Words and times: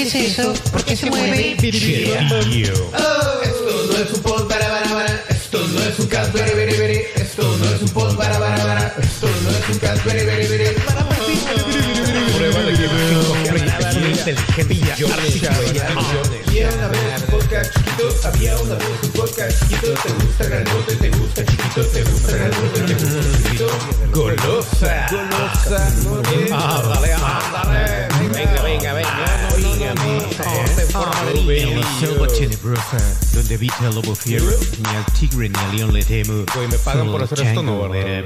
¿Qué 0.00 0.06
es 0.06 0.14
eso? 0.14 0.54
¿Por 0.72 0.82
qué 0.82 0.96
se 0.96 1.10
mueve? 1.10 1.58
Esto 1.60 1.76
no 3.86 3.98
es 3.98 4.10
un 4.14 4.22
pod 4.22 4.48
para 4.48 4.66
para 4.66 4.88
para. 4.88 5.24
Esto 5.28 5.68
no 5.68 5.82
es 5.82 5.98
un 5.98 6.06
cast 6.06 6.32
very. 6.32 7.02
Esto 7.16 7.42
no 7.58 7.66
es 7.66 7.82
un 7.82 7.88
pod 7.90 8.16
para 8.16 8.38
para 8.38 8.56
para. 8.62 8.96
Esto 8.98 9.28
no 9.42 9.50
es 9.50 9.68
un 9.68 9.78
cast. 9.78 10.00
Prueba 10.00 10.32
de 10.32 10.46
inteligencia 14.10 15.04
Había 16.46 16.68
una 16.70 16.88
vez 16.88 17.00
un 17.20 17.29
podcast 17.60 17.74
chiquito. 17.74 18.28
Había 18.28 18.56
una 18.58 18.74
vez 18.74 18.86
un 19.02 19.10
podcast 19.10 19.62
chiquito. 19.62 19.92
Te 19.92 20.12
gusta 20.12 20.44
grandote, 20.46 20.96
te 20.96 21.10
gusta 21.10 21.44
chiquito, 21.44 21.86
te 21.86 22.02
gusta 22.02 22.32
grandote, 22.36 22.80
te 22.80 22.94
gusta 22.94 23.42
chiquito. 23.42 23.66
Golosa. 24.12 25.06
Golosa. 25.10 25.86
Ándale, 25.86 27.12
ándale. 27.12 28.08
Venga, 28.32 28.62
venga, 28.62 28.92
venga. 28.94 29.48
Donde 33.34 33.54
habita 33.54 33.88
el 33.88 33.94
lobo 33.94 34.14
fiero, 34.14 34.44
ni 34.44 34.96
al 34.96 35.04
tigre 35.18 35.48
ni 35.48 35.58
al 35.58 35.76
león 35.76 35.92
le 35.92 36.02
temo. 36.02 36.44
Güey, 36.54 36.68
¿me 36.68 36.78
pagan 36.78 37.10
por 37.10 37.22
hacer 37.22 37.40
esto? 37.40 37.62
No, 37.62 37.88
¿verdad? 37.88 38.24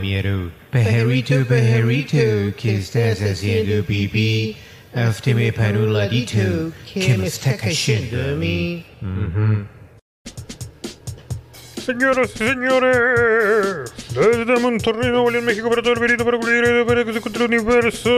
Pajarito, 0.71 1.45
pajarito, 1.47 2.57
¿qué 2.57 2.77
estás 2.79 3.21
haciendo, 3.21 3.85
pipí? 3.85 4.57
Hazte 4.95 5.53
para 5.53 5.77
un 5.77 5.93
ladito, 5.93 6.71
que 6.93 7.19
me 7.19 7.27
está 7.27 7.57
cayendo 7.57 8.17
a 8.23 8.37
mí. 8.37 8.87
Señoras 11.85 12.31
y 12.37 12.39
señores, 12.39 13.93
desde 14.11 14.61
Monterrey, 14.61 15.11
Nuevo 15.11 15.31
León, 15.33 15.45
México, 15.47 15.69
para 15.69 15.83
todo 15.83 15.95
el 15.95 15.99
verito, 15.99 16.25
para 16.25 16.39
para 16.87 17.05
que 17.05 17.11
el 17.11 17.43
universo, 17.43 18.11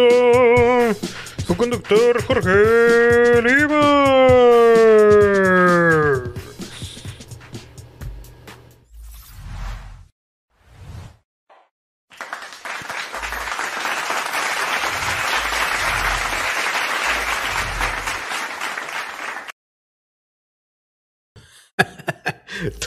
su 1.46 1.56
conductor 1.56 2.22
Jorge 2.24 3.42
Lima. 3.42 4.36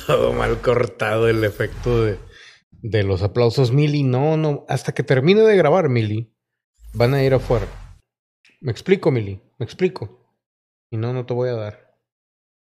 Todo 0.09 0.33
mal 0.33 0.59
cortado 0.59 1.29
el 1.29 1.43
efecto 1.43 2.03
de, 2.03 2.17
de 2.71 3.03
los 3.03 3.21
aplausos, 3.21 3.71
Mili. 3.71 4.01
No, 4.01 4.37
no, 4.37 4.65
hasta 4.67 4.91
que 4.91 5.03
termine 5.03 5.41
de 5.41 5.55
grabar, 5.55 5.87
Mili, 5.87 6.33
van 6.95 7.13
a 7.13 7.21
ir 7.21 7.35
afuera. 7.35 7.67
Me 8.59 8.71
explico, 8.71 9.11
Mili, 9.11 9.39
me 9.59 9.65
explico. 9.65 10.33
Y 10.89 10.97
no, 10.97 11.13
no 11.13 11.27
te 11.27 11.35
voy 11.35 11.49
a 11.49 11.53
dar. 11.53 11.95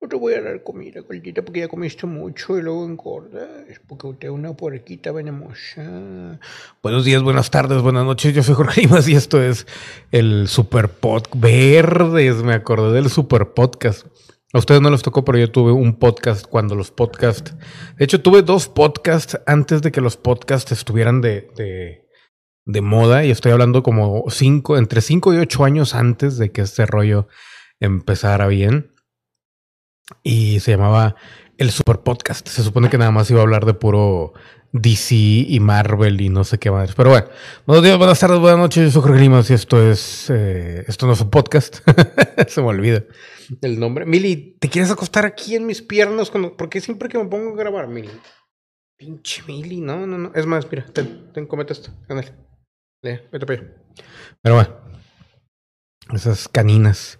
No 0.02 0.10
te 0.10 0.18
voy 0.18 0.34
a 0.34 0.42
dar 0.42 0.62
comida, 0.62 1.00
gordita, 1.00 1.42
porque 1.42 1.62
ya 1.62 1.70
comiste 1.70 2.06
mucho 2.06 2.58
y 2.58 2.64
luego 2.64 2.84
engordas. 2.84 3.80
Porque 3.88 4.08
usted 4.08 4.28
es 4.28 4.34
una 4.34 4.58
puerquita 4.58 5.14
venenosa. 5.14 6.38
Buenos 6.84 7.06
días, 7.06 7.24
buenas 7.24 7.50
tardes, 7.50 7.82
buenas 7.82 8.04
noches. 8.04 8.34
Yo 8.34 8.44
soy 8.44 8.56
Jorge 8.56 8.82
Limas 8.82 9.08
y 9.08 9.16
esto 9.16 9.42
es 9.42 9.66
el 10.12 10.50
Super 10.50 10.90
Podcast. 10.90 11.42
Verdes, 11.42 12.44
me 12.44 12.56
acordé 12.56 12.92
del 12.92 13.10
Super 13.10 13.54
Podcast. 13.54 14.06
A 14.54 14.58
ustedes 14.58 14.82
no 14.82 14.90
les 14.90 15.02
tocó, 15.02 15.24
pero 15.24 15.38
yo 15.38 15.50
tuve 15.50 15.72
un 15.72 15.98
podcast 15.98 16.46
cuando 16.46 16.76
los 16.76 16.92
podcasts. 16.92 17.56
De 17.98 18.04
hecho, 18.04 18.22
tuve 18.22 18.42
dos 18.42 18.68
podcasts 18.68 19.40
antes 19.46 19.82
de 19.82 19.92
que 19.92 20.02
los 20.02 20.18
podcasts 20.18 20.74
estuvieran 20.74 21.22
de, 21.22 21.50
de, 21.56 22.08
de 22.66 22.82
moda. 22.82 23.24
Y 23.24 23.32
estoy 23.32 23.54
hablando 23.54 23.82
como 23.82 24.26
cinco, 24.30 24.78
entre 24.78 25.00
cinco 25.02 25.34
y 25.34 25.38
ocho 25.38 25.64
años 25.64 25.96
antes 25.96 26.38
de 26.38 26.52
que 26.52 26.62
este 26.62 26.86
rollo 26.86 27.28
empezara 27.80 28.48
bien. 28.48 28.92
Y 30.22 30.60
se 30.60 30.72
llamaba 30.72 31.16
el 31.58 31.72
Super 31.72 32.00
Podcast. 32.00 32.46
Se 32.48 32.64
supone 32.64 32.90
que 32.90 32.98
nada 32.98 33.12
más 33.12 33.32
iba 33.32 33.40
a 33.40 33.44
hablar 33.44 33.66
de 33.66 33.74
puro 33.74 34.34
DC 34.74 35.16
y 35.16 35.60
Marvel 35.60 36.22
y 36.22 36.30
no 36.30 36.44
sé 36.44 36.58
qué 36.60 36.72
más. 36.72 36.96
Pero 36.96 37.10
bueno, 37.10 37.28
buenos 37.66 37.84
días, 37.84 37.98
buenas 37.98 38.20
tardes, 38.20 38.40
buenas 38.40 38.60
noches. 38.60 38.86
Yo 38.86 38.92
soy 38.92 39.02
Jorge 39.02 39.22
Limas 39.22 39.50
y 39.50 39.54
esto 39.54 39.82
es. 39.82 40.30
eh, 40.30 40.84
esto 40.88 41.08
no 41.08 41.14
es 41.14 41.22
un 41.22 41.30
podcast. 41.30 41.80
se 42.48 42.62
me 42.62 42.68
olvida 42.68 43.04
el 43.62 43.80
nombre. 43.80 44.06
Mili, 44.06 44.58
¿te 44.60 44.70
quieres 44.70 44.92
acostar 44.92 45.26
aquí 45.26 45.56
en 45.56 45.66
mis 45.66 45.82
piernas? 45.82 46.30
Cuando... 46.30 46.56
Porque 46.56 46.80
siempre 46.80 47.10
que 47.10 47.18
me 47.18 47.26
pongo 47.26 47.54
a 47.54 47.58
grabar, 47.58 47.88
Mili. 47.88 48.10
Pinche 48.98 49.44
Mili, 49.48 49.82
no, 49.82 50.08
no, 50.08 50.18
no. 50.18 50.32
Es 50.36 50.46
más, 50.46 50.68
mira, 50.72 50.86
ten, 50.86 51.32
ten, 51.34 51.48
comete 51.48 51.74
esto. 51.74 51.92
Ándale. 52.08 52.34
Vete 53.02 53.46
para 53.46 53.60
allá. 53.60 53.74
Pero 54.42 54.56
bueno. 54.56 54.92
Esas 56.14 56.48
caninas. 56.48 57.20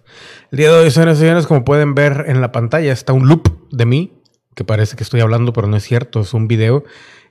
El 0.50 0.58
día 0.58 0.70
de 0.70 0.78
hoy, 0.78 0.90
señores 0.90 1.18
y 1.18 1.20
señores, 1.20 1.46
como 1.46 1.64
pueden 1.64 1.94
ver 1.94 2.24
en 2.28 2.40
la 2.40 2.52
pantalla, 2.52 2.92
está 2.92 3.12
un 3.12 3.26
loop 3.26 3.70
de 3.70 3.86
mí, 3.86 4.22
que 4.54 4.64
parece 4.64 4.96
que 4.96 5.02
estoy 5.02 5.20
hablando, 5.20 5.52
pero 5.52 5.66
no 5.66 5.76
es 5.76 5.84
cierto, 5.84 6.20
es 6.20 6.34
un 6.34 6.46
video. 6.46 6.84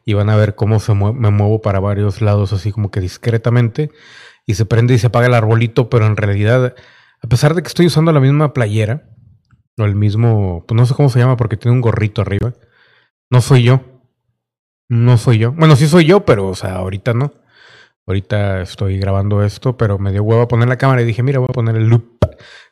Y 0.05 0.13
van 0.13 0.29
a 0.29 0.35
ver 0.35 0.55
cómo 0.55 0.79
se 0.79 0.93
mue- 0.93 1.13
me 1.13 1.29
muevo 1.29 1.61
para 1.61 1.79
varios 1.79 2.21
lados, 2.21 2.53
así 2.53 2.71
como 2.71 2.89
que 2.91 2.99
discretamente. 3.01 3.91
Y 4.45 4.55
se 4.55 4.65
prende 4.65 4.93
y 4.93 4.97
se 4.97 5.07
apaga 5.07 5.27
el 5.27 5.33
arbolito, 5.33 5.89
pero 5.89 6.05
en 6.07 6.17
realidad, 6.17 6.75
a 7.21 7.27
pesar 7.27 7.53
de 7.53 7.61
que 7.61 7.67
estoy 7.67 7.85
usando 7.85 8.11
la 8.11 8.19
misma 8.19 8.53
playera, 8.53 9.03
o 9.77 9.83
el 9.85 9.95
mismo, 9.95 10.65
pues 10.67 10.75
no 10.75 10.85
sé 10.85 10.93
cómo 10.95 11.09
se 11.09 11.19
llama 11.19 11.37
porque 11.37 11.57
tiene 11.57 11.75
un 11.75 11.81
gorrito 11.81 12.21
arriba, 12.21 12.53
no 13.29 13.41
soy 13.41 13.63
yo. 13.63 13.81
No 14.89 15.17
soy 15.17 15.37
yo. 15.37 15.53
Bueno, 15.53 15.75
sí 15.77 15.87
soy 15.87 16.05
yo, 16.05 16.25
pero, 16.25 16.47
o 16.49 16.55
sea, 16.55 16.75
ahorita 16.75 17.13
no. 17.13 17.33
Ahorita 18.05 18.61
estoy 18.61 18.97
grabando 18.99 19.43
esto, 19.43 19.77
pero 19.77 19.97
me 19.99 20.11
dio 20.11 20.23
huevo 20.23 20.41
a 20.41 20.47
poner 20.47 20.67
la 20.67 20.77
cámara 20.77 21.01
y 21.01 21.05
dije, 21.05 21.23
mira, 21.23 21.39
voy 21.39 21.47
a 21.49 21.53
poner 21.53 21.75
el 21.77 21.87
loop. 21.87 22.17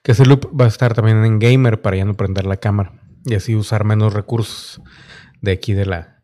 Que 0.04 0.12
ese 0.12 0.26
loop 0.26 0.50
va 0.60 0.66
a 0.66 0.68
estar 0.68 0.94
también 0.94 1.24
en 1.24 1.40
Gamer 1.40 1.82
para 1.82 1.96
ya 1.96 2.04
no 2.06 2.16
prender 2.16 2.46
la 2.46 2.58
cámara. 2.58 2.92
Y 3.26 3.36
así 3.36 3.56
usar 3.56 3.86
menos 3.86 4.14
recursos 4.14 4.82
de 5.42 5.52
aquí 5.54 5.74
de 5.74 5.86
la, 5.86 6.19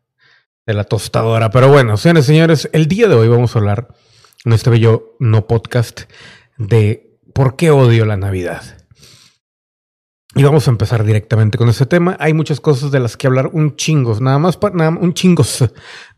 de 0.66 0.74
la 0.74 0.84
tostadora. 0.84 1.50
Pero 1.50 1.68
bueno, 1.68 1.96
señores 1.96 2.26
señores, 2.26 2.68
el 2.72 2.88
día 2.88 3.08
de 3.08 3.14
hoy 3.14 3.28
vamos 3.28 3.54
a 3.54 3.60
hablar 3.60 3.88
en 4.44 4.52
este 4.52 4.68
bello 4.68 5.16
no 5.20 5.46
podcast 5.46 6.02
de 6.58 7.18
por 7.32 7.56
qué 7.56 7.70
odio 7.70 8.04
la 8.04 8.16
Navidad. 8.16 8.62
Y 10.34 10.42
vamos 10.42 10.68
a 10.68 10.70
empezar 10.70 11.04
directamente 11.04 11.56
con 11.56 11.68
ese 11.70 11.86
tema. 11.86 12.16
Hay 12.20 12.34
muchas 12.34 12.60
cosas 12.60 12.90
de 12.90 13.00
las 13.00 13.16
que 13.16 13.26
hablar, 13.26 13.48
un 13.54 13.76
chingos, 13.76 14.20
nada 14.20 14.38
más 14.38 14.58
para, 14.58 14.74
nada, 14.74 14.90
un 14.90 15.14
chingos, 15.14 15.64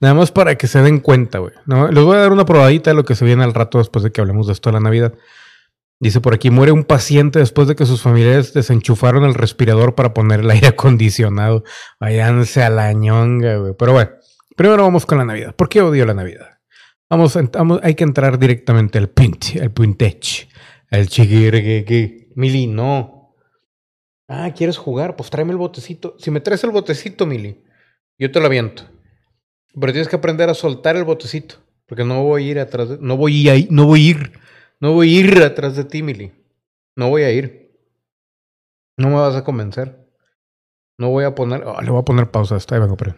nada 0.00 0.14
más 0.14 0.32
para 0.32 0.56
que 0.56 0.66
se 0.66 0.82
den 0.82 0.98
cuenta, 0.98 1.38
güey. 1.38 1.52
¿no? 1.66 1.88
Les 1.88 2.02
voy 2.02 2.16
a 2.16 2.20
dar 2.20 2.32
una 2.32 2.44
probadita 2.44 2.90
de 2.90 2.96
lo 2.96 3.04
que 3.04 3.14
se 3.14 3.24
viene 3.24 3.44
al 3.44 3.54
rato 3.54 3.78
después 3.78 4.02
de 4.02 4.10
que 4.10 4.20
hablemos 4.20 4.48
de 4.48 4.54
esto 4.54 4.70
de 4.70 4.74
la 4.74 4.80
Navidad. 4.80 5.14
Dice 6.00 6.20
por 6.20 6.34
aquí, 6.34 6.50
muere 6.50 6.72
un 6.72 6.84
paciente 6.84 7.38
después 7.40 7.68
de 7.68 7.76
que 7.76 7.84
sus 7.84 8.02
familiares 8.02 8.52
desenchufaron 8.54 9.24
el 9.24 9.34
respirador 9.34 9.94
para 9.94 10.14
poner 10.14 10.40
el 10.40 10.50
aire 10.50 10.68
acondicionado. 10.68 11.64
Váyanse 12.00 12.62
a 12.62 12.70
la 12.70 12.92
ñonga, 12.92 13.56
güey. 13.58 13.74
Pero 13.78 13.92
bueno, 13.92 14.10
primero 14.58 14.82
vamos 14.82 15.06
con 15.06 15.16
la 15.18 15.24
Navidad. 15.24 15.54
¿Por 15.54 15.68
qué 15.68 15.80
odio 15.80 16.04
la 16.04 16.14
Navidad? 16.14 16.58
Vamos, 17.08 17.38
hay 17.82 17.94
que 17.94 18.04
entrar 18.04 18.38
directamente 18.38 18.98
al 18.98 19.08
pint, 19.08 19.56
al 19.62 19.70
puntech, 19.70 20.48
al 20.90 21.08
chiquirgue. 21.08 22.28
Mili, 22.34 22.66
no. 22.66 23.36
Ah, 24.26 24.52
¿quieres 24.54 24.76
jugar? 24.76 25.16
Pues 25.16 25.30
tráeme 25.30 25.52
el 25.52 25.58
botecito. 25.58 26.16
Si 26.18 26.30
me 26.30 26.40
traes 26.40 26.62
el 26.64 26.70
botecito, 26.70 27.24
Mili, 27.24 27.62
yo 28.18 28.30
te 28.30 28.40
lo 28.40 28.46
aviento. 28.46 28.82
Pero 29.80 29.92
tienes 29.92 30.08
que 30.08 30.16
aprender 30.16 30.50
a 30.50 30.54
soltar 30.54 30.96
el 30.96 31.04
botecito. 31.04 31.54
Porque 31.86 32.04
no 32.04 32.22
voy 32.24 32.48
a 32.48 32.50
ir 32.50 32.58
atrás 32.58 32.90
de... 32.90 32.98
No 33.00 33.16
voy 33.16 33.48
a 33.48 33.54
ir, 33.54 33.68
no 33.70 33.86
voy 33.86 34.06
a 34.06 34.10
ir. 34.10 34.32
No 34.80 34.92
voy 34.92 35.16
a 35.16 35.20
ir 35.20 35.42
atrás 35.42 35.76
de 35.76 35.84
ti, 35.84 36.02
Mili. 36.02 36.32
No 36.96 37.08
voy 37.08 37.22
a 37.22 37.30
ir. 37.30 37.72
No 38.98 39.08
me 39.08 39.14
vas 39.14 39.36
a 39.36 39.44
convencer. 39.44 40.06
No 40.98 41.10
voy 41.10 41.24
a 41.24 41.34
poner... 41.34 41.62
oh, 41.64 41.80
le 41.80 41.90
voy 41.90 42.00
a 42.00 42.04
poner 42.04 42.30
pausa 42.30 42.56
a 42.56 42.58
esto. 42.58 42.74
Ahí 42.74 42.80
vengo, 42.80 42.96
pero... 42.96 43.14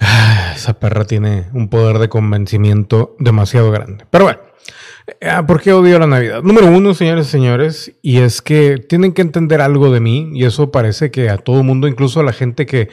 Esa 0.54 0.78
perra 0.78 1.04
tiene 1.04 1.46
un 1.52 1.68
poder 1.68 1.98
de 1.98 2.08
convencimiento 2.08 3.16
demasiado 3.18 3.70
grande. 3.70 4.04
Pero 4.10 4.24
bueno. 4.24 4.40
Ah, 5.22 5.46
¿Por 5.46 5.60
qué 5.60 5.72
odio 5.72 6.00
la 6.00 6.08
Navidad? 6.08 6.42
Número 6.42 6.66
uno, 6.68 6.92
señores 6.92 7.28
y 7.28 7.30
señores, 7.30 7.92
y 8.02 8.18
es 8.18 8.42
que 8.42 8.78
tienen 8.78 9.12
que 9.12 9.22
entender 9.22 9.60
algo 9.60 9.92
de 9.92 10.00
mí, 10.00 10.30
y 10.34 10.44
eso 10.44 10.72
parece 10.72 11.12
que 11.12 11.30
a 11.30 11.38
todo 11.38 11.62
mundo, 11.62 11.86
incluso 11.86 12.18
a 12.18 12.24
la 12.24 12.32
gente 12.32 12.66
que... 12.66 12.88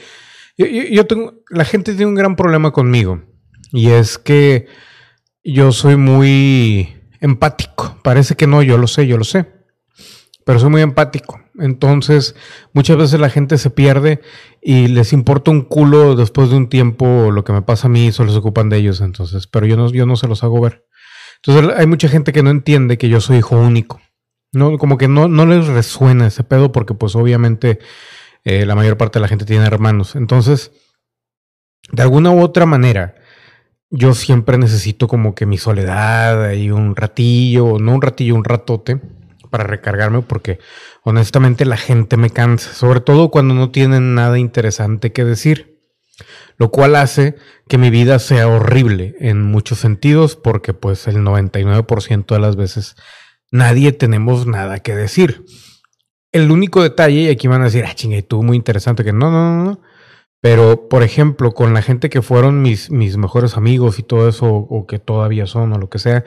Yo- 0.55 0.67
yo 0.67 1.07
tengo... 1.07 1.33
La 1.49 1.65
gente 1.65 1.93
tiene 1.93 2.05
un 2.05 2.13
gran 2.15 2.35
problema 2.35 2.69
conmigo, 2.69 3.23
y 3.71 3.89
es 3.89 4.19
que 4.19 4.67
yo 5.43 5.71
soy 5.71 5.95
muy 5.95 6.95
empático. 7.19 7.97
Parece 8.03 8.35
que 8.35 8.45
no, 8.45 8.61
yo 8.61 8.77
lo 8.77 8.85
sé, 8.85 9.07
yo 9.07 9.17
lo 9.17 9.23
sé, 9.23 9.47
pero 10.45 10.59
soy 10.59 10.69
muy 10.69 10.81
empático. 10.83 11.41
Entonces, 11.59 12.35
muchas 12.73 12.97
veces 12.97 13.19
la 13.19 13.29
gente 13.29 13.57
se 13.57 13.69
pierde 13.69 14.21
y 14.61 14.87
les 14.87 15.13
importa 15.13 15.51
un 15.51 15.61
culo 15.61 16.15
después 16.15 16.49
de 16.49 16.57
un 16.57 16.67
tiempo 16.67 17.29
lo 17.31 17.43
que 17.43 17.53
me 17.53 17.61
pasa 17.61 17.87
a 17.87 17.91
mí, 17.91 18.11
solo 18.11 18.31
se 18.31 18.39
ocupan 18.39 18.69
de 18.69 18.77
ellos, 18.77 19.01
entonces, 19.01 19.45
pero 19.47 19.65
yo 19.67 19.77
no, 19.77 19.91
yo 19.91 20.05
no 20.05 20.15
se 20.15 20.27
los 20.27 20.43
hago 20.43 20.59
ver. 20.61 20.85
Entonces 21.45 21.75
hay 21.77 21.85
mucha 21.85 22.07
gente 22.07 22.31
que 22.31 22.41
no 22.41 22.49
entiende 22.49 22.97
que 22.97 23.09
yo 23.09 23.21
soy 23.21 23.37
hijo 23.37 23.55
único. 23.57 24.01
No, 24.51 24.77
como 24.77 24.97
que 24.97 25.07
no, 25.07 25.27
no 25.27 25.45
les 25.45 25.67
resuena 25.67 26.27
ese 26.27 26.43
pedo 26.43 26.71
porque 26.71 26.93
pues 26.93 27.15
obviamente 27.15 27.79
eh, 28.43 28.65
la 28.65 28.75
mayor 28.75 28.97
parte 28.97 29.19
de 29.19 29.21
la 29.21 29.27
gente 29.27 29.45
tiene 29.45 29.65
hermanos. 29.65 30.15
Entonces, 30.15 30.71
de 31.91 32.01
alguna 32.01 32.31
u 32.31 32.41
otra 32.41 32.65
manera, 32.65 33.15
yo 33.89 34.13
siempre 34.13 34.57
necesito 34.57 35.07
como 35.07 35.35
que 35.35 35.45
mi 35.45 35.57
soledad 35.57 36.51
y 36.51 36.71
un 36.71 36.95
ratillo, 36.95 37.77
no 37.79 37.93
un 37.93 38.01
ratillo, 38.01 38.35
un 38.35 38.43
ratote, 38.43 39.01
para 39.53 39.65
recargarme 39.65 40.23
porque 40.23 40.57
honestamente 41.03 41.63
la 41.63 41.77
gente 41.77 42.17
me 42.17 42.31
cansa, 42.31 42.73
sobre 42.73 43.01
todo 43.01 43.29
cuando 43.29 43.53
no 43.53 43.69
tienen 43.69 44.15
nada 44.15 44.39
interesante 44.39 45.11
que 45.11 45.23
decir, 45.23 45.79
lo 46.57 46.71
cual 46.71 46.95
hace 46.95 47.35
que 47.67 47.77
mi 47.77 47.91
vida 47.91 48.17
sea 48.17 48.47
horrible 48.47 49.15
en 49.19 49.43
muchos 49.43 49.77
sentidos 49.77 50.35
porque 50.35 50.73
pues 50.73 51.07
el 51.07 51.17
99% 51.17 52.33
de 52.33 52.39
las 52.39 52.55
veces 52.55 52.95
nadie 53.51 53.91
tenemos 53.91 54.47
nada 54.47 54.79
que 54.79 54.95
decir. 54.95 55.45
El 56.31 56.49
único 56.49 56.81
detalle, 56.81 57.21
y 57.21 57.29
aquí 57.29 57.47
van 57.47 57.61
a 57.61 57.65
decir, 57.65 57.85
ah, 57.87 57.93
chinga, 57.93 58.17
y 58.17 58.23
tú 58.23 58.41
muy 58.41 58.57
interesante, 58.57 59.03
que 59.03 59.13
no, 59.13 59.29
no, 59.29 59.55
no, 59.55 59.63
no. 59.65 59.81
Pero, 60.41 60.89
por 60.89 61.03
ejemplo, 61.03 61.51
con 61.51 61.75
la 61.75 61.83
gente 61.83 62.09
que 62.09 62.23
fueron 62.23 62.63
mis, 62.63 62.89
mis 62.89 63.17
mejores 63.17 63.55
amigos 63.55 63.99
y 63.99 64.03
todo 64.03 64.27
eso, 64.27 64.47
o 64.47 64.87
que 64.87 64.97
todavía 64.97 65.45
son, 65.45 65.73
o 65.73 65.77
lo 65.77 65.91
que 65.91 65.99
sea, 65.99 66.25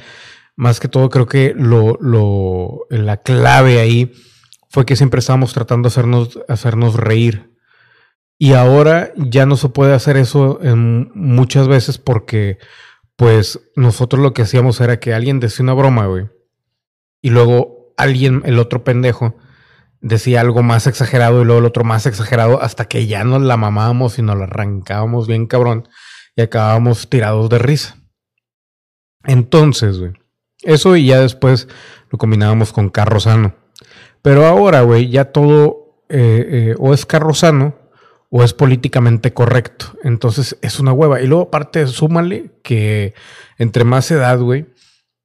más 0.56 0.80
que 0.80 0.88
todo 0.88 1.10
creo 1.10 1.26
que 1.26 1.54
lo, 1.54 1.98
lo, 2.00 2.86
la 2.90 3.18
clave 3.18 3.78
ahí 3.78 4.12
fue 4.68 4.86
que 4.86 4.96
siempre 4.96 5.20
estábamos 5.20 5.52
tratando 5.52 5.88
de 5.88 5.92
hacernos, 5.92 6.40
hacernos 6.48 6.94
reír. 6.94 7.54
Y 8.38 8.52
ahora 8.52 9.12
ya 9.16 9.46
no 9.46 9.56
se 9.56 9.68
puede 9.68 9.94
hacer 9.94 10.16
eso 10.16 10.58
en 10.62 11.10
muchas 11.14 11.68
veces 11.68 11.98
porque, 11.98 12.58
pues, 13.16 13.60
nosotros 13.76 14.20
lo 14.20 14.34
que 14.34 14.42
hacíamos 14.42 14.80
era 14.80 15.00
que 15.00 15.14
alguien 15.14 15.40
decía 15.40 15.62
una 15.62 15.72
broma, 15.72 16.06
güey. 16.06 16.28
Y 17.22 17.30
luego 17.30 17.94
alguien, 17.96 18.42
el 18.44 18.58
otro 18.58 18.84
pendejo, 18.84 19.36
decía 20.00 20.42
algo 20.42 20.62
más 20.62 20.86
exagerado 20.86 21.40
y 21.40 21.44
luego 21.44 21.60
el 21.60 21.66
otro 21.66 21.84
más 21.84 22.06
exagerado 22.06 22.62
hasta 22.62 22.84
que 22.86 23.06
ya 23.06 23.24
nos 23.24 23.42
la 23.42 23.56
mamábamos 23.56 24.18
y 24.18 24.22
nos 24.22 24.36
la 24.36 24.44
arrancábamos 24.44 25.26
bien 25.26 25.46
cabrón 25.46 25.88
y 26.36 26.42
acabábamos 26.42 27.08
tirados 27.08 27.48
de 27.48 27.58
risa. 27.58 27.96
Entonces, 29.24 29.98
güey, 29.98 30.12
eso 30.62 30.96
y 30.96 31.06
ya 31.06 31.20
después 31.20 31.68
lo 32.10 32.18
combinábamos 32.18 32.72
con 32.72 32.88
carro 32.88 33.20
sano. 33.20 33.54
Pero 34.22 34.46
ahora, 34.46 34.82
güey, 34.82 35.08
ya 35.08 35.26
todo 35.26 36.04
eh, 36.08 36.46
eh, 36.48 36.74
o 36.78 36.94
es 36.94 37.06
carro 37.06 37.34
sano 37.34 37.76
o 38.30 38.42
es 38.42 38.52
políticamente 38.52 39.32
correcto. 39.32 39.86
Entonces 40.02 40.58
es 40.62 40.80
una 40.80 40.92
hueva. 40.92 41.20
Y 41.20 41.26
luego 41.26 41.44
aparte, 41.44 41.86
súmale 41.86 42.50
que 42.62 43.14
entre 43.58 43.84
más 43.84 44.10
edad, 44.10 44.38
güey, 44.38 44.66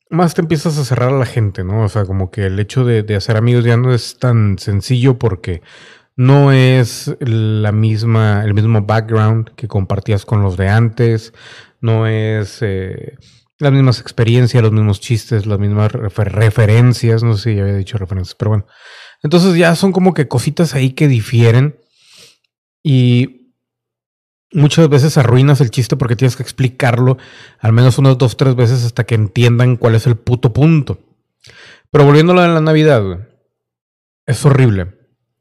más 0.10 0.34
te 0.34 0.42
empiezas 0.42 0.78
a 0.78 0.86
cerrar 0.86 1.14
a 1.14 1.18
la 1.18 1.26
gente, 1.26 1.64
¿no? 1.64 1.84
O 1.84 1.90
sea, 1.90 2.06
como 2.06 2.32
que 2.32 2.46
el 2.46 2.60
hecho 2.60 2.84
de, 2.84 3.02
de, 3.02 3.16
hacer 3.16 3.38
amigos 3.38 3.64
ya 3.64 3.78
no 3.78 3.94
es 3.94 4.20
tan 4.20 4.60
sencillo 4.60 5.18
porque 5.18 5.62
no 6.16 6.52
es 6.52 7.16
la 7.20 7.72
misma, 7.72 8.44
el 8.44 8.54
mismo 8.54 8.82
background 8.82 9.52
que 9.56 9.68
compartías 9.68 10.26
con 10.26 10.42
los 10.42 10.58
de 10.58 10.70
antes, 10.70 11.34
no 11.80 12.08
es 12.08 12.60
eh, 12.62 13.18
las 13.62 13.72
mismas 13.72 14.00
experiencias, 14.00 14.62
los 14.62 14.72
mismos 14.72 15.00
chistes, 15.00 15.46
las 15.46 15.60
mismas 15.60 15.92
refer 15.92 16.32
referencias, 16.32 17.24
no 17.24 17.36
sé 17.36 17.52
si 17.52 17.56
ya 17.56 17.64
había 17.64 17.76
dicho 17.76 17.98
referencias, 17.98 18.36
pero 18.36 18.50
bueno. 18.50 18.66
Entonces 19.24 19.56
ya 19.56 19.76
son 19.76 19.92
como 19.92 20.14
que 20.14 20.28
cositas 20.28 20.74
ahí 20.74 20.92
que 20.92 21.08
difieren 21.08 21.80
y 22.84 23.54
muchas 24.52 24.90
veces 24.90 25.18
arruinas 25.18 25.62
el 25.62 25.72
chiste 25.72 25.96
porque 25.96 26.16
tienes 26.16 26.36
que 26.36 26.44
explicarlo 26.44 27.18
al 27.60 27.74
menos 27.74 27.98
unas 27.98 28.18
dos, 28.18 28.36
tres 28.36 28.56
veces 28.56 28.84
hasta 28.84 29.06
que 29.06 29.16
entiendan 29.16 29.78
cuál 29.78 29.96
es 29.96 30.08
el 30.08 30.18
puto 30.18 30.54
punto. 30.54 31.00
Pero 31.92 32.06
volviéndolo 32.06 32.42
a 32.42 32.48
la 32.48 32.62
Navidad, 32.62 33.04
güey, 33.04 33.20
es 34.26 34.46
horrible 34.46 34.88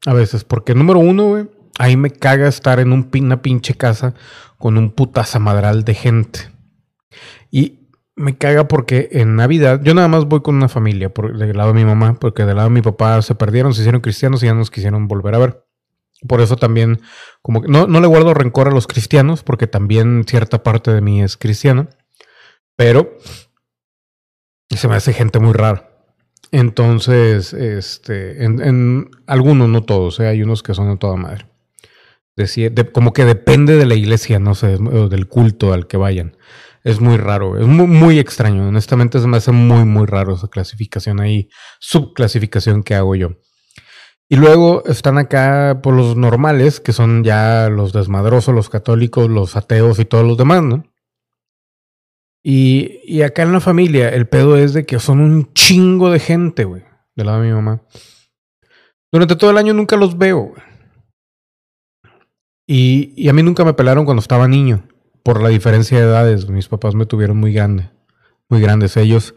a 0.05 0.13
veces 0.13 0.43
porque 0.43 0.75
número 0.75 0.99
uno, 0.99 1.29
güey, 1.29 1.49
ahí 1.79 1.97
me 1.97 2.11
caga 2.11 2.47
estar 2.47 2.79
en 2.79 2.93
un, 2.93 3.09
una 3.13 3.41
pinche 3.41 3.75
casa 3.75 4.13
con 4.57 4.77
un 4.77 4.91
putazamadral 4.91 5.83
de 5.83 5.93
gente. 5.93 6.39
Y 7.49 7.80
me 8.15 8.37
caga 8.37 8.67
porque 8.67 9.09
en 9.11 9.35
Navidad, 9.35 9.81
yo 9.83 9.93
nada 9.93 10.07
más 10.07 10.25
voy 10.25 10.41
con 10.41 10.55
una 10.55 10.69
familia, 10.69 11.13
por, 11.13 11.37
del 11.37 11.55
lado 11.55 11.73
de 11.73 11.79
mi 11.79 11.85
mamá, 11.85 12.17
porque 12.19 12.45
del 12.45 12.57
lado 12.57 12.69
de 12.69 12.75
mi 12.75 12.81
papá 12.81 13.21
se 13.21 13.35
perdieron, 13.35 13.73
se 13.73 13.81
hicieron 13.81 14.01
cristianos 14.01 14.43
y 14.43 14.47
ya 14.47 14.53
nos 14.53 14.71
quisieron 14.71 15.07
volver 15.07 15.35
a 15.35 15.39
ver. 15.39 15.65
Por 16.27 16.41
eso 16.41 16.55
también, 16.55 17.01
como 17.41 17.61
que 17.61 17.67
no, 17.67 17.87
no 17.87 17.99
le 17.99 18.07
guardo 18.07 18.33
rencor 18.33 18.67
a 18.67 18.71
los 18.71 18.85
cristianos, 18.85 19.43
porque 19.43 19.67
también 19.67 20.23
cierta 20.27 20.61
parte 20.61 20.91
de 20.91 21.01
mí 21.01 21.23
es 21.23 21.35
cristiana, 21.35 21.89
pero 22.75 23.17
se 24.69 24.87
me 24.87 24.95
hace 24.95 25.13
gente 25.13 25.39
muy 25.39 25.53
rara. 25.53 25.89
Entonces, 26.51 27.53
este, 27.53 28.43
en, 28.43 28.61
en 28.61 29.09
algunos, 29.25 29.69
no 29.69 29.83
todos, 29.83 30.19
¿eh? 30.19 30.27
hay 30.27 30.43
unos 30.43 30.63
que 30.63 30.73
son 30.73 30.89
de 30.91 30.97
toda 30.97 31.15
madre. 31.15 31.47
Decir, 32.35 32.71
de, 32.71 32.91
como 32.91 33.13
que 33.13 33.25
depende 33.25 33.77
de 33.77 33.85
la 33.85 33.95
iglesia, 33.95 34.39
no 34.39 34.53
sé, 34.55 34.77
del 34.77 35.27
culto 35.27 35.73
al 35.73 35.87
que 35.87 35.97
vayan. 35.97 36.37
Es 36.83 36.99
muy 36.99 37.17
raro, 37.17 37.59
es 37.59 37.67
muy, 37.67 38.17
extraño. 38.17 38.67
Honestamente, 38.67 39.19
se 39.19 39.27
me 39.27 39.37
hace 39.37 39.51
muy, 39.51 39.85
muy 39.85 40.07
raro 40.07 40.33
esa 40.33 40.47
clasificación 40.47 41.19
ahí, 41.19 41.49
subclasificación 41.79 42.83
que 42.83 42.95
hago 42.95 43.15
yo. 43.15 43.37
Y 44.27 44.37
luego 44.37 44.83
están 44.85 45.17
acá 45.17 45.81
por 45.83 45.93
los 45.93 46.15
normales, 46.15 46.79
que 46.79 46.93
son 46.93 47.23
ya 47.23 47.69
los 47.69 47.93
desmadrosos, 47.93 48.55
los 48.55 48.69
católicos, 48.69 49.29
los 49.29 49.55
ateos 49.55 49.99
y 49.99 50.05
todos 50.05 50.25
los 50.25 50.37
demás, 50.37 50.63
¿no? 50.63 50.85
Y, 52.43 53.01
y 53.03 53.21
acá 53.21 53.43
en 53.43 53.51
la 53.51 53.59
familia, 53.59 54.09
el 54.09 54.27
pedo 54.27 54.57
es 54.57 54.73
de 54.73 54.85
que 54.85 54.99
son 54.99 55.19
un 55.19 55.53
chingo 55.53 56.09
de 56.09 56.19
gente, 56.19 56.63
güey, 56.63 56.83
del 57.15 57.27
lado 57.27 57.41
de 57.41 57.47
mi 57.47 57.53
mamá. 57.53 57.81
Durante 59.11 59.35
todo 59.35 59.51
el 59.51 59.57
año 59.57 59.73
nunca 59.73 59.97
los 59.97 60.17
veo, 60.17 60.39
güey. 60.39 60.61
Y, 62.65 63.13
y, 63.17 63.27
a 63.27 63.33
mí 63.33 63.43
nunca 63.43 63.65
me 63.65 63.73
pelaron 63.73 64.05
cuando 64.05 64.21
estaba 64.21 64.47
niño, 64.47 64.87
por 65.23 65.41
la 65.41 65.49
diferencia 65.49 65.97
de 65.97 66.05
edades. 66.05 66.49
Mis 66.49 66.67
papás 66.67 66.95
me 66.95 67.05
tuvieron 67.05 67.37
muy 67.37 67.53
grande, 67.53 67.89
muy 68.49 68.61
grandes 68.61 68.97
ellos. 68.97 69.35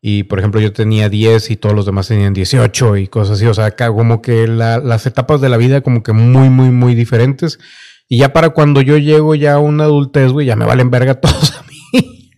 Y 0.00 0.24
por 0.24 0.40
ejemplo, 0.40 0.60
yo 0.60 0.72
tenía 0.72 1.08
10 1.08 1.50
y 1.52 1.56
todos 1.56 1.74
los 1.76 1.86
demás 1.86 2.08
tenían 2.08 2.34
18 2.34 2.96
y 2.96 3.06
cosas 3.06 3.36
así. 3.36 3.46
O 3.46 3.54
sea, 3.54 3.76
como 3.76 4.20
que 4.20 4.48
la, 4.48 4.78
las 4.78 5.06
etapas 5.06 5.40
de 5.40 5.48
la 5.48 5.56
vida 5.56 5.80
como 5.80 6.02
que 6.02 6.12
muy, 6.12 6.50
muy, 6.50 6.70
muy 6.70 6.94
diferentes. 6.94 7.60
Y 8.08 8.18
ya 8.18 8.32
para 8.32 8.50
cuando 8.50 8.82
yo 8.82 8.98
llego 8.98 9.34
ya 9.34 9.54
a 9.54 9.58
una 9.58 9.84
adultez, 9.84 10.32
güey, 10.32 10.46
ya 10.46 10.56
me 10.56 10.64
valen 10.64 10.90
verga 10.90 11.14
todos 11.20 11.56
a 11.56 11.62
mí. 11.62 12.30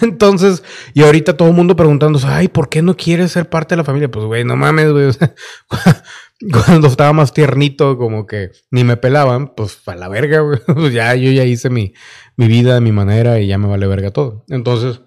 Entonces, 0.00 0.62
y 0.94 1.02
ahorita 1.02 1.36
todo 1.36 1.48
el 1.48 1.54
mundo 1.54 1.76
preguntándose, 1.76 2.26
ay, 2.26 2.48
¿por 2.48 2.68
qué 2.68 2.80
no 2.80 2.96
quieres 2.96 3.32
ser 3.32 3.50
parte 3.50 3.74
de 3.74 3.78
la 3.78 3.84
familia? 3.84 4.10
Pues, 4.10 4.24
güey, 4.24 4.44
no 4.44 4.56
mames, 4.56 4.90
güey. 4.90 5.10
cuando 6.66 6.88
estaba 6.88 7.12
más 7.12 7.32
tiernito, 7.32 7.96
como 7.98 8.26
que 8.26 8.50
ni 8.70 8.84
me 8.84 8.96
pelaban, 8.96 9.54
pues 9.54 9.80
a 9.86 9.94
la 9.94 10.08
verga, 10.08 10.40
güey. 10.40 10.60
Pues 10.66 10.92
ya, 10.92 11.14
yo 11.14 11.30
ya 11.30 11.44
hice 11.44 11.70
mi, 11.70 11.94
mi 12.36 12.48
vida, 12.48 12.80
mi 12.80 12.92
manera 12.92 13.40
y 13.40 13.46
ya 13.46 13.58
me 13.58 13.68
vale 13.68 13.86
verga 13.86 14.10
todo. 14.10 14.44
Entonces, 14.48 15.00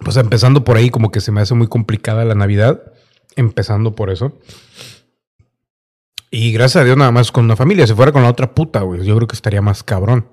pues 0.00 0.16
empezando 0.16 0.64
por 0.64 0.76
ahí, 0.76 0.90
como 0.90 1.10
que 1.10 1.20
se 1.20 1.32
me 1.32 1.40
hace 1.40 1.54
muy 1.54 1.68
complicada 1.68 2.24
la 2.24 2.34
Navidad. 2.34 2.92
Empezando 3.36 3.94
por 3.94 4.10
eso. 4.10 4.38
Y 6.30 6.52
gracias 6.52 6.82
a 6.82 6.84
Dios, 6.84 6.96
nada 6.96 7.10
más 7.10 7.32
con 7.32 7.44
una 7.44 7.56
familia. 7.56 7.86
Si 7.86 7.94
fuera 7.94 8.12
con 8.12 8.22
la 8.22 8.30
otra 8.30 8.54
puta, 8.54 8.80
güey, 8.80 9.04
yo 9.04 9.16
creo 9.16 9.28
que 9.28 9.36
estaría 9.36 9.62
más 9.62 9.82
cabrón. 9.82 10.28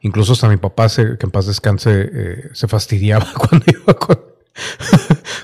Incluso 0.00 0.34
hasta 0.34 0.48
mi 0.48 0.56
papá, 0.56 0.88
se, 0.88 1.16
que 1.18 1.26
en 1.26 1.30
paz 1.30 1.46
descanse, 1.46 2.10
eh, 2.12 2.50
se 2.52 2.68
fastidiaba 2.68 3.26
cuando 3.34 3.64
iba 3.66 3.94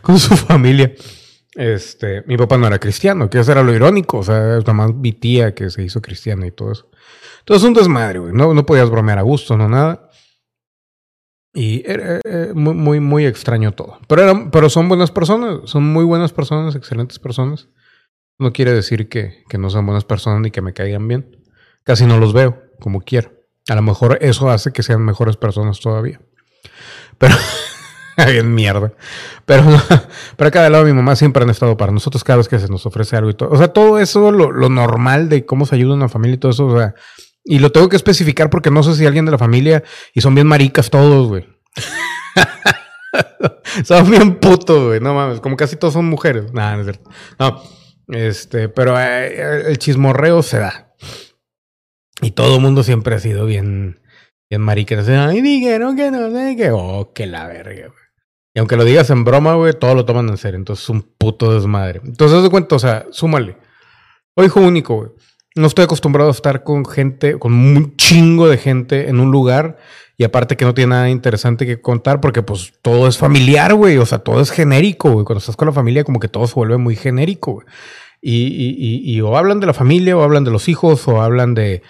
con 0.02 0.18
su 0.18 0.36
familia. 0.36 0.92
Este, 1.54 2.22
mi 2.26 2.36
papá 2.36 2.56
no 2.56 2.66
era 2.66 2.78
cristiano, 2.78 3.28
que 3.28 3.38
eso 3.38 3.52
era 3.52 3.62
lo 3.62 3.74
irónico. 3.74 4.18
O 4.18 4.22
sea, 4.22 4.56
es 4.56 4.66
nada 4.66 4.72
más 4.72 4.94
mi 4.94 5.12
tía 5.12 5.54
que 5.54 5.70
se 5.70 5.82
hizo 5.82 6.00
cristiana 6.00 6.46
y 6.46 6.50
todo 6.50 6.72
eso. 6.72 6.90
Entonces, 7.40 7.66
un 7.66 7.74
desmadre, 7.74 8.18
güey. 8.18 8.32
No, 8.32 8.54
no 8.54 8.64
podías 8.64 8.88
bromear 8.88 9.18
a 9.18 9.22
gusto, 9.22 9.56
no 9.56 9.68
nada. 9.68 10.08
Y 11.54 11.82
era, 11.88 12.20
eh, 12.24 12.52
muy, 12.54 12.74
muy, 12.74 13.00
muy 13.00 13.26
extraño 13.26 13.72
todo. 13.72 13.98
Pero, 14.08 14.22
eran, 14.22 14.50
pero 14.50 14.70
son 14.70 14.88
buenas 14.88 15.10
personas, 15.10 15.68
son 15.68 15.84
muy 15.84 16.04
buenas 16.04 16.32
personas, 16.32 16.74
excelentes 16.74 17.18
personas. 17.18 17.68
No 18.38 18.52
quiere 18.52 18.72
decir 18.72 19.08
que, 19.08 19.44
que 19.48 19.58
no 19.58 19.68
son 19.68 19.84
buenas 19.84 20.04
personas 20.04 20.40
ni 20.40 20.50
que 20.50 20.62
me 20.62 20.72
caigan 20.72 21.06
bien. 21.06 21.44
Casi 21.84 22.06
no 22.06 22.18
los 22.18 22.32
veo 22.32 22.62
como 22.80 23.02
quiero. 23.02 23.32
A 23.68 23.74
lo 23.74 23.82
mejor 23.82 24.18
eso 24.22 24.50
hace 24.50 24.72
que 24.72 24.82
sean 24.82 25.04
mejores 25.04 25.36
personas 25.36 25.80
todavía. 25.80 26.20
Pero, 27.18 27.34
bien 28.30 28.54
mierda. 28.54 28.92
Pero, 29.44 29.64
pero 30.36 30.48
acá 30.48 30.62
del 30.62 30.72
lado 30.72 30.84
mi 30.84 30.92
mamá 30.92 31.16
siempre 31.16 31.42
han 31.42 31.50
estado 31.50 31.76
para 31.76 31.92
nosotros 31.92 32.24
cada 32.24 32.38
vez 32.38 32.48
que 32.48 32.58
se 32.58 32.68
nos 32.68 32.86
ofrece 32.86 33.16
algo 33.16 33.30
y 33.30 33.34
todo. 33.34 33.50
O 33.50 33.56
sea, 33.56 33.68
todo 33.68 33.98
eso, 33.98 34.30
lo, 34.30 34.50
lo 34.50 34.68
normal 34.68 35.28
de 35.28 35.44
cómo 35.44 35.66
se 35.66 35.74
ayuda 35.74 35.94
una 35.94 36.08
familia 36.08 36.34
y 36.34 36.38
todo 36.38 36.52
eso, 36.52 36.66
o 36.66 36.78
sea, 36.78 36.94
y 37.44 37.58
lo 37.58 37.72
tengo 37.72 37.88
que 37.88 37.96
especificar 37.96 38.50
porque 38.50 38.70
no 38.70 38.82
sé 38.82 38.94
si 38.94 39.06
alguien 39.06 39.24
de 39.24 39.32
la 39.32 39.38
familia 39.38 39.82
y 40.14 40.20
son 40.20 40.34
bien 40.34 40.46
maricas 40.46 40.90
todos, 40.90 41.28
güey. 41.28 41.46
son 43.84 44.10
bien 44.10 44.36
putos, 44.36 44.86
güey. 44.86 45.00
No 45.00 45.14
mames, 45.14 45.40
como 45.40 45.56
casi 45.56 45.76
todos 45.76 45.94
son 45.94 46.06
mujeres. 46.06 46.52
Nada, 46.52 46.76
no 46.76 46.80
es 46.80 46.86
cierto. 46.86 47.10
No, 47.38 47.62
este, 48.08 48.68
pero 48.68 48.98
eh, 48.98 49.68
el 49.68 49.78
chismorreo 49.78 50.42
se 50.42 50.58
da. 50.58 50.94
Y 52.20 52.32
todo 52.32 52.56
el 52.56 52.62
mundo 52.62 52.84
siempre 52.84 53.16
ha 53.16 53.18
sido 53.18 53.46
bien, 53.46 54.00
bien 54.48 54.62
marica. 54.62 54.96
Ay, 55.28 55.40
dijeron 55.40 55.96
que 55.96 56.12
no 56.12 56.30
sé 56.30 56.54
qué. 56.56 56.70
Oh, 56.70 57.12
que 57.12 57.26
la 57.26 57.48
verga, 57.48 57.88
güey. 57.88 58.01
Y 58.54 58.58
aunque 58.58 58.76
lo 58.76 58.84
digas 58.84 59.08
en 59.10 59.24
broma, 59.24 59.54
güey, 59.54 59.72
todo 59.72 59.94
lo 59.94 60.04
toman 60.04 60.28
en 60.28 60.36
serio. 60.36 60.58
Entonces 60.58 60.84
es 60.84 60.90
un 60.90 61.02
puto 61.02 61.54
desmadre. 61.54 62.00
Entonces, 62.04 62.42
de 62.42 62.50
cuenta, 62.50 62.76
o 62.76 62.78
sea, 62.78 63.06
súmale. 63.10 63.56
O 64.34 64.44
hijo 64.44 64.60
único, 64.60 64.96
güey. 64.96 65.10
no 65.56 65.66
estoy 65.66 65.84
acostumbrado 65.84 66.28
a 66.28 66.32
estar 66.32 66.64
con 66.64 66.84
gente, 66.84 67.38
con 67.38 67.52
un 67.52 67.96
chingo 67.96 68.48
de 68.48 68.58
gente 68.58 69.08
en 69.08 69.20
un 69.20 69.30
lugar 69.30 69.78
y 70.16 70.24
aparte 70.24 70.56
que 70.56 70.64
no 70.64 70.74
tiene 70.74 70.90
nada 70.90 71.10
interesante 71.10 71.66
que 71.66 71.80
contar 71.80 72.20
porque 72.20 72.42
pues 72.42 72.74
todo 72.82 73.08
es 73.08 73.18
familiar, 73.18 73.74
güey, 73.74 73.98
o 73.98 74.06
sea, 74.06 74.18
todo 74.18 74.40
es 74.40 74.50
genérico, 74.50 75.10
güey. 75.10 75.24
Cuando 75.24 75.40
estás 75.40 75.56
con 75.56 75.66
la 75.66 75.72
familia 75.72 76.04
como 76.04 76.20
que 76.20 76.28
todo 76.28 76.46
se 76.46 76.54
vuelve 76.54 76.76
muy 76.76 76.96
genérico, 76.96 77.54
güey. 77.54 77.66
Y, 78.24 79.20
o 79.20 79.36
hablan 79.36 79.58
de 79.58 79.66
la 79.66 79.74
familia, 79.74 80.16
o 80.16 80.22
hablan 80.22 80.44
de 80.44 80.52
los 80.52 80.68
hijos, 80.68 81.08
o 81.08 81.20
hablan 81.20 81.54
de, 81.54 81.82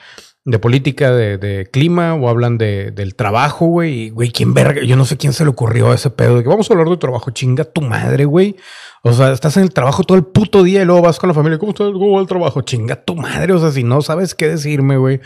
de 0.45 0.59
política, 0.59 1.13
de, 1.13 1.39
de 1.39 1.69
clima, 1.71 2.15
o 2.15 2.29
hablan 2.29 2.59
de, 2.59 2.91
del 2.91 3.15
trabajo, 3.15 3.67
güey. 3.67 3.95
Y, 3.95 4.11
güey, 4.11 4.33
¿quién 4.33 4.55
verga? 4.55 4.83
Yo 4.83 4.97
no 4.97 5.05
sé 5.05 5.17
quién 5.17 5.33
se 5.33 5.45
le 5.45 5.51
ocurrió 5.51 5.93
ese 5.93 6.11
pedo 6.11 6.37
de 6.37 6.43
que 6.43 6.49
vamos 6.49 6.69
a 6.69 6.75
hablar 6.75 6.89
de 6.89 6.97
trabajo. 6.97 7.31
Chinga 7.31 7.65
tu 7.65 7.81
madre, 7.81 8.25
güey. 8.25 8.57
O 9.05 9.13
sea, 9.13 9.33
estás 9.33 9.57
en 9.57 9.65
el 9.65 9.73
trabajo 9.73 10.03
todo 10.03 10.19
el 10.19 10.25
puto 10.25 10.63
día 10.63 10.83
y 10.83 10.85
luego 10.85 11.03
vas 11.03 11.19
con 11.19 11.29
la 11.29 11.35
familia. 11.35 11.59
¿Cómo 11.59 11.71
estás? 11.71 11.93
¿Cómo 11.93 12.13
va 12.13 12.21
el 12.21 12.27
trabajo? 12.27 12.63
Chinga 12.63 12.97
tu 12.97 13.15
madre. 13.15 13.53
O 13.53 13.59
sea, 13.61 13.71
si 13.71 13.85
no 13.85 14.03
sabes 14.03 14.35
qué 14.35 14.49
decirme, 14.49 14.97
güey. 14.97 15.21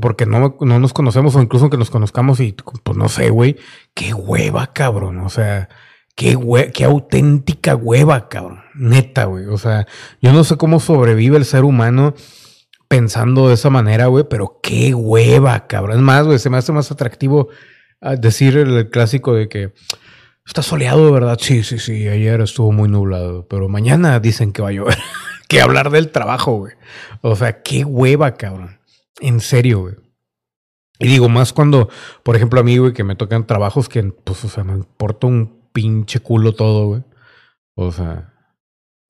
Porque 0.00 0.26
no, 0.26 0.56
no 0.60 0.78
nos 0.78 0.92
conocemos 0.92 1.34
o 1.34 1.42
incluso 1.42 1.70
que 1.70 1.76
nos 1.76 1.90
conozcamos 1.90 2.38
y 2.40 2.54
pues 2.84 2.96
no 2.96 3.08
sé, 3.08 3.30
güey. 3.30 3.56
Qué 3.94 4.14
hueva, 4.14 4.72
cabrón. 4.72 5.18
O 5.18 5.28
sea, 5.28 5.68
qué, 6.16 6.38
qué 6.72 6.84
auténtica 6.84 7.74
hueva, 7.74 8.28
cabrón. 8.28 8.60
Neta, 8.74 9.24
güey. 9.24 9.46
O 9.46 9.58
sea, 9.58 9.86
yo 10.20 10.32
no 10.32 10.44
sé 10.44 10.56
cómo 10.56 10.78
sobrevive 10.78 11.36
el 11.36 11.44
ser 11.44 11.64
humano 11.64 12.14
pensando 12.90 13.46
de 13.46 13.54
esa 13.54 13.70
manera, 13.70 14.06
güey, 14.06 14.24
pero 14.28 14.58
qué 14.60 14.94
hueva, 14.94 15.68
cabrón. 15.68 15.98
Es 15.98 16.02
más, 16.02 16.26
güey, 16.26 16.40
se 16.40 16.50
me 16.50 16.56
hace 16.56 16.72
más 16.72 16.90
atractivo 16.90 17.48
ah, 18.00 18.16
decir 18.16 18.56
el 18.56 18.90
clásico 18.90 19.32
de 19.32 19.48
que 19.48 19.72
está 20.44 20.60
soleado, 20.60 21.12
¿verdad? 21.12 21.38
Sí, 21.40 21.62
sí, 21.62 21.78
sí, 21.78 22.08
ayer 22.08 22.40
estuvo 22.40 22.72
muy 22.72 22.88
nublado, 22.88 23.46
pero 23.46 23.68
mañana 23.68 24.18
dicen 24.18 24.52
que 24.52 24.60
va 24.60 24.70
a 24.70 24.72
llover. 24.72 24.98
que 25.48 25.60
hablar 25.60 25.90
del 25.90 26.10
trabajo, 26.10 26.56
güey. 26.56 26.72
O 27.20 27.36
sea, 27.36 27.62
qué 27.62 27.84
hueva, 27.84 28.34
cabrón. 28.34 28.80
En 29.20 29.38
serio, 29.38 29.82
güey. 29.82 29.94
Y 30.98 31.06
digo, 31.06 31.28
más 31.28 31.52
cuando, 31.52 31.90
por 32.24 32.34
ejemplo, 32.34 32.58
a 32.58 32.64
mí, 32.64 32.76
güey, 32.76 32.92
que 32.92 33.04
me 33.04 33.14
tocan 33.14 33.46
trabajos 33.46 33.88
que, 33.88 34.02
pues, 34.02 34.44
o 34.44 34.48
sea, 34.48 34.64
me 34.64 34.72
importa 34.72 35.28
un 35.28 35.70
pinche 35.72 36.18
culo 36.18 36.54
todo, 36.56 36.86
güey. 36.86 37.04
O 37.76 37.92
sea, 37.92 38.29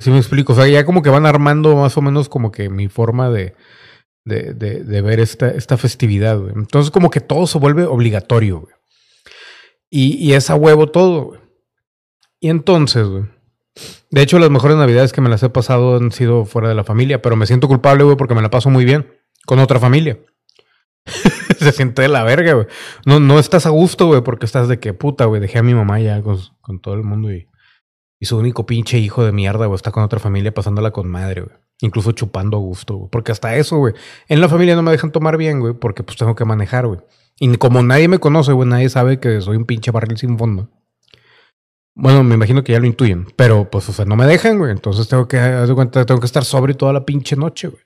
sí 0.00 0.10
me 0.10 0.18
explico. 0.18 0.52
O 0.52 0.56
sea, 0.56 0.66
ya 0.66 0.84
como 0.84 1.02
que 1.02 1.10
van 1.10 1.26
armando 1.26 1.76
más 1.76 1.96
o 1.96 2.02
menos 2.02 2.28
como 2.28 2.50
que 2.50 2.68
mi 2.68 2.88
forma 2.88 3.30
de, 3.30 3.54
de, 4.24 4.54
de, 4.54 4.82
de 4.82 5.02
ver 5.02 5.20
esta, 5.20 5.48
esta 5.50 5.76
festividad, 5.76 6.38
güey. 6.38 6.52
Entonces, 6.56 6.90
como 6.90 7.10
que 7.10 7.20
todo 7.20 7.46
se 7.46 7.58
vuelve 7.58 7.84
obligatorio, 7.84 8.60
güey. 8.60 8.74
Y, 9.90 10.14
y 10.16 10.34
es 10.34 10.50
a 10.50 10.56
huevo 10.56 10.88
todo, 10.88 11.24
güey. 11.24 11.40
Y 12.40 12.48
entonces, 12.48 13.06
güey. 13.06 13.24
De 14.10 14.22
hecho, 14.22 14.38
las 14.38 14.50
mejores 14.50 14.76
navidades 14.76 15.12
que 15.12 15.20
me 15.20 15.28
las 15.28 15.42
he 15.42 15.50
pasado 15.50 15.96
han 15.96 16.10
sido 16.10 16.44
fuera 16.44 16.68
de 16.68 16.74
la 16.74 16.84
familia, 16.84 17.22
pero 17.22 17.36
me 17.36 17.46
siento 17.46 17.68
culpable, 17.68 18.04
güey, 18.04 18.16
porque 18.16 18.34
me 18.34 18.42
la 18.42 18.50
paso 18.50 18.70
muy 18.70 18.84
bien 18.84 19.06
con 19.46 19.58
otra 19.58 19.78
familia. 19.78 20.18
Se 21.58 21.72
siente 21.72 22.02
de 22.02 22.08
la 22.08 22.24
verga, 22.24 22.54
güey. 22.54 22.66
No, 23.04 23.20
no 23.20 23.38
estás 23.38 23.66
a 23.66 23.70
gusto, 23.70 24.06
güey, 24.06 24.22
porque 24.22 24.46
estás 24.46 24.68
de 24.68 24.80
que 24.80 24.94
puta, 24.94 25.26
güey. 25.26 25.40
Dejé 25.40 25.58
a 25.58 25.62
mi 25.62 25.74
mamá 25.74 26.00
ya 26.00 26.22
con, 26.22 26.38
con 26.60 26.80
todo 26.80 26.94
el 26.94 27.02
mundo 27.02 27.32
y, 27.32 27.49
y, 28.20 28.26
su 28.26 28.36
único 28.36 28.66
pinche 28.66 28.98
hijo 28.98 29.24
de 29.24 29.32
mierda, 29.32 29.66
güey, 29.66 29.76
está 29.76 29.90
con 29.90 30.02
otra 30.02 30.20
familia 30.20 30.52
pasándola 30.52 30.90
con 30.90 31.08
madre, 31.08 31.42
güey. 31.42 31.56
Incluso 31.80 32.12
chupando 32.12 32.58
a 32.58 32.60
gusto, 32.60 32.96
güey. 32.96 33.10
Porque 33.10 33.32
hasta 33.32 33.56
eso, 33.56 33.78
güey. 33.78 33.94
En 34.28 34.40
la 34.40 34.48
familia 34.48 34.76
no 34.76 34.82
me 34.82 34.90
dejan 34.90 35.12
tomar 35.12 35.36
bien, 35.36 35.60
güey, 35.60 35.74
porque 35.74 36.02
pues 36.02 36.18
tengo 36.18 36.34
que 36.34 36.44
manejar, 36.44 36.86
güey. 36.86 37.00
Y 37.38 37.56
como 37.56 37.82
nadie 37.82 38.08
me 38.08 38.18
conoce, 38.18 38.52
güey, 38.52 38.68
nadie 38.68 38.90
sabe 38.90 39.18
que 39.18 39.40
soy 39.40 39.56
un 39.56 39.64
pinche 39.64 39.90
barril 39.90 40.18
sin 40.18 40.38
fondo. 40.38 40.68
Bueno, 41.94 42.22
me 42.22 42.34
imagino 42.34 42.62
que 42.62 42.72
ya 42.72 42.80
lo 42.80 42.86
intuyen, 42.86 43.26
pero 43.36 43.70
pues, 43.70 43.88
o 43.88 43.92
sea, 43.92 44.04
no 44.04 44.16
me 44.16 44.26
dejan, 44.26 44.58
güey. 44.58 44.70
Entonces 44.70 45.08
tengo 45.08 45.26
que, 45.26 45.38
de 45.38 45.74
cuenta, 45.74 46.04
tengo 46.06 46.20
que 46.20 46.26
estar 46.26 46.44
sobrio 46.44 46.76
toda 46.76 46.92
la 46.92 47.04
pinche 47.04 47.36
noche, 47.36 47.68
güey. 47.68 47.82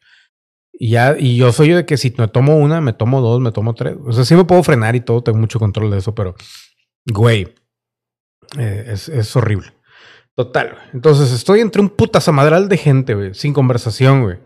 Y 0.76 0.90
ya, 0.90 1.16
y 1.18 1.36
yo 1.36 1.52
soy 1.52 1.68
yo 1.68 1.76
de 1.76 1.86
que 1.86 1.96
si 1.96 2.12
me 2.18 2.26
tomo 2.26 2.56
una, 2.56 2.80
me 2.80 2.92
tomo 2.92 3.20
dos, 3.20 3.40
me 3.40 3.52
tomo 3.52 3.74
tres. 3.74 3.96
O 4.04 4.12
sea, 4.12 4.24
sí 4.24 4.34
me 4.34 4.44
puedo 4.44 4.62
frenar 4.62 4.96
y 4.96 5.00
todo, 5.00 5.22
tengo 5.22 5.38
mucho 5.38 5.60
control 5.60 5.90
de 5.90 5.98
eso, 5.98 6.14
pero, 6.14 6.34
güey, 7.06 7.54
eh, 8.58 8.86
es, 8.92 9.36
horrible. 9.36 9.72
Total. 10.34 10.78
Entonces 10.92 11.32
estoy 11.32 11.60
entre 11.60 11.80
un 11.80 11.90
putazamadral 11.90 12.68
de 12.68 12.76
gente, 12.76 13.14
güey, 13.14 13.34
sin 13.34 13.52
conversación, 13.52 14.22
güey. 14.22 14.38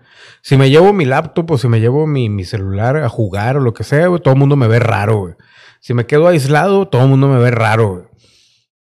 Si 0.42 0.57
me 0.57 0.71
llevo 0.71 0.92
mi 0.92 1.04
laptop 1.04 1.50
o 1.50 1.59
si 1.59 1.68
me 1.68 1.80
llevo 1.80 2.07
mi, 2.07 2.28
mi 2.28 2.45
celular 2.45 2.97
a 2.97 3.09
jugar 3.09 3.57
o 3.57 3.61
lo 3.61 3.75
que 3.75 3.85
sea, 3.85 4.07
güey, 4.09 4.21
todo 4.21 4.35
el 4.35 4.40
mundo 4.40 4.57
me 4.57 4.68
ve 4.68 4.78
raro, 4.78 5.18
güey. 5.18 5.35
Si 5.80 5.95
me 5.95 6.07
quedo 6.07 6.28
aislado, 6.28 6.88
todo 6.88 7.02
el 7.02 7.09
mundo 7.09 7.28
me 7.28 7.38
ve 7.38 7.50
raro, 7.50 7.88
güey. 7.88 8.04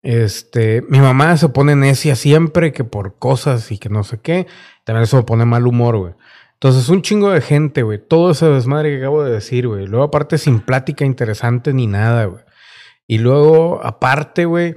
Este, 0.04 0.84
mi 0.90 1.00
mamá 1.00 1.36
se 1.38 1.50
pone 1.50 1.76
necia 1.76 2.16
siempre 2.16 2.72
que 2.72 2.84
por 2.84 3.18
cosas 3.18 3.72
y 3.72 3.78
que 3.78 3.90
no 3.90 4.04
sé 4.04 4.20
qué. 4.22 4.48
También 4.84 5.04
eso 5.04 5.18
me 5.18 5.24
pone 5.24 5.46
mal 5.46 5.68
humor, 5.68 5.98
güey. 5.98 6.14
Entonces, 6.54 6.90
un 6.90 7.02
chingo 7.02 7.30
de 7.30 7.42
gente, 7.42 7.84
güey. 7.84 8.00
Todo 8.00 8.32
ese 8.32 8.46
desmadre 8.48 8.92
que 8.92 8.98
acabo 8.98 9.24
de 9.24 9.32
decir, 9.32 9.68
güey. 9.68 9.86
Luego, 9.86 10.06
aparte, 10.06 10.38
sin 10.38 10.60
plática 10.60 11.06
interesante 11.06 11.74
ni 11.74 11.88
nada, 11.88 12.26
güey. 12.26 12.44
Y 13.06 13.20
luego, 13.20 13.80
aparte, 13.84 14.46
güey, 14.46 14.70
eh, 14.70 14.76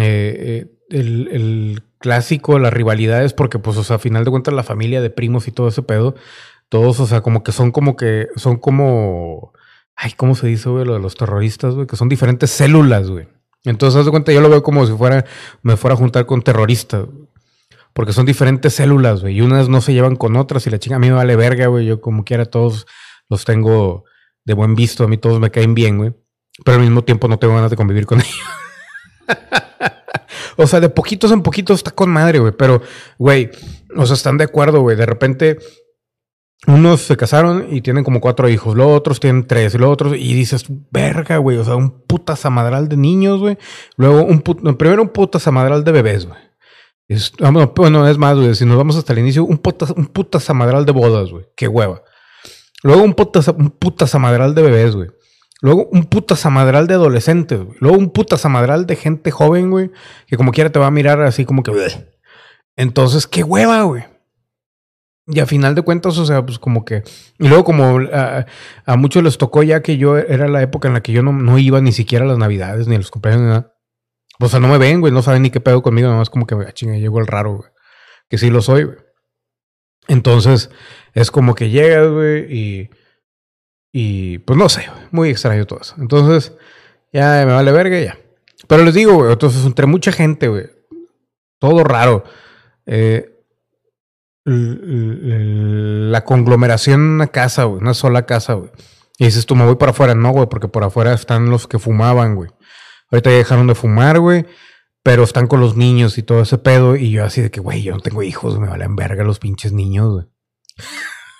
eh, 0.00 0.77
el, 0.90 1.28
el, 1.32 1.82
clásico, 1.98 2.58
las 2.58 2.72
rivalidades, 2.72 3.32
porque, 3.32 3.58
pues, 3.58 3.76
o 3.76 3.84
sea, 3.84 3.96
a 3.96 3.98
final 3.98 4.24
de 4.24 4.30
cuentas, 4.30 4.54
la 4.54 4.62
familia 4.62 5.00
de 5.00 5.10
primos 5.10 5.48
y 5.48 5.52
todo 5.52 5.68
ese 5.68 5.82
pedo, 5.82 6.14
todos, 6.68 7.00
o 7.00 7.06
sea, 7.06 7.22
como 7.22 7.42
que 7.42 7.50
son 7.50 7.72
como 7.72 7.96
que, 7.96 8.28
son 8.36 8.56
como, 8.56 9.52
ay, 9.96 10.12
¿cómo 10.16 10.36
se 10.36 10.46
dice, 10.46 10.68
güey? 10.68 10.84
Lo 10.84 10.94
de 10.94 11.00
los 11.00 11.16
terroristas, 11.16 11.74
güey, 11.74 11.86
que 11.86 11.96
son 11.96 12.08
diferentes 12.08 12.50
células, 12.50 13.10
güey. 13.10 13.26
Entonces, 13.64 13.98
haz 13.98 14.04
de 14.04 14.10
cuenta, 14.12 14.32
yo 14.32 14.40
lo 14.40 14.48
veo 14.48 14.62
como 14.62 14.86
si 14.86 14.92
fuera, 14.92 15.24
me 15.62 15.76
fuera 15.76 15.94
a 15.94 15.96
juntar 15.96 16.26
con 16.26 16.42
terroristas. 16.42 17.06
Porque 17.92 18.12
son 18.12 18.26
diferentes 18.26 18.74
células, 18.74 19.22
güey. 19.22 19.36
Y 19.36 19.40
unas 19.40 19.68
no 19.68 19.80
se 19.80 19.92
llevan 19.92 20.14
con 20.14 20.36
otras 20.36 20.66
y 20.66 20.70
la 20.70 20.78
chinga 20.78 20.96
a 20.96 20.98
mí 21.00 21.08
me 21.08 21.14
vale 21.14 21.34
verga, 21.34 21.66
güey. 21.66 21.84
Yo 21.84 22.00
como 22.00 22.24
quiera 22.24 22.44
todos 22.44 22.86
los 23.28 23.44
tengo 23.44 24.04
de 24.44 24.54
buen 24.54 24.76
visto. 24.76 25.02
A 25.02 25.08
mí 25.08 25.18
todos 25.18 25.40
me 25.40 25.50
caen 25.50 25.74
bien, 25.74 25.98
güey. 25.98 26.14
Pero 26.64 26.76
al 26.76 26.82
mismo 26.82 27.02
tiempo 27.02 27.26
no 27.26 27.40
tengo 27.40 27.54
ganas 27.54 27.70
de 27.70 27.76
convivir 27.76 28.06
con 28.06 28.20
ellos. 28.20 28.38
O 30.58 30.66
sea, 30.66 30.80
de 30.80 30.90
poquitos 30.90 31.32
en 31.32 31.42
poquitos 31.42 31.78
está 31.78 31.92
con 31.92 32.10
madre, 32.10 32.40
güey. 32.40 32.52
Pero, 32.52 32.82
güey, 33.18 33.50
o 33.96 34.04
sea, 34.04 34.14
están 34.14 34.36
de 34.36 34.44
acuerdo, 34.44 34.80
güey. 34.80 34.96
De 34.96 35.06
repente 35.06 35.58
unos 36.66 37.02
se 37.02 37.16
casaron 37.16 37.68
y 37.70 37.82
tienen 37.82 38.02
como 38.02 38.20
cuatro 38.20 38.48
hijos, 38.48 38.76
los 38.76 38.88
otros 38.88 39.20
tienen 39.20 39.46
tres, 39.46 39.74
los 39.74 39.90
otros, 39.90 40.14
y 40.16 40.34
dices, 40.34 40.66
verga, 40.90 41.36
güey, 41.36 41.56
o 41.56 41.64
sea, 41.64 41.76
un 41.76 42.02
puta 42.02 42.34
zamadral 42.34 42.88
de 42.88 42.96
niños, 42.96 43.38
güey. 43.38 43.56
Luego, 43.96 44.24
un 44.24 44.40
put, 44.40 44.60
primero 44.76 45.02
un 45.02 45.10
puta 45.10 45.38
zamadral 45.38 45.84
de 45.84 45.92
bebés, 45.92 46.26
güey. 46.26 46.38
Es, 47.06 47.32
bueno, 47.76 48.06
es 48.08 48.18
más, 48.18 48.36
güey, 48.36 48.54
si 48.54 48.66
nos 48.66 48.76
vamos 48.76 48.96
hasta 48.96 49.12
el 49.12 49.20
inicio, 49.20 49.44
un 49.44 49.58
puta, 49.58 49.86
un 49.96 50.06
puta 50.06 50.40
zamadral 50.40 50.84
de 50.84 50.92
bodas, 50.92 51.30
güey. 51.30 51.46
Qué 51.56 51.68
hueva. 51.68 52.02
Luego 52.82 53.02
un 53.02 53.14
puta, 53.14 53.40
un 53.56 53.70
puta 53.70 54.06
zamadral 54.06 54.54
de 54.54 54.62
bebés, 54.62 54.94
güey. 54.94 55.08
Luego 55.60 55.88
un 55.90 56.04
puta 56.04 56.36
zamadral 56.36 56.86
de 56.86 56.94
adolescentes, 56.94 57.60
güey. 57.60 57.76
Luego 57.80 57.98
un 57.98 58.10
puta 58.10 58.36
zamadral 58.36 58.86
de 58.86 58.96
gente 58.96 59.30
joven, 59.30 59.70
güey, 59.70 59.90
que 60.26 60.36
como 60.36 60.52
quiera 60.52 60.70
te 60.70 60.78
va 60.78 60.86
a 60.86 60.92
mirar 60.92 61.20
así 61.22 61.44
como 61.44 61.62
que... 61.62 61.72
Entonces, 62.76 63.26
qué 63.26 63.42
hueva, 63.42 63.82
güey. 63.82 64.04
Y 65.26 65.40
a 65.40 65.46
final 65.46 65.74
de 65.74 65.82
cuentas, 65.82 66.16
o 66.16 66.24
sea, 66.24 66.46
pues 66.46 66.58
como 66.58 66.84
que... 66.84 67.02
Y 67.38 67.48
luego 67.48 67.64
como 67.64 67.98
a, 67.98 68.96
muchos 68.96 69.22
les 69.22 69.36
tocó 69.36 69.62
ya 69.62 69.82
que 69.82 69.96
yo 69.98 70.16
era 70.16 70.48
la 70.48 70.62
época 70.62 70.88
en 70.88 70.94
la 70.94 71.02
que 71.02 71.12
yo 71.12 71.22
no, 71.22 71.32
no 71.32 71.58
iba 71.58 71.80
ni 71.80 71.92
siquiera 71.92 72.24
a 72.24 72.28
las 72.28 72.38
navidades, 72.38 72.86
ni 72.86 72.94
a 72.94 72.98
los 72.98 73.10
cumpleaños, 73.10 73.42
ni 73.42 73.48
nada. 73.48 73.74
O 74.40 74.48
sea, 74.48 74.60
no 74.60 74.68
me 74.68 74.78
ven, 74.78 75.00
güey, 75.00 75.12
no 75.12 75.22
saben 75.22 75.42
ni 75.42 75.50
qué 75.50 75.60
pedo 75.60 75.82
conmigo, 75.82 76.06
nada 76.06 76.20
más 76.20 76.30
como 76.30 76.46
que, 76.46 76.54
ah, 76.54 76.72
chinga, 76.72 76.96
llegó 76.96 77.18
el 77.18 77.26
raro, 77.26 77.56
güey. 77.56 77.70
Que 78.30 78.38
sí 78.38 78.48
lo 78.48 78.62
soy, 78.62 78.84
güey. 78.84 78.96
Entonces, 80.06 80.70
es 81.14 81.30
como 81.30 81.54
que 81.54 81.70
llegas, 81.70 82.08
güey, 82.08 82.56
y... 82.56 82.90
Y 84.00 84.38
pues 84.38 84.56
no 84.56 84.68
sé, 84.68 84.86
muy 85.10 85.28
extraño 85.28 85.66
todo 85.66 85.80
eso. 85.80 85.96
Entonces, 85.98 86.52
ya 87.12 87.44
me 87.44 87.52
vale 87.52 87.72
verga, 87.72 87.98
ya. 87.98 88.16
Pero 88.68 88.84
les 88.84 88.94
digo, 88.94 89.14
güey, 89.14 89.32
entonces 89.32 89.66
entre 89.66 89.86
mucha 89.86 90.12
gente, 90.12 90.46
güey, 90.46 90.66
todo 91.58 91.82
raro. 91.82 92.22
Eh, 92.86 93.42
la 94.44 96.24
conglomeración 96.24 97.00
en 97.00 97.06
una 97.08 97.26
casa, 97.26 97.64
güey, 97.64 97.80
una 97.80 97.92
sola 97.92 98.24
casa, 98.24 98.52
güey. 98.52 98.70
Y 99.18 99.24
dices 99.24 99.46
tú, 99.46 99.56
me 99.56 99.64
voy 99.64 99.74
para 99.74 99.90
afuera. 99.90 100.14
No, 100.14 100.30
güey, 100.30 100.48
porque 100.48 100.68
por 100.68 100.84
afuera 100.84 101.12
están 101.12 101.50
los 101.50 101.66
que 101.66 101.80
fumaban, 101.80 102.36
güey. 102.36 102.50
Ahorita 103.10 103.30
ya 103.30 103.38
dejaron 103.38 103.66
de 103.66 103.74
fumar, 103.74 104.20
güey. 104.20 104.46
Pero 105.02 105.24
están 105.24 105.48
con 105.48 105.58
los 105.58 105.76
niños 105.76 106.18
y 106.18 106.22
todo 106.22 106.42
ese 106.42 106.58
pedo. 106.58 106.94
Y 106.94 107.10
yo 107.10 107.24
así 107.24 107.40
de 107.40 107.50
que, 107.50 107.58
güey, 107.58 107.82
yo 107.82 107.94
no 107.94 108.00
tengo 108.00 108.22
hijos, 108.22 108.60
me 108.60 108.68
valen 108.68 108.94
verga 108.94 109.24
los 109.24 109.40
pinches 109.40 109.72
niños, 109.72 110.12
güey. 110.12 110.26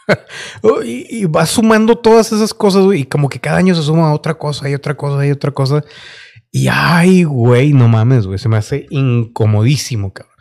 y, 0.84 1.20
y 1.20 1.24
va 1.26 1.46
sumando 1.46 1.96
todas 1.96 2.32
esas 2.32 2.54
cosas. 2.54 2.84
Y 2.94 3.04
como 3.04 3.28
que 3.28 3.40
cada 3.40 3.58
año 3.58 3.74
se 3.74 3.82
suma 3.82 4.12
otra 4.12 4.34
cosa 4.34 4.68
y 4.68 4.74
otra 4.74 4.96
cosa 4.96 5.26
y 5.26 5.30
otra 5.30 5.50
cosa. 5.50 5.84
Y 6.50 6.68
ay, 6.70 7.24
güey, 7.24 7.72
no 7.72 7.88
mames, 7.88 8.26
güey. 8.26 8.38
Se 8.38 8.48
me 8.48 8.56
hace 8.56 8.86
incomodísimo, 8.90 10.12
cabrón. 10.12 10.34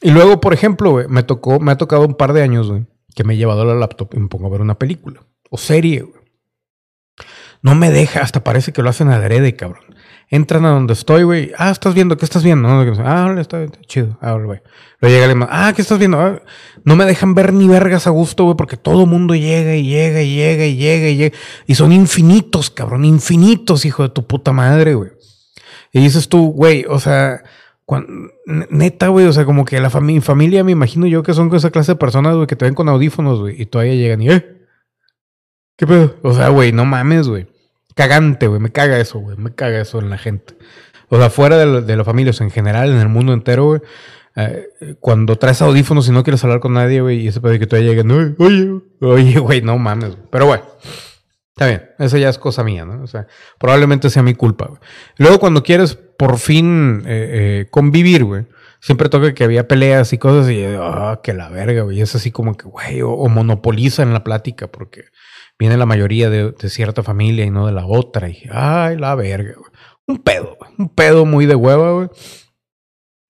Y 0.00 0.10
luego, 0.10 0.40
por 0.40 0.54
ejemplo, 0.54 1.04
me 1.08 1.22
tocó, 1.22 1.58
me 1.58 1.72
ha 1.72 1.76
tocado 1.76 2.06
un 2.06 2.14
par 2.14 2.32
de 2.32 2.42
años, 2.42 2.70
güey, 2.70 2.86
que 3.14 3.24
me 3.24 3.34
he 3.34 3.36
llevado 3.36 3.64
la 3.64 3.74
laptop 3.74 4.10
y 4.14 4.20
me 4.20 4.28
pongo 4.28 4.46
a 4.46 4.50
ver 4.50 4.60
una 4.60 4.78
película 4.78 5.22
o 5.50 5.58
serie, 5.58 6.02
güey. 6.02 6.18
No 7.62 7.74
me 7.74 7.90
deja, 7.90 8.20
hasta 8.20 8.44
parece 8.44 8.72
que 8.72 8.82
lo 8.82 8.90
hacen 8.90 9.08
adrede, 9.08 9.56
cabrón. 9.56 9.82
Entran 10.30 10.64
a 10.66 10.70
donde 10.70 10.92
estoy, 10.92 11.22
güey. 11.22 11.52
Ah, 11.56 11.70
¿estás 11.70 11.94
viendo? 11.94 12.16
¿Qué 12.18 12.24
estás 12.26 12.42
viendo? 12.44 12.68
Ah, 12.68 13.24
órale, 13.24 13.40
está, 13.40 13.64
chido. 13.86 14.18
Ah, 14.20 14.32
güey. 14.34 14.60
Luego 15.00 15.14
llega 15.14 15.24
alguien 15.24 15.38
más. 15.38 15.48
Ah, 15.50 15.72
¿qué 15.74 15.80
estás 15.80 15.98
viendo? 15.98 16.20
Ah, 16.20 16.42
no 16.84 16.96
me 16.96 17.06
dejan 17.06 17.34
ver 17.34 17.54
ni 17.54 17.66
vergas 17.66 18.06
a 18.06 18.10
gusto, 18.10 18.44
güey, 18.44 18.56
porque 18.56 18.76
todo 18.76 19.06
mundo 19.06 19.34
llega 19.34 19.74
y 19.74 19.84
llega 19.88 20.20
y 20.20 20.34
llega 20.36 20.66
y 20.66 20.76
llega 20.76 21.08
y 21.08 21.16
llega. 21.16 21.36
Y 21.66 21.74
son 21.76 21.92
infinitos, 21.92 22.68
cabrón. 22.70 23.06
Infinitos, 23.06 23.86
hijo 23.86 24.02
de 24.02 24.10
tu 24.10 24.26
puta 24.26 24.52
madre, 24.52 24.94
güey. 24.94 25.10
Y 25.92 26.00
dices 26.00 26.28
tú, 26.28 26.52
güey, 26.52 26.84
o 26.86 27.00
sea, 27.00 27.42
neta, 28.70 29.08
güey, 29.08 29.24
o 29.26 29.32
sea, 29.32 29.46
como 29.46 29.64
que 29.64 29.80
la 29.80 29.90
fami- 29.90 30.20
familia, 30.20 30.62
me 30.62 30.72
imagino 30.72 31.06
yo 31.06 31.22
que 31.22 31.32
son 31.32 31.54
esa 31.54 31.70
clase 31.70 31.92
de 31.92 31.96
personas, 31.96 32.34
güey, 32.34 32.46
que 32.46 32.56
te 32.56 32.66
ven 32.66 32.74
con 32.74 32.90
audífonos, 32.90 33.40
güey, 33.40 33.60
y 33.62 33.64
todavía 33.64 33.94
llegan 33.94 34.20
y, 34.20 34.28
eh, 34.30 34.66
¿qué 35.78 35.86
pedo? 35.86 36.16
O 36.22 36.34
sea, 36.34 36.50
güey, 36.50 36.72
no 36.72 36.84
mames, 36.84 37.28
güey. 37.28 37.46
Cagante, 37.98 38.46
güey, 38.46 38.60
me 38.60 38.70
caga 38.70 38.96
eso, 39.00 39.18
güey, 39.18 39.36
me 39.36 39.52
caga 39.52 39.80
eso 39.80 39.98
en 39.98 40.08
la 40.08 40.18
gente. 40.18 40.54
O 41.08 41.18
sea, 41.18 41.30
fuera 41.30 41.58
de, 41.58 41.66
la- 41.66 41.80
de 41.80 41.96
la 41.96 42.04
familia, 42.04 42.30
o 42.30 42.32
sea, 42.32 42.44
en 42.46 42.52
general, 42.52 42.90
en 42.92 42.98
el 42.98 43.08
mundo 43.08 43.32
entero, 43.32 43.64
güey. 43.66 43.80
eh, 44.36 44.68
cuando 45.00 45.34
traes 45.36 45.60
audífonos 45.62 46.08
y 46.08 46.12
no 46.12 46.22
quieres 46.22 46.44
hablar 46.44 46.60
con 46.60 46.74
nadie, 46.74 47.00
güey, 47.00 47.22
y 47.22 47.26
ese 47.26 47.40
pedo 47.40 47.58
que 47.58 47.66
todavía 47.66 47.90
llegan, 47.90 48.08
"Oye, 48.12 48.34
oye, 48.38 48.80
oye, 49.00 49.38
güey, 49.40 49.62
no 49.62 49.76
mames, 49.78 50.10
güey. 50.14 50.28
Pero 50.30 50.46
bueno, 50.46 50.62
Está 51.56 51.66
bien, 51.66 51.90
eso 51.98 52.16
ya 52.18 52.28
es 52.28 52.38
cosa 52.38 52.62
mía, 52.62 52.84
¿no? 52.84 53.02
O 53.02 53.08
sea, 53.08 53.26
probablemente 53.58 54.10
sea 54.10 54.22
mi 54.22 54.34
culpa, 54.34 54.66
güey. 54.66 54.80
Luego, 55.16 55.40
cuando 55.40 55.64
quieres 55.64 55.96
por 55.96 56.38
fin 56.38 57.02
eh, 57.04 57.62
eh, 57.64 57.66
convivir, 57.68 58.22
güey, 58.22 58.46
siempre 58.80 59.08
toca 59.08 59.34
que 59.34 59.44
había 59.44 59.68
peleas 59.68 60.12
y 60.12 60.18
cosas 60.18 60.50
y, 60.50 60.64
ah, 60.64 61.20
que 61.22 61.34
la 61.34 61.48
verga, 61.48 61.82
güey. 61.82 62.00
Es 62.00 62.14
así 62.14 62.30
como 62.30 62.56
que, 62.56 62.68
güey, 62.68 63.02
o, 63.02 63.10
o 63.10 63.28
monopolizan 63.28 64.12
la 64.12 64.24
plática 64.24 64.68
porque 64.68 65.04
viene 65.58 65.76
la 65.76 65.86
mayoría 65.86 66.30
de, 66.30 66.52
de 66.52 66.68
cierta 66.68 67.02
familia 67.02 67.44
y 67.44 67.50
no 67.50 67.66
de 67.66 67.72
la 67.72 67.86
otra. 67.86 68.28
Y, 68.28 68.44
ay, 68.50 68.96
la 68.96 69.14
verga. 69.14 69.54
Un 70.06 70.18
pedo. 70.18 70.56
Un 70.78 70.88
pedo 70.88 71.24
muy 71.26 71.46
de 71.46 71.54
hueva, 71.54 71.92
güey. 71.92 72.08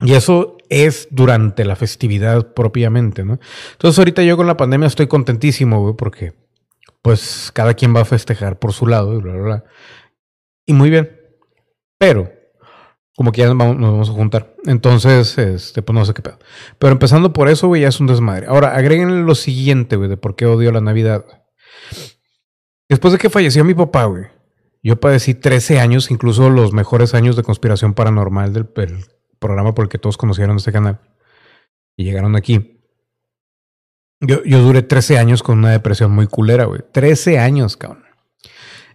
Y 0.00 0.14
eso 0.14 0.56
es 0.68 1.08
durante 1.10 1.64
la 1.64 1.74
festividad 1.74 2.52
propiamente, 2.54 3.24
¿no? 3.24 3.40
Entonces, 3.72 3.98
ahorita 3.98 4.22
yo 4.22 4.36
con 4.36 4.46
la 4.46 4.56
pandemia 4.56 4.86
estoy 4.86 5.08
contentísimo, 5.08 5.80
güey, 5.80 5.94
porque 5.96 6.34
pues 7.02 7.50
cada 7.52 7.74
quien 7.74 7.94
va 7.94 8.02
a 8.02 8.04
festejar 8.04 8.58
por 8.58 8.72
su 8.72 8.86
lado 8.86 9.14
y 9.14 9.20
bla, 9.20 9.32
bla, 9.32 9.42
bla. 9.42 9.64
Y 10.66 10.72
muy 10.72 10.90
bien. 10.90 11.18
Pero, 11.98 12.30
como 13.18 13.32
que 13.32 13.40
ya 13.40 13.52
nos 13.52 13.58
vamos, 13.58 14.10
a 14.10 14.12
juntar. 14.12 14.54
Entonces, 14.64 15.36
este, 15.38 15.82
pues 15.82 15.92
no 15.92 16.04
sé 16.04 16.14
qué 16.14 16.22
pedo. 16.22 16.38
Pero 16.78 16.92
empezando 16.92 17.32
por 17.32 17.48
eso, 17.48 17.66
güey, 17.66 17.82
ya 17.82 17.88
es 17.88 17.98
un 17.98 18.06
desmadre. 18.06 18.46
Ahora, 18.46 18.76
agréguenle 18.76 19.22
lo 19.24 19.34
siguiente, 19.34 19.96
güey, 19.96 20.08
de 20.08 20.16
por 20.16 20.36
qué 20.36 20.46
odio 20.46 20.70
la 20.70 20.80
Navidad. 20.80 21.24
Después 22.88 23.10
de 23.10 23.18
que 23.18 23.28
falleció 23.28 23.64
mi 23.64 23.74
papá, 23.74 24.04
güey, 24.04 24.26
yo 24.84 25.00
padecí 25.00 25.34
13 25.34 25.80
años, 25.80 26.12
incluso 26.12 26.48
los 26.48 26.72
mejores 26.72 27.12
años 27.12 27.34
de 27.34 27.42
conspiración 27.42 27.92
paranormal 27.92 28.52
del, 28.52 28.70
del 28.76 29.04
programa 29.40 29.74
por 29.74 29.86
el 29.86 29.88
que 29.88 29.98
todos 29.98 30.16
conocieron 30.16 30.56
este 30.56 30.70
canal. 30.70 31.00
Y 31.96 32.04
llegaron 32.04 32.36
aquí. 32.36 32.80
Yo, 34.20 34.44
yo 34.44 34.62
duré 34.62 34.82
13 34.82 35.18
años 35.18 35.42
con 35.42 35.58
una 35.58 35.72
depresión 35.72 36.12
muy 36.12 36.28
culera, 36.28 36.66
güey. 36.66 36.82
13 36.92 37.40
años, 37.40 37.76
cabrón. 37.76 38.04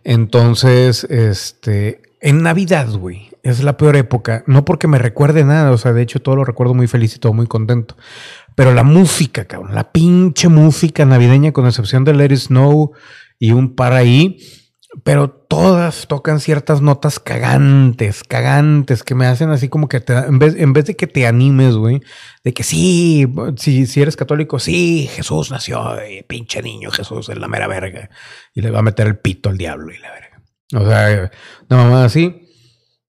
Entonces, 0.06 1.04
este, 1.10 2.04
en 2.22 2.42
Navidad, 2.42 2.90
güey, 2.90 3.33
es 3.44 3.62
la 3.62 3.78
peor 3.78 3.96
época. 3.96 4.44
No 4.48 4.66
porque 4.66 4.88
me 4.88 4.98
recuerde 4.98 5.44
nada, 5.44 5.72
o 5.72 5.78
sea, 5.78 5.94
de 5.94 6.02
hecho 6.02 6.22
todo 6.22 6.38
lo 6.38 6.46
recuerdo 6.46 6.74
muy 6.74 6.88
feliz 6.88 7.16
y 7.16 7.20
todo 7.20 7.34
muy 7.34 7.46
contento. 7.46 7.96
Pero 8.56 8.74
la 8.74 8.84
música, 8.84 9.46
cabrón, 9.46 9.76
la 9.76 9.92
pinche 9.92 10.48
música 10.48 11.06
navideña, 11.06 11.52
con 11.52 11.68
excepción 11.68 12.06
de 12.06 12.14
Let 12.14 12.36
Snow 12.36 12.94
y 13.38 13.52
un 13.52 13.76
par 13.76 13.94
ahí, 13.94 14.38
pero 15.04 15.30
todas 15.30 16.08
tocan 16.08 16.40
ciertas 16.40 16.82
notas 16.82 17.20
cagantes, 17.20 18.24
cagantes, 18.24 19.04
que 19.04 19.16
me 19.16 19.26
hacen 19.26 19.50
así 19.50 19.68
como 19.68 19.90
que 19.90 20.00
te, 20.00 20.14
en, 20.14 20.40
vez, 20.40 20.56
en 20.56 20.72
vez 20.72 20.86
de 20.86 20.96
que 20.96 21.08
te 21.08 21.26
animes, 21.26 21.76
güey, 21.76 22.02
de 22.44 22.54
que 22.54 22.64
sí, 22.64 23.28
si, 23.58 23.88
si 23.88 24.02
eres 24.02 24.16
católico, 24.16 24.60
sí, 24.60 25.10
Jesús 25.12 25.52
nació, 25.52 25.96
y 26.08 26.22
pinche 26.24 26.62
niño 26.62 26.92
Jesús 26.92 27.28
es 27.28 27.38
la 27.38 27.48
mera 27.48 27.68
verga, 27.68 28.10
y 28.54 28.62
le 28.62 28.70
va 28.70 28.80
a 28.80 28.84
meter 28.84 29.08
el 29.08 29.18
pito 29.18 29.50
al 29.50 29.58
diablo 29.58 29.92
y 29.92 29.98
la 29.98 30.12
verga. 30.12 30.42
O 30.76 30.88
sea, 30.88 31.32
una 31.70 31.84
mamá 31.84 32.06
así. 32.06 32.43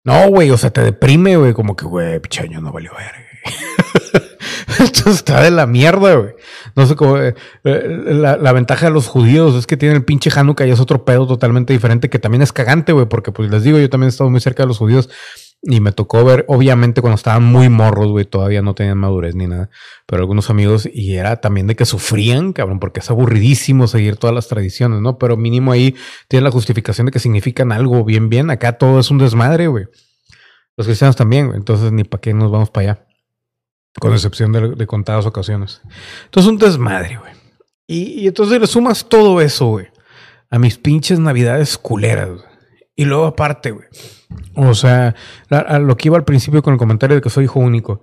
No, 0.05 0.29
güey, 0.29 0.51
o 0.51 0.59
sea, 0.59 0.71
te 0.71 0.83
deprime, 0.83 1.37
güey, 1.37 1.55
como 1.55 1.75
que, 1.77 1.87
güey, 1.87 2.21
pinche 2.21 2.47
no 2.49 2.73
valió 2.73 2.93
verga. 2.95 3.25
Esto 4.85 5.11
está 5.11 5.43
de 5.43 5.51
la 5.51 5.67
mierda, 5.67 6.14
güey. 6.14 6.35
No 6.77 6.87
sé 6.87 6.95
cómo. 6.95 7.17
eh, 7.19 7.35
eh, 7.64 8.12
la 8.38 8.53
ventaja 8.53 8.87
de 8.87 8.93
los 8.93 9.07
judíos 9.09 9.55
es 9.55 9.67
que 9.67 9.77
tienen 9.79 9.97
el 9.97 10.05
pinche 10.05 10.31
Hanukkah 10.35 10.67
y 10.67 10.71
es 10.71 10.81
otro 10.81 11.05
pedo 11.07 11.27
totalmente 11.27 11.73
diferente 11.73 12.11
que 12.11 12.19
también 12.19 12.43
es 12.43 12.53
cagante, 12.53 12.93
güey, 12.93 13.07
porque 13.07 13.33
pues 13.33 13.51
les 13.51 13.62
digo, 13.62 13.79
yo 13.79 13.88
también 13.88 14.09
he 14.09 14.11
estado 14.11 14.29
muy 14.29 14.40
cerca 14.40 14.62
de 14.64 14.67
los 14.69 14.79
judíos 14.79 15.09
y 15.62 15.81
me 15.81 15.93
tocó 15.93 16.25
ver, 16.25 16.45
obviamente, 16.49 17.01
cuando 17.01 17.14
estaban 17.14 17.45
muy 17.45 17.69
morros, 17.71 18.09
güey, 18.09 18.27
todavía 18.27 18.61
no 18.61 18.75
tenían 18.75 18.99
madurez 18.99 19.35
ni 19.35 19.47
nada, 19.47 19.71
pero 20.07 20.21
algunos 20.21 20.51
amigos 20.51 20.87
y 20.93 21.14
era 21.14 21.40
también 21.40 21.67
de 21.67 21.75
que 21.75 21.87
sufrían, 21.87 22.53
cabrón, 22.53 22.81
porque 22.81 23.01
es 23.01 23.11
aburridísimo 23.11 23.87
seguir 23.87 24.17
todas 24.17 24.35
las 24.35 24.49
tradiciones, 24.49 25.01
¿no? 25.01 25.17
Pero 25.19 25.38
mínimo 25.38 25.73
ahí 25.73 25.95
tiene 26.29 26.45
la 26.45 26.51
justificación 26.51 27.07
de 27.07 27.12
que 27.12 27.19
significan 27.19 27.73
algo 27.73 28.05
bien, 28.05 28.29
bien. 28.29 28.51
Acá 28.51 28.77
todo 28.77 29.01
es 29.01 29.11
un 29.11 29.19
desmadre, 29.19 29.69
güey. 29.69 29.87
Los 30.77 30.87
cristianos 30.87 31.17
también, 31.17 31.47
güey. 31.47 31.59
Entonces, 31.59 31.93
ni 31.93 32.05
para 32.05 32.21
qué 32.21 32.35
nos 32.35 32.51
vamos 32.51 32.71
para 32.71 32.93
allá 32.93 33.07
con 34.01 34.12
excepción 34.12 34.53
de, 34.53 34.75
de 34.75 34.87
contadas 34.87 35.27
ocasiones. 35.27 35.81
Entonces, 36.25 36.51
un 36.51 36.59
desmadre, 36.59 37.17
güey. 37.17 37.33
Y, 37.87 38.23
y, 38.23 38.27
entonces 38.27 38.61
le 38.61 38.67
sumas 38.67 39.09
todo 39.09 39.40
eso, 39.40 39.67
güey, 39.67 39.88
a 40.51 40.59
mis 40.59 40.79
pinches 40.79 41.19
navidades 41.19 41.77
culeras, 41.77 42.31
güey. 42.31 42.54
Y 42.96 43.04
luego 43.04 43.26
aparte, 43.26 43.72
güey. 43.72 43.87
O 44.54 44.74
sea, 44.74 45.14
a, 45.50 45.78
lo 45.78 45.96
que 45.96 46.09
iba 46.09 46.16
al 46.16 46.24
principio 46.24 46.62
con 46.62 46.74
el 46.74 46.78
comentario 46.78 47.16
de 47.16 47.22
que 47.22 47.30
soy 47.30 47.44
hijo 47.44 47.61
único. 47.61 48.00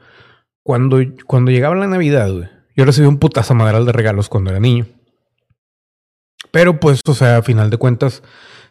Cuando, 0.64 1.00
cuando 1.26 1.52
llegaba 1.52 1.76
la 1.76 1.88
Navidad, 1.88 2.32
güey, 2.32 2.50
yo 2.76 2.86
recibí 2.86 3.08
un 3.08 3.18
putazo 3.18 3.56
madral 3.56 3.86
de 3.86 3.92
regalos 3.92 4.30
cuando 4.30 4.50
era 4.50 4.60
niño. 4.60 4.86
Pero 6.52 6.80
pues, 6.80 7.02
o 7.08 7.14
sea, 7.14 7.38
a 7.38 7.42
final 7.42 7.70
de 7.70 7.78
cuentas, 7.78 8.24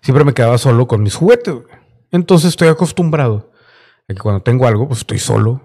siempre 0.02 0.24
me 0.24 0.34
quedaba 0.34 0.58
solo 0.58 0.86
con 0.86 1.02
mis 1.02 1.14
juguetes, 1.14 1.54
güey. 1.54 1.66
Entonces 2.10 2.50
estoy 2.50 2.68
acostumbrado 2.68 3.52
a 4.08 4.14
que 4.14 4.20
cuando 4.20 4.42
tengo 4.42 4.66
algo, 4.66 4.88
pues 4.88 5.00
estoy 5.00 5.18
solo 5.18 5.62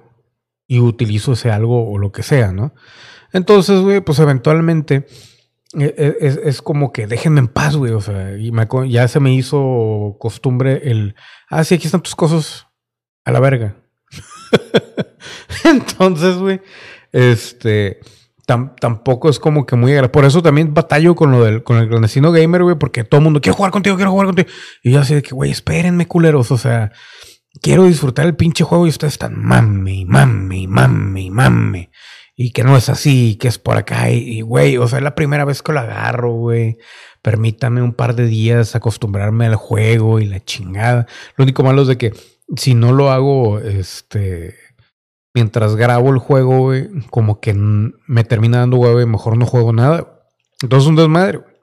y 0.68 0.80
utilizo 0.80 1.34
ese 1.34 1.52
algo 1.52 1.92
o 1.92 1.98
lo 1.98 2.12
que 2.12 2.24
sea, 2.24 2.52
¿no? 2.52 2.74
Entonces, 3.34 3.82
güey, 3.82 4.02
pues 4.02 4.20
eventualmente 4.20 5.08
es, 5.80 6.16
es, 6.20 6.40
es, 6.44 6.62
como 6.62 6.92
que 6.92 7.08
déjenme 7.08 7.40
en 7.40 7.48
paz, 7.48 7.76
güey, 7.76 7.94
o 7.94 8.02
sea, 8.02 8.38
y 8.38 8.52
ya 8.90 9.08
se 9.08 9.20
me 9.20 9.34
hizo 9.34 10.16
costumbre 10.20 10.82
el, 10.90 11.16
ah, 11.50 11.64
sí, 11.64 11.76
aquí 11.76 11.86
están 11.88 12.02
tus 12.02 12.16
cosas 12.16 12.68
a 13.24 13.32
la 13.32 13.40
verga. 13.40 13.76
Entonces, 15.64 16.38
güey, 16.38 16.62
este, 17.12 18.00
tam, 18.46 18.76
tampoco 18.76 19.30
es 19.30 19.40
como 19.40 19.66
que 19.66 19.76
muy 19.76 19.94
Por 20.10 20.26
eso 20.26 20.42
también 20.42 20.74
batallo 20.74 21.16
con 21.16 21.32
lo 21.32 21.44
del, 21.44 21.64
con 21.64 21.78
el 21.78 21.88
clandestino 21.88 22.32
gamer, 22.32 22.64
güey, 22.64 22.78
porque 22.78 23.04
todo 23.04 23.20
el 23.20 23.24
mundo 23.24 23.42
quiere 23.42 23.56
jugar 23.56 23.72
contigo, 23.72 23.96
quiero 23.96 24.12
jugar 24.12 24.28
contigo. 24.28 24.50
Y 24.84 24.92
yo 24.92 25.00
así 25.00 25.16
de 25.16 25.22
que, 25.22 25.34
güey, 25.34 25.52
espérenme, 25.52 26.08
culeros, 26.08 26.52
o 26.52 26.58
sea, 26.58 26.92
quiero 27.62 27.84
disfrutar 27.84 28.26
el 28.26 28.36
pinche 28.36 28.64
juego 28.64 28.86
y 28.86 28.90
ustedes 28.90 29.14
están 29.14 29.42
mame, 29.42 30.06
mame, 30.08 30.68
mame, 30.68 31.30
mame. 31.32 31.90
Y 32.36 32.52
que 32.52 32.64
no 32.64 32.76
es 32.76 32.90
así, 32.90 33.38
que 33.38 33.48
es 33.48 33.58
por 33.58 33.78
acá. 33.78 34.10
Y, 34.10 34.42
güey, 34.42 34.78
o 34.78 34.88
sea, 34.88 35.00
es 35.00 35.04
la 35.04 35.16
primera 35.16 35.46
vez 35.46 35.62
que 35.62 35.72
lo 35.72 35.80
agarro, 35.80 36.34
güey. 36.34 36.78
Permítame 37.22 37.82
un 37.82 37.94
par 37.94 38.16
de 38.16 38.28
días 38.28 38.76
acostumbrarme 38.76 39.46
al 39.46 39.56
juego 39.56 40.20
y 40.20 40.26
la 40.26 40.44
chingada. 40.44 41.08
Lo 41.38 41.44
único 41.44 41.64
malo 41.64 41.84
es 41.84 41.88
de 41.88 41.98
que 41.98 42.14
si 42.58 42.76
no 42.76 42.92
lo 42.92 43.10
hago, 43.10 43.60
este, 43.60 44.56
mientras 45.34 45.76
grabo 45.76 46.10
el 46.10 46.20
juego, 46.20 46.60
güey, 46.60 46.90
como 47.10 47.40
que 47.40 47.54
me 47.54 48.24
termina 48.26 48.60
dando 48.60 48.78
huevo 48.78 49.02
y 49.02 49.06
mejor 49.06 49.38
no 49.38 49.46
juego 49.46 49.72
nada. 49.72 50.22
Entonces 50.62 50.90
un 50.90 50.98
desmadre, 50.98 51.38
güey. 51.38 51.55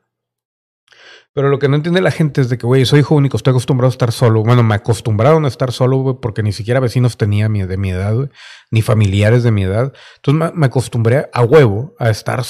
Pero 1.35 1.49
lo 1.49 1.59
que 1.59 1.69
no 1.69 1.77
entiende 1.77 2.03
la 2.03 2.11
gente 2.11 2.43
es 2.43 2.51
de 2.51 2.59
que, 2.59 2.67
güey, 2.67 2.85
soy 2.85 3.01
hijo 3.01 3.15
único, 3.15 3.39
estoy 3.39 3.53
acostumbrado 3.53 3.89
a 3.89 3.93
estar 3.95 4.13
solo. 4.13 4.43
Bueno, 4.43 4.63
me 4.63 4.75
acostumbraron 4.75 5.47
a 5.47 5.49
estar 5.49 5.73
solo, 5.73 5.97
güey, 5.99 6.17
porque 6.21 6.43
ni 6.43 6.53
siquiera 6.53 6.79
vecinos 6.79 7.17
tenía 7.17 7.49
de 7.49 7.77
mi 7.77 7.91
edad, 7.91 8.31
ni 8.71 8.83
familiares 8.83 9.43
de 9.43 9.51
mi 9.51 9.63
edad. 9.63 9.95
Entonces 10.17 10.55
me, 10.55 10.67
acostumbré 10.67 11.31
a 11.33 11.43
huevo 11.43 11.95
a 11.99 12.11
estar 12.11 12.43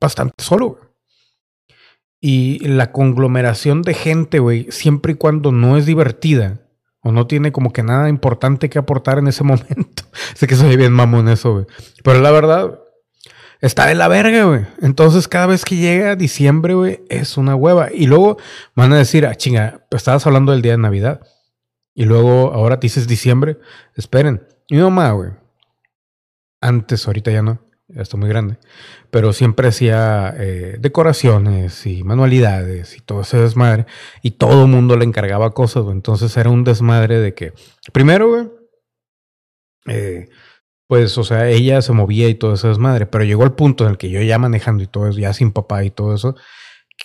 bastante 0.00 0.42
solo. 0.42 0.80
Y 2.20 2.60
la 2.66 2.90
conglomeración 2.90 3.82
de 3.82 3.94
gente, 3.94 4.38
güey, 4.38 4.66
siempre 4.70 5.12
y 5.12 5.16
cuando 5.16 5.52
no 5.52 5.76
es 5.76 5.84
divertida 5.84 6.60
o 7.02 7.12
no 7.12 7.26
tiene 7.26 7.52
como 7.52 7.72
que 7.72 7.82
nada 7.82 8.08
importante 8.08 8.70
que 8.70 8.78
aportar 8.78 9.18
en 9.18 9.26
ese 9.26 9.44
momento. 9.44 10.04
sé 10.34 10.46
que 10.46 10.54
soy 10.54 10.76
bien 10.76 10.92
mamón 10.92 11.28
eso, 11.28 11.52
güey. 11.52 11.66
Pero 12.02 12.20
la 12.20 12.30
verdad, 12.30 12.81
está 13.62 13.86
de 13.86 13.94
la 13.94 14.08
verga, 14.08 14.44
güey. 14.44 14.66
Entonces, 14.82 15.28
cada 15.28 15.46
vez 15.46 15.64
que 15.64 15.76
llega 15.76 16.16
diciembre, 16.16 16.74
güey, 16.74 17.00
es 17.08 17.38
una 17.38 17.54
hueva. 17.54 17.88
Y 17.90 18.06
luego 18.06 18.36
van 18.74 18.92
a 18.92 18.98
decir, 18.98 19.24
ah, 19.24 19.34
chinga, 19.34 19.86
estabas 19.90 20.26
hablando 20.26 20.52
del 20.52 20.60
día 20.60 20.72
de 20.72 20.78
Navidad. 20.78 21.26
Y 21.94 22.04
luego, 22.04 22.52
ahora 22.52 22.76
dices 22.76 23.08
diciembre. 23.08 23.58
Esperen. 23.96 24.46
Mi 24.68 24.78
mamá, 24.78 25.12
güey. 25.12 25.30
Antes, 26.60 27.06
ahorita 27.06 27.30
ya 27.30 27.42
no. 27.42 27.60
ya 27.88 28.02
está 28.02 28.16
muy 28.16 28.28
grande, 28.28 28.56
pero 29.10 29.32
siempre 29.32 29.68
hacía 29.68 30.34
eh, 30.38 30.76
decoraciones 30.78 31.86
y 31.86 32.04
manualidades 32.04 32.96
y 32.96 33.00
todo 33.00 33.22
ese 33.22 33.38
desmadre, 33.38 33.86
y 34.22 34.32
todo 34.32 34.62
el 34.62 34.68
mundo 34.68 34.96
le 34.96 35.04
encargaba 35.04 35.52
cosas, 35.52 35.82
güey. 35.82 35.96
Entonces 35.96 36.36
era 36.36 36.50
un 36.50 36.64
desmadre 36.64 37.18
de 37.18 37.34
que, 37.34 37.52
primero, 37.92 38.28
güey, 38.28 38.48
eh, 39.86 40.28
pues, 40.92 41.16
o 41.16 41.24
sea, 41.24 41.48
ella 41.48 41.80
se 41.80 41.94
movía 41.94 42.28
y 42.28 42.34
todo 42.34 42.52
ese 42.52 42.68
desmadre, 42.68 43.06
pero 43.06 43.24
llegó 43.24 43.44
el 43.44 43.52
punto 43.52 43.84
en 43.84 43.92
el 43.92 43.96
que 43.96 44.10
yo 44.10 44.20
ya 44.20 44.36
manejando 44.38 44.82
y 44.82 44.86
todo 44.86 45.08
eso, 45.08 45.18
ya 45.18 45.32
sin 45.32 45.50
papá 45.50 45.84
y 45.84 45.90
todo 45.90 46.14
eso, 46.14 46.36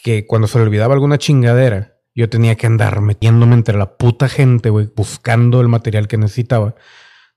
que 0.04 0.26
cuando 0.26 0.50
se 0.50 0.58
le 0.58 0.66
olvidaba 0.66 0.94
alguna 0.94 1.18
chingadera, 1.18 1.96
yo 2.14 2.28
tenía 2.28 2.56
que 2.56 2.68
andar 2.68 3.00
metiéndome 3.00 3.54
entre 3.54 3.78
la 3.78 3.96
puta 3.96 4.28
gente, 4.28 4.72
güey, 4.72 4.90
buscando 4.94 5.62
el 5.62 5.70
material 5.70 6.10
que 6.10 6.18
necesitaba. 6.18 6.76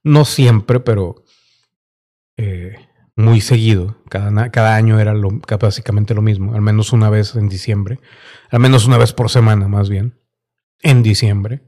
No 0.03 0.25
siempre, 0.25 0.81
pero 0.81 1.23
eh, 2.35 2.75
muy 3.15 3.39
seguido. 3.39 4.03
Cada, 4.09 4.51
cada 4.51 4.75
año 4.75 4.99
era 4.99 5.13
lo, 5.13 5.29
básicamente 5.57 6.13
lo 6.13 6.21
mismo, 6.21 6.53
al 6.53 6.61
menos 6.61 6.91
una 6.91 7.09
vez 7.09 7.33
en 7.37 7.47
diciembre, 7.47 8.01
al 8.49 8.59
menos 8.59 8.85
una 8.85 8.97
vez 8.97 9.13
por 9.13 9.29
semana, 9.29 9.69
más 9.69 9.87
bien, 9.87 10.19
en 10.81 11.01
diciembre. 11.01 11.61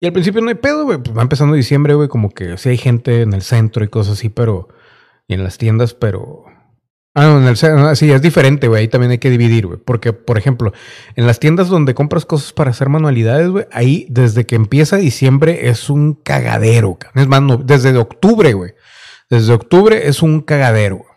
Y 0.00 0.06
al 0.06 0.12
principio 0.12 0.40
no 0.40 0.48
hay 0.48 0.54
pedo, 0.54 0.84
güey. 0.84 0.98
Pues 0.98 1.16
va 1.16 1.22
empezando 1.22 1.54
diciembre, 1.54 1.94
güey. 1.94 2.08
Como 2.08 2.30
que 2.30 2.56
sí 2.56 2.70
hay 2.70 2.78
gente 2.78 3.22
en 3.22 3.34
el 3.34 3.42
centro 3.42 3.84
y 3.84 3.88
cosas 3.88 4.14
así, 4.14 4.30
pero. 4.30 4.68
Y 5.28 5.34
en 5.34 5.44
las 5.44 5.58
tiendas, 5.58 5.92
pero. 5.92 6.44
Ah, 7.14 7.24
no, 7.24 7.38
en 7.40 7.46
el 7.46 7.56
centro. 7.56 7.94
Sí, 7.94 8.10
es 8.10 8.22
diferente, 8.22 8.66
güey. 8.66 8.80
Ahí 8.82 8.88
también 8.88 9.10
hay 9.10 9.18
que 9.18 9.28
dividir, 9.28 9.66
güey. 9.66 9.78
Porque, 9.78 10.14
por 10.14 10.38
ejemplo, 10.38 10.72
en 11.16 11.26
las 11.26 11.38
tiendas 11.38 11.68
donde 11.68 11.94
compras 11.94 12.24
cosas 12.24 12.52
para 12.54 12.70
hacer 12.70 12.88
manualidades, 12.88 13.50
güey. 13.50 13.66
Ahí, 13.72 14.06
desde 14.08 14.46
que 14.46 14.54
empieza 14.54 14.96
diciembre, 14.96 15.68
es 15.68 15.90
un 15.90 16.14
cagadero, 16.14 16.94
cabrón. 16.94 17.22
Es 17.22 17.28
más, 17.28 17.66
desde 17.66 17.96
octubre, 17.98 18.54
güey. 18.54 18.72
Desde 19.28 19.52
octubre 19.52 20.08
es 20.08 20.22
un 20.22 20.40
cagadero. 20.40 20.96
güey. 20.96 21.10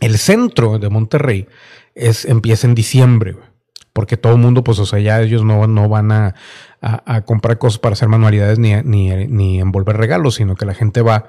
El 0.00 0.16
centro 0.18 0.78
de 0.78 0.88
Monterrey 0.90 1.48
es, 1.96 2.24
empieza 2.24 2.68
en 2.68 2.76
diciembre, 2.76 3.32
güey. 3.32 3.48
Porque 3.92 4.16
todo 4.16 4.34
el 4.34 4.38
mundo, 4.38 4.62
pues, 4.62 4.78
o 4.78 4.86
sea, 4.86 5.00
ya 5.00 5.20
ellos 5.20 5.42
no, 5.44 5.66
no 5.66 5.88
van 5.88 6.12
a, 6.12 6.34
a- 6.80 7.22
comprar 7.22 7.58
cosas 7.58 7.78
para 7.78 7.94
hacer 7.94 8.08
manualidades 8.08 8.58
ni, 8.58 8.74
ni, 8.82 9.60
envolver 9.60 9.96
regalos, 9.96 10.36
sino 10.36 10.54
que 10.54 10.66
la 10.66 10.74
gente 10.74 11.02
va 11.02 11.26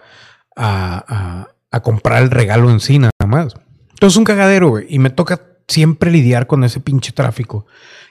a, 0.55 1.47
comprar 1.83 2.23
el 2.23 2.31
regalo 2.31 2.69
en 2.69 2.79
sí 2.79 2.99
nada 2.99 3.11
más. 3.25 3.55
Entonces 3.89 4.13
es 4.13 4.17
un 4.17 4.23
cagadero, 4.23 4.69
güey. 4.69 4.85
Y 4.89 4.99
me 4.99 5.09
toca 5.09 5.41
siempre 5.67 6.11
lidiar 6.11 6.47
con 6.47 6.63
ese 6.63 6.79
pinche 6.79 7.11
tráfico 7.11 7.65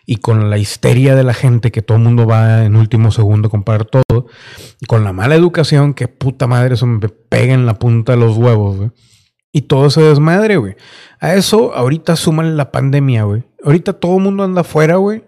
y 0.06 0.16
con 0.16 0.48
la 0.48 0.58
histeria 0.58 1.14
de 1.14 1.24
la 1.24 1.34
gente 1.34 1.70
que 1.70 1.82
todo 1.82 1.98
el 1.98 2.04
mundo 2.04 2.26
va 2.26 2.64
en 2.64 2.76
último 2.76 3.10
segundo 3.10 3.48
a 3.48 3.50
comprar 3.50 3.84
todo. 3.84 4.26
Y 4.80 4.86
con 4.86 5.04
la 5.04 5.12
mala 5.12 5.34
educación 5.34 5.94
que 5.94 6.08
puta 6.08 6.46
madre 6.46 6.74
eso 6.74 6.86
me 6.86 7.08
pega 7.08 7.54
en 7.54 7.66
la 7.66 7.74
punta 7.74 8.12
de 8.12 8.18
los 8.18 8.36
huevos, 8.36 8.76
güey. 8.76 8.90
Y 9.52 9.62
todo 9.62 9.86
ese 9.86 10.02
desmadre, 10.02 10.56
güey. 10.56 10.76
A 11.20 11.34
eso 11.34 11.74
ahorita 11.74 12.16
suman 12.16 12.56
la 12.56 12.70
pandemia, 12.70 13.24
güey. 13.24 13.44
Ahorita 13.64 13.94
todo 13.94 14.18
el 14.18 14.22
mundo 14.22 14.44
anda 14.44 14.60
afuera, 14.60 14.96
güey. 14.96 15.24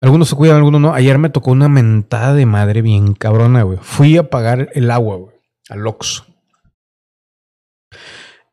Algunos 0.00 0.28
se 0.28 0.36
cuidan, 0.36 0.56
algunos 0.58 0.80
no. 0.80 0.94
Ayer 0.94 1.18
me 1.18 1.30
tocó 1.30 1.50
una 1.50 1.68
mentada 1.68 2.34
de 2.34 2.46
madre 2.46 2.82
bien 2.82 3.14
cabrona, 3.14 3.62
güey. 3.62 3.78
Fui 3.82 4.16
a 4.16 4.30
pagar 4.30 4.70
el 4.74 4.90
agua, 4.90 5.16
güey. 5.16 5.34
Al 5.68 5.86
Oxxo. 5.86 6.24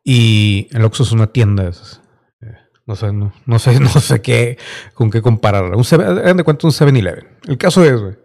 Y 0.04 0.68
el 0.72 0.84
Oxxo 0.84 1.04
es 1.04 1.12
una 1.12 1.28
tienda. 1.28 1.64
de 1.64 1.70
esas. 1.70 2.02
Eh, 2.42 2.56
No 2.86 2.96
sé, 2.96 3.12
no, 3.14 3.32
sé, 3.60 3.80
no 3.80 3.90
sé 3.90 4.22
qué, 4.22 4.58
con 4.94 5.12
qué 5.12 5.22
compararla. 5.22 5.78
Un 5.78 5.84
hagan 6.02 6.38
de 6.38 6.44
cuenta 6.44 6.68
un 6.68 6.74
7-Eleven. 6.74 7.28
El 7.48 7.58
caso 7.58 7.84
es, 7.84 8.00
güey, 8.00 8.16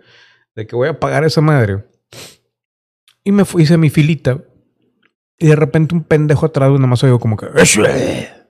de 0.55 0.67
que 0.67 0.77
voy 0.77 0.89
a 0.89 0.99
pagar 0.99 1.25
esa 1.25 1.41
madre. 1.41 1.85
Y 3.23 3.33
me 3.33 3.45
fui, 3.45 3.63
hice 3.65 3.77
mi 3.77 3.91
filita. 3.91 4.43
Y 5.39 5.47
de 5.47 5.57
repente 5.57 5.95
un 5.95 6.05
pendejo 6.05 6.47
atrás, 6.47 6.71
nada 6.73 6.87
más 6.87 7.03
oigo 7.03 7.19
como 7.19 7.37
que. 7.37 7.47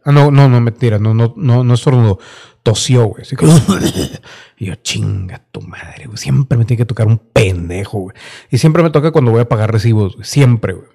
Ah, 0.04 0.12
no, 0.12 0.30
no, 0.30 0.48
no, 0.48 0.60
mentira, 0.60 0.98
no, 0.98 1.12
no, 1.14 1.34
no, 1.36 1.62
no 1.62 1.74
estornudó. 1.74 2.18
Tosió, 2.62 3.06
güey. 3.06 3.24
Y 4.56 4.66
yo, 4.66 4.74
chinga 4.74 5.42
tu 5.50 5.62
madre, 5.62 6.04
güey. 6.04 6.18
Siempre 6.18 6.58
me 6.58 6.66
tiene 6.66 6.78
que 6.78 6.86
tocar 6.86 7.06
un 7.06 7.16
pendejo, 7.18 7.98
güey. 7.98 8.16
Y 8.50 8.58
siempre 8.58 8.82
me 8.82 8.90
toca 8.90 9.10
cuando 9.10 9.30
voy 9.30 9.40
a 9.40 9.48
pagar 9.48 9.72
recibos, 9.72 10.16
güey. 10.16 10.26
Siempre, 10.26 10.74
güey. 10.74 10.88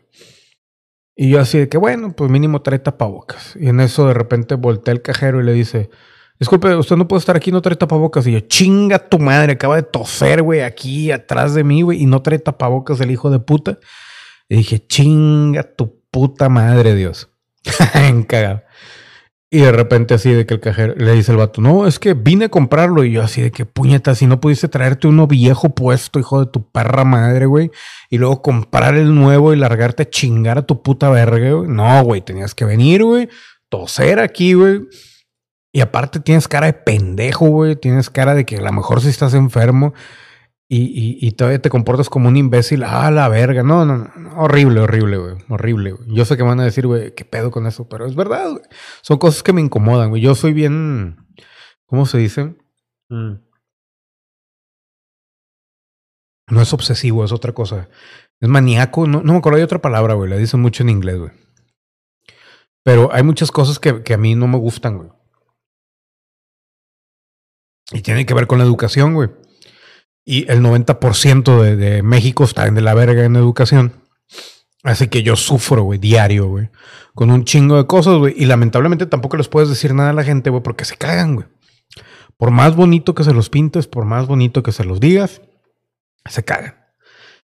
Y 1.16 1.30
yo 1.30 1.40
así 1.40 1.58
de 1.58 1.70
que, 1.70 1.78
bueno, 1.78 2.14
pues 2.16 2.30
mínimo 2.30 2.62
trae 2.62 2.78
tapabocas. 2.78 3.56
Y 3.60 3.70
en 3.70 3.80
eso 3.80 4.08
de 4.08 4.14
repente 4.14 4.56
voltea 4.56 4.94
el 4.94 5.02
cajero 5.02 5.42
y 5.42 5.46
le 5.46 5.54
dice, 5.54 5.90
disculpe, 6.40 6.76
usted 6.76 6.98
no 6.98 7.08
puede 7.08 7.22
estar 7.22 7.36
aquí, 7.36 7.52
no 7.52 7.62
trae 7.62 7.76
tapabocas. 7.76 8.28
Y 8.28 8.34
yo, 8.34 8.42
chinga 8.42 9.00
tu 9.00 9.18
madre, 9.18 9.54
acaba 9.54 9.78
de 9.78 9.84
toser, 9.84 10.44
güey, 10.44 10.62
aquí 10.62 11.12
atrás 11.12 11.54
de 11.54 11.64
mí, 11.64 11.82
güey, 11.82 12.04
y 12.04 12.06
no 12.06 12.22
trae 12.22 12.38
tapabocas 12.38 13.00
el 13.00 13.12
hijo 13.12 13.30
de 13.30 13.40
puta. 13.40 13.80
Y 14.50 14.58
dije, 14.58 14.86
chinga 14.86 15.64
tu 15.64 16.02
puta 16.12 16.50
madre, 16.50 16.96
Dios. 16.96 17.30
Encagado. 17.94 18.62
Y 19.56 19.60
de 19.62 19.72
repente 19.72 20.14
así 20.14 20.34
de 20.34 20.46
que 20.46 20.56
el 20.56 20.60
cajero 20.60 20.96
le 20.98 21.14
dice 21.14 21.32
el 21.32 21.38
vato, 21.38 21.62
no, 21.62 21.88
es 21.88 21.98
que 21.98 22.14
vine 22.14 22.44
a 22.44 22.50
comprarlo. 22.50 23.06
Y 23.06 23.14
yo 23.14 23.22
así 23.22 23.42
de 23.42 23.52
que 23.52 23.66
puñeta, 23.66 24.14
si 24.14 24.28
no 24.28 24.42
pudiste 24.42 24.68
traerte 24.68 25.08
uno 25.08 25.28
viejo 25.28 25.70
puesto, 25.70 26.20
hijo 26.20 26.44
de 26.44 26.52
tu 26.52 26.70
perra 26.70 27.06
madre, 27.06 27.46
güey. 27.46 27.72
Y 28.10 28.18
luego 28.18 28.42
comprar 28.42 28.96
el 28.96 29.16
nuevo 29.16 29.54
y 29.54 29.56
largarte 29.56 30.04
a 30.04 30.10
chingar 30.10 30.58
a 30.58 30.66
tu 30.66 30.84
puta 30.84 31.10
verga, 31.10 31.54
güey. 31.54 31.70
No, 31.70 32.04
güey, 32.04 32.20
tenías 32.20 32.54
que 32.54 32.66
venir, 32.66 33.06
güey. 33.06 33.30
Toser 33.70 34.20
aquí, 34.20 34.56
güey. 34.56 34.82
Y 35.72 35.80
aparte 35.80 36.20
tienes 36.20 36.50
cara 36.50 36.66
de 36.66 36.74
pendejo, 36.74 37.48
güey. 37.48 37.78
Tienes 37.78 38.10
cara 38.10 38.36
de 38.36 38.44
que 38.44 38.58
a 38.58 38.62
lo 38.62 38.74
mejor 38.74 39.00
si 39.00 39.08
estás 39.08 39.34
enfermo 39.34 39.94
y, 40.68 40.78
y, 40.78 41.28
y 41.28 41.32
todavía 41.34 41.62
te 41.62 41.70
comportas 41.70 42.10
como 42.10 42.28
un 42.28 42.38
imbécil. 42.38 42.84
Ah, 42.84 43.12
la 43.12 43.30
verga. 43.30 43.62
No, 43.62 43.86
no, 43.86 43.98
no. 43.98 44.36
Horrible, 44.36 44.82
horrible, 44.82 45.18
güey. 45.18 45.36
Horrible, 45.48 45.92
güey. 45.92 46.16
Yo 46.16 46.26
sé 46.26 46.38
que 46.38 46.44
van 46.44 46.60
a 46.60 46.64
decir, 46.64 46.88
güey, 46.88 47.14
qué 47.14 47.24
pedo 47.24 47.52
con 47.52 47.68
eso, 47.68 47.88
pero 47.88 48.06
es 48.08 48.16
verdad, 48.16 48.50
güey. 48.52 48.64
Son 49.02 49.18
cosas 49.20 49.44
que 49.44 49.54
me 49.54 49.62
incomodan, 49.62 50.10
güey. 50.10 50.22
Yo 50.22 50.34
soy 50.34 50.54
bien. 50.54 51.18
¿Cómo 51.86 52.08
se 52.08 52.18
dice? 52.18 52.56
Mm. 53.10 53.36
No 56.48 56.62
es 56.62 56.74
obsesivo, 56.74 57.24
es 57.24 57.32
otra 57.32 57.54
cosa. 57.54 57.90
Es 58.40 58.50
maníaco. 58.50 59.08
No, 59.08 59.22
no 59.22 59.34
me 59.34 59.40
acuerdo, 59.40 59.58
hay 59.58 59.64
otra 59.64 59.82
palabra, 59.82 60.16
güey. 60.16 60.30
La 60.30 60.38
dicen 60.38 60.62
mucho 60.62 60.82
en 60.82 60.90
inglés, 60.90 61.20
güey. 61.20 61.32
Pero 62.84 63.14
hay 63.14 63.22
muchas 63.24 63.52
cosas 63.52 63.80
que, 63.80 64.02
que 64.04 64.14
a 64.16 64.18
mí 64.18 64.36
no 64.36 64.48
me 64.48 64.58
gustan, 64.58 64.98
güey. 64.98 65.10
Y 67.92 68.02
tiene 68.02 68.26
que 68.26 68.34
ver 68.34 68.48
con 68.48 68.58
la 68.58 68.66
educación, 68.66 69.14
güey. 69.14 69.30
Y 70.26 70.52
el 70.52 70.62
90% 70.62 71.62
de, 71.62 71.76
de 71.76 72.04
México 72.04 72.44
está 72.44 72.66
en 72.66 72.76
de 72.76 72.82
la 72.82 72.96
verga 72.96 73.24
en 73.24 73.36
educación. 73.36 73.94
Así 74.86 75.08
que 75.08 75.24
yo 75.24 75.36
sufro, 75.36 75.84
güey, 75.84 75.98
diario, 75.98 76.48
güey. 76.48 76.70
Con 77.16 77.32
un 77.32 77.44
chingo 77.44 77.78
de 77.78 77.88
cosas, 77.88 78.18
güey. 78.18 78.36
Y 78.38 78.46
lamentablemente 78.46 79.08
tampoco 79.08 79.36
les 79.36 79.48
puedes 79.48 79.68
decir 79.68 79.96
nada 79.96 80.12
a 80.12 80.14
la 80.14 80.24
gente, 80.24 80.52
güey, 80.52 80.62
porque 80.62 80.86
se 80.86 80.96
cagan, 80.96 81.36
güey. 81.36 81.48
Por 82.38 82.52
más 82.52 82.76
bonito 82.76 83.16
que 83.16 83.24
se 83.24 83.34
los 83.34 83.50
pintes, 83.50 83.88
por 83.88 84.06
más 84.06 84.28
bonito 84.28 84.62
que 84.62 84.72
se 84.72 84.84
los 84.84 85.00
digas, 85.00 85.42
se 86.30 86.44
cagan. 86.44 86.76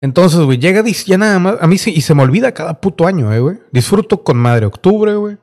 Entonces, 0.00 0.40
güey, 0.40 0.58
llega 0.58 0.82
ya 0.84 1.18
nada 1.18 1.38
más. 1.38 1.56
A 1.60 1.66
mí 1.66 1.76
sí, 1.76 1.92
y 1.94 2.00
se 2.00 2.14
me 2.14 2.22
olvida 2.22 2.52
cada 2.52 2.80
puto 2.80 3.06
año, 3.06 3.32
eh, 3.34 3.40
güey. 3.40 3.58
Disfruto 3.72 4.22
con 4.22 4.38
madre 4.38 4.64
octubre, 4.64 5.14
güey. 5.14 5.36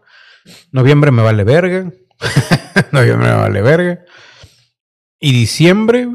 Noviembre 0.72 1.12
me 1.12 1.22
vale 1.22 1.44
verga. 1.44 1.92
Noviembre 2.92 3.28
me 3.28 3.36
vale 3.36 3.62
verga. 3.62 4.06
Y 5.20 5.34
diciembre 5.34 6.10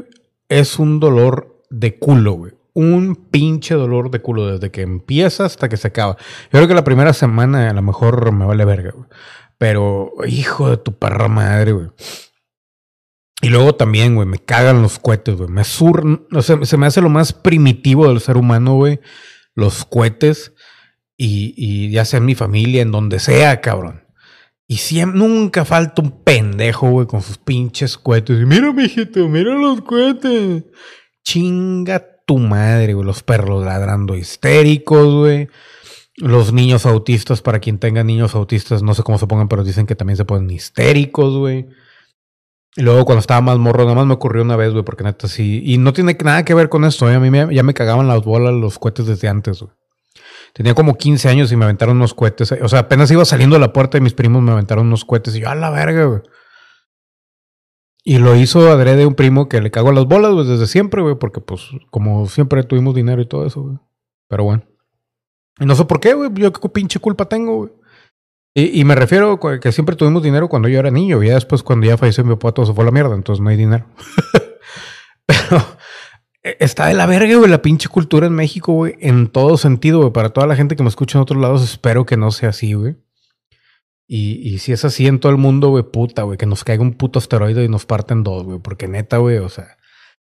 es 0.51 0.79
un 0.79 0.99
dolor 0.99 1.63
de 1.69 1.97
culo, 1.97 2.33
güey. 2.33 2.53
Un 2.73 3.15
pinche 3.15 3.73
dolor 3.73 4.11
de 4.11 4.21
culo 4.21 4.47
desde 4.47 4.69
que 4.69 4.81
empieza 4.81 5.45
hasta 5.45 5.69
que 5.69 5.77
se 5.77 5.87
acaba. 5.87 6.17
Yo 6.17 6.49
creo 6.51 6.67
que 6.67 6.73
la 6.73 6.83
primera 6.83 7.13
semana 7.13 7.69
a 7.69 7.73
lo 7.73 7.81
mejor 7.81 8.31
me 8.33 8.45
vale 8.45 8.65
verga, 8.65 8.91
güey. 8.91 9.07
Pero, 9.57 10.11
hijo 10.27 10.69
de 10.69 10.77
tu 10.77 10.97
perra 10.97 11.29
madre, 11.29 11.71
güey. 11.71 11.87
Y 13.41 13.47
luego 13.47 13.75
también, 13.75 14.15
güey, 14.15 14.27
me 14.27 14.39
cagan 14.39 14.81
los 14.81 14.99
cohetes, 14.99 15.37
güey. 15.37 15.49
Me 15.49 15.63
sur... 15.63 16.27
Se 16.41 16.77
me 16.77 16.85
hace 16.85 17.01
lo 17.01 17.09
más 17.09 17.31
primitivo 17.31 18.09
del 18.09 18.19
ser 18.19 18.35
humano, 18.35 18.75
güey. 18.75 18.99
Los 19.55 19.85
cohetes. 19.85 20.53
Y, 21.15 21.53
y 21.55 21.91
ya 21.91 22.03
sea 22.03 22.17
en 22.17 22.25
mi 22.25 22.35
familia, 22.35 22.81
en 22.81 22.91
donde 22.91 23.19
sea, 23.19 23.61
cabrón. 23.61 24.03
Y 24.71 24.77
siempre, 24.77 25.19
nunca 25.19 25.65
falta 25.65 26.01
un 26.01 26.23
pendejo, 26.23 26.89
güey, 26.89 27.05
con 27.05 27.21
sus 27.21 27.37
pinches 27.37 27.97
cohetes. 27.97 28.39
Y 28.39 28.45
mira, 28.45 28.71
mijito, 28.71 29.27
mira 29.27 29.53
los 29.53 29.81
cohetes. 29.81 30.63
Chinga 31.25 32.01
tu 32.25 32.37
madre, 32.37 32.93
güey. 32.93 33.05
Los 33.05 33.21
perros 33.21 33.65
ladrando 33.65 34.15
histéricos, 34.15 35.13
güey. 35.13 35.49
Los 36.15 36.53
niños 36.53 36.85
autistas, 36.85 37.41
para 37.41 37.59
quien 37.59 37.79
tenga 37.79 38.05
niños 38.05 38.33
autistas, 38.33 38.81
no 38.81 38.93
sé 38.93 39.03
cómo 39.03 39.17
se 39.17 39.27
pongan, 39.27 39.49
pero 39.49 39.65
dicen 39.65 39.85
que 39.85 39.97
también 39.97 40.15
se 40.15 40.23
ponen 40.23 40.49
histéricos, 40.49 41.35
güey. 41.35 41.67
Y 42.77 42.83
luego 42.83 43.03
cuando 43.03 43.19
estaba 43.19 43.41
más 43.41 43.57
morro, 43.57 43.83
nada 43.83 43.95
más 43.95 44.05
me 44.05 44.13
ocurrió 44.13 44.41
una 44.41 44.55
vez, 44.55 44.71
güey, 44.71 44.85
porque 44.85 45.03
neta 45.03 45.27
sí. 45.27 45.61
Y 45.65 45.79
no 45.79 45.91
tiene 45.91 46.15
nada 46.23 46.45
que 46.45 46.53
ver 46.53 46.69
con 46.69 46.85
esto, 46.85 47.11
¿eh? 47.11 47.15
A 47.15 47.19
mí 47.19 47.29
ya 47.53 47.63
me 47.63 47.73
cagaban 47.73 48.07
las 48.07 48.23
bolas 48.23 48.53
los 48.53 48.79
cohetes 48.79 49.05
desde 49.05 49.27
antes, 49.27 49.63
güey. 49.63 49.73
Tenía 50.53 50.75
como 50.75 50.95
15 50.95 51.29
años 51.29 51.51
y 51.51 51.55
me 51.55 51.65
aventaron 51.65 51.97
unos 51.97 52.13
cohetes. 52.13 52.51
O 52.51 52.67
sea, 52.67 52.79
apenas 52.79 53.09
iba 53.11 53.23
saliendo 53.23 53.55
de 53.55 53.61
la 53.61 53.73
puerta 53.73 53.97
y 53.97 54.01
mis 54.01 54.13
primos 54.13 54.41
me 54.41 54.51
aventaron 54.51 54.87
unos 54.87 55.05
cohetes. 55.05 55.35
Y 55.35 55.41
yo, 55.41 55.49
a 55.49 55.55
la 55.55 55.69
verga, 55.69 56.05
güey. 56.05 56.21
Y 58.03 58.17
lo 58.17 58.35
hizo 58.35 58.71
adrede 58.71 59.05
un 59.05 59.15
primo 59.15 59.47
que 59.47 59.61
le 59.61 59.71
cagó 59.71 59.91
las 59.91 60.05
bolas, 60.05 60.33
güey, 60.33 60.47
desde 60.47 60.67
siempre, 60.67 61.01
güey. 61.01 61.15
Porque, 61.15 61.39
pues, 61.39 61.69
como 61.89 62.27
siempre 62.27 62.63
tuvimos 62.63 62.95
dinero 62.95 63.21
y 63.21 63.27
todo 63.27 63.45
eso, 63.45 63.61
güey. 63.61 63.77
Pero 64.27 64.43
bueno. 64.43 64.63
Y 65.59 65.65
no 65.65 65.75
sé 65.75 65.85
por 65.85 65.99
qué, 65.99 66.13
güey. 66.13 66.31
Yo 66.33 66.51
qué 66.51 66.69
pinche 66.69 66.99
culpa 66.99 67.25
tengo, 67.25 67.57
güey. 67.57 67.71
Y, 68.53 68.83
me 68.83 68.95
refiero 68.95 69.39
a 69.41 69.59
que 69.61 69.71
siempre 69.71 69.95
tuvimos 69.95 70.21
dinero 70.23 70.49
cuando 70.49 70.67
yo 70.67 70.77
era 70.77 70.91
niño. 70.91 71.23
Y 71.23 71.27
ya 71.27 71.35
después, 71.35 71.63
cuando 71.63 71.87
ya 71.87 71.97
falleció 71.97 72.25
mi 72.25 72.31
papá, 72.31 72.51
todo 72.51 72.65
se 72.65 72.73
fue 72.73 72.83
a 72.83 72.85
la 72.85 72.91
mierda. 72.91 73.15
Entonces 73.15 73.41
no 73.41 73.49
hay 73.49 73.55
dinero. 73.55 73.85
Pero 75.25 75.63
está 76.43 76.87
de 76.87 76.93
la 76.93 77.05
verga, 77.05 77.35
güey, 77.35 77.49
la 77.49 77.61
pinche 77.61 77.87
cultura 77.89 78.27
en 78.27 78.33
México, 78.33 78.73
güey. 78.73 78.95
En 78.99 79.27
todo 79.27 79.57
sentido, 79.57 79.99
güey. 79.99 80.11
Para 80.11 80.29
toda 80.29 80.47
la 80.47 80.55
gente 80.55 80.75
que 80.75 80.83
me 80.83 80.89
escucha 80.89 81.17
en 81.17 81.23
otros 81.23 81.41
lados, 81.41 81.63
espero 81.63 82.05
que 82.05 82.17
no 82.17 82.31
sea 82.31 82.49
así, 82.49 82.73
güey. 82.73 82.95
Y, 84.07 84.33
y 84.47 84.59
si 84.59 84.73
es 84.73 84.83
así 84.83 85.07
en 85.07 85.19
todo 85.19 85.31
el 85.31 85.37
mundo, 85.37 85.69
güey, 85.69 85.83
puta, 85.83 86.23
güey. 86.23 86.37
Que 86.37 86.45
nos 86.45 86.63
caiga 86.63 86.81
un 86.81 86.93
puto 86.93 87.19
asteroide 87.19 87.63
y 87.63 87.69
nos 87.69 87.85
parten 87.85 88.23
dos, 88.23 88.43
güey. 88.43 88.59
Porque 88.59 88.87
neta, 88.87 89.17
güey, 89.17 89.37
o 89.37 89.49
sea... 89.49 89.77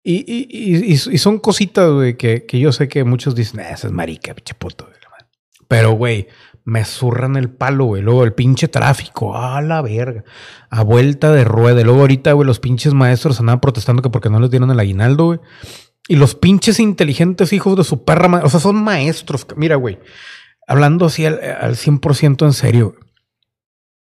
Y, 0.06 0.16
y, 0.26 0.92
y, 0.92 1.18
son 1.18 1.38
cositas, 1.38 1.90
güey, 1.90 2.18
que, 2.18 2.44
que 2.44 2.60
yo 2.60 2.72
sé 2.72 2.88
que 2.88 3.04
muchos 3.04 3.34
dicen, 3.34 3.60
"Ah, 3.60 3.70
esa 3.70 3.86
es 3.86 3.92
marica, 3.94 4.34
pinche 4.34 4.52
puto. 4.54 4.84
güey, 4.84 4.96
la 5.02 5.08
madre". 5.08 5.26
Pero, 5.66 5.92
güey, 5.92 6.28
me 6.64 6.84
zurran 6.84 7.36
el 7.36 7.48
palo, 7.48 7.86
güey. 7.86 8.02
Luego 8.02 8.22
el 8.24 8.34
pinche 8.34 8.68
tráfico, 8.68 9.34
a 9.34 9.62
la 9.62 9.80
verga. 9.80 10.22
A 10.68 10.82
vuelta 10.82 11.32
de 11.32 11.44
rueda. 11.44 11.82
Luego 11.82 12.00
ahorita, 12.00 12.32
güey, 12.32 12.46
los 12.46 12.60
pinches 12.60 12.92
maestros 12.92 13.40
andaban 13.40 13.60
protestando 13.60 14.02
que 14.02 14.10
porque 14.10 14.28
no 14.28 14.40
les 14.40 14.50
dieron 14.50 14.70
el 14.70 14.78
aguinaldo, 14.78 15.24
güey. 15.24 15.40
Y 16.06 16.16
los 16.16 16.34
pinches 16.34 16.80
inteligentes 16.80 17.52
hijos 17.52 17.76
de 17.76 17.84
su 17.84 18.04
perra, 18.04 18.42
o 18.44 18.50
sea, 18.50 18.60
son 18.60 18.76
maestros. 18.76 19.46
Mira, 19.56 19.76
güey, 19.76 19.98
hablando 20.66 21.06
así 21.06 21.24
al, 21.24 21.40
al 21.42 21.76
100% 21.76 22.44
en 22.44 22.52
serio. 22.52 22.96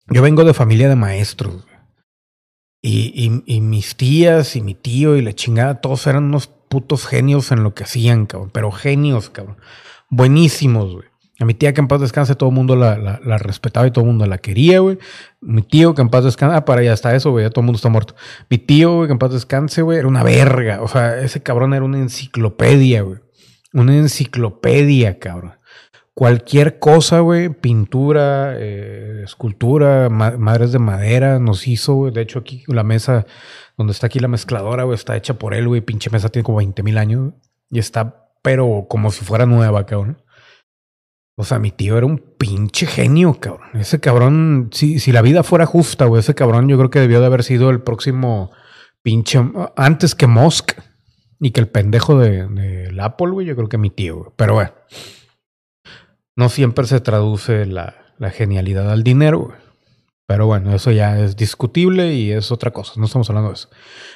Yo 0.07 0.23
vengo 0.23 0.45
de 0.45 0.55
familia 0.55 0.89
de 0.89 0.97
maestros. 0.97 1.67
Y, 2.81 3.13
y, 3.15 3.57
y 3.57 3.61
mis 3.61 3.97
tías 3.97 4.55
y 4.55 4.61
mi 4.61 4.75
tío 4.75 5.17
y 5.17 5.23
la 5.23 5.35
chingada, 5.35 5.81
todos 5.81 6.07
eran 6.07 6.25
unos 6.25 6.47
putos 6.47 7.07
genios 7.07 7.51
en 7.51 7.63
lo 7.63 7.75
que 7.75 7.85
hacían, 7.85 8.27
cabrón. 8.27 8.51
Pero 8.53 8.71
genios, 8.71 9.31
cabrón. 9.31 9.59
Buenísimos, 10.11 10.95
güey. 10.95 11.09
A 11.41 11.45
mi 11.45 11.55
tía 11.55 11.73
que 11.73 11.81
en 11.81 11.87
paz 11.87 12.01
descanse, 12.01 12.35
todo 12.35 12.49
el 12.49 12.55
mundo 12.57 12.75
la, 12.75 12.97
respetaba 13.39 13.87
y 13.87 13.93
todo 13.93 14.03
el 14.03 14.09
mundo 14.11 14.27
la 14.27 14.39
quería, 14.39 14.81
güey. 14.81 14.99
Mi 15.41 15.63
tío 15.63 15.95
que 15.95 16.03
en 16.03 16.09
paz 16.09 16.25
descanse, 16.25 16.57
ah, 16.57 16.65
para 16.65 16.81
allá 16.81 16.93
está 16.93 17.15
eso, 17.15 17.31
güey, 17.31 17.45
ya 17.45 17.51
todo 17.51 17.61
el 17.61 17.67
mundo 17.67 17.77
está 17.77 17.89
muerto. 17.89 18.17
Mi 18.51 18.59
tío, 18.59 18.97
güey, 18.97 19.07
que 19.07 19.13
en 19.13 19.19
paz 19.21 19.33
descanse, 19.33 19.83
güey, 19.83 19.99
era 19.99 20.09
una 20.09 20.25
verga. 20.25 20.83
O 20.83 20.89
sea, 20.89 21.21
ese 21.21 21.41
cabrón 21.43 21.75
era 21.75 21.85
una 21.85 21.99
enciclopedia, 21.99 23.03
güey. 23.03 23.21
Una 23.73 23.95
enciclopedia, 23.97 25.19
cabrón. 25.19 25.55
Cualquier 26.15 26.81
cosa, 26.81 27.21
güey, 27.21 27.49
pintura, 27.49 28.55
eh, 28.57 29.23
escultura, 29.23 30.09
ma- 30.11 30.37
madres 30.37 30.73
de 30.73 30.81
madera, 30.81 31.39
nos 31.39 31.69
hizo, 31.69 31.95
güey. 31.95 32.13
De 32.13 32.23
hecho, 32.23 32.41
aquí 32.41 32.65
la 32.67 32.83
mesa 32.83 33.25
donde 33.77 33.93
está 33.93 34.09
aquí 34.09 34.19
la 34.19 34.27
mezcladora, 34.27 34.83
güey, 34.83 34.97
está 34.97 35.17
hecha 35.17 35.35
por 35.35 35.55
él, 35.55 35.69
güey. 35.69 35.81
Pinche 35.81 36.11
mesa 36.11 36.29
tiene 36.29 36.43
como 36.45 36.59
20 36.59 36.83
mil 36.83 36.99
años, 36.99 37.21
güey. 37.21 37.33
Y 37.71 37.79
está, 37.79 38.29
pero 38.43 38.87
como 38.89 39.13
si 39.13 39.25
fuera 39.25 39.47
nueva, 39.47 39.87
cabrón. 39.87 40.21
O 41.41 41.45
sea, 41.45 41.61
mi 41.61 41.71
tío 41.71 41.97
era 41.97 42.05
un 42.05 42.19
pinche 42.19 42.85
genio, 42.85 43.35
cabrón. 43.39 43.69
Ese 43.75 44.01
cabrón, 44.01 44.71
si, 44.73 44.99
si 44.99 45.13
la 45.13 45.23
vida 45.23 45.45
fuera 45.45 45.67
justa, 45.67 46.07
güey, 46.07 46.19
ese 46.19 46.35
cabrón 46.35 46.69
yo 46.69 46.77
creo 46.77 46.91
que 46.91 46.99
debió 46.99 47.21
de 47.21 47.27
haber 47.27 47.45
sido 47.45 47.71
el 47.71 47.81
próximo 47.81 48.51
pinche, 49.03 49.41
antes 49.77 50.17
que 50.17 50.27
Musk 50.27 50.73
y 51.39 51.53
que 51.53 51.61
el 51.61 51.69
pendejo 51.69 52.19
de, 52.19 52.93
Apple, 53.01 53.31
güey, 53.31 53.47
yo 53.47 53.55
creo 53.55 53.69
que 53.69 53.79
mi 53.79 53.89
tío, 53.89 54.17
güey. 54.17 54.31
Pero 54.35 54.55
bueno, 54.55 54.73
no 56.35 56.49
siempre 56.49 56.89
se 56.89 56.99
traduce 56.99 57.67
la, 57.67 57.95
la 58.19 58.31
genialidad 58.31 58.91
al 58.91 59.05
dinero, 59.05 59.39
güey. 59.39 59.68
Pero 60.29 60.47
bueno, 60.47 60.75
eso 60.75 60.91
ya 60.91 61.19
es 61.19 61.37
discutible 61.37 62.13
y 62.13 62.33
es 62.33 62.53
otra 62.53 62.71
cosa. 62.71 62.93
No 62.99 63.07
estamos 63.07 63.31
hablando 63.31 63.49
de 63.49 63.55
eso. 63.55 63.71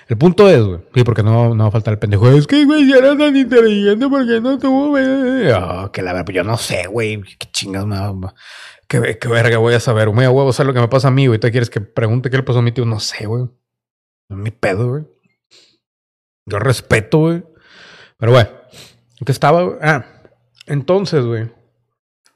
El 0.08 0.18
punto 0.18 0.46
es, 0.46 0.62
güey. 0.62 0.80
Sí, 0.94 1.04
porque 1.04 1.22
no, 1.22 1.54
no 1.54 1.64
va 1.64 1.68
a 1.68 1.72
faltar 1.72 1.92
el 1.94 1.98
pendejo. 1.98 2.28
Es 2.30 2.46
que, 2.46 2.66
güey, 2.66 2.86
ya 2.86 2.96
era 2.98 3.16
tan 3.16 3.34
inteligente 3.34 4.06
porque 4.10 4.38
no 4.42 4.58
tuvo. 4.58 4.88
güey". 4.90 5.50
Ah, 5.50 5.88
que 5.90 6.02
la 6.02 6.12
verdad, 6.12 6.26
pues 6.26 6.36
yo 6.36 6.44
no 6.44 6.58
sé, 6.58 6.86
güey. 6.86 7.22
Qué 7.22 7.48
chingas 7.50 7.86
me 7.86 7.96
va- 7.98 8.34
Qué, 8.88 9.18
qué 9.18 9.26
verga 9.28 9.56
voy 9.56 9.72
a 9.72 9.80
saber. 9.80 10.10
Muy 10.10 10.26
a 10.26 10.30
huevo 10.30 10.52
saber 10.52 10.66
lo 10.66 10.74
que 10.74 10.80
me 10.80 10.88
pasa 10.88 11.08
a 11.08 11.12
mí, 11.12 11.28
güey. 11.28 11.40
¿Tú 11.40 11.48
quieres 11.50 11.70
que 11.70 11.80
pregunte 11.80 12.28
qué 12.28 12.36
le 12.36 12.42
pasó 12.42 12.58
a 12.58 12.62
mi 12.62 12.72
tío? 12.72 12.84
No 12.84 13.00
sé, 13.00 13.24
güey. 13.24 13.44
No 14.28 14.36
es 14.36 14.42
mi 14.42 14.50
pedo, 14.50 14.90
güey. 14.90 15.04
Yo 16.44 16.58
respeto, 16.58 17.20
güey. 17.20 17.42
Pero 18.18 18.32
bueno, 18.32 18.50
¿en 19.18 19.24
qué 19.24 19.32
estaba? 19.32 19.62
güey? 19.62 19.78
Ah, 19.80 20.04
entonces, 20.66 21.24
güey. 21.24 21.50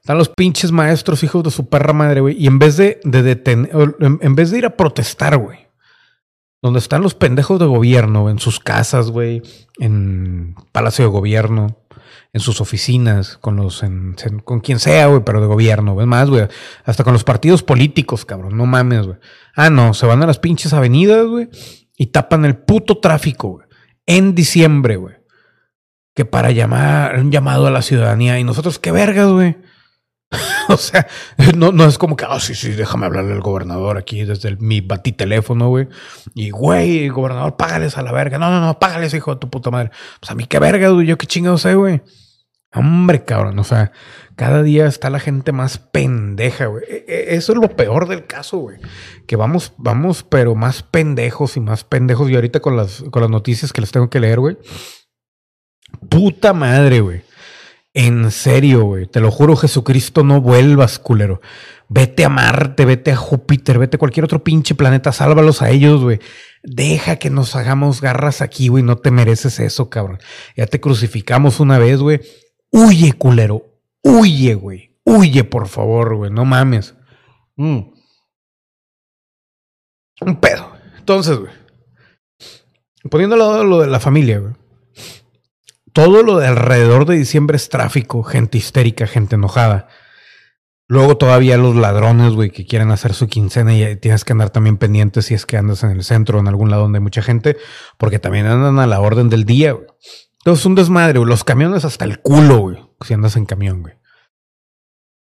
Están 0.07 0.19
los 0.19 0.29
pinches 0.29 0.71
maestros, 0.71 1.25
hijos 1.25 1.43
de 1.43 1.51
su 1.51 1.69
perra 1.69 1.93
madre, 1.93 2.21
güey. 2.21 2.37
Y 2.41 2.47
en 2.47 2.61
vez 2.61 2.77
de, 2.77 3.01
de 3.03 3.25
detener, 3.25 3.73
en, 3.99 4.35
vez 4.37 4.53
de 4.53 4.59
ir 4.59 4.65
a 4.65 4.77
protestar, 4.77 5.37
güey. 5.37 5.67
Donde 6.63 6.79
están 6.79 7.03
los 7.03 7.15
pendejos 7.17 7.59
de 7.59 7.67
gobierno, 7.67 8.31
en 8.31 8.39
sus 8.39 8.61
casas, 8.61 9.11
güey. 9.11 9.43
En 9.81 10.55
Palacio 10.71 11.07
de 11.07 11.11
Gobierno. 11.11 11.77
En 12.33 12.39
sus 12.41 12.61
oficinas, 12.61 13.37
con 13.39 13.57
los, 13.57 13.83
en- 13.83 14.15
con 14.45 14.61
quien 14.61 14.79
sea, 14.79 15.09
güey, 15.09 15.25
pero 15.25 15.41
de 15.41 15.49
gobierno, 15.49 15.95
güey. 15.95 16.07
Más, 16.07 16.31
güey. 16.31 16.47
Hasta 16.85 17.03
con 17.03 17.13
los 17.13 17.25
partidos 17.25 17.65
políticos, 17.65 18.25
cabrón. 18.25 18.57
No 18.57 18.65
mames, 18.65 19.07
güey. 19.09 19.19
Ah, 19.57 19.71
no, 19.71 19.93
se 19.93 20.07
van 20.07 20.23
a 20.23 20.27
las 20.29 20.39
pinches 20.39 20.73
avenidas, 20.73 21.27
güey. 21.27 21.49
Y 21.97 22.07
tapan 22.07 22.45
el 22.45 22.57
puto 22.57 22.99
tráfico, 22.99 23.49
güey. 23.49 23.67
En 24.07 24.37
diciembre, 24.37 24.99
güey. 24.99 25.17
Que 26.15 26.25
para 26.25 26.53
llamar, 26.53 27.19
un 27.19 27.33
llamado 27.33 27.67
a 27.67 27.73
la 27.73 27.83
ciudadanía. 27.83 28.39
Y 28.39 28.45
nosotros, 28.45 28.79
qué 28.79 28.93
vergas, 28.93 29.31
güey. 29.33 29.57
O 30.69 30.77
sea, 30.77 31.07
no, 31.57 31.71
no 31.71 31.85
es 31.85 31.97
como 31.97 32.17
que, 32.17 32.25
ah, 32.29 32.41
sí, 32.41 32.55
sí, 32.55 32.71
déjame 32.73 33.07
hablarle 33.07 33.33
al 33.33 33.41
gobernador 33.41 33.97
aquí 33.99 34.25
desde 34.25 34.49
el- 34.49 34.59
mi 34.59 34.81
batiteléfono, 34.81 35.69
güey. 35.69 35.89
Y, 36.35 36.51
güey, 36.51 37.09
gobernador, 37.09 37.57
págales 37.57 37.97
a 37.97 38.03
la 38.03 38.11
verga. 38.13 38.37
No, 38.39 38.51
no, 38.51 38.61
no, 38.61 38.79
págales, 38.81 39.15
hijo 39.15 39.35
de 39.35 39.41
tu 39.41 39.49
puta 39.49 39.71
madre. 39.71 39.91
Pues 40.21 40.31
a 40.31 40.35
mí 40.35 40.45
qué 40.47 40.59
verga, 40.59 40.89
güey. 40.89 41.07
Yo 41.07 41.17
qué 41.19 41.27
chingado 41.29 41.57
sé, 41.59 41.75
güey. 41.77 42.03
Hombre, 42.75 43.25
cabrón. 43.25 43.57
O 43.61 43.65
sea, 43.65 43.93
cada 44.35 44.63
día 44.65 44.87
está 44.87 45.09
la 45.09 45.21
gente 45.21 45.53
más 45.53 45.79
pendeja, 45.79 46.67
güey. 46.67 46.83
E- 46.89 47.05
e- 47.07 47.35
Eso 47.37 47.53
es 47.53 47.59
lo 47.59 47.69
peor 47.77 48.09
del 48.09 48.27
caso, 48.27 48.59
güey. 48.59 48.79
Que 49.29 49.37
vamos, 49.37 49.73
vamos, 49.77 50.25
pero 50.25 50.57
más 50.57 50.83
pendejos 50.83 51.57
y 51.57 51.61
más 51.61 51.85
pendejos. 51.85 52.29
Y 52.29 52.35
ahorita 52.35 52.59
con 52.59 52.77
las, 52.77 53.05
con 53.13 53.23
las 53.23 53.31
noticias 53.31 53.73
que 53.73 53.81
les 53.81 53.93
tengo 53.93 54.11
que 54.11 54.19
leer, 54.19 54.41
güey. 54.41 54.59
Puta 56.11 56.53
madre, 56.53 57.01
güey. 57.01 57.23
En 57.97 58.31
serio, 58.31 58.85
güey. 58.85 59.07
Te 59.07 59.21
lo 59.21 59.31
juro, 59.31 59.57
Jesucristo, 59.57 60.23
no 60.23 60.43
vuelvas, 60.43 60.99
culero. 60.99 61.41
Vete 61.89 62.27
a 62.27 62.29
Marte, 62.29 62.85
vete 62.85 63.11
a 63.11 63.17
Júpiter, 63.17 63.79
vete 63.79 63.97
a 63.97 63.99
cualquier 63.99 64.25
otro 64.25 64.45
pinche 64.45 64.75
planeta, 64.75 65.13
sálvalos 65.13 65.63
a 65.63 65.71
ellos, 65.71 66.03
güey. 66.03 66.21
Deja 66.63 67.17
que 67.17 67.31
nos 67.31 67.57
hagamos 67.57 68.03
garras 68.03 68.43
aquí, 68.43 68.69
güey. 68.69 68.83
No 68.83 68.99
te 68.99 69.11
mereces 69.11 69.61
eso, 69.61 69.89
cabrón. 69.89 70.19
Ya 70.59 70.67
te 70.67 70.79
crucificamos 70.79 71.59
una 71.59 71.79
vez, 71.79 72.01
güey. 72.01 72.21
Huye, 72.71 73.15
culero. 73.15 73.65
Huye, 74.03 74.53
güey. 74.53 74.99
Huye, 75.03 75.45
por 75.45 75.67
favor, 75.67 76.17
güey. 76.17 76.31
No 76.31 76.45
mames. 76.45 76.95
Mm. 77.57 77.79
Un 80.21 80.37
pedo. 80.39 80.71
Entonces, 80.99 81.39
güey. 81.39 81.53
Lado 83.27 83.65
lo 83.65 83.81
de 83.81 83.87
la 83.87 84.01
familia, 84.01 84.41
güey 84.41 84.66
todo 85.97 86.23
lo 86.23 86.37
de 86.37 86.47
alrededor 86.47 87.07
de 87.07 87.17
diciembre 87.17 87.57
es 87.57 87.71
tráfico, 87.71 88.23
gente 88.23 88.59
histérica, 88.59 89.07
gente 89.07 89.37
enojada. 89.37 89.89
Luego 90.89 91.17
todavía 91.17 91.57
los 91.57 91.75
ladrones, 91.75 92.35
güey, 92.35 92.51
que 92.51 92.67
quieren 92.67 92.91
hacer 92.91 93.15
su 93.15 93.29
quincena 93.29 93.75
y 93.75 93.97
tienes 93.97 94.23
que 94.23 94.35
andar 94.35 94.51
también 94.51 94.77
pendiente 94.77 95.23
si 95.23 95.33
es 95.33 95.47
que 95.47 95.57
andas 95.57 95.83
en 95.85 95.93
el 95.93 96.05
centro 96.05 96.37
o 96.37 96.41
en 96.43 96.49
algún 96.49 96.69
lado 96.69 96.83
donde 96.83 96.99
hay 96.99 97.03
mucha 97.03 97.23
gente, 97.23 97.57
porque 97.97 98.19
también 98.19 98.45
andan 98.45 98.79
a 98.79 98.87
la 98.87 99.01
orden 99.01 99.31
del 99.31 99.47
día, 99.47 99.73
güey. 99.73 99.87
Entonces 100.41 100.67
un 100.67 100.75
desmadre, 100.75 101.19
güey. 101.19 101.31
Los 101.31 101.45
camiones 101.45 101.87
hasta 101.87 102.05
el 102.05 102.21
culo, 102.21 102.59
güey, 102.59 102.77
si 103.01 103.15
andas 103.15 103.35
en 103.37 103.47
camión, 103.47 103.81
güey. 103.81 103.95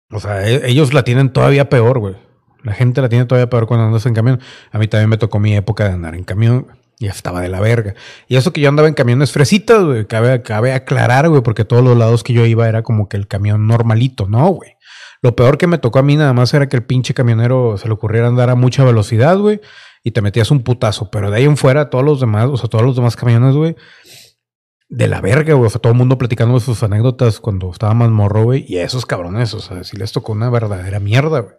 O 0.09 0.19
sea, 0.19 0.49
e- 0.49 0.67
ellos 0.67 0.95
la 0.95 1.03
tienen 1.03 1.31
todavía 1.31 1.69
peor, 1.69 1.99
güey. 1.99 2.15
La 2.63 2.73
gente 2.73 3.03
la 3.03 3.09
tiene 3.09 3.25
todavía 3.25 3.51
peor 3.51 3.67
cuando 3.67 3.85
andas 3.85 4.07
en 4.07 4.15
camión. 4.15 4.41
A 4.71 4.79
mí 4.79 4.87
también 4.87 5.11
me 5.11 5.17
tocó 5.19 5.37
mi 5.37 5.55
época 5.55 5.83
de 5.83 5.91
andar 5.91 6.15
en 6.15 6.23
camión. 6.23 6.79
Y 6.97 7.07
estaba 7.07 7.41
de 7.41 7.49
la 7.49 7.59
verga. 7.59 7.93
Y 8.27 8.37
eso 8.37 8.53
que 8.53 8.61
yo 8.61 8.69
andaba 8.69 8.87
en 8.87 8.93
camiones 8.93 9.31
fresitas, 9.31 9.83
güey. 9.83 10.05
Cabe, 10.05 10.41
cabe 10.41 10.73
aclarar, 10.73 11.27
güey, 11.29 11.41
porque 11.41 11.65
todos 11.65 11.83
los 11.83 11.97
lados 11.97 12.23
que 12.23 12.33
yo 12.33 12.45
iba 12.45 12.67
era 12.69 12.83
como 12.83 13.09
que 13.09 13.17
el 13.17 13.27
camión 13.27 13.67
normalito, 13.67 14.27
¿no, 14.27 14.47
güey? 14.47 14.75
Lo 15.21 15.35
peor 15.35 15.57
que 15.57 15.67
me 15.67 15.77
tocó 15.77 15.99
a 15.99 16.03
mí 16.03 16.15
nada 16.15 16.33
más 16.33 16.53
era 16.53 16.69
que 16.69 16.77
el 16.77 16.83
pinche 16.83 17.13
camionero 17.13 17.77
se 17.77 17.87
le 17.87 17.93
ocurriera 17.93 18.27
andar 18.27 18.49
a 18.49 18.55
mucha 18.55 18.83
velocidad, 18.83 19.37
güey. 19.37 19.59
Y 20.03 20.11
te 20.11 20.21
metías 20.21 20.51
un 20.51 20.63
putazo. 20.63 21.09
Pero 21.09 21.31
de 21.31 21.37
ahí 21.37 21.45
en 21.45 21.57
fuera, 21.57 21.89
todos 21.89 22.05
los 22.05 22.19
demás, 22.19 22.45
o 22.45 22.57
sea, 22.57 22.69
todos 22.69 22.85
los 22.85 22.95
demás 22.95 23.15
camiones, 23.15 23.55
güey. 23.55 23.75
De 24.87 25.07
la 25.07 25.19
verga, 25.19 25.55
güey. 25.55 25.67
O 25.67 25.69
sea, 25.69 25.81
todo 25.81 25.91
el 25.91 25.97
mundo 25.97 26.17
platicando 26.17 26.59
sus 26.59 26.83
anécdotas 26.83 27.39
cuando 27.39 27.71
estaba 27.71 27.93
más 27.93 28.09
morro, 28.09 28.43
güey. 28.43 28.65
Y 28.67 28.77
a 28.77 28.83
esos 28.83 29.05
cabrones, 29.05 29.53
o 29.53 29.59
sea, 29.59 29.83
sí 29.83 29.97
les 29.97 30.11
tocó 30.11 30.31
una 30.31 30.49
verdadera 30.49 30.99
mierda, 30.99 31.39
güey. 31.39 31.55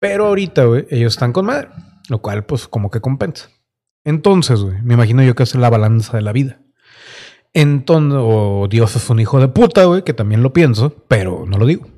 Pero 0.00 0.26
ahorita, 0.26 0.64
güey, 0.64 0.86
ellos 0.90 1.14
están 1.14 1.32
con 1.32 1.46
madre. 1.46 1.68
Lo 2.08 2.20
cual, 2.20 2.44
pues, 2.44 2.66
como 2.66 2.90
que 2.90 3.00
compensa. 3.00 3.48
Entonces, 4.06 4.60
güey, 4.60 4.80
me 4.82 4.94
imagino 4.94 5.24
yo 5.24 5.34
que 5.34 5.42
es 5.42 5.52
la 5.56 5.68
balanza 5.68 6.16
de 6.16 6.22
la 6.22 6.32
vida. 6.32 6.60
Entonces, 7.52 8.20
o 8.22 8.68
Dios 8.70 8.94
es 8.94 9.10
un 9.10 9.18
hijo 9.18 9.40
de 9.40 9.48
puta, 9.48 9.84
güey, 9.84 10.04
que 10.04 10.14
también 10.14 10.44
lo 10.44 10.52
pienso, 10.52 10.94
pero 11.08 11.44
no 11.44 11.58
lo 11.58 11.66
digo. 11.66 11.88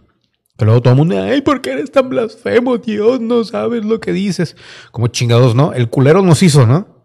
Que 0.56 0.64
luego 0.64 0.80
todo 0.80 0.94
el 0.94 0.96
mundo, 0.96 1.22
ay, 1.22 1.42
¿por 1.42 1.60
qué 1.60 1.72
eres 1.72 1.92
tan 1.92 2.08
blasfemo? 2.08 2.78
Dios, 2.78 3.20
no 3.20 3.44
sabes 3.44 3.84
lo 3.84 4.00
que 4.00 4.14
dices. 4.14 4.56
Como 4.90 5.08
chingados, 5.08 5.54
¿no? 5.54 5.74
El 5.74 5.90
culero 5.90 6.22
nos 6.22 6.42
hizo, 6.42 6.66
¿no? 6.66 7.04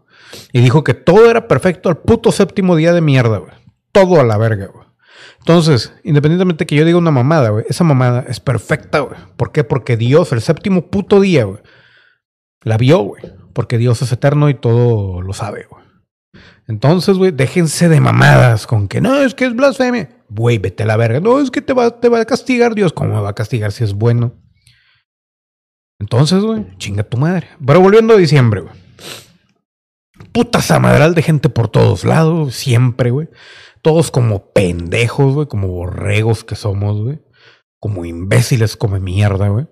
Y 0.54 0.62
dijo 0.62 0.82
que 0.84 0.94
todo 0.94 1.30
era 1.30 1.48
perfecto 1.48 1.90
al 1.90 1.98
puto 1.98 2.32
séptimo 2.32 2.74
día 2.74 2.94
de 2.94 3.02
mierda, 3.02 3.36
güey. 3.36 3.52
Todo 3.92 4.18
a 4.20 4.24
la 4.24 4.38
verga, 4.38 4.68
güey. 4.72 4.86
Entonces, 5.40 5.92
independientemente 6.02 6.64
que 6.64 6.76
yo 6.76 6.86
diga 6.86 6.96
una 6.96 7.10
mamada, 7.10 7.50
güey, 7.50 7.66
esa 7.68 7.84
mamada 7.84 8.24
es 8.26 8.40
perfecta, 8.40 9.00
güey. 9.00 9.20
¿Por 9.36 9.52
qué? 9.52 9.64
Porque 9.64 9.98
Dios, 9.98 10.32
el 10.32 10.40
séptimo 10.40 10.86
puto 10.86 11.20
día, 11.20 11.44
güey, 11.44 11.60
la 12.62 12.78
vio, 12.78 13.00
güey. 13.00 13.43
Porque 13.54 13.78
Dios 13.78 14.02
es 14.02 14.12
eterno 14.12 14.50
y 14.50 14.54
todo 14.54 15.22
lo 15.22 15.32
sabe, 15.32 15.66
güey. 15.70 15.84
Entonces, 16.66 17.16
güey, 17.16 17.30
déjense 17.30 17.88
de 17.88 18.00
mamadas 18.00 18.66
con 18.66 18.88
que 18.88 19.00
no, 19.00 19.16
es 19.16 19.34
que 19.34 19.46
es 19.46 19.54
blasfemia. 19.54 20.24
Güey, 20.28 20.58
vete 20.58 20.82
a 20.82 20.86
la 20.86 20.96
verga. 20.96 21.20
No, 21.20 21.40
es 21.40 21.50
que 21.50 21.62
te 21.62 21.72
va, 21.72 22.00
te 22.00 22.08
va 22.08 22.20
a 22.20 22.24
castigar 22.24 22.74
Dios. 22.74 22.92
¿Cómo 22.92 23.14
me 23.14 23.20
va 23.20 23.30
a 23.30 23.34
castigar 23.34 23.72
si 23.72 23.84
es 23.84 23.94
bueno? 23.94 24.34
Entonces, 26.00 26.42
güey, 26.42 26.66
chinga 26.78 27.04
tu 27.04 27.16
madre. 27.16 27.48
Pero 27.64 27.80
volviendo 27.80 28.14
a 28.14 28.18
diciembre, 28.18 28.62
güey. 28.62 28.74
Puta 30.32 30.60
zamadral 30.60 31.14
de 31.14 31.22
gente 31.22 31.48
por 31.48 31.68
todos 31.68 32.04
lados, 32.04 32.54
siempre, 32.54 33.10
güey. 33.10 33.28
Todos 33.82 34.10
como 34.10 34.52
pendejos, 34.52 35.34
güey, 35.34 35.46
como 35.46 35.68
borregos 35.68 36.44
que 36.44 36.56
somos, 36.56 37.00
güey. 37.00 37.20
Como 37.78 38.04
imbéciles 38.04 38.76
come 38.76 38.98
mierda, 38.98 39.48
güey. 39.48 39.66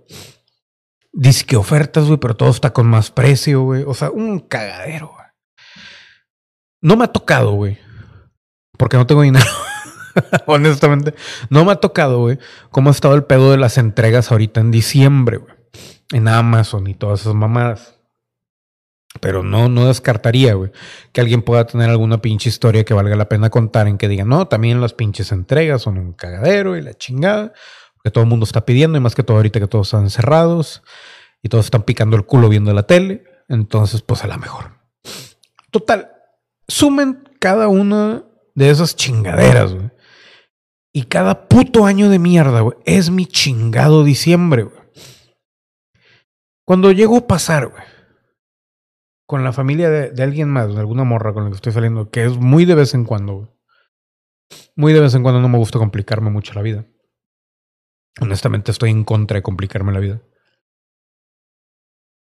Dice 1.12 1.44
que 1.44 1.56
ofertas, 1.56 2.06
güey, 2.06 2.18
pero 2.18 2.34
todo 2.34 2.50
está 2.50 2.72
con 2.72 2.86
más 2.86 3.10
precio, 3.10 3.62
güey. 3.62 3.84
O 3.86 3.94
sea, 3.94 4.10
un 4.10 4.40
cagadero, 4.40 5.08
güey. 5.08 5.26
No 6.80 6.96
me 6.96 7.04
ha 7.04 7.08
tocado, 7.08 7.52
güey. 7.52 7.78
Porque 8.78 8.96
no 8.96 9.06
tengo 9.06 9.22
dinero. 9.22 9.46
Honestamente, 10.46 11.14
no 11.50 11.64
me 11.64 11.72
ha 11.72 11.76
tocado, 11.76 12.20
güey. 12.20 12.38
Cómo 12.70 12.88
ha 12.88 12.92
estado 12.92 13.14
el 13.14 13.24
pedo 13.24 13.50
de 13.50 13.58
las 13.58 13.78
entregas 13.78 14.32
ahorita 14.32 14.60
en 14.60 14.70
diciembre, 14.70 15.36
güey. 15.36 15.54
En 16.12 16.28
Amazon 16.28 16.86
y 16.86 16.94
todas 16.94 17.20
esas 17.20 17.34
mamadas. 17.34 17.98
Pero 19.20 19.42
no, 19.42 19.68
no 19.68 19.86
descartaría, 19.86 20.54
güey, 20.54 20.72
que 21.12 21.20
alguien 21.20 21.42
pueda 21.42 21.66
tener 21.66 21.90
alguna 21.90 22.22
pinche 22.22 22.48
historia 22.48 22.84
que 22.84 22.94
valga 22.94 23.14
la 23.14 23.28
pena 23.28 23.50
contar 23.50 23.86
en 23.86 23.98
que 23.98 24.08
diga, 24.08 24.24
no, 24.24 24.48
también 24.48 24.80
las 24.80 24.94
pinches 24.94 25.32
entregas 25.32 25.82
son 25.82 25.98
un 25.98 26.14
cagadero 26.14 26.76
y 26.78 26.82
la 26.82 26.94
chingada, 26.94 27.52
porque 28.02 28.12
todo 28.12 28.24
el 28.24 28.30
mundo 28.30 28.44
está 28.44 28.64
pidiendo 28.64 28.98
y 28.98 29.00
más 29.00 29.14
que 29.14 29.22
todo 29.22 29.36
ahorita 29.36 29.60
que 29.60 29.68
todos 29.68 29.88
están 29.88 30.02
encerrados 30.02 30.82
y 31.42 31.48
todos 31.48 31.66
están 31.66 31.82
picando 31.82 32.16
el 32.16 32.26
culo 32.26 32.48
viendo 32.48 32.72
la 32.72 32.82
tele, 32.84 33.24
entonces 33.48 34.02
pues 34.02 34.24
a 34.24 34.26
la 34.26 34.38
mejor. 34.38 34.72
Total, 35.70 36.12
sumen 36.66 37.28
cada 37.38 37.68
una 37.68 38.24
de 38.54 38.70
esas 38.70 38.96
chingaderas. 38.96 39.74
Y 40.94 41.04
cada 41.04 41.48
puto 41.48 41.86
año 41.86 42.10
de 42.10 42.18
mierda, 42.18 42.62
es 42.84 43.10
mi 43.10 43.24
chingado 43.24 44.04
diciembre. 44.04 44.68
Cuando 46.66 46.92
llego 46.92 47.16
a 47.16 47.26
pasar, 47.26 47.72
con 49.26 49.44
la 49.44 49.54
familia 49.54 49.88
de, 49.88 50.22
alguien 50.22 50.50
más, 50.50 50.74
de 50.74 50.80
alguna 50.80 51.04
morra 51.04 51.32
con 51.32 51.44
la 51.44 51.50
que 51.50 51.56
estoy 51.56 51.72
saliendo, 51.72 52.10
que 52.10 52.24
es 52.24 52.36
muy 52.36 52.66
de 52.66 52.74
vez 52.74 52.92
en 52.92 53.04
cuando. 53.04 53.56
Muy 54.76 54.92
de 54.92 55.00
vez 55.00 55.14
en 55.14 55.22
cuando 55.22 55.40
no 55.40 55.48
me 55.48 55.56
gusta 55.56 55.78
complicarme 55.78 56.28
mucho 56.28 56.52
la 56.52 56.60
vida. 56.60 56.84
Honestamente 58.20 58.70
estoy 58.70 58.90
en 58.90 59.04
contra 59.04 59.36
de 59.36 59.42
complicarme 59.42 59.92
la 59.92 60.00
vida. 60.00 60.20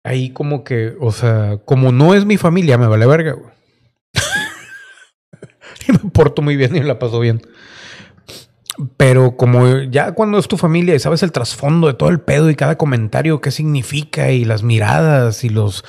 Ahí 0.04 0.32
como 0.32 0.64
que, 0.64 0.96
o 1.00 1.12
sea, 1.12 1.58
como 1.64 1.92
no 1.92 2.14
es 2.14 2.24
mi 2.24 2.36
familia, 2.36 2.78
me 2.78 2.86
vale 2.86 3.06
verga, 3.06 3.32
güey. 3.32 3.52
y 5.88 5.92
me 5.92 6.10
porto 6.10 6.42
muy 6.42 6.56
bien 6.56 6.74
y 6.74 6.80
me 6.80 6.86
la 6.86 6.98
paso 6.98 7.20
bien. 7.20 7.42
Pero 8.96 9.36
como 9.36 9.80
ya 9.82 10.12
cuando 10.12 10.38
es 10.38 10.48
tu 10.48 10.56
familia 10.56 10.94
y 10.94 11.00
sabes 11.00 11.22
el 11.22 11.32
trasfondo 11.32 11.86
de 11.86 11.94
todo 11.94 12.08
el 12.08 12.20
pedo 12.20 12.48
y 12.48 12.54
cada 12.54 12.78
comentario, 12.78 13.40
qué 13.40 13.50
significa 13.50 14.30
y 14.30 14.44
las 14.44 14.62
miradas 14.62 15.44
y 15.44 15.48
los... 15.48 15.84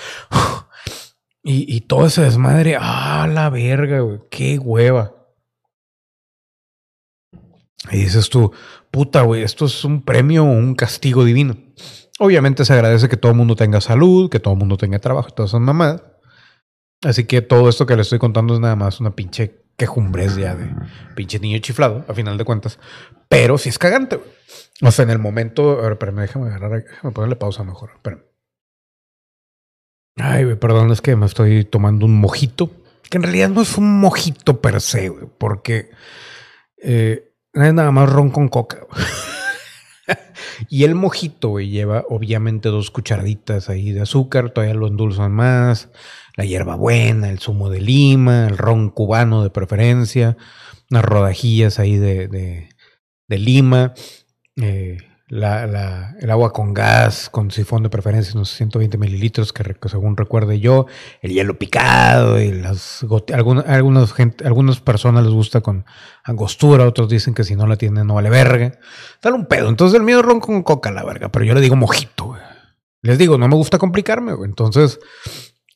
Y, 1.44 1.82
todo 1.82 2.06
ese 2.06 2.22
desmadre, 2.22 2.78
ah, 2.80 3.28
la 3.28 3.50
verga, 3.50 4.02
güey, 4.02 4.20
qué 4.30 4.60
hueva. 4.60 5.16
Y 7.90 7.98
dices 7.98 8.30
tú, 8.30 8.54
puta, 8.92 9.22
güey, 9.22 9.44
esto 9.44 9.66
es 9.66 9.84
un 9.84 10.04
premio 10.04 10.44
o 10.44 10.52
un 10.52 10.76
castigo 10.76 11.26
divino. 11.26 11.58
Obviamente 12.20 12.66
se 12.66 12.74
agradece 12.74 13.10
que 13.10 13.18
todo 13.18 13.32
el 13.32 13.38
mundo 13.38 13.56
tenga 13.56 13.82
salud, 13.82 14.30
que 14.30 14.40
todo 14.40 14.54
el 14.54 14.60
mundo 14.60 14.78
tenga 14.78 15.00
trabajo, 15.00 15.32
todas 15.32 15.52
esas 15.52 15.62
mamadas. 15.62 16.04
Así 17.04 17.24
que 17.26 17.42
todo 17.42 17.68
esto 17.68 17.88
que 17.88 17.96
le 17.96 18.04
estoy 18.04 18.20
contando 18.20 18.54
es 18.54 18.60
nada 18.60 18.76
más 18.76 19.00
una 19.00 19.16
pinche 19.16 19.62
quejumbres 19.76 20.36
ya 20.36 20.56
de 20.56 20.70
pinche 21.16 21.40
niño 21.40 21.58
chiflado, 21.58 22.06
a 22.08 22.14
final 22.14 22.38
de 22.38 22.46
cuentas. 22.46 22.78
Pero 23.28 23.58
sí 23.58 23.70
es 23.70 23.80
cagante, 23.80 24.18
güey. 24.18 24.30
O 24.84 24.92
sea, 24.92 25.04
en 25.04 25.10
el 25.10 25.20
momento. 25.20 25.80
A 25.80 25.84
ver, 25.84 25.94
espérame, 25.94 26.22
déjame 26.22 26.48
agarrar. 26.48 26.84
Déjame 26.84 27.14
ponerle 27.14 27.36
pausa 27.36 27.64
mejor. 27.64 27.92
Ay, 30.18 30.44
güey, 30.44 30.58
perdón, 30.58 30.92
es 30.92 31.02
que 31.02 31.16
me 31.16 31.26
estoy 31.26 31.66
tomando 31.66 32.06
un 32.06 32.20
mojito. 32.20 32.70
Que 33.10 33.18
en 33.18 33.24
realidad 33.24 33.50
no 33.50 33.62
es 33.62 33.78
un 33.78 34.00
mojito 34.00 34.62
per 34.62 34.80
se, 34.80 35.10
güey, 35.10 35.28
porque 35.38 35.90
eh, 36.78 37.31
es 37.54 37.74
nada 37.74 37.92
más 37.92 38.10
ron 38.10 38.30
con 38.30 38.48
coca. 38.48 38.86
y 40.70 40.84
el 40.84 40.96
mojito, 40.96 41.50
güey, 41.50 41.70
lleva 41.70 42.06
obviamente 42.10 42.70
dos 42.70 42.92
cucharaditas 42.92 43.70
ahí 43.70 43.92
de 43.92 44.02
azúcar, 44.02 44.52
todavía 44.52 44.76
lo 44.76 44.88
endulzan 44.88 45.32
más, 45.32 45.90
la 46.36 46.46
hierbabuena, 46.46 47.30
el 47.30 47.40
zumo 47.40 47.70
de 47.70 47.82
lima, 47.82 48.48
el 48.48 48.58
ron 48.58 48.90
cubano 48.90 49.44
de 49.44 49.50
preferencia, 49.50 50.38
unas 50.90 51.06
rodajillas 51.06 51.80
ahí 51.80 51.98
de, 51.98 52.28
de, 52.28 52.70
de 53.28 53.38
lima, 53.38 53.94
eh, 54.62 54.98
la, 55.32 56.14
el 56.20 56.30
agua 56.30 56.52
con 56.52 56.74
gas, 56.74 57.30
con 57.30 57.52
sifón 57.52 57.84
de 57.84 57.90
preferencia, 57.90 58.34
unos 58.36 58.50
120 58.50 58.98
mililitros, 58.98 59.54
que, 59.54 59.64
según 59.88 60.18
recuerde 60.18 60.60
yo, 60.60 60.88
el 61.22 61.32
hielo 61.32 61.58
picado, 61.58 62.42
y 62.42 62.52
las 62.52 63.06
algunas, 63.34 64.12
gente, 64.12 64.46
algunas 64.46 64.82
personas 64.82 65.24
les 65.24 65.32
gusta 65.32 65.62
con 65.62 65.86
angostura, 66.26 66.86
otros 66.86 67.08
dicen 67.08 67.34
que 67.34 67.46
si 67.46 67.56
no 67.56 67.66
la 67.66 67.78
tienen 67.78 68.08
no 68.08 68.16
vale 68.16 68.30
verga. 68.30 68.78
Dale 69.24 69.38
un 69.38 69.46
pedo. 69.46 69.70
Entonces 69.70 69.98
el 69.98 70.04
mío 70.06 70.20
es 70.20 70.26
ron 70.26 70.42
con 70.42 70.64
coca, 70.64 70.92
la 70.92 71.06
verga, 71.06 71.30
pero 71.30 71.46
yo 71.46 71.54
le 71.54 71.62
digo 71.62 71.78
mojito, 71.78 72.26
güey. 72.26 72.42
Les 73.02 73.18
digo, 73.18 73.38
no 73.38 73.48
me 73.48 73.56
gusta 73.56 73.78
complicarme, 73.78 74.34
güey. 74.34 74.50
Entonces, 74.50 75.00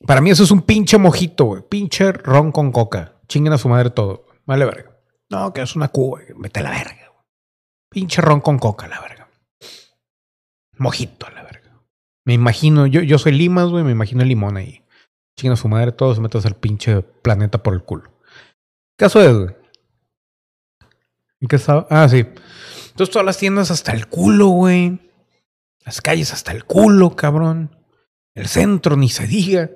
para 0.06 0.20
mí 0.20 0.30
eso 0.30 0.44
es 0.44 0.50
un 0.50 0.62
pinche 0.62 0.98
mojito, 0.98 1.46
güey. 1.46 1.62
Pinche 1.66 2.12
ron 2.12 2.52
con 2.52 2.72
coca. 2.72 3.14
Chinguen 3.26 3.54
a 3.54 3.58
su 3.58 3.70
madre 3.70 3.88
todo. 3.88 4.26
Vale 4.44 4.66
verga. 4.66 5.00
No, 5.30 5.52
que 5.54 5.62
es 5.62 5.74
una 5.74 5.88
cuba, 5.88 6.20
güey. 6.20 6.40
vete 6.42 6.60
a 6.60 6.64
la 6.64 6.70
verga. 6.70 7.08
güey. 7.10 7.24
Pinche 7.90 8.20
ron 8.20 8.40
con 8.40 8.58
coca, 8.58 8.86
la 8.86 9.00
verga. 9.00 9.15
Mojito, 10.78 11.28
la 11.30 11.42
verga. 11.42 11.82
Me 12.24 12.34
imagino, 12.34 12.86
yo, 12.86 13.00
yo 13.02 13.18
soy 13.18 13.32
limas, 13.32 13.68
güey, 13.68 13.84
me 13.84 13.92
imagino 13.92 14.22
el 14.22 14.28
limón 14.28 14.56
ahí. 14.56 14.82
A 15.44 15.56
su 15.56 15.68
madre 15.68 15.92
todo, 15.92 16.14
se 16.14 16.20
metes 16.22 16.46
al 16.46 16.56
pinche 16.56 17.02
planeta 17.02 17.62
por 17.62 17.74
el 17.74 17.82
culo. 17.84 18.10
Caso 18.96 19.20
es, 19.20 19.36
güey. 19.36 19.54
¿En 21.40 21.48
qué 21.48 21.56
estaba? 21.56 21.86
Ah, 21.90 22.08
sí. 22.08 22.26
Entonces 22.90 23.12
todas 23.12 23.26
las 23.26 23.36
tiendas 23.36 23.70
hasta 23.70 23.92
el 23.92 24.06
culo, 24.08 24.46
güey. 24.48 24.98
Las 25.84 26.00
calles 26.00 26.32
hasta 26.32 26.52
el 26.52 26.64
culo, 26.64 27.14
cabrón. 27.14 27.76
El 28.34 28.48
centro, 28.48 28.96
ni 28.96 29.10
se 29.10 29.26
diga. 29.26 29.70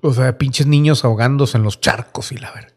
O 0.00 0.14
sea, 0.14 0.38
pinches 0.38 0.66
niños 0.66 1.04
ahogándose 1.04 1.58
en 1.58 1.64
los 1.64 1.80
charcos 1.80 2.32
y 2.32 2.38
la 2.38 2.50
verga. 2.52 2.74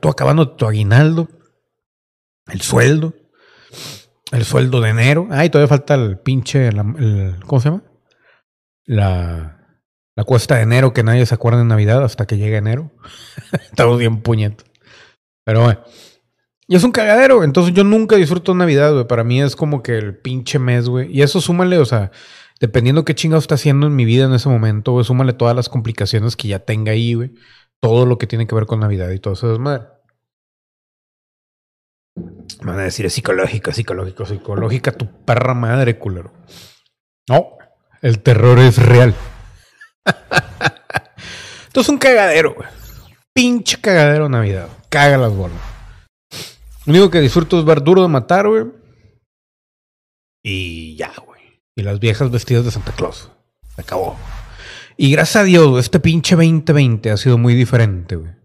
Tú 0.00 0.08
acabando 0.08 0.56
tu 0.56 0.66
aguinaldo. 0.66 1.28
El 2.46 2.62
sueldo. 2.62 3.14
El 4.32 4.44
sueldo 4.44 4.80
de 4.80 4.90
enero. 4.90 5.26
Ay, 5.30 5.50
todavía 5.50 5.68
falta 5.68 5.94
el 5.94 6.18
pinche. 6.18 6.68
el- 6.68 7.36
¿Cómo 7.46 7.60
se 7.60 7.70
llama? 7.70 7.82
La, 8.86 9.80
la 10.16 10.24
cuesta 10.24 10.56
de 10.56 10.62
enero 10.62 10.92
que 10.92 11.02
nadie 11.02 11.26
se 11.26 11.34
acuerda 11.34 11.60
en 11.60 11.68
Navidad 11.68 12.02
hasta 12.04 12.26
que 12.26 12.36
llegue 12.36 12.56
enero. 12.56 12.90
Estamos 13.52 13.98
bien 13.98 14.20
puñetos. 14.22 14.66
Pero 15.44 15.62
bueno. 15.62 15.80
Y 16.66 16.76
es 16.76 16.84
un 16.84 16.92
cagadero. 16.92 17.44
Entonces 17.44 17.72
yo 17.74 17.84
nunca 17.84 18.16
disfruto 18.16 18.54
Navidad, 18.54 18.92
güey. 18.92 19.06
Para 19.06 19.24
mí 19.24 19.40
es 19.40 19.56
como 19.56 19.82
que 19.82 19.96
el 19.96 20.18
pinche 20.18 20.58
mes, 20.58 20.88
güey. 20.88 21.10
Y 21.10 21.22
eso 21.22 21.40
súmale, 21.40 21.78
o 21.78 21.84
sea, 21.86 22.10
dependiendo 22.60 23.04
qué 23.06 23.14
chingado 23.14 23.38
está 23.40 23.54
haciendo 23.54 23.86
en 23.86 23.96
mi 23.96 24.04
vida 24.04 24.26
en 24.26 24.34
ese 24.34 24.50
momento, 24.50 24.92
güey, 24.92 25.04
súmale 25.04 25.32
todas 25.32 25.56
las 25.56 25.70
complicaciones 25.70 26.36
que 26.36 26.48
ya 26.48 26.58
tenga 26.58 26.92
ahí, 26.92 27.14
güey. 27.14 27.32
Todo 27.80 28.04
lo 28.04 28.18
que 28.18 28.26
tiene 28.26 28.46
que 28.46 28.54
ver 28.54 28.66
con 28.66 28.80
Navidad 28.80 29.10
y 29.10 29.18
todo 29.20 29.32
eso 29.34 29.52
es 29.52 29.58
madre. 29.58 29.84
Me 32.60 32.72
van 32.72 32.80
a 32.80 32.84
decir, 32.84 33.06
es 33.06 33.12
psicológico, 33.12 33.72
psicológico, 33.72 34.26
psicológica, 34.26 34.92
tu 34.92 35.24
perra 35.24 35.54
madre, 35.54 35.98
culero. 35.98 36.32
No, 37.28 37.58
el 38.02 38.20
terror 38.20 38.58
es 38.58 38.78
real. 38.78 39.14
Entonces 41.66 41.88
un 41.88 41.98
cagadero, 41.98 42.54
güey. 42.54 42.68
Pinche 43.32 43.80
cagadero 43.80 44.28
Navidad. 44.28 44.68
Caga 44.88 45.16
las 45.18 45.32
bolas. 45.32 45.58
Lo 46.86 46.92
único 46.92 47.10
que 47.10 47.20
disfruto 47.20 47.58
es 47.58 47.64
ver 47.64 47.82
duro 47.82 48.02
de 48.02 48.08
matar, 48.08 48.48
güey. 48.48 48.64
Y 50.42 50.96
ya, 50.96 51.12
güey. 51.24 51.62
Y 51.76 51.82
las 51.82 52.00
viejas 52.00 52.30
vestidas 52.30 52.64
de 52.64 52.70
Santa 52.70 52.92
Claus. 52.92 53.30
Se 53.76 53.82
acabó. 53.82 54.16
Y 54.96 55.12
gracias 55.12 55.36
a 55.36 55.44
Dios, 55.44 55.78
este 55.78 56.00
pinche 56.00 56.34
2020 56.34 57.10
ha 57.10 57.16
sido 57.16 57.38
muy 57.38 57.54
diferente, 57.54 58.16
güey. 58.16 58.37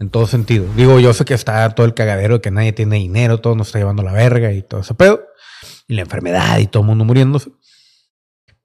En 0.00 0.08
todo 0.08 0.26
sentido. 0.26 0.66
Digo, 0.76 0.98
yo 0.98 1.12
sé 1.12 1.26
que 1.26 1.34
está 1.34 1.68
todo 1.74 1.86
el 1.86 1.92
cagadero 1.92 2.36
de 2.36 2.40
que 2.40 2.50
nadie 2.50 2.72
tiene 2.72 2.96
dinero, 2.96 3.38
todo 3.38 3.54
nos 3.54 3.68
está 3.68 3.78
llevando 3.78 4.02
la 4.02 4.12
verga 4.12 4.50
y 4.50 4.62
todo 4.62 4.80
ese 4.80 4.94
pedo. 4.94 5.22
Y 5.88 5.94
la 5.94 6.02
enfermedad 6.02 6.58
y 6.58 6.66
todo 6.66 6.82
el 6.82 6.86
mundo 6.88 7.04
muriéndose. 7.04 7.50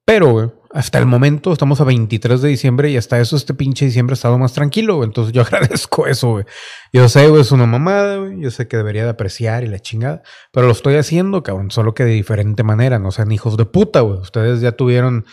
Pero, 0.06 0.32
güey, 0.32 0.50
hasta 0.72 0.98
el 0.98 1.06
momento 1.08 1.52
estamos 1.52 1.82
a 1.82 1.84
23 1.84 2.42
de 2.42 2.48
diciembre 2.50 2.90
y 2.90 2.96
hasta 2.96 3.20
eso 3.20 3.36
este 3.36 3.54
pinche 3.54 3.86
diciembre 3.86 4.14
ha 4.14 4.16
estado 4.16 4.38
más 4.38 4.54
tranquilo, 4.54 4.96
güey. 4.96 5.08
Entonces 5.08 5.34
yo 5.34 5.42
agradezco 5.46 6.08
eso, 6.08 6.30
güey. 6.30 6.46
Yo 6.94 7.10
sé, 7.10 7.28
güey, 7.28 7.42
es 7.42 7.52
una 7.52 7.66
mamada, 7.66 8.18
güey. 8.18 8.40
Yo 8.40 8.50
sé 8.50 8.70
que 8.70 8.78
debería 8.78 9.04
de 9.04 9.10
apreciar 9.10 9.66
y 9.66 9.68
la 9.68 9.80
chingada. 9.80 10.22
Pero 10.54 10.68
lo 10.68 10.72
estoy 10.72 10.96
haciendo, 10.96 11.44
cabrón. 11.44 11.70
Solo 11.70 11.94
que 11.94 12.06
de 12.06 12.12
diferente 12.12 12.64
manera. 12.64 12.98
No 12.98 13.12
sean 13.12 13.34
hijos 13.34 13.58
de 13.58 13.66
puta, 13.66 14.00
güey. 14.00 14.20
Ustedes 14.20 14.62
ya 14.62 14.72
tuvieron 14.72 15.26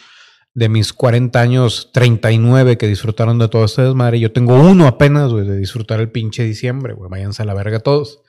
de 0.54 0.68
mis 0.68 0.92
40 0.92 1.40
años 1.40 1.90
39 1.92 2.76
que 2.76 2.86
disfrutaron 2.86 3.38
de 3.38 3.48
todo 3.48 3.64
este 3.64 3.82
desmadre. 3.82 4.20
Yo 4.20 4.32
tengo 4.32 4.54
uno 4.54 4.86
apenas, 4.86 5.32
de 5.32 5.56
disfrutar 5.56 6.00
el 6.00 6.10
pinche 6.10 6.44
diciembre, 6.44 6.92
güey. 6.92 7.10
Váyanse 7.10 7.42
a 7.42 7.46
la 7.46 7.54
verga 7.54 7.80
todos. 7.80 8.22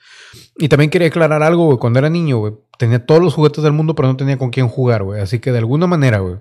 Y 0.56 0.68
también 0.68 0.90
quería 0.90 1.08
aclarar 1.08 1.42
algo, 1.42 1.66
güey. 1.66 1.78
Cuando 1.78 1.98
era 1.98 2.08
niño, 2.08 2.38
güey, 2.38 2.54
tenía 2.78 3.04
todos 3.04 3.22
los 3.22 3.34
juguetes 3.34 3.62
del 3.62 3.72
mundo, 3.72 3.94
pero 3.94 4.08
no 4.08 4.16
tenía 4.16 4.38
con 4.38 4.50
quién 4.50 4.68
jugar, 4.68 5.02
güey. 5.02 5.20
Así 5.20 5.38
que 5.38 5.52
de 5.52 5.58
alguna 5.58 5.86
manera, 5.86 6.18
güey, 6.18 6.36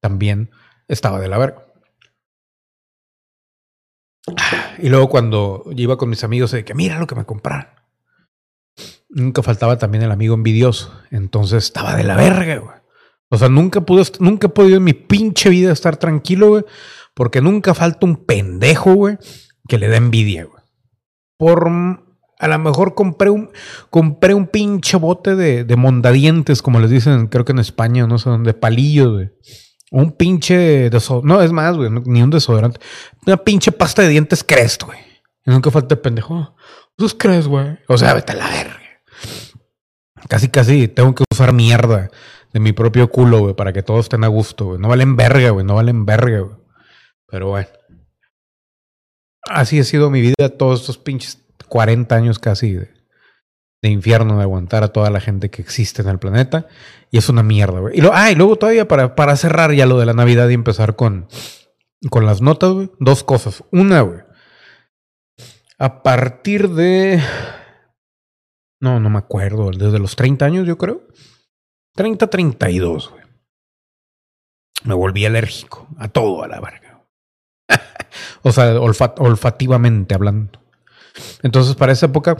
también 0.00 0.50
estaba 0.88 1.20
de 1.20 1.28
la 1.28 1.38
verga. 1.38 1.64
Y 4.78 4.88
luego 4.88 5.08
cuando 5.08 5.64
iba 5.74 5.96
con 5.96 6.08
mis 6.08 6.24
amigos, 6.24 6.50
de 6.50 6.64
que 6.64 6.74
mira 6.74 6.98
lo 6.98 7.06
que 7.06 7.14
me 7.14 7.24
compraron. 7.24 7.68
Nunca 9.08 9.42
faltaba 9.42 9.78
también 9.78 10.04
el 10.04 10.10
amigo 10.10 10.34
envidioso. 10.34 10.92
Entonces 11.10 11.64
estaba 11.64 11.96
de 11.96 12.04
la 12.04 12.16
verga, 12.16 12.56
güey. 12.56 12.85
O 13.30 13.38
sea, 13.38 13.48
nunca 13.48 13.80
pude, 13.80 14.04
nunca 14.20 14.46
he 14.46 14.50
podido 14.50 14.76
en 14.76 14.84
mi 14.84 14.92
pinche 14.92 15.50
vida 15.50 15.72
estar 15.72 15.96
tranquilo, 15.96 16.48
güey. 16.48 16.64
Porque 17.14 17.40
nunca 17.40 17.74
falta 17.74 18.06
un 18.06 18.24
pendejo, 18.24 18.94
güey, 18.94 19.18
que 19.68 19.78
le 19.78 19.88
da 19.88 19.96
envidia, 19.96 20.44
güey. 20.44 20.62
Por 21.38 21.68
a 22.38 22.48
lo 22.48 22.58
mejor 22.58 22.94
compré 22.94 23.30
un, 23.30 23.50
compré 23.90 24.34
un 24.34 24.46
pinche 24.46 24.96
bote 24.98 25.34
de, 25.34 25.64
de 25.64 25.76
mondadientes, 25.76 26.60
como 26.60 26.78
les 26.78 26.90
dicen, 26.90 27.28
creo 27.28 27.44
que 27.44 27.52
en 27.52 27.58
España, 27.58 28.06
no 28.06 28.18
sé 28.18 28.28
dónde, 28.28 28.52
palillos, 28.52 29.12
güey. 29.12 29.30
Un 29.90 30.12
pinche 30.12 30.90
desodorante. 30.90 31.28
No, 31.28 31.42
es 31.42 31.52
más, 31.52 31.76
güey, 31.76 31.90
ni 32.04 32.22
un 32.22 32.30
desodorante. 32.30 32.80
Una 33.26 33.38
pinche 33.38 33.72
pasta 33.72 34.02
de 34.02 34.08
dientes 34.08 34.44
Crest, 34.44 34.82
güey. 34.82 34.98
Y 35.46 35.50
nunca 35.50 35.70
falta 35.70 35.94
el 35.94 36.00
pendejo. 36.00 36.54
¿Tus 36.96 37.14
crees, 37.14 37.46
güey? 37.46 37.78
O 37.88 37.96
sea, 37.96 38.14
vete 38.14 38.32
a 38.32 38.36
la 38.36 38.48
verga. 38.48 38.80
Casi, 40.28 40.48
casi 40.48 40.88
tengo 40.88 41.14
que 41.14 41.24
usar 41.32 41.52
mierda 41.52 42.10
de 42.56 42.60
mi 42.60 42.72
propio 42.72 43.10
culo, 43.10 43.40
güey, 43.40 43.54
para 43.54 43.74
que 43.74 43.82
todos 43.82 44.06
estén 44.06 44.24
a 44.24 44.28
gusto, 44.28 44.64
güey. 44.64 44.78
No 44.78 44.88
valen 44.88 45.14
verga, 45.14 45.50
güey. 45.50 45.66
No 45.66 45.74
valen 45.74 46.06
verga, 46.06 46.40
güey. 46.40 46.56
Pero 47.26 47.48
bueno. 47.48 47.68
Así 49.42 49.78
ha 49.78 49.84
sido 49.84 50.08
mi 50.08 50.22
vida 50.22 50.48
todos 50.56 50.80
estos 50.80 50.96
pinches 50.96 51.44
40 51.68 52.14
años 52.14 52.38
casi 52.38 52.72
de, 52.72 52.94
de 53.82 53.90
infierno 53.90 54.38
de 54.38 54.44
aguantar 54.44 54.84
a 54.84 54.88
toda 54.88 55.10
la 55.10 55.20
gente 55.20 55.50
que 55.50 55.60
existe 55.60 56.00
en 56.00 56.08
el 56.08 56.18
planeta. 56.18 56.66
Y 57.10 57.18
es 57.18 57.28
una 57.28 57.42
mierda, 57.42 57.78
güey. 57.78 58.00
Y, 58.00 58.02
ah, 58.10 58.32
luego 58.34 58.56
todavía 58.56 58.88
para, 58.88 59.14
para 59.14 59.36
cerrar 59.36 59.74
ya 59.74 59.84
lo 59.84 59.98
de 59.98 60.06
la 60.06 60.14
Navidad 60.14 60.48
y 60.48 60.54
empezar 60.54 60.96
con, 60.96 61.28
con 62.08 62.24
las 62.24 62.40
notas, 62.40 62.72
güey. 62.72 62.90
Dos 62.98 63.22
cosas. 63.22 63.64
Una, 63.70 64.00
güey. 64.00 64.20
A 65.76 66.02
partir 66.02 66.70
de... 66.70 67.22
No, 68.80 68.98
no 68.98 69.10
me 69.10 69.18
acuerdo. 69.18 69.70
Desde 69.72 69.98
los 69.98 70.16
30 70.16 70.46
años, 70.46 70.66
yo 70.66 70.78
creo. 70.78 71.06
30, 71.96 72.26
32, 72.28 73.10
güey. 73.10 73.22
Me 74.84 74.94
volví 74.94 75.26
alérgico 75.26 75.88
a 75.98 76.08
todo, 76.08 76.44
a 76.44 76.48
la 76.48 76.60
verga. 76.60 77.04
o 78.42 78.52
sea, 78.52 78.80
olfat 78.80 79.18
olfativamente 79.18 80.14
hablando. 80.14 80.60
Entonces, 81.42 81.74
para 81.74 81.92
esa 81.92 82.06
época, 82.06 82.36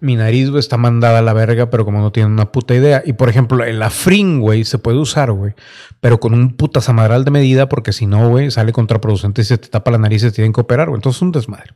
mi 0.00 0.16
nariz, 0.16 0.50
güey, 0.50 0.58
está 0.58 0.76
mandada 0.76 1.20
a 1.20 1.22
la 1.22 1.32
verga, 1.32 1.70
pero 1.70 1.84
como 1.84 2.00
no 2.00 2.10
tiene 2.10 2.28
una 2.28 2.50
puta 2.50 2.74
idea. 2.74 3.02
Y 3.06 3.12
por 3.12 3.28
ejemplo, 3.28 3.64
el 3.64 3.80
afrin, 3.82 4.40
güey, 4.40 4.64
se 4.64 4.78
puede 4.78 4.98
usar, 4.98 5.30
güey, 5.30 5.54
pero 6.00 6.18
con 6.18 6.34
un 6.34 6.56
puta 6.56 6.80
zamadral 6.80 7.24
de 7.24 7.30
medida, 7.30 7.68
porque 7.68 7.92
si 7.92 8.06
no, 8.06 8.28
güey, 8.28 8.50
sale 8.50 8.72
contraproducente 8.72 9.42
y 9.42 9.44
se 9.44 9.58
te 9.58 9.68
tapa 9.68 9.92
la 9.92 9.98
nariz 9.98 10.22
y 10.24 10.26
se 10.26 10.32
tienen 10.32 10.52
que 10.52 10.60
operar, 10.60 10.88
güey. 10.88 10.98
Entonces, 10.98 11.18
es 11.18 11.22
un 11.22 11.32
desmadre. 11.32 11.74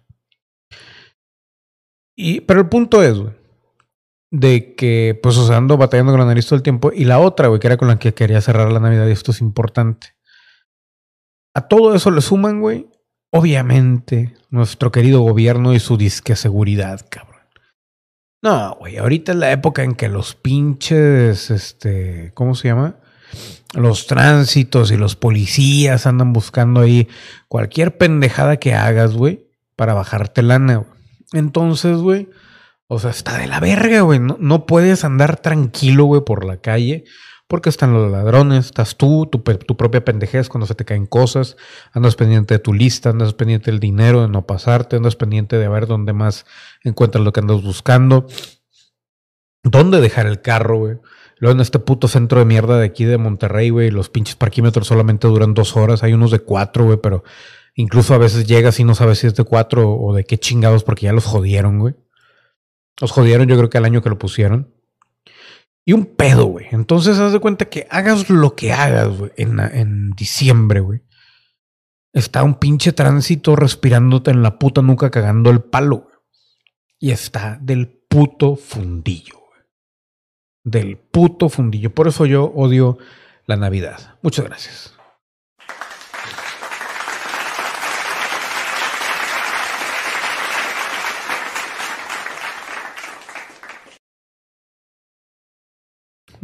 Y, 2.16 2.40
pero 2.42 2.60
el 2.60 2.68
punto 2.68 3.02
es, 3.02 3.18
güey, 3.18 3.32
de 4.34 4.74
que, 4.74 5.18
pues, 5.22 5.36
o 5.38 5.46
sea, 5.46 5.58
ando 5.58 5.76
batallando 5.76 6.10
con 6.10 6.18
la 6.18 6.26
nariz 6.26 6.46
todo 6.46 6.56
el 6.56 6.64
tiempo. 6.64 6.90
Y 6.92 7.04
la 7.04 7.20
otra, 7.20 7.46
güey, 7.46 7.60
que 7.60 7.68
era 7.68 7.76
con 7.76 7.86
la 7.86 8.00
que 8.00 8.14
quería 8.14 8.40
cerrar 8.40 8.72
la 8.72 8.80
Navidad, 8.80 9.06
y 9.06 9.12
esto 9.12 9.30
es 9.30 9.40
importante. 9.40 10.16
A 11.54 11.68
todo 11.68 11.94
eso 11.94 12.10
le 12.10 12.20
suman, 12.20 12.60
güey, 12.60 12.88
obviamente, 13.30 14.34
nuestro 14.50 14.90
querido 14.90 15.20
gobierno 15.20 15.72
y 15.72 15.78
su 15.78 15.96
disque 15.96 16.34
seguridad, 16.34 17.06
cabrón. 17.08 17.42
No, 18.42 18.74
güey, 18.74 18.96
ahorita 18.96 19.30
es 19.30 19.38
la 19.38 19.52
época 19.52 19.84
en 19.84 19.94
que 19.94 20.08
los 20.08 20.34
pinches, 20.34 21.52
este, 21.52 22.32
¿cómo 22.34 22.56
se 22.56 22.68
llama? 22.68 22.96
Los 23.72 24.08
tránsitos 24.08 24.90
y 24.90 24.96
los 24.96 25.14
policías 25.14 26.08
andan 26.08 26.32
buscando 26.32 26.80
ahí 26.80 27.06
cualquier 27.46 27.96
pendejada 27.96 28.56
que 28.56 28.74
hagas, 28.74 29.14
güey, 29.14 29.46
para 29.76 29.94
bajarte 29.94 30.42
lana, 30.42 30.78
güey. 30.78 30.90
Entonces, 31.32 31.98
güey, 31.98 32.28
o 32.86 32.98
sea, 32.98 33.10
está 33.10 33.38
de 33.38 33.46
la 33.46 33.60
verga, 33.60 34.02
güey. 34.02 34.20
No, 34.20 34.66
puedes 34.66 35.04
andar 35.04 35.40
tranquilo, 35.40 36.04
güey, 36.04 36.22
por 36.22 36.44
la 36.44 36.58
calle. 36.58 37.04
Porque 37.46 37.68
están 37.68 37.92
los 37.92 38.10
ladrones, 38.10 38.66
estás 38.66 38.96
tú, 38.96 39.26
tu, 39.26 39.40
tu, 39.40 39.76
propia 39.76 40.02
pendejez 40.02 40.48
cuando 40.48 40.66
se 40.66 40.74
te 40.74 40.86
caen 40.86 41.04
cosas, 41.04 41.58
andas 41.92 42.16
pendiente 42.16 42.54
de 42.54 42.58
tu 42.58 42.72
lista, 42.72 43.10
andas 43.10 43.34
pendiente 43.34 43.70
del 43.70 43.80
dinero, 43.80 44.22
de 44.22 44.28
no 44.28 44.46
pasarte, 44.46 44.96
andas 44.96 45.14
pendiente 45.14 45.58
de 45.58 45.68
ver 45.68 45.86
dónde 45.86 46.14
más 46.14 46.46
encuentras 46.84 47.22
lo 47.22 47.34
que 47.34 47.40
andas 47.40 47.62
buscando, 47.62 48.26
dónde 49.62 50.00
dejar 50.00 50.26
el 50.26 50.40
carro, 50.40 50.78
güey. 50.78 50.96
Luego 51.36 51.54
en 51.54 51.60
este 51.60 51.78
puto 51.78 52.08
centro 52.08 52.38
de 52.38 52.46
mierda 52.46 52.78
de 52.78 52.86
aquí 52.86 53.04
de 53.04 53.18
Monterrey, 53.18 53.68
güey, 53.68 53.90
los 53.90 54.08
pinches 54.08 54.36
parquímetros 54.36 54.86
solamente 54.86 55.28
duran 55.28 55.52
dos 55.52 55.76
horas, 55.76 56.02
hay 56.02 56.14
unos 56.14 56.30
de 56.30 56.38
cuatro, 56.38 56.86
güey, 56.86 56.98
pero 57.02 57.24
incluso 57.74 58.14
a 58.14 58.18
veces 58.18 58.46
llegas 58.46 58.80
y 58.80 58.84
no 58.84 58.94
sabes 58.94 59.18
si 59.18 59.26
es 59.26 59.34
de 59.34 59.44
cuatro 59.44 59.94
o 59.94 60.14
de 60.14 60.24
qué 60.24 60.38
chingados 60.38 60.82
porque 60.82 61.04
ya 61.04 61.12
los 61.12 61.26
jodieron, 61.26 61.78
güey. 61.78 61.94
Los 63.00 63.12
jodieron 63.12 63.48
yo 63.48 63.56
creo 63.56 63.70
que 63.70 63.78
al 63.78 63.84
año 63.84 64.02
que 64.02 64.10
lo 64.10 64.18
pusieron. 64.18 64.74
Y 65.84 65.92
un 65.92 66.06
pedo, 66.06 66.46
güey. 66.46 66.66
Entonces, 66.70 67.18
haz 67.18 67.32
de 67.32 67.40
cuenta 67.40 67.66
que 67.66 67.86
hagas 67.90 68.30
lo 68.30 68.56
que 68.56 68.72
hagas, 68.72 69.18
güey, 69.18 69.32
en, 69.36 69.60
en 69.60 70.10
diciembre, 70.12 70.80
güey. 70.80 71.02
Está 72.12 72.42
un 72.44 72.54
pinche 72.54 72.92
tránsito 72.92 73.56
respirándote 73.56 74.30
en 74.30 74.42
la 74.42 74.58
puta 74.58 74.82
nuca 74.82 75.10
cagando 75.10 75.50
el 75.50 75.62
palo, 75.62 76.02
güey. 76.02 76.14
Y 77.00 77.10
está 77.10 77.58
del 77.60 77.88
puto 78.08 78.56
fundillo, 78.56 79.34
güey. 79.34 79.62
Del 80.64 80.96
puto 80.96 81.48
fundillo. 81.48 81.92
Por 81.92 82.08
eso 82.08 82.24
yo 82.24 82.44
odio 82.44 82.96
la 83.46 83.56
Navidad. 83.56 84.16
Muchas 84.22 84.44
gracias. 84.44 84.94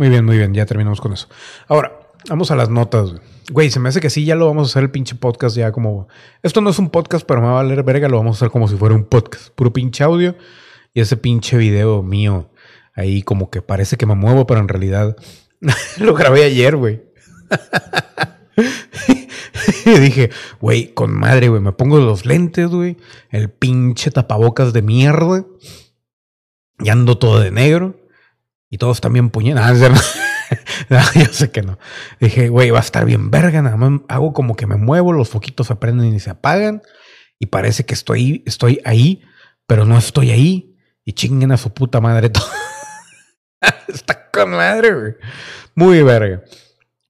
Muy 0.00 0.08
bien, 0.08 0.24
muy 0.24 0.38
bien, 0.38 0.54
ya 0.54 0.64
terminamos 0.64 0.98
con 0.98 1.12
eso. 1.12 1.28
Ahora, 1.68 1.92
vamos 2.26 2.50
a 2.50 2.56
las 2.56 2.70
notas. 2.70 3.12
Güey, 3.52 3.70
se 3.70 3.80
me 3.80 3.90
hace 3.90 4.00
que 4.00 4.08
sí, 4.08 4.24
ya 4.24 4.34
lo 4.34 4.46
vamos 4.46 4.66
a 4.66 4.70
hacer 4.70 4.84
el 4.84 4.90
pinche 4.90 5.14
podcast 5.14 5.54
ya 5.54 5.72
como... 5.72 6.08
Esto 6.42 6.62
no 6.62 6.70
es 6.70 6.78
un 6.78 6.88
podcast, 6.88 7.26
pero 7.26 7.42
me 7.42 7.48
va 7.48 7.60
a 7.60 7.62
valer 7.62 7.82
verga, 7.82 8.08
lo 8.08 8.16
vamos 8.16 8.36
a 8.36 8.38
hacer 8.38 8.50
como 8.50 8.66
si 8.66 8.76
fuera 8.76 8.94
un 8.94 9.04
podcast. 9.04 9.50
Puro 9.50 9.74
pinche 9.74 10.02
audio 10.02 10.36
y 10.94 11.02
ese 11.02 11.18
pinche 11.18 11.58
video 11.58 12.02
mío 12.02 12.50
ahí 12.94 13.20
como 13.20 13.50
que 13.50 13.60
parece 13.60 13.98
que 13.98 14.06
me 14.06 14.14
muevo, 14.14 14.46
pero 14.46 14.60
en 14.60 14.68
realidad 14.68 15.18
lo 15.98 16.14
grabé 16.14 16.44
ayer, 16.44 16.76
güey. 16.76 17.02
y 19.84 19.98
dije, 19.98 20.30
güey, 20.62 20.94
con 20.94 21.12
madre, 21.12 21.50
güey, 21.50 21.60
me 21.60 21.72
pongo 21.72 21.98
los 21.98 22.24
lentes, 22.24 22.68
güey, 22.68 22.96
el 23.28 23.50
pinche 23.50 24.10
tapabocas 24.10 24.72
de 24.72 24.80
mierda 24.80 25.44
y 26.78 26.88
ando 26.88 27.18
todo 27.18 27.38
de 27.38 27.50
negro. 27.50 28.00
Y 28.70 28.78
todos 28.78 29.00
también 29.00 29.30
puñetas. 29.30 29.78
No, 30.88 30.98
yo 31.14 31.26
sé 31.32 31.50
que 31.50 31.62
no. 31.62 31.78
Dije, 32.18 32.48
güey, 32.48 32.70
va 32.70 32.78
a 32.78 32.82
estar 32.82 33.04
bien 33.04 33.30
verga. 33.30 33.62
Nada 33.62 33.76
más 33.76 34.00
hago 34.08 34.32
como 34.32 34.56
que 34.56 34.66
me 34.66 34.76
muevo, 34.76 35.12
los 35.12 35.28
foquitos 35.28 35.68
se 35.68 35.76
prenden 35.76 36.12
y 36.12 36.18
se 36.18 36.30
apagan. 36.30 36.82
Y 37.38 37.46
parece 37.46 37.84
que 37.84 37.94
estoy, 37.94 38.42
estoy 38.46 38.80
ahí, 38.84 39.22
pero 39.66 39.84
no 39.84 39.96
estoy 39.96 40.30
ahí. 40.30 40.76
Y 41.04 41.12
chinguen 41.12 41.52
a 41.52 41.56
su 41.56 41.72
puta 41.72 42.00
madre 42.00 42.28
todo. 42.30 42.46
Está 43.88 44.30
con 44.30 44.50
madre, 44.50 44.92
güey. 44.92 45.14
Muy 45.74 46.02
verga. 46.02 46.42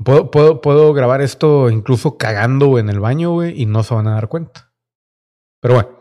Puedo, 0.04 0.30
puedo, 0.30 0.61
puedo 0.61 0.92
grabar 0.92 1.22
esto 1.22 1.70
incluso 1.70 2.18
cagando 2.18 2.78
en 2.78 2.88
el 2.88 3.00
baño, 3.00 3.32
güey, 3.32 3.61
y 3.61 3.66
no 3.66 3.82
se 3.82 3.94
van 3.94 4.08
a 4.08 4.14
dar 4.14 4.28
cuenta. 4.28 4.72
Pero 5.61 5.74
bueno. 5.74 6.00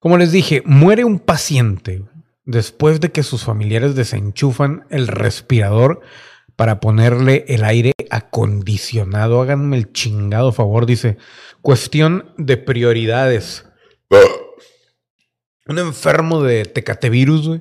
Como 0.00 0.16
les 0.16 0.30
dije, 0.30 0.62
muere 0.64 1.04
un 1.04 1.18
paciente 1.18 2.04
después 2.48 2.98
de 3.00 3.12
que 3.12 3.22
sus 3.22 3.44
familiares 3.44 3.94
desenchufan 3.94 4.86
el 4.88 5.06
respirador 5.06 6.00
para 6.56 6.80
ponerle 6.80 7.44
el 7.48 7.62
aire 7.62 7.92
acondicionado. 8.10 9.42
Háganme 9.42 9.76
el 9.76 9.92
chingado 9.92 10.50
favor, 10.50 10.86
dice. 10.86 11.18
Cuestión 11.60 12.32
de 12.38 12.56
prioridades. 12.56 13.66
Un 15.66 15.78
enfermo 15.78 16.42
de 16.42 16.64
tecatevirus, 16.64 17.48
güey, 17.48 17.60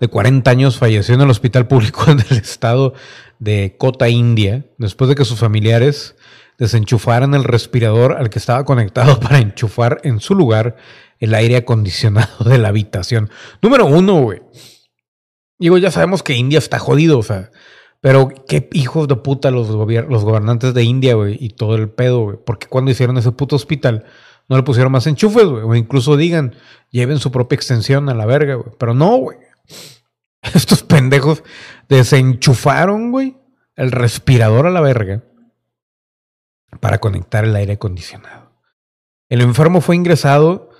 de 0.00 0.08
40 0.08 0.50
años, 0.50 0.78
falleció 0.78 1.14
en 1.14 1.20
el 1.20 1.30
hospital 1.30 1.68
público 1.68 2.06
del 2.14 2.38
estado 2.38 2.94
de 3.38 3.76
Kota, 3.78 4.08
India, 4.08 4.64
después 4.78 5.10
de 5.10 5.16
que 5.16 5.26
sus 5.26 5.38
familiares 5.38 6.16
desenchufaran 6.56 7.34
el 7.34 7.44
respirador 7.44 8.14
al 8.14 8.30
que 8.30 8.38
estaba 8.38 8.64
conectado 8.64 9.20
para 9.20 9.38
enchufar 9.38 10.00
en 10.02 10.20
su 10.20 10.34
lugar 10.34 10.76
el 11.18 11.34
aire 11.34 11.56
acondicionado 11.56 12.44
de 12.44 12.58
la 12.58 12.68
habitación. 12.68 13.30
Número 13.62 13.86
uno, 13.86 14.20
güey. 14.22 14.42
Digo, 15.58 15.78
ya 15.78 15.90
sabemos 15.90 16.22
que 16.22 16.34
India 16.34 16.58
está 16.58 16.78
jodido, 16.78 17.18
o 17.18 17.22
sea, 17.22 17.50
pero 18.00 18.28
qué 18.48 18.68
hijos 18.72 19.08
de 19.08 19.16
puta 19.16 19.50
los, 19.50 19.68
los 19.68 20.24
gobernantes 20.24 20.74
de 20.74 20.82
India, 20.82 21.14
güey, 21.14 21.38
y 21.40 21.50
todo 21.50 21.76
el 21.76 21.88
pedo, 21.88 22.20
güey. 22.20 22.36
Porque 22.44 22.66
cuando 22.66 22.90
hicieron 22.90 23.16
ese 23.16 23.32
puto 23.32 23.56
hospital, 23.56 24.04
no 24.48 24.56
le 24.56 24.62
pusieron 24.62 24.92
más 24.92 25.06
enchufes, 25.06 25.46
güey. 25.46 25.62
O 25.62 25.74
incluso 25.74 26.16
digan, 26.16 26.54
lleven 26.90 27.18
su 27.18 27.32
propia 27.32 27.56
extensión 27.56 28.08
a 28.08 28.14
la 28.14 28.26
verga, 28.26 28.56
güey. 28.56 28.76
Pero 28.78 28.92
no, 28.94 29.16
güey. 29.16 29.38
Estos 30.54 30.82
pendejos 30.82 31.42
desenchufaron, 31.88 33.10
güey, 33.10 33.38
el 33.76 33.90
respirador 33.90 34.66
a 34.66 34.70
la 34.70 34.80
verga 34.80 35.24
para 36.80 36.98
conectar 36.98 37.44
el 37.44 37.56
aire 37.56 37.74
acondicionado. 37.74 38.52
El 39.28 39.40
enfermo 39.40 39.80
fue 39.80 39.96
ingresado 39.96 40.70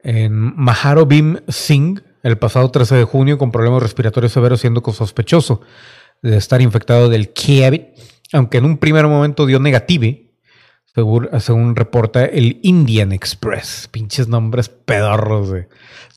en 0.00 0.54
Maharo 0.56 1.06
Bhim 1.06 1.38
Singh 1.48 2.02
el 2.22 2.38
pasado 2.38 2.70
13 2.70 2.96
de 2.96 3.04
junio 3.04 3.38
con 3.38 3.52
problemas 3.52 3.82
respiratorios 3.82 4.32
severos, 4.32 4.60
siendo 4.60 4.82
sospechoso 4.92 5.60
de 6.22 6.36
estar 6.36 6.60
infectado 6.60 7.08
del 7.08 7.32
COVID, 7.32 7.80
aunque 8.32 8.58
en 8.58 8.64
un 8.64 8.78
primer 8.78 9.06
momento 9.06 9.46
dio 9.46 9.60
negativo, 9.60 10.18
según, 10.94 11.28
según 11.38 11.76
reporta 11.76 12.24
el 12.24 12.58
Indian 12.62 13.12
Express. 13.12 13.88
Pinches 13.90 14.28
nombres 14.28 14.68
pedorros, 14.68 15.50
güey. 15.50 15.66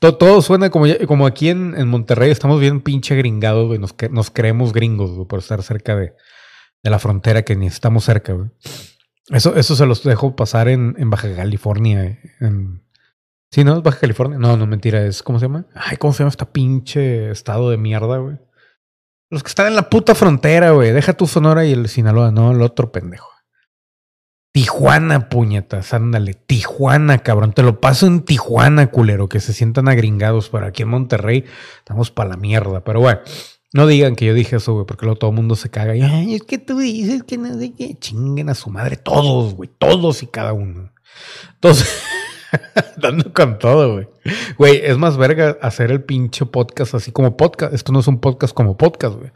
Todo, 0.00 0.16
todo 0.16 0.42
suena 0.42 0.70
como, 0.70 0.86
como 1.06 1.26
aquí 1.26 1.50
en, 1.50 1.74
en 1.76 1.88
Monterrey, 1.88 2.30
estamos 2.30 2.60
bien 2.60 2.80
pinche 2.80 3.14
gringados, 3.14 3.68
güey. 3.68 3.78
Nos, 3.78 3.94
nos 4.10 4.30
creemos 4.30 4.72
gringos, 4.72 5.26
por 5.28 5.38
estar 5.38 5.62
cerca 5.62 5.94
de, 5.94 6.14
de 6.82 6.90
la 6.90 6.98
frontera 6.98 7.42
que 7.42 7.54
ni 7.54 7.66
estamos 7.66 8.04
cerca. 8.04 8.36
Eso, 9.28 9.54
eso 9.54 9.76
se 9.76 9.86
los 9.86 10.02
dejo 10.02 10.34
pasar 10.34 10.68
en, 10.68 10.96
en 10.98 11.10
Baja 11.10 11.34
California. 11.34 12.18
En... 12.40 12.82
Sí, 13.52 13.64
¿no? 13.64 13.76
¿Es 13.76 13.82
Baja 13.82 14.00
California? 14.00 14.38
No, 14.38 14.56
no, 14.56 14.66
mentira. 14.66 15.04
Es, 15.04 15.22
¿Cómo 15.22 15.38
se 15.38 15.44
llama? 15.44 15.66
Ay, 15.74 15.98
¿cómo 15.98 16.14
se 16.14 16.20
llama 16.20 16.30
esta 16.30 16.50
pinche 16.50 17.30
estado 17.30 17.68
de 17.68 17.76
mierda, 17.76 18.16
güey? 18.16 18.38
Los 19.28 19.42
que 19.42 19.48
están 19.48 19.66
en 19.66 19.76
la 19.76 19.90
puta 19.90 20.14
frontera, 20.14 20.70
güey. 20.70 20.90
Deja 20.92 21.12
tu 21.12 21.26
Sonora 21.26 21.66
y 21.66 21.72
el 21.72 21.88
Sinaloa, 21.88 22.30
no, 22.30 22.52
el 22.52 22.62
otro 22.62 22.90
pendejo. 22.90 23.28
Tijuana, 24.52 25.28
puñetas, 25.28 25.92
ándale. 25.92 26.32
Tijuana, 26.32 27.18
cabrón. 27.18 27.52
Te 27.52 27.62
lo 27.62 27.78
paso 27.78 28.06
en 28.06 28.22
Tijuana, 28.22 28.86
culero, 28.86 29.28
que 29.28 29.40
se 29.40 29.52
sientan 29.52 29.86
agringados. 29.88 30.48
Pero 30.48 30.66
aquí 30.66 30.82
en 30.82 30.88
Monterrey 30.88 31.44
estamos 31.78 32.10
para 32.10 32.30
la 32.30 32.36
mierda. 32.38 32.82
Pero 32.84 33.00
bueno, 33.00 33.20
no 33.74 33.86
digan 33.86 34.16
que 34.16 34.24
yo 34.24 34.32
dije 34.32 34.56
eso, 34.56 34.72
güey, 34.72 34.86
porque 34.86 35.04
luego 35.04 35.18
todo 35.18 35.30
el 35.30 35.36
mundo 35.36 35.56
se 35.56 35.68
caga. 35.68 35.94
Y, 35.94 36.00
Ay, 36.00 36.34
es 36.36 36.42
que 36.42 36.56
tú 36.56 36.78
dices 36.78 37.22
que 37.22 37.36
no 37.36 37.58
sé 37.58 37.74
qué. 37.74 37.98
Chinguen 37.98 38.48
a 38.48 38.54
su 38.54 38.70
madre 38.70 38.96
todos, 38.96 39.54
güey. 39.54 39.68
Todos 39.78 40.22
y 40.22 40.26
cada 40.26 40.54
uno. 40.54 40.90
Entonces, 41.54 42.02
dando 42.96 43.32
con 43.32 43.58
todo, 43.58 43.94
güey. 43.94 44.08
Güey, 44.56 44.80
es 44.84 44.98
más 44.98 45.16
verga 45.16 45.58
hacer 45.62 45.90
el 45.90 46.02
pinche 46.02 46.46
podcast 46.46 46.94
así 46.94 47.12
como 47.12 47.36
podcast. 47.36 47.74
Esto 47.74 47.92
no 47.92 48.00
es 48.00 48.08
un 48.08 48.20
podcast 48.20 48.54
como 48.54 48.76
podcast, 48.76 49.16
güey. 49.16 49.30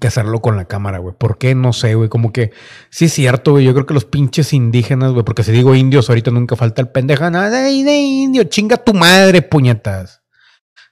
Que 0.00 0.08
hacerlo 0.08 0.40
con 0.40 0.56
la 0.56 0.64
cámara, 0.64 0.98
güey. 0.98 1.14
¿Por 1.16 1.38
qué? 1.38 1.54
No 1.54 1.72
sé, 1.72 1.94
güey. 1.94 2.08
Como 2.08 2.32
que 2.32 2.52
sí 2.90 3.04
es 3.04 3.12
cierto, 3.12 3.52
güey. 3.52 3.64
Yo 3.64 3.72
creo 3.72 3.86
que 3.86 3.94
los 3.94 4.04
pinches 4.04 4.52
indígenas, 4.52 5.12
güey. 5.12 5.24
Porque 5.24 5.44
si 5.44 5.52
digo 5.52 5.74
indios, 5.74 6.08
ahorita 6.08 6.30
nunca 6.30 6.56
falta 6.56 6.82
el 6.82 6.88
pendejo. 6.88 7.30
No, 7.30 7.48
de, 7.48 7.84
de 7.84 7.96
indio. 7.96 8.44
Chinga 8.44 8.78
tu 8.78 8.94
madre, 8.94 9.42
puñetas. 9.42 10.22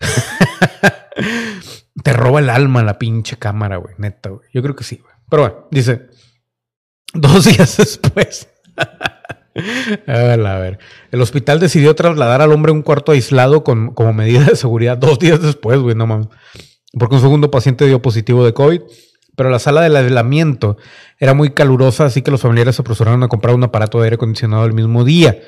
Te 2.05 2.13
roba 2.13 2.41
el 2.41 2.51
alma 2.51 2.83
la 2.83 2.99
pinche 2.99 3.37
cámara, 3.37 3.79
güey. 3.79 3.95
Neta, 3.99 4.31
güey. 4.31 4.49
Yo 4.53 4.63
creo 4.63 4.77
que 4.77 4.85
sí, 4.85 4.99
güey. 4.99 5.15
Pero 5.29 5.43
bueno, 5.43 5.69
dice. 5.71 6.09
Dos 7.15 7.45
días 7.45 7.77
después. 7.77 8.49
A 10.07 10.59
ver. 10.59 10.79
El 11.11 11.21
hospital 11.23 11.61
decidió 11.61 11.95
trasladar 11.95 12.43
al 12.43 12.53
hombre 12.53 12.71
a 12.71 12.75
un 12.75 12.83
cuarto 12.83 13.13
aislado 13.13 13.65
con, 13.65 13.95
como 13.95 14.13
medida 14.13 14.45
de 14.45 14.57
seguridad 14.57 14.99
dos 14.99 15.19
días 15.19 15.41
después, 15.41 15.79
güey, 15.79 15.95
no 15.95 16.07
mames. 16.07 16.29
Porque 16.99 17.15
un 17.17 17.21
segundo 17.21 17.51
paciente 17.51 17.87
dio 17.87 18.01
positivo 18.03 18.45
de 18.45 18.53
COVID, 18.53 18.81
pero 19.37 19.51
la 19.51 19.59
sala 19.59 19.81
del 19.83 19.97
aislamiento 19.97 20.77
era 21.19 21.35
muy 21.35 21.51
calurosa, 21.51 22.05
así 22.07 22.23
que 22.23 22.31
los 22.31 22.41
familiares 22.41 22.77
se 22.77 22.83
apresuraron 22.83 23.23
a 23.23 23.29
comprar 23.29 23.55
un 23.55 23.65
aparato 23.65 23.99
de 23.99 24.05
aire 24.05 24.15
acondicionado 24.15 24.65
el 24.65 24.75
mismo 24.75 25.05
día. 25.05 25.39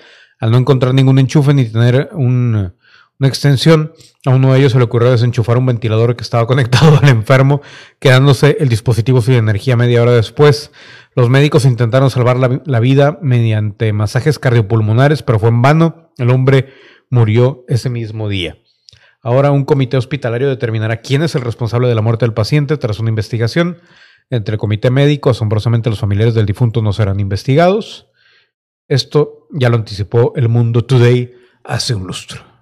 Al 0.41 0.51
no 0.51 0.59
encontrar 0.59 0.93
ningún 0.95 1.19
enchufe 1.19 1.55
ni 1.55 1.65
tener 1.65 2.11
un- 2.13 2.75
una 3.19 3.29
extensión, 3.29 3.93
a 4.27 4.31
uno 4.31 4.53
de 4.53 4.59
ellos 4.59 4.73
se 4.73 4.79
le 4.79 4.85
ocurrió 4.85 5.11
desenchufar 5.11 5.57
un 5.57 5.65
ventilador 5.67 6.17
que 6.17 6.23
estaba 6.23 6.47
conectado 6.49 6.99
al 7.01 7.09
enfermo, 7.09 7.63
quedándose 7.99 8.57
el 8.61 8.69
dispositivo 8.69 9.23
sin 9.23 9.35
energía 9.35 9.77
media 9.77 10.03
hora 10.03 10.13
después. 10.13 10.71
Los 11.17 11.31
médicos 11.31 11.65
intentaron 11.65 12.11
salvar 12.11 12.37
la, 12.37 12.61
la 12.67 12.79
vida 12.79 13.19
mediante 13.23 13.93
masajes 13.93 14.39
cardiopulmonares, 14.39 15.23
pero 15.23 15.39
fue 15.39 15.49
en 15.49 15.63
vano. 15.63 16.13
El 16.19 16.31
hombre 16.31 16.69
murió 17.11 17.65
ese 17.69 17.91
mismo 17.91 18.29
día. 18.29 18.59
Ahora 19.23 19.51
un 19.51 19.65
comité 19.65 19.97
hospitalario 19.97 20.49
determinará 20.49 20.99
quién 20.99 21.23
es 21.23 21.35
el 21.35 21.41
responsable 21.41 21.89
de 21.89 21.95
la 21.95 22.03
muerte 22.03 22.27
del 22.27 22.35
paciente 22.35 22.77
tras 22.77 23.01
una 23.01 23.09
investigación. 23.09 23.79
Entre 24.31 24.55
el 24.55 24.59
comité 24.59 24.91
médico, 24.91 25.31
asombrosamente 25.31 25.91
los 25.91 26.01
familiares 26.01 26.35
del 26.35 26.47
difunto 26.47 26.83
no 26.83 26.93
serán 26.93 27.19
investigados. 27.19 28.09
Esto 28.87 29.49
ya 29.51 29.69
lo 29.69 29.77
anticipó 29.77 30.33
el 30.37 30.49
Mundo 30.49 30.85
Today 30.85 31.33
hace 31.65 31.95
un 31.95 32.07
lustro. 32.07 32.56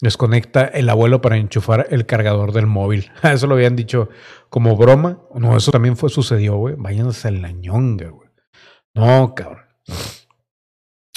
Desconecta 0.00 0.64
el 0.64 0.88
abuelo 0.88 1.20
para 1.20 1.36
enchufar 1.36 1.86
el 1.90 2.06
cargador 2.06 2.52
del 2.52 2.66
móvil. 2.66 3.10
Eso 3.22 3.46
lo 3.46 3.54
habían 3.54 3.76
dicho 3.76 4.08
como 4.48 4.76
broma. 4.76 5.20
No, 5.34 5.56
eso 5.56 5.70
también 5.70 5.96
fue 5.96 6.08
sucedió, 6.08 6.56
güey. 6.56 6.74
Váyanse 6.78 7.28
a 7.28 7.32
la 7.32 7.52
ñonga, 7.52 8.08
güey. 8.08 8.28
No, 8.94 9.34
cabrón. 9.34 9.64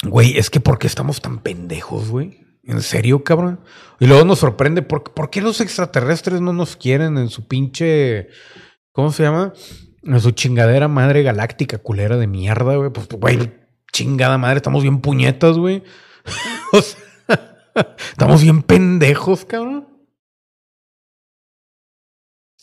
Güey, 0.04 0.36
es 0.36 0.50
que 0.50 0.60
¿por 0.60 0.78
qué 0.78 0.86
estamos 0.86 1.20
tan 1.20 1.38
pendejos, 1.38 2.10
güey? 2.10 2.44
¿En 2.62 2.82
serio, 2.82 3.24
cabrón? 3.24 3.60
Y 4.00 4.06
luego 4.06 4.24
nos 4.24 4.38
sorprende, 4.38 4.82
¿por, 4.82 5.02
¿por 5.02 5.30
qué 5.30 5.40
los 5.40 5.60
extraterrestres 5.60 6.40
no 6.40 6.52
nos 6.52 6.76
quieren 6.76 7.18
en 7.18 7.28
su 7.28 7.46
pinche... 7.48 8.28
¿Cómo 8.92 9.10
se 9.12 9.24
llama? 9.24 9.52
En 10.02 10.20
su 10.20 10.30
chingadera 10.30 10.88
madre 10.88 11.22
galáctica 11.22 11.78
culera 11.78 12.16
de 12.16 12.26
mierda, 12.26 12.76
güey. 12.76 12.90
Pues, 12.90 13.08
güey, 13.08 13.52
chingada 13.92 14.38
madre, 14.38 14.58
estamos 14.58 14.82
bien 14.82 15.00
puñetas, 15.00 15.56
güey. 15.56 15.82
o 16.72 16.80
sea, 16.80 17.03
estamos 18.10 18.42
bien 18.42 18.62
pendejos, 18.62 19.44
cabrón. 19.44 19.88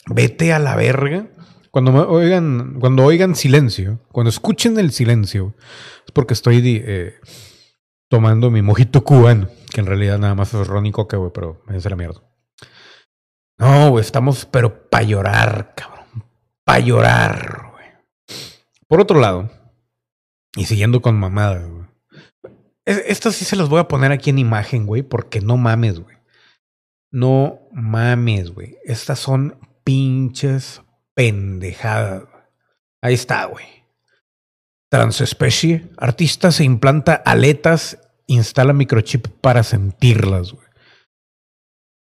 Vete 0.07 0.53
a 0.53 0.59
la 0.59 0.75
verga. 0.75 1.27
Cuando 1.69 1.91
me 1.91 1.99
oigan, 1.99 2.79
cuando 2.79 3.05
oigan 3.05 3.35
silencio, 3.35 3.99
cuando 4.11 4.29
escuchen 4.29 4.77
el 4.77 4.91
silencio, 4.91 5.55
es 6.05 6.11
porque 6.11 6.33
estoy 6.33 6.61
eh, 6.85 7.15
tomando 8.09 8.51
mi 8.51 8.61
mojito 8.61 9.03
cubano, 9.03 9.47
que 9.73 9.79
en 9.79 9.87
realidad 9.87 10.17
nada 10.17 10.35
más 10.35 10.53
es 10.53 10.67
ron 10.67 10.85
y 10.85 10.91
coca, 10.91 11.15
güey, 11.15 11.31
pero 11.33 11.63
me 11.67 11.79
la 11.79 11.95
mierda. 11.95 12.21
No, 13.57 13.91
güey, 13.91 14.03
estamos, 14.03 14.45
pero 14.45 14.89
para 14.89 15.03
llorar, 15.03 15.73
cabrón. 15.75 16.25
Para 16.65 16.79
llorar, 16.79 17.71
güey. 17.71 17.85
Por 18.87 18.99
otro 18.99 19.19
lado, 19.19 19.49
y 20.55 20.65
siguiendo 20.65 21.01
con 21.01 21.17
mamadas, 21.17 21.69
güey. 21.69 21.80
Es- 22.85 23.03
Esto 23.07 23.31
sí 23.31 23.45
se 23.45 23.55
los 23.55 23.69
voy 23.69 23.79
a 23.79 23.87
poner 23.87 24.11
aquí 24.11 24.29
en 24.29 24.39
imagen, 24.39 24.85
güey, 24.85 25.01
porque 25.03 25.41
no 25.41 25.57
mames, 25.57 25.99
güey. 25.99 26.17
No 27.11 27.59
mames, 27.71 28.51
güey. 28.51 28.77
Estas 28.83 29.19
son 29.19 29.59
pinches 29.83 30.81
pendejadas. 31.13 32.23
Ahí 33.03 33.13
está, 33.15 33.45
güey. 33.45 33.65
Transespecie. 34.89 35.89
Artista 35.97 36.51
se 36.51 36.63
implanta 36.63 37.15
aletas, 37.15 37.97
instala 38.27 38.73
microchip 38.73 39.27
para 39.41 39.63
sentirlas, 39.63 40.53
güey. 40.53 40.67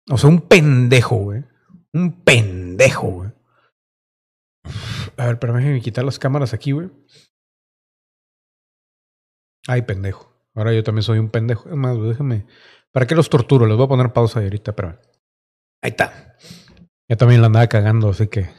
O 0.09 0.17
sea, 0.17 0.29
un 0.29 0.41
pendejo, 0.41 1.15
güey. 1.17 1.43
Un 1.93 2.23
pendejo, 2.23 3.07
güey. 3.07 3.31
A 5.17 5.25
ver, 5.25 5.39
pero 5.39 5.53
déjenme 5.53 5.81
quitar 5.81 6.03
las 6.05 6.19
cámaras 6.19 6.53
aquí, 6.53 6.71
güey. 6.71 6.89
Ay, 9.67 9.81
pendejo. 9.83 10.30
Ahora 10.55 10.73
yo 10.73 10.83
también 10.83 11.03
soy 11.03 11.19
un 11.19 11.29
pendejo. 11.29 11.69
Es 11.69 11.75
más, 11.75 12.01
déjenme. 12.01 12.45
¿Para 12.91 13.07
qué 13.07 13.15
los 13.15 13.29
torturo? 13.29 13.65
Les 13.65 13.77
voy 13.77 13.85
a 13.85 13.89
poner 13.89 14.13
pausa 14.13 14.39
ahí 14.39 14.45
ahorita, 14.45 14.75
pero. 14.75 14.99
Ahí 15.81 15.91
está. 15.91 16.35
Ya 17.07 17.15
también 17.15 17.41
la 17.41 17.47
andaba 17.47 17.67
cagando, 17.67 18.09
así 18.09 18.27
que. 18.27 18.49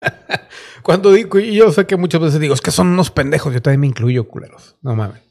Cuando 0.82 1.12
digo, 1.12 1.38
y 1.38 1.54
yo 1.54 1.72
sé 1.72 1.86
que 1.86 1.96
muchas 1.96 2.20
veces 2.20 2.40
digo, 2.40 2.54
es 2.54 2.60
que 2.60 2.70
son 2.70 2.88
unos 2.88 3.10
pendejos, 3.10 3.54
yo 3.54 3.62
también 3.62 3.80
me 3.80 3.86
incluyo, 3.86 4.28
culeros. 4.28 4.76
No 4.82 4.94
mames. 4.94 5.22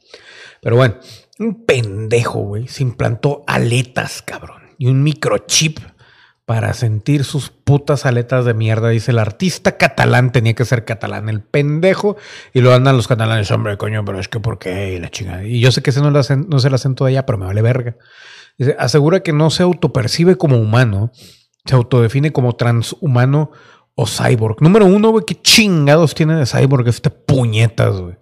Pero 0.62 0.78
bueno, 0.78 0.96
un 1.40 1.66
pendejo, 1.66 2.40
güey, 2.40 2.68
se 2.68 2.84
implantó 2.84 3.44
aletas, 3.46 4.22
cabrón. 4.22 4.64
Y 4.80 4.88
un 4.88 5.04
microchip 5.04 5.80
para 6.46 6.74
sentir 6.74 7.24
sus 7.24 7.50
putas 7.50 8.06
aletas 8.06 8.44
de 8.46 8.54
mierda. 8.54 8.90
Dice 8.90 9.12
el 9.12 9.20
artista 9.20 9.78
catalán, 9.78 10.32
tenía 10.32 10.54
que 10.54 10.66
ser 10.66 10.84
catalán, 10.86 11.30
el 11.30 11.42
pendejo. 11.42 12.18
Y 12.54 12.62
lo 12.62 12.74
andan 12.74 12.98
los 12.98 13.08
catalanes, 13.08 13.50
hombre, 13.52 13.78
coño, 13.78 14.04
pero 14.04 14.20
es 14.20 14.28
que 14.28 14.40
¿por 14.40 14.60
qué? 14.60 14.96
Y 14.96 15.00
la 15.00 15.10
chingada. 15.10 15.44
Y 15.46 15.60
yo 15.60 15.72
sé 15.72 15.82
que 15.82 15.92
ese 15.92 16.02
no, 16.02 16.10
hacen- 16.20 16.48
no 16.50 16.58
el 16.58 16.74
acento 16.74 17.06
de 17.06 17.12
allá, 17.12 17.26
pero 17.26 17.38
me 17.38 17.46
vale 17.46 17.62
verga. 17.62 17.96
Dice, 18.58 18.76
asegura 18.78 19.22
que 19.22 19.34
no 19.34 19.50
se 19.50 19.64
autopercibe 19.64 20.36
como 20.38 20.58
humano, 20.58 21.12
se 21.66 21.76
autodefine 21.76 22.32
como 22.34 22.56
transhumano 22.56 23.52
o 23.96 24.06
Cyborg. 24.06 24.62
Número 24.62 24.86
uno, 24.86 25.10
güey, 25.12 25.24
¿qué 25.26 25.36
chingados 25.42 26.14
tiene 26.14 26.36
de 26.36 26.46
Cyborg 26.46 26.88
este 26.88 27.10
puñetas, 27.10 28.00
güey? 28.02 28.16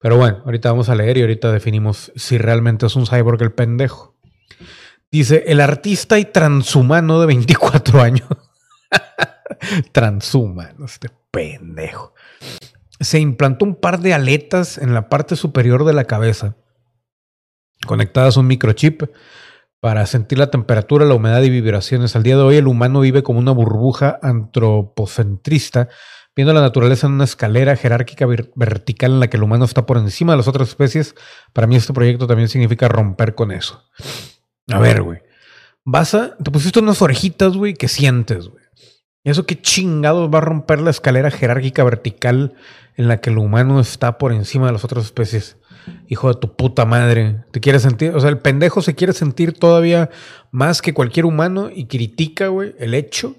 Pero 0.00 0.18
bueno, 0.18 0.42
ahorita 0.44 0.70
vamos 0.70 0.90
a 0.90 0.94
leer 0.94 1.16
y 1.16 1.22
ahorita 1.22 1.50
definimos 1.50 2.12
si 2.14 2.36
realmente 2.36 2.84
es 2.84 2.94
un 2.94 3.06
Cyborg 3.06 3.40
el 3.42 3.52
pendejo. 3.52 4.14
Dice, 5.14 5.44
el 5.46 5.60
artista 5.60 6.18
y 6.18 6.24
transhumano 6.24 7.20
de 7.20 7.26
24 7.26 8.02
años. 8.02 8.26
transhumano, 9.92 10.86
este 10.86 11.08
pendejo. 11.30 12.14
Se 12.98 13.20
implantó 13.20 13.64
un 13.64 13.76
par 13.76 14.00
de 14.00 14.12
aletas 14.12 14.76
en 14.76 14.92
la 14.92 15.08
parte 15.08 15.36
superior 15.36 15.84
de 15.84 15.92
la 15.92 16.06
cabeza, 16.06 16.56
conectadas 17.86 18.36
a 18.36 18.40
un 18.40 18.48
microchip 18.48 19.04
para 19.78 20.04
sentir 20.06 20.36
la 20.36 20.50
temperatura, 20.50 21.04
la 21.04 21.14
humedad 21.14 21.42
y 21.42 21.50
vibraciones. 21.50 22.16
Al 22.16 22.24
día 22.24 22.34
de 22.34 22.42
hoy 22.42 22.56
el 22.56 22.66
humano 22.66 22.98
vive 22.98 23.22
como 23.22 23.38
una 23.38 23.52
burbuja 23.52 24.18
antropocentrista, 24.20 25.90
viendo 26.34 26.52
la 26.52 26.60
naturaleza 26.60 27.06
en 27.06 27.12
una 27.12 27.22
escalera 27.22 27.76
jerárquica 27.76 28.26
ver- 28.26 28.50
vertical 28.56 29.12
en 29.12 29.20
la 29.20 29.30
que 29.30 29.36
el 29.36 29.44
humano 29.44 29.64
está 29.64 29.86
por 29.86 29.96
encima 29.96 30.32
de 30.32 30.38
las 30.38 30.48
otras 30.48 30.70
especies. 30.70 31.14
Para 31.52 31.68
mí 31.68 31.76
este 31.76 31.92
proyecto 31.92 32.26
también 32.26 32.48
significa 32.48 32.88
romper 32.88 33.36
con 33.36 33.52
eso. 33.52 33.80
A 34.68 34.78
ver, 34.78 35.02
güey. 35.02 35.20
Vas 35.84 36.14
a... 36.14 36.36
Te 36.36 36.50
pusiste 36.50 36.80
unas 36.80 37.02
orejitas, 37.02 37.56
güey, 37.56 37.74
que 37.74 37.88
sientes, 37.88 38.48
güey. 38.48 38.64
¿Y 39.24 39.30
eso 39.30 39.46
qué 39.46 39.60
chingados 39.60 40.32
va 40.32 40.38
a 40.38 40.42
romper 40.42 40.80
la 40.80 40.90
escalera 40.90 41.30
jerárquica 41.30 41.82
vertical 41.82 42.54
en 42.96 43.08
la 43.08 43.20
que 43.20 43.30
el 43.30 43.38
humano 43.38 43.80
está 43.80 44.18
por 44.18 44.32
encima 44.32 44.66
de 44.66 44.72
las 44.72 44.84
otras 44.84 45.04
especies? 45.04 45.56
Hijo 46.08 46.28
de 46.28 46.38
tu 46.38 46.54
puta 46.54 46.84
madre. 46.84 47.44
Te 47.50 47.60
quieres 47.60 47.82
sentir, 47.82 48.14
o 48.14 48.20
sea, 48.20 48.28
el 48.28 48.38
pendejo 48.38 48.82
se 48.82 48.94
quiere 48.94 49.14
sentir 49.14 49.52
todavía 49.54 50.10
más 50.50 50.82
que 50.82 50.92
cualquier 50.92 51.24
humano 51.24 51.70
y 51.74 51.86
critica, 51.86 52.48
güey, 52.48 52.74
el 52.78 52.94
hecho 52.94 53.34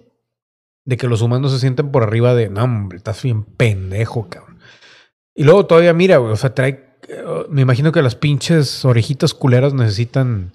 de 0.86 0.98
que 0.98 1.08
los 1.08 1.22
humanos 1.22 1.52
se 1.52 1.60
sienten 1.60 1.92
por 1.92 2.04
arriba 2.04 2.34
de, 2.34 2.50
no, 2.50 2.64
hombre, 2.64 2.98
estás 2.98 3.22
bien 3.22 3.44
pendejo, 3.44 4.28
cabrón. 4.30 4.60
Y 5.36 5.44
luego 5.44 5.66
todavía 5.66 5.94
mira, 5.94 6.18
güey, 6.18 6.32
o 6.32 6.36
sea, 6.36 6.56
trae, 6.56 6.98
eh, 7.08 7.24
me 7.50 7.62
imagino 7.62 7.92
que 7.92 8.02
las 8.02 8.16
pinches 8.16 8.86
orejitas 8.86 9.34
culeras 9.34 9.74
necesitan 9.74 10.54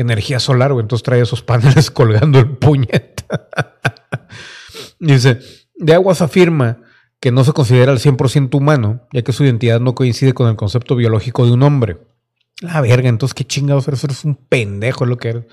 energía 0.00 0.40
solar, 0.40 0.72
güey, 0.72 0.82
entonces 0.82 1.02
trae 1.02 1.20
esos 1.20 1.42
paneles 1.42 1.90
colgando 1.92 2.38
el 2.38 2.56
puñeta. 2.56 3.48
Dice, 4.98 5.40
de 5.74 5.94
Aguas 5.94 6.22
afirma 6.22 6.78
que 7.20 7.30
no 7.30 7.44
se 7.44 7.52
considera 7.52 7.92
al 7.92 7.98
100% 7.98 8.54
humano, 8.54 9.06
ya 9.12 9.22
que 9.22 9.32
su 9.32 9.44
identidad 9.44 9.80
no 9.80 9.94
coincide 9.94 10.32
con 10.32 10.48
el 10.48 10.56
concepto 10.56 10.96
biológico 10.96 11.44
de 11.44 11.52
un 11.52 11.62
hombre. 11.62 11.98
La 12.60 12.80
verga, 12.80 13.08
entonces 13.08 13.34
qué 13.34 13.44
chingados 13.44 13.88
eres, 13.88 14.04
eres 14.04 14.24
un 14.24 14.34
pendejo 14.34 15.04
es 15.04 15.10
lo 15.10 15.16
que 15.16 15.28
eres. 15.28 15.44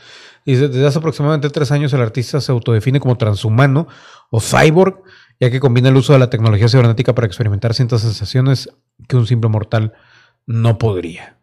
Dice, 0.46 0.68
desde 0.68 0.88
hace 0.88 1.00
aproximadamente 1.00 1.50
tres 1.50 1.72
años 1.72 1.94
el 1.94 2.02
artista 2.02 2.42
se 2.42 2.52
autodefine 2.52 3.00
como 3.00 3.18
transhumano 3.18 3.88
o 4.30 4.40
cyborg, 4.40 5.04
ya 5.40 5.52
que 5.52 5.60
combina 5.60 5.90
el 5.90 5.96
uso 5.96 6.14
de 6.14 6.20
la 6.20 6.30
tecnología 6.30 6.68
cibernética 6.68 7.14
para 7.14 7.28
experimentar 7.28 7.74
ciertas 7.74 8.02
sensaciones 8.02 8.70
que 9.08 9.18
un 9.18 9.28
simple 9.28 9.50
mortal 9.50 9.94
no 10.46 10.78
podría. 10.78 11.37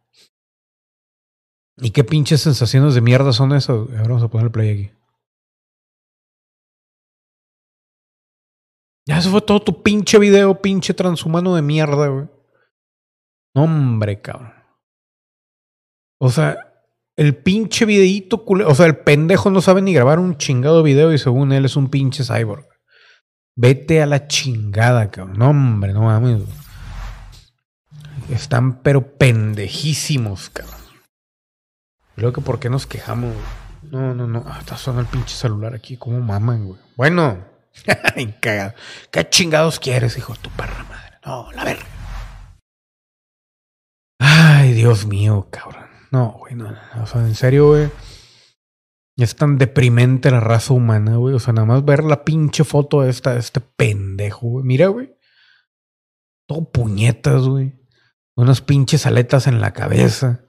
¿Y 1.78 1.90
qué 1.90 2.04
pinches 2.04 2.42
sensaciones 2.42 2.94
de 2.94 3.00
mierda 3.00 3.32
son 3.32 3.52
esas? 3.52 3.76
Ahora 3.76 4.02
vamos 4.02 4.22
a 4.22 4.28
poner 4.28 4.46
el 4.46 4.52
play 4.52 4.70
aquí. 4.70 4.92
Ya 9.06 9.18
eso 9.18 9.30
fue 9.30 9.42
todo 9.42 9.60
tu 9.60 9.82
pinche 9.82 10.18
video, 10.18 10.62
pinche 10.62 10.94
transhumano 10.94 11.54
de 11.54 11.62
mierda, 11.62 12.08
güey. 12.08 12.26
No, 13.54 13.64
hombre, 13.64 14.20
cabrón. 14.20 14.52
O 16.20 16.30
sea, 16.30 16.72
el 17.16 17.36
pinche 17.36 17.84
videíto 17.84 18.44
culero. 18.44 18.70
O 18.70 18.74
sea, 18.74 18.86
el 18.86 18.96
pendejo 18.96 19.50
no 19.50 19.60
sabe 19.60 19.82
ni 19.82 19.92
grabar 19.92 20.18
un 20.18 20.38
chingado 20.38 20.82
video 20.82 21.12
y 21.12 21.18
según 21.18 21.52
él 21.52 21.64
es 21.64 21.76
un 21.76 21.90
pinche 21.90 22.24
cyborg. 22.24 22.66
Vete 23.56 24.02
a 24.02 24.06
la 24.06 24.26
chingada, 24.26 25.10
cabrón. 25.10 25.38
No, 25.38 25.50
hombre, 25.50 25.92
no 25.92 26.02
mames. 26.02 26.42
Están 28.30 28.82
pero 28.82 29.16
pendejísimos, 29.16 30.48
cabrón. 30.50 30.83
Creo 32.16 32.32
que 32.32 32.40
por 32.40 32.60
qué 32.60 32.70
nos 32.70 32.86
quejamos. 32.86 33.34
No, 33.90 34.14
no, 34.14 34.26
no. 34.26 34.44
Ah, 34.46 34.58
está 34.60 34.76
sonando 34.76 35.02
el 35.02 35.08
pinche 35.08 35.34
celular 35.34 35.74
aquí. 35.74 35.96
¿Cómo 35.96 36.20
maman, 36.20 36.66
güey? 36.66 36.80
Bueno. 36.96 37.44
Cagado. 38.40 38.74
¿Qué 39.10 39.28
chingados 39.28 39.80
quieres, 39.80 40.16
hijo 40.16 40.32
de 40.34 40.38
tu 40.40 40.50
perra 40.50 40.84
madre? 40.84 41.18
No, 41.24 41.50
la 41.52 41.64
verga. 41.64 41.84
Ay, 44.20 44.72
Dios 44.72 45.06
mío, 45.06 45.48
cabrón. 45.50 45.86
No, 46.10 46.36
güey, 46.38 46.54
no, 46.54 46.70
no. 46.70 47.02
O 47.02 47.06
sea, 47.06 47.20
en 47.22 47.34
serio, 47.34 47.68
güey. 47.68 47.90
Es 49.16 49.36
tan 49.36 49.58
deprimente 49.58 50.30
la 50.30 50.40
raza 50.40 50.74
humana, 50.74 51.16
güey. 51.16 51.34
O 51.34 51.40
sea, 51.40 51.52
nada 51.52 51.66
más 51.66 51.84
ver 51.84 52.04
la 52.04 52.24
pinche 52.24 52.64
foto 52.64 53.04
esta, 53.04 53.34
de 53.34 53.40
este 53.40 53.60
pendejo, 53.60 54.46
güey. 54.48 54.64
Mira, 54.64 54.88
güey. 54.88 55.16
Todo 56.46 56.70
puñetas, 56.70 57.42
güey. 57.42 57.74
Unas 58.36 58.60
pinches 58.60 59.06
aletas 59.06 59.46
en 59.46 59.60
la 59.60 59.72
cabeza. 59.72 60.43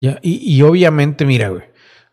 Ya, 0.00 0.18
y, 0.22 0.54
y 0.54 0.62
obviamente, 0.62 1.24
mira, 1.24 1.48
güey. 1.48 1.64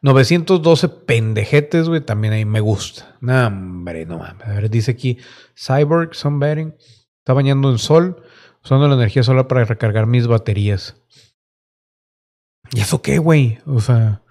912 0.05 0.87
pendejetes, 0.87 1.89
güey, 1.89 1.99
también 1.99 2.33
ahí 2.33 2.45
me 2.45 2.59
gusta. 2.59 3.17
No, 3.21 3.47
hombre, 3.47 4.05
no 4.05 4.19
mames. 4.19 4.47
A 4.47 4.53
ver, 4.53 4.69
dice 4.69 4.91
aquí, 4.91 5.17
Cyborg 5.57 6.13
Sunbathing, 6.13 6.75
está 7.17 7.33
bañando 7.33 7.71
en 7.71 7.79
sol, 7.79 8.23
usando 8.63 8.87
la 8.87 8.93
energía 8.93 9.23
solar 9.23 9.47
para 9.47 9.65
recargar 9.65 10.05
mis 10.05 10.27
baterías. 10.27 11.01
¿Y 12.71 12.81
eso 12.81 13.01
qué, 13.01 13.17
güey? 13.17 13.57
O 13.65 13.79
sea, 13.79 14.21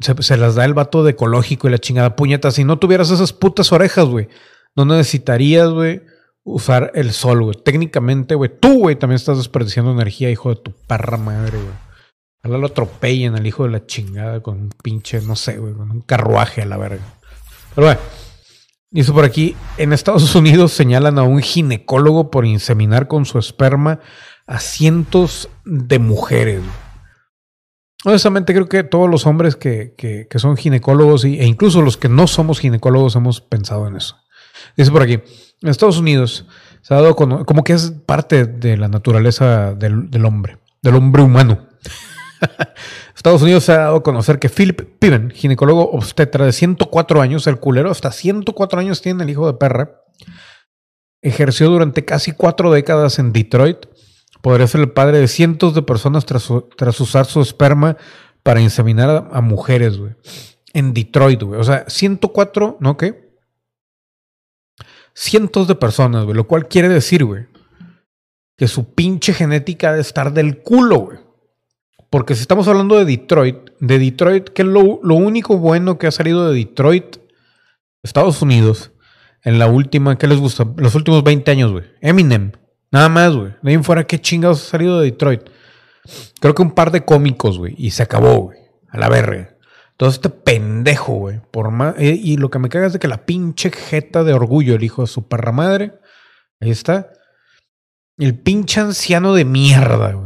se, 0.00 0.14
se 0.22 0.36
las 0.38 0.54
da 0.54 0.64
el 0.64 0.72
vato 0.72 1.04
de 1.04 1.10
ecológico 1.10 1.68
y 1.68 1.72
la 1.72 1.78
chingada 1.78 2.16
puñeta. 2.16 2.50
Si 2.50 2.64
no 2.64 2.78
tuvieras 2.78 3.10
esas 3.10 3.34
putas 3.34 3.70
orejas, 3.70 4.06
güey, 4.06 4.28
no 4.74 4.86
necesitarías, 4.86 5.68
güey, 5.68 6.02
usar 6.42 6.90
el 6.94 7.12
sol, 7.12 7.42
güey. 7.42 7.56
Técnicamente, 7.62 8.34
güey, 8.34 8.50
tú, 8.58 8.78
güey, 8.78 8.96
también 8.96 9.16
estás 9.16 9.36
desperdiciando 9.36 9.92
energía, 9.92 10.30
hijo 10.30 10.54
de 10.54 10.56
tu 10.62 10.72
perra 10.86 11.18
madre, 11.18 11.58
güey. 11.58 11.85
Ojalá 12.46 12.58
lo 12.58 12.66
atropellen 12.68 13.34
al 13.34 13.44
hijo 13.44 13.64
de 13.64 13.70
la 13.70 13.86
chingada 13.86 14.40
con 14.40 14.56
un 14.60 14.68
pinche, 14.82 15.20
no 15.20 15.34
sé, 15.34 15.58
güey, 15.58 15.74
con 15.74 15.90
un 15.90 16.00
carruaje 16.00 16.62
a 16.62 16.66
la 16.66 16.76
verga. 16.76 17.02
Pero 17.74 17.88
bueno, 17.88 18.00
dice 18.88 19.10
por 19.12 19.24
aquí, 19.24 19.56
en 19.78 19.92
Estados 19.92 20.32
Unidos 20.36 20.70
señalan 20.72 21.18
a 21.18 21.24
un 21.24 21.42
ginecólogo 21.42 22.30
por 22.30 22.46
inseminar 22.46 23.08
con 23.08 23.24
su 23.26 23.40
esperma 23.40 23.98
a 24.46 24.60
cientos 24.60 25.48
de 25.64 25.98
mujeres. 25.98 26.62
Honestamente 28.04 28.54
creo 28.54 28.68
que 28.68 28.84
todos 28.84 29.10
los 29.10 29.26
hombres 29.26 29.56
que, 29.56 29.94
que- 29.98 30.28
son 30.38 30.56
ginecólogos 30.56 31.24
y- 31.24 31.40
e 31.40 31.46
incluso 31.46 31.82
los 31.82 31.96
que 31.96 32.08
no 32.08 32.28
somos 32.28 32.60
ginecólogos 32.60 33.16
hemos 33.16 33.40
pensado 33.40 33.88
en 33.88 33.96
eso. 33.96 34.16
Dice 34.76 34.92
por 34.92 35.02
aquí, 35.02 35.14
en 35.62 35.68
Estados 35.68 35.98
Unidos 35.98 36.46
se 36.82 36.94
ha 36.94 36.98
dado 36.98 37.16
cono- 37.16 37.44
como 37.44 37.64
que 37.64 37.72
es 37.72 37.90
parte 38.06 38.44
de 38.46 38.76
la 38.76 38.86
naturaleza 38.86 39.74
del 39.74 40.24
hombre, 40.24 40.58
del 40.80 40.94
hombre 40.94 41.22
humano. 41.22 41.66
Estados 43.16 43.42
Unidos 43.42 43.64
se 43.64 43.72
ha 43.72 43.78
dado 43.78 43.96
a 43.96 44.02
conocer 44.02 44.38
que 44.38 44.48
Philip 44.48 44.82
Piven, 44.98 45.30
ginecólogo 45.30 45.90
obstetra 45.90 46.44
de 46.44 46.52
104 46.52 47.20
años, 47.20 47.46
el 47.46 47.58
culero, 47.58 47.90
hasta 47.90 48.12
104 48.12 48.80
años 48.80 49.02
tiene 49.02 49.24
el 49.24 49.30
hijo 49.30 49.46
de 49.46 49.58
perra, 49.58 50.02
ejerció 51.22 51.68
durante 51.70 52.04
casi 52.04 52.32
cuatro 52.32 52.72
décadas 52.72 53.18
en 53.18 53.32
Detroit. 53.32 53.86
Podría 54.42 54.66
ser 54.66 54.80
el 54.82 54.92
padre 54.92 55.18
de 55.18 55.28
cientos 55.28 55.74
de 55.74 55.82
personas 55.82 56.24
tras, 56.24 57.00
usar 57.00 57.26
su 57.26 57.40
esperma 57.40 57.96
para 58.42 58.60
inseminar 58.60 59.10
a, 59.10 59.16
a 59.36 59.40
mujeres, 59.40 59.98
güey. 59.98 60.14
En 60.72 60.94
Detroit, 60.94 61.42
güey. 61.42 61.58
O 61.58 61.64
sea, 61.64 61.84
104, 61.88 62.76
¿no 62.80 62.96
qué? 62.96 63.34
Cientos 65.14 65.66
de 65.66 65.74
personas, 65.74 66.24
güey. 66.24 66.36
Lo 66.36 66.46
cual 66.46 66.68
quiere 66.68 66.88
decir, 66.88 67.24
güey, 67.24 67.46
que 68.56 68.68
su 68.68 68.94
pinche 68.94 69.32
genética 69.32 69.90
ha 69.90 69.94
de 69.94 70.02
estar 70.02 70.32
del 70.32 70.62
culo, 70.62 70.98
güey. 70.98 71.25
Porque 72.10 72.34
si 72.34 72.42
estamos 72.42 72.68
hablando 72.68 72.96
de 72.96 73.04
Detroit, 73.04 73.70
de 73.80 73.98
Detroit, 73.98 74.48
¿qué 74.50 74.62
es 74.62 74.68
lo, 74.68 74.82
único 74.82 75.58
bueno 75.58 75.98
que 75.98 76.06
ha 76.06 76.10
salido 76.10 76.48
de 76.48 76.56
Detroit, 76.56 77.16
Estados 78.02 78.42
Unidos, 78.42 78.92
en 79.42 79.58
la 79.58 79.66
última, 79.66 80.16
¿qué 80.16 80.26
les 80.26 80.38
gusta? 80.38 80.66
Los 80.76 80.94
últimos 80.94 81.22
20 81.22 81.50
años, 81.50 81.72
güey. 81.72 81.84
Eminem. 82.00 82.52
Nada 82.90 83.08
más, 83.08 83.34
güey. 83.34 83.52
De 83.62 83.70
ahí 83.72 83.78
fuera, 83.78 84.06
¿qué 84.06 84.20
chingados 84.20 84.62
ha 84.62 84.70
salido 84.70 85.00
de 85.00 85.06
Detroit? 85.06 85.42
Creo 86.40 86.54
que 86.54 86.62
un 86.62 86.72
par 86.72 86.90
de 86.90 87.04
cómicos, 87.04 87.58
güey. 87.58 87.74
Y 87.76 87.90
se 87.90 88.02
acabó, 88.02 88.36
güey. 88.36 88.58
A 88.88 88.98
la 88.98 89.08
verga. 89.08 89.56
Entonces 89.92 90.16
este 90.16 90.30
pendejo, 90.30 91.14
güey. 91.14 91.40
Por 91.50 91.70
más. 91.70 91.94
y 91.98 92.36
lo 92.36 92.50
que 92.50 92.58
me 92.58 92.68
caga 92.68 92.86
es 92.86 92.92
de 92.92 92.98
que 92.98 93.08
la 93.08 93.24
pinche 93.24 93.70
jeta 93.70 94.24
de 94.24 94.32
orgullo, 94.32 94.74
el 94.74 94.84
hijo 94.84 95.02
de 95.02 95.08
su 95.08 95.28
perra 95.28 95.52
madre. 95.52 95.94
Ahí 96.60 96.70
está. 96.70 97.12
El 98.18 98.38
pinche 98.38 98.80
anciano 98.80 99.34
de 99.34 99.44
mierda, 99.44 100.12
güey. 100.12 100.25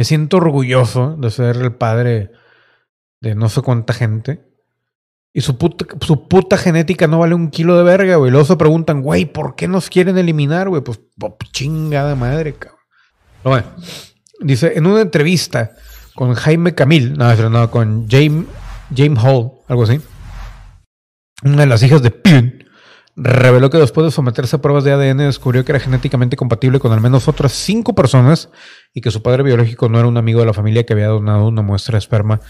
Me 0.00 0.04
siento 0.04 0.38
orgulloso 0.38 1.14
de 1.18 1.30
ser 1.30 1.56
el 1.58 1.74
padre 1.74 2.30
de 3.20 3.34
no 3.34 3.50
sé 3.50 3.60
cuánta 3.60 3.92
gente. 3.92 4.40
Y 5.34 5.42
su 5.42 5.58
puta, 5.58 6.56
genética 6.56 7.06
no 7.06 7.18
vale 7.18 7.34
un 7.34 7.50
kilo 7.50 7.76
de 7.76 7.82
verga, 7.84 8.16
güey. 8.16 8.30
Luego 8.30 8.46
se 8.46 8.56
preguntan, 8.56 9.02
güey, 9.02 9.26
¿por 9.26 9.56
qué 9.56 9.68
nos 9.68 9.90
quieren 9.90 10.16
eliminar, 10.16 10.70
güey? 10.70 10.80
Pues 10.80 10.98
po- 11.18 11.36
chingada 11.52 12.14
madre, 12.14 12.54
cabrón. 12.54 12.80
Bueno, 13.44 13.66
dice, 14.40 14.72
en 14.74 14.86
una 14.86 15.02
entrevista 15.02 15.72
con 16.14 16.32
Jaime 16.32 16.74
Camil, 16.74 17.18
no, 17.18 17.50
no, 17.50 17.70
con 17.70 18.08
James, 18.08 18.46
James 18.96 19.22
Hall, 19.22 19.50
algo 19.68 19.82
así. 19.82 20.00
Una 21.44 21.58
de 21.60 21.66
las 21.66 21.82
hijas 21.82 22.00
de 22.00 22.10
Piven. 22.10 22.64
reveló 23.16 23.68
que 23.68 23.76
después 23.76 24.06
de 24.06 24.10
someterse 24.12 24.56
a 24.56 24.62
pruebas 24.62 24.84
de 24.84 24.92
ADN 24.92 25.18
descubrió 25.18 25.62
que 25.62 25.72
era 25.72 25.78
genéticamente 25.78 26.38
compatible 26.38 26.80
con 26.80 26.90
al 26.90 27.02
menos 27.02 27.28
otras 27.28 27.52
cinco 27.52 27.94
personas 27.94 28.48
y 28.92 29.00
que 29.00 29.10
su 29.10 29.22
padre 29.22 29.42
biológico 29.42 29.88
no 29.88 29.98
era 29.98 30.08
un 30.08 30.16
amigo 30.16 30.40
de 30.40 30.46
la 30.46 30.54
familia 30.54 30.84
que 30.84 30.92
había 30.92 31.08
donado 31.08 31.48
una 31.48 31.62
muestra 31.62 31.92
de 31.92 31.98
esperma 31.98 32.40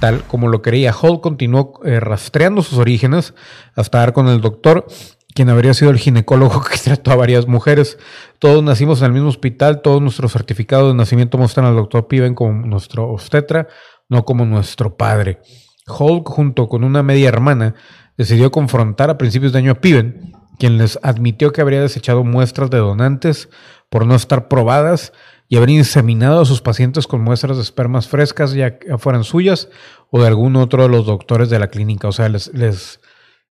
tal 0.00 0.24
como 0.24 0.48
lo 0.48 0.62
quería. 0.62 0.92
Hall 0.92 1.20
continuó 1.20 1.78
eh, 1.84 2.00
rastreando 2.00 2.62
sus 2.62 2.78
orígenes 2.78 3.34
hasta 3.76 3.98
dar 3.98 4.12
con 4.12 4.28
el 4.28 4.40
doctor, 4.40 4.86
quien 5.34 5.48
habría 5.48 5.74
sido 5.74 5.90
el 5.90 5.98
ginecólogo 5.98 6.62
que 6.70 6.78
trató 6.78 7.12
a 7.12 7.16
varias 7.16 7.46
mujeres. 7.46 7.98
Todos 8.40 8.64
nacimos 8.64 9.00
en 9.00 9.06
el 9.06 9.12
mismo 9.12 9.28
hospital, 9.28 9.82
todos 9.82 10.02
nuestros 10.02 10.32
certificados 10.32 10.88
de 10.88 10.96
nacimiento 10.96 11.38
muestran 11.38 11.66
al 11.66 11.76
doctor 11.76 12.08
Piven 12.08 12.34
como 12.34 12.66
nuestro 12.66 13.08
obstetra, 13.08 13.68
no 14.08 14.24
como 14.24 14.44
nuestro 14.44 14.96
padre. 14.96 15.38
Hall, 15.86 16.22
junto 16.24 16.68
con 16.68 16.82
una 16.82 17.02
media 17.02 17.28
hermana, 17.28 17.74
decidió 18.16 18.50
confrontar 18.50 19.10
a 19.10 19.18
principios 19.18 19.52
de 19.52 19.58
año 19.58 19.72
a 19.72 19.80
Piven, 19.80 20.32
quien 20.58 20.78
les 20.78 20.98
admitió 21.02 21.52
que 21.52 21.60
habría 21.60 21.80
desechado 21.80 22.24
muestras 22.24 22.70
de 22.70 22.78
donantes 22.78 23.48
por 23.88 24.06
no 24.06 24.14
estar 24.14 24.48
probadas 24.48 25.12
y 25.52 25.56
haber 25.56 25.70
inseminado 25.70 26.40
a 26.40 26.44
sus 26.44 26.62
pacientes 26.62 27.08
con 27.08 27.22
muestras 27.22 27.56
de 27.56 27.64
espermas 27.64 28.06
frescas, 28.06 28.52
ya 28.52 28.78
fueran 28.98 29.24
suyas 29.24 29.68
o 30.08 30.22
de 30.22 30.28
algún 30.28 30.54
otro 30.54 30.84
de 30.84 30.88
los 30.88 31.06
doctores 31.06 31.50
de 31.50 31.58
la 31.58 31.66
clínica. 31.66 32.06
O 32.06 32.12
sea, 32.12 32.28
les, 32.28 33.00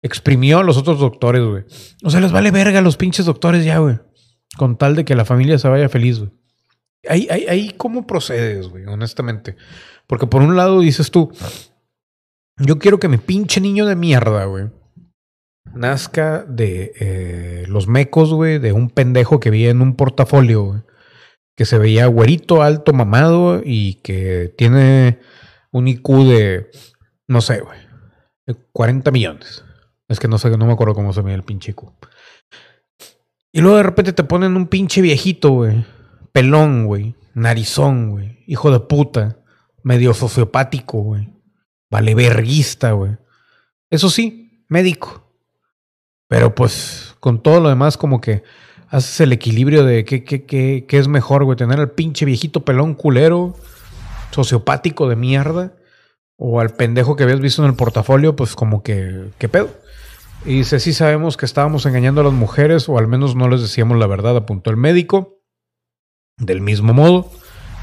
exprimió 0.02 0.58
a 0.58 0.64
los 0.64 0.76
otros 0.76 0.98
doctores, 0.98 1.44
güey. 1.44 1.64
O 2.02 2.10
sea, 2.10 2.20
les 2.20 2.32
vale 2.32 2.50
verga 2.50 2.80
a 2.80 2.82
los 2.82 2.96
pinches 2.96 3.26
doctores 3.26 3.64
ya, 3.64 3.78
güey. 3.78 4.00
Con 4.56 4.76
tal 4.76 4.96
de 4.96 5.04
que 5.04 5.14
la 5.14 5.24
familia 5.24 5.56
se 5.56 5.68
vaya 5.68 5.88
feliz, 5.88 6.18
güey. 6.18 6.32
Ahí, 7.08 7.28
ahí, 7.30 7.46
ahí, 7.48 7.74
¿cómo 7.76 8.08
procedes, 8.08 8.66
güey? 8.66 8.86
Honestamente. 8.86 9.54
Porque 10.08 10.26
por 10.26 10.42
un 10.42 10.56
lado 10.56 10.80
dices 10.80 11.12
tú, 11.12 11.30
yo 12.56 12.80
quiero 12.80 12.98
que 12.98 13.08
mi 13.08 13.18
pinche 13.18 13.60
niño 13.60 13.86
de 13.86 13.94
mierda, 13.94 14.46
güey, 14.46 14.64
nazca 15.72 16.44
de 16.48 16.92
eh, 16.98 17.64
los 17.68 17.86
mecos, 17.86 18.34
güey, 18.34 18.58
de 18.58 18.72
un 18.72 18.90
pendejo 18.90 19.38
que 19.38 19.50
vive 19.50 19.70
en 19.70 19.80
un 19.80 19.94
portafolio, 19.94 20.64
güey 20.64 20.80
que 21.56 21.64
se 21.64 21.78
veía 21.78 22.06
güerito, 22.06 22.62
alto, 22.62 22.92
mamado 22.92 23.62
y 23.64 23.94
que 23.94 24.52
tiene 24.56 25.20
un 25.70 25.88
IQ 25.88 26.08
de, 26.24 26.70
no 27.28 27.40
sé, 27.40 27.60
güey, 27.60 27.78
40 28.72 29.10
millones. 29.10 29.64
Es 30.08 30.20
que 30.20 30.28
no 30.28 30.38
sé, 30.38 30.50
no 30.56 30.66
me 30.66 30.72
acuerdo 30.72 30.94
cómo 30.94 31.12
se 31.12 31.22
veía 31.22 31.36
el 31.36 31.44
pinche 31.44 31.72
IQ. 31.72 31.92
Y 33.52 33.60
luego 33.60 33.76
de 33.76 33.82
repente 33.84 34.12
te 34.12 34.24
ponen 34.24 34.56
un 34.56 34.66
pinche 34.66 35.00
viejito, 35.00 35.50
güey, 35.50 35.84
pelón, 36.32 36.86
güey, 36.86 37.14
narizón, 37.34 38.10
güey, 38.10 38.42
hijo 38.46 38.70
de 38.70 38.80
puta, 38.80 39.38
medio 39.82 40.12
sociopático, 40.12 40.98
güey, 41.02 41.32
valeverguista, 41.90 42.92
güey. 42.92 43.16
Eso 43.90 44.10
sí, 44.10 44.64
médico. 44.68 45.24
Pero 46.26 46.54
pues 46.54 47.14
con 47.20 47.42
todo 47.42 47.60
lo 47.60 47.68
demás 47.68 47.96
como 47.96 48.20
que 48.20 48.42
haces 48.88 49.20
el 49.20 49.32
equilibrio 49.32 49.84
de 49.84 50.04
qué, 50.04 50.24
qué, 50.24 50.44
qué, 50.44 50.84
qué 50.88 50.98
es 50.98 51.08
mejor, 51.08 51.44
güey, 51.44 51.56
tener 51.56 51.80
al 51.80 51.90
pinche 51.90 52.24
viejito 52.24 52.64
pelón 52.64 52.94
culero, 52.94 53.54
sociopático 54.30 55.08
de 55.08 55.16
mierda, 55.16 55.72
o 56.36 56.60
al 56.60 56.70
pendejo 56.70 57.16
que 57.16 57.24
habías 57.24 57.40
visto 57.40 57.62
en 57.62 57.70
el 57.70 57.76
portafolio, 57.76 58.36
pues 58.36 58.54
como 58.54 58.82
que, 58.82 59.30
¿qué 59.38 59.48
pedo? 59.48 59.70
Y 60.44 60.58
dice, 60.58 60.78
sí 60.80 60.92
sabemos 60.92 61.36
que 61.36 61.46
estábamos 61.46 61.86
engañando 61.86 62.20
a 62.20 62.24
las 62.24 62.32
mujeres, 62.32 62.88
o 62.88 62.98
al 62.98 63.06
menos 63.06 63.34
no 63.34 63.48
les 63.48 63.62
decíamos 63.62 63.98
la 63.98 64.06
verdad, 64.06 64.36
apuntó 64.36 64.70
el 64.70 64.76
médico. 64.76 65.40
Del 66.36 66.60
mismo 66.60 66.92
modo, 66.92 67.30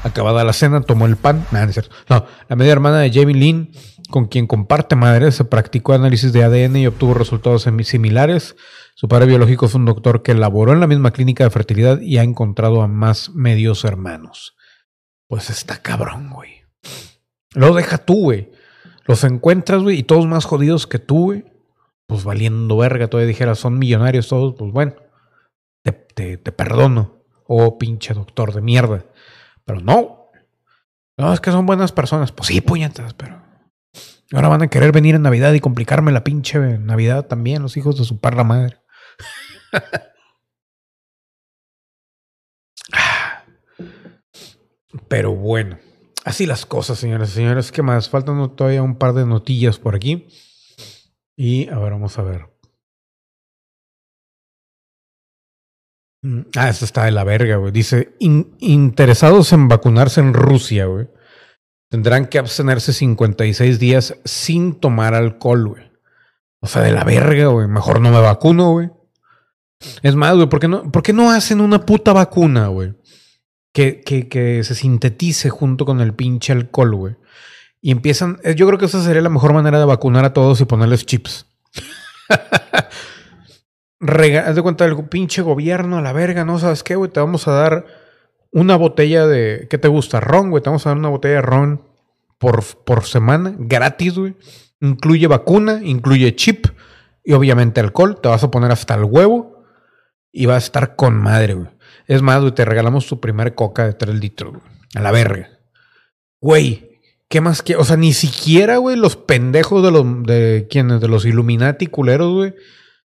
acabada 0.04 0.44
la 0.44 0.52
cena, 0.52 0.82
tomó 0.82 1.06
el 1.06 1.16
pan. 1.16 1.46
no, 1.50 1.66
no, 2.08 2.26
la 2.48 2.56
media 2.56 2.72
hermana 2.72 2.98
de 3.00 3.10
Jamie 3.10 3.34
Lynn, 3.34 3.70
con 4.12 4.26
quien 4.26 4.46
comparte 4.46 4.94
madre, 4.94 5.32
se 5.32 5.44
practicó 5.44 5.94
análisis 5.94 6.32
de 6.32 6.44
ADN 6.44 6.76
y 6.76 6.86
obtuvo 6.86 7.14
resultados 7.14 7.66
similares 7.82 8.54
su 8.94 9.08
padre 9.08 9.26
biológico 9.26 9.66
es 9.66 9.74
un 9.74 9.84
doctor 9.84 10.22
que 10.22 10.34
laboró 10.34 10.72
en 10.72 10.80
la 10.80 10.86
misma 10.86 11.12
clínica 11.12 11.44
de 11.44 11.50
fertilidad 11.50 12.00
y 12.00 12.18
ha 12.18 12.22
encontrado 12.22 12.82
a 12.82 12.88
más 12.88 13.30
medios 13.30 13.84
hermanos. 13.84 14.54
Pues 15.28 15.50
está 15.50 15.78
cabrón, 15.80 16.30
güey. 16.30 16.62
Lo 17.54 17.74
deja 17.74 17.98
tú, 17.98 18.24
güey. 18.24 18.52
Los 19.04 19.24
encuentras, 19.24 19.82
güey, 19.82 19.98
y 19.98 20.02
todos 20.02 20.26
más 20.26 20.44
jodidos 20.44 20.86
que 20.86 20.98
tú, 20.98 21.24
güey. 21.24 21.44
Pues 22.06 22.24
valiendo 22.24 22.76
verga, 22.76 23.08
todavía 23.08 23.28
dijera, 23.28 23.54
son 23.54 23.78
millonarios 23.78 24.28
todos, 24.28 24.54
pues 24.58 24.70
bueno, 24.72 24.94
te, 25.82 25.92
te, 25.92 26.36
te 26.36 26.52
perdono. 26.52 27.24
Oh, 27.46 27.78
pinche 27.78 28.14
doctor 28.14 28.52
de 28.52 28.60
mierda. 28.60 29.04
Pero 29.64 29.80
no. 29.80 30.30
No, 31.16 31.32
es 31.32 31.40
que 31.40 31.50
son 31.50 31.66
buenas 31.66 31.92
personas. 31.92 32.30
Pues 32.30 32.48
sí, 32.48 32.60
puñetas, 32.60 33.14
pero 33.14 33.42
Ahora 34.32 34.48
van 34.48 34.62
a 34.62 34.68
querer 34.68 34.92
venir 34.92 35.14
en 35.14 35.22
Navidad 35.22 35.52
y 35.52 35.60
complicarme 35.60 36.10
la 36.10 36.24
pinche 36.24 36.58
Navidad 36.78 37.26
también, 37.26 37.62
los 37.62 37.76
hijos 37.76 37.98
de 37.98 38.04
su 38.04 38.18
parra 38.18 38.44
madre. 38.44 38.78
Pero 45.08 45.34
bueno, 45.34 45.78
así 46.24 46.46
las 46.46 46.64
cosas, 46.64 46.98
señores 46.98 47.30
y 47.30 47.34
señores. 47.34 47.72
¿Qué 47.72 47.82
más? 47.82 48.08
Faltan 48.08 48.56
todavía 48.56 48.82
un 48.82 48.96
par 48.96 49.12
de 49.12 49.26
notillas 49.26 49.78
por 49.78 49.94
aquí. 49.94 50.28
Y 51.36 51.68
a 51.68 51.78
ver, 51.78 51.92
vamos 51.92 52.18
a 52.18 52.22
ver. 52.22 52.48
Mm, 56.22 56.42
ah, 56.56 56.70
esta 56.70 56.86
está 56.86 57.04
de 57.04 57.10
la 57.10 57.24
verga, 57.24 57.56
güey. 57.56 57.72
Dice, 57.72 58.16
interesados 58.18 59.52
en 59.52 59.68
vacunarse 59.68 60.20
en 60.20 60.32
Rusia, 60.32 60.86
güey 60.86 61.08
tendrán 61.92 62.24
que 62.24 62.38
abstenerse 62.38 62.94
56 62.94 63.78
días 63.78 64.16
sin 64.24 64.80
tomar 64.80 65.12
alcohol, 65.14 65.68
güey. 65.68 65.92
O 66.60 66.66
sea, 66.66 66.80
de 66.80 66.90
la 66.90 67.04
verga, 67.04 67.48
güey. 67.48 67.68
Mejor 67.68 68.00
no 68.00 68.10
me 68.10 68.18
vacuno, 68.18 68.70
güey. 68.70 68.90
Es 70.02 70.14
más, 70.14 70.34
güey, 70.34 70.48
¿por 70.48 70.58
qué 70.58 70.68
no, 70.68 70.90
¿por 70.90 71.02
qué 71.02 71.12
no 71.12 71.30
hacen 71.30 71.60
una 71.60 71.84
puta 71.84 72.14
vacuna, 72.14 72.68
güey? 72.68 72.94
Que, 73.74 74.00
que, 74.00 74.26
que 74.30 74.64
se 74.64 74.74
sintetice 74.74 75.50
junto 75.50 75.84
con 75.84 76.00
el 76.00 76.14
pinche 76.14 76.54
alcohol, 76.54 76.94
güey. 76.94 77.16
Y 77.82 77.90
empiezan. 77.90 78.40
Eh, 78.42 78.54
yo 78.54 78.66
creo 78.66 78.78
que 78.78 78.86
esa 78.86 79.04
sería 79.04 79.20
la 79.20 79.28
mejor 79.28 79.52
manera 79.52 79.78
de 79.78 79.84
vacunar 79.84 80.24
a 80.24 80.32
todos 80.32 80.62
y 80.62 80.64
ponerles 80.64 81.04
chips. 81.04 81.44
Haz 84.00 84.56
de 84.56 84.62
cuenta 84.62 84.86
del 84.86 84.96
pinche 85.10 85.42
gobierno 85.42 85.98
a 85.98 86.00
la 86.00 86.14
verga, 86.14 86.46
¿no? 86.46 86.58
¿Sabes 86.58 86.82
qué, 86.82 86.96
güey? 86.96 87.10
Te 87.10 87.20
vamos 87.20 87.46
a 87.48 87.52
dar 87.52 87.84
una 88.52 88.76
botella 88.76 89.26
de. 89.26 89.66
¿Qué 89.68 89.78
te 89.78 89.88
gusta? 89.88 90.20
Ron, 90.20 90.50
güey. 90.50 90.62
Te 90.62 90.70
vamos 90.70 90.86
a 90.86 90.90
dar 90.90 90.98
una 90.98 91.08
botella 91.08 91.36
de 91.36 91.42
ron 91.42 91.82
por, 92.38 92.62
por 92.84 93.04
semana, 93.04 93.54
gratis, 93.58 94.18
güey. 94.18 94.36
Incluye 94.80 95.26
vacuna, 95.26 95.80
incluye 95.82 96.34
chip 96.36 96.66
y 97.24 97.32
obviamente 97.32 97.80
alcohol. 97.80 98.20
Te 98.20 98.28
vas 98.28 98.44
a 98.44 98.50
poner 98.50 98.70
hasta 98.70 98.94
el 98.94 99.04
huevo 99.04 99.64
y 100.30 100.46
vas 100.46 100.64
a 100.64 100.66
estar 100.66 100.96
con 100.96 101.16
madre, 101.16 101.54
güey. 101.54 101.68
Es 102.06 102.20
más, 102.20 102.40
güey, 102.40 102.52
te 102.52 102.64
regalamos 102.64 103.06
tu 103.06 103.20
primer 103.20 103.54
coca 103.54 103.86
de 103.86 103.94
3 103.94 104.16
litros, 104.16 104.52
güey. 104.52 104.64
A 104.94 105.00
la 105.00 105.12
verga. 105.12 105.48
Güey, 106.40 107.00
¿qué 107.28 107.40
más 107.40 107.62
que? 107.62 107.76
O 107.76 107.84
sea, 107.84 107.96
ni 107.96 108.12
siquiera, 108.12 108.76
güey, 108.76 108.96
los 108.96 109.16
pendejos 109.16 109.82
de 109.82 109.90
los. 109.90 110.04
de 110.24 110.66
quienes, 110.68 111.00
de 111.00 111.08
los 111.08 111.24
Illuminati 111.24 111.86
culeros, 111.86 112.32
güey. 112.32 112.54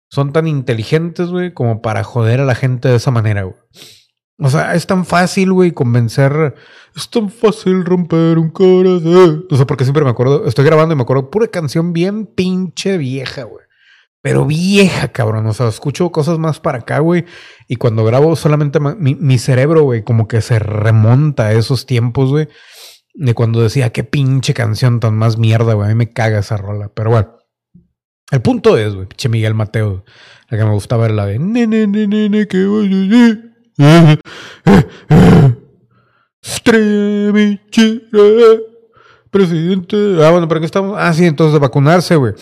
Son 0.09 0.33
tan 0.33 0.47
inteligentes, 0.47 1.27
güey, 1.27 1.53
como 1.53 1.83
para 1.83 2.03
joder 2.03 2.41
a 2.41 2.45
la 2.45 2.55
gente 2.55 2.89
de 2.89 2.95
esa 2.95 3.11
manera, 3.11 3.43
güey. 3.43 3.55
O 4.41 4.49
sea, 4.49 4.73
es 4.73 4.87
tan 4.87 5.05
fácil, 5.05 5.51
güey, 5.51 5.71
convencer. 5.71 6.55
Es 6.95 7.09
tan 7.09 7.29
fácil 7.29 7.83
romper 7.83 8.37
un 8.37 8.49
corazón. 8.49 9.45
O 9.49 9.55
sea, 9.55 9.67
porque 9.67 9.83
siempre 9.83 10.03
me 10.03 10.09
acuerdo, 10.09 10.45
estoy 10.45 10.63
grabando 10.65 10.93
y 10.93 10.95
me 10.95 11.03
acuerdo 11.03 11.29
pura 11.29 11.47
canción 11.47 11.91
bien 11.91 12.25
pinche 12.25 12.97
vieja, 12.97 13.43
güey. 13.43 13.65
Pero 14.21 14.45
vieja, 14.45 15.09
cabrón. 15.09 15.45
O 15.47 15.53
sea, 15.53 15.67
escucho 15.67 16.11
cosas 16.11 16.39
más 16.39 16.59
para 16.59 16.79
acá, 16.79 16.99
güey. 16.99 17.25
Y 17.67 17.75
cuando 17.75 18.05
grabo, 18.05 18.35
solamente 18.35 18.79
mi, 18.79 19.15
mi 19.15 19.37
cerebro, 19.37 19.83
güey, 19.83 20.03
como 20.03 20.27
que 20.27 20.41
se 20.41 20.57
remonta 20.59 21.47
a 21.47 21.53
esos 21.53 21.85
tiempos, 21.85 22.29
güey. 22.29 22.47
De 23.13 23.33
cuando 23.33 23.61
decía, 23.61 23.91
qué 23.91 24.05
pinche 24.05 24.53
canción 24.53 25.01
tan 25.01 25.17
más 25.17 25.37
mierda, 25.37 25.73
güey. 25.73 25.87
A 25.87 25.89
mí 25.89 25.95
me 25.95 26.11
caga 26.11 26.39
esa 26.39 26.57
rola. 26.57 26.91
Pero 26.93 27.11
bueno. 27.11 27.35
El 28.31 28.41
punto 28.41 28.77
es, 28.77 28.93
güey, 28.93 29.07
pinche 29.07 29.27
Miguel 29.27 29.55
Mateo. 29.55 30.05
La 30.49 30.57
que 30.57 30.63
me 30.63 30.71
gustaba 30.71 31.05
era 31.05 31.15
la 31.15 31.25
de. 31.25 31.39
Presidente. 39.31 39.95
Ah, 40.21 40.31
bueno, 40.31 40.47
¿pero 40.49 40.59
qué 40.59 40.65
estamos? 40.65 40.97
Ah, 40.99 41.13
sí, 41.13 41.25
entonces 41.25 41.53
de 41.53 41.59
vacunarse, 41.59 42.15
güey. 42.17 42.33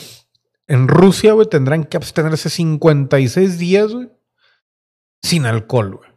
En 0.67 0.87
Rusia, 0.87 1.33
güey, 1.33 1.47
tendrán 1.47 1.83
que 1.83 1.97
abstenerse 1.97 2.49
56 2.49 3.59
días, 3.59 3.93
güey. 3.93 4.09
Sin 5.21 5.45
alcohol, 5.45 5.97
güey. 5.97 6.09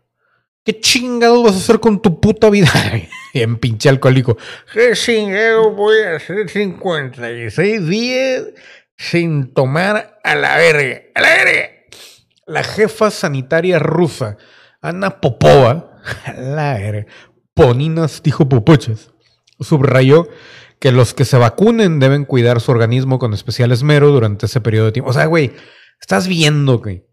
¿Qué 0.64 0.80
chingados 0.80 1.42
vas 1.42 1.54
a 1.54 1.58
hacer 1.58 1.80
con 1.80 2.00
tu 2.00 2.20
puta 2.20 2.48
vida? 2.48 2.70
en 3.34 3.58
pinche 3.58 3.90
alcohólico. 3.90 4.38
¿Qué 4.72 4.92
chingado 4.94 5.72
voy 5.72 5.98
a 6.00 6.16
hacer 6.16 6.48
56 6.48 7.86
días 7.86 8.44
sin 8.96 9.52
tomar 9.52 10.18
a 10.24 10.34
la 10.34 10.56
verga? 10.56 11.02
¡A 11.14 11.20
la 11.20 11.28
verga! 11.28 11.70
La 12.46 12.64
jefa 12.64 13.10
sanitaria 13.10 13.78
rusa 13.78 14.38
Ana 14.80 15.20
Popova, 15.20 16.00
la 16.38 17.06
Poninas 17.54 18.22
dijo 18.22 18.48
Popochas, 18.48 19.10
subrayó 19.58 20.28
que 20.78 20.92
los 20.92 21.12
que 21.12 21.26
se 21.26 21.36
vacunen 21.36 22.00
deben 22.00 22.24
cuidar 22.24 22.60
su 22.60 22.70
organismo 22.70 23.18
con 23.18 23.34
especial 23.34 23.70
esmero 23.70 24.10
durante 24.10 24.46
ese 24.46 24.60
periodo 24.60 24.86
de 24.86 24.92
tiempo. 24.92 25.10
O 25.10 25.12
sea, 25.12 25.26
güey, 25.26 25.52
estás 26.00 26.26
viendo, 26.26 26.78
güey, 26.78 27.04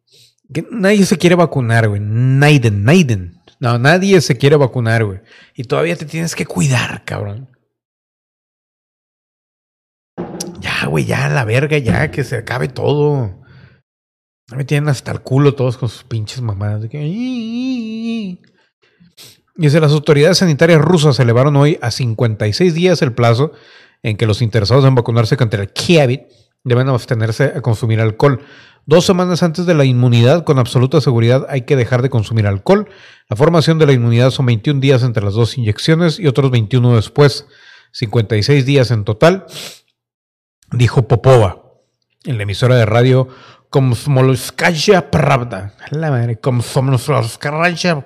Que 0.54 0.66
nadie 0.72 1.06
se 1.06 1.18
quiere 1.18 1.36
vacunar, 1.36 1.90
güey. 1.90 2.00
Naiden, 2.02 2.86
Naiden. 2.86 3.42
No, 3.60 3.78
nadie 3.78 4.22
se 4.22 4.38
quiere 4.38 4.56
vacunar, 4.56 5.04
güey. 5.04 5.20
Y 5.54 5.64
todavía 5.64 5.98
te 5.98 6.06
tienes 6.06 6.36
que 6.36 6.46
cuidar, 6.46 7.04
cabrón. 7.04 7.50
Ya, 10.60 10.86
güey, 10.88 11.04
ya, 11.04 11.28
la 11.28 11.44
verga, 11.44 11.78
ya, 11.78 12.10
que 12.10 12.24
se 12.24 12.38
acabe 12.38 12.70
todo. 12.70 13.42
Me 14.56 14.64
tienen 14.64 14.90
hasta 14.90 15.12
el 15.12 15.22
culo 15.22 15.56
todos 15.56 15.78
con 15.78 15.90
sus 15.90 16.04
pinches 16.04 16.42
mamadas. 16.42 16.82
De. 16.82 18.38
Dice, 19.56 19.80
las 19.80 19.92
autoridades 19.92 20.38
sanitarias 20.38 20.80
rusas 20.80 21.20
elevaron 21.20 21.56
hoy 21.58 21.78
a 21.82 21.92
56 21.92 22.74
días 22.74 23.02
el 23.02 23.14
plazo 23.14 23.52
en 24.04 24.16
que 24.16 24.26
los 24.26 24.42
interesados 24.42 24.86
en 24.86 24.96
vacunarse 24.96 25.36
contra 25.36 25.62
el 25.62 25.70
COVID 25.74 26.20
deben 26.64 26.88
abstenerse 26.88 27.46
a 27.56 27.62
consumir 27.62 28.00
alcohol. 28.00 28.42
Dos 28.86 29.06
semanas 29.06 29.44
antes 29.44 29.66
de 29.66 29.74
la 29.74 29.84
inmunidad, 29.84 30.46
con 30.46 30.60
absoluta 30.60 31.02
seguridad, 31.02 31.46
hay 31.50 31.64
que 31.64 31.76
dejar 31.76 32.02
de 32.02 32.10
consumir 32.10 32.48
alcohol. 32.48 32.88
La 33.28 33.36
formación 33.36 33.80
de 33.80 33.86
la 33.86 33.92
inmunidad 33.92 34.32
son 34.32 34.46
21 34.46 34.80
días 34.80 35.04
entre 35.04 35.24
las 35.24 35.34
dos 35.34 35.58
inyecciones 35.58 36.20
y 36.20 36.28
otros 36.28 36.52
21 36.52 36.96
después. 36.96 37.48
56 37.92 38.66
días 38.66 38.92
en 38.92 39.04
total, 39.04 39.46
dijo 40.72 41.08
Popova 41.08 41.64
en 42.24 42.38
la 42.38 42.44
emisora 42.44 42.76
de 42.76 42.86
radio 42.86 43.28
Komsomolskaya 43.70 45.12
Pravda. 45.12 45.74
La 45.92 46.10
madre, 46.12 46.40
Komsomolskaya 46.40 48.04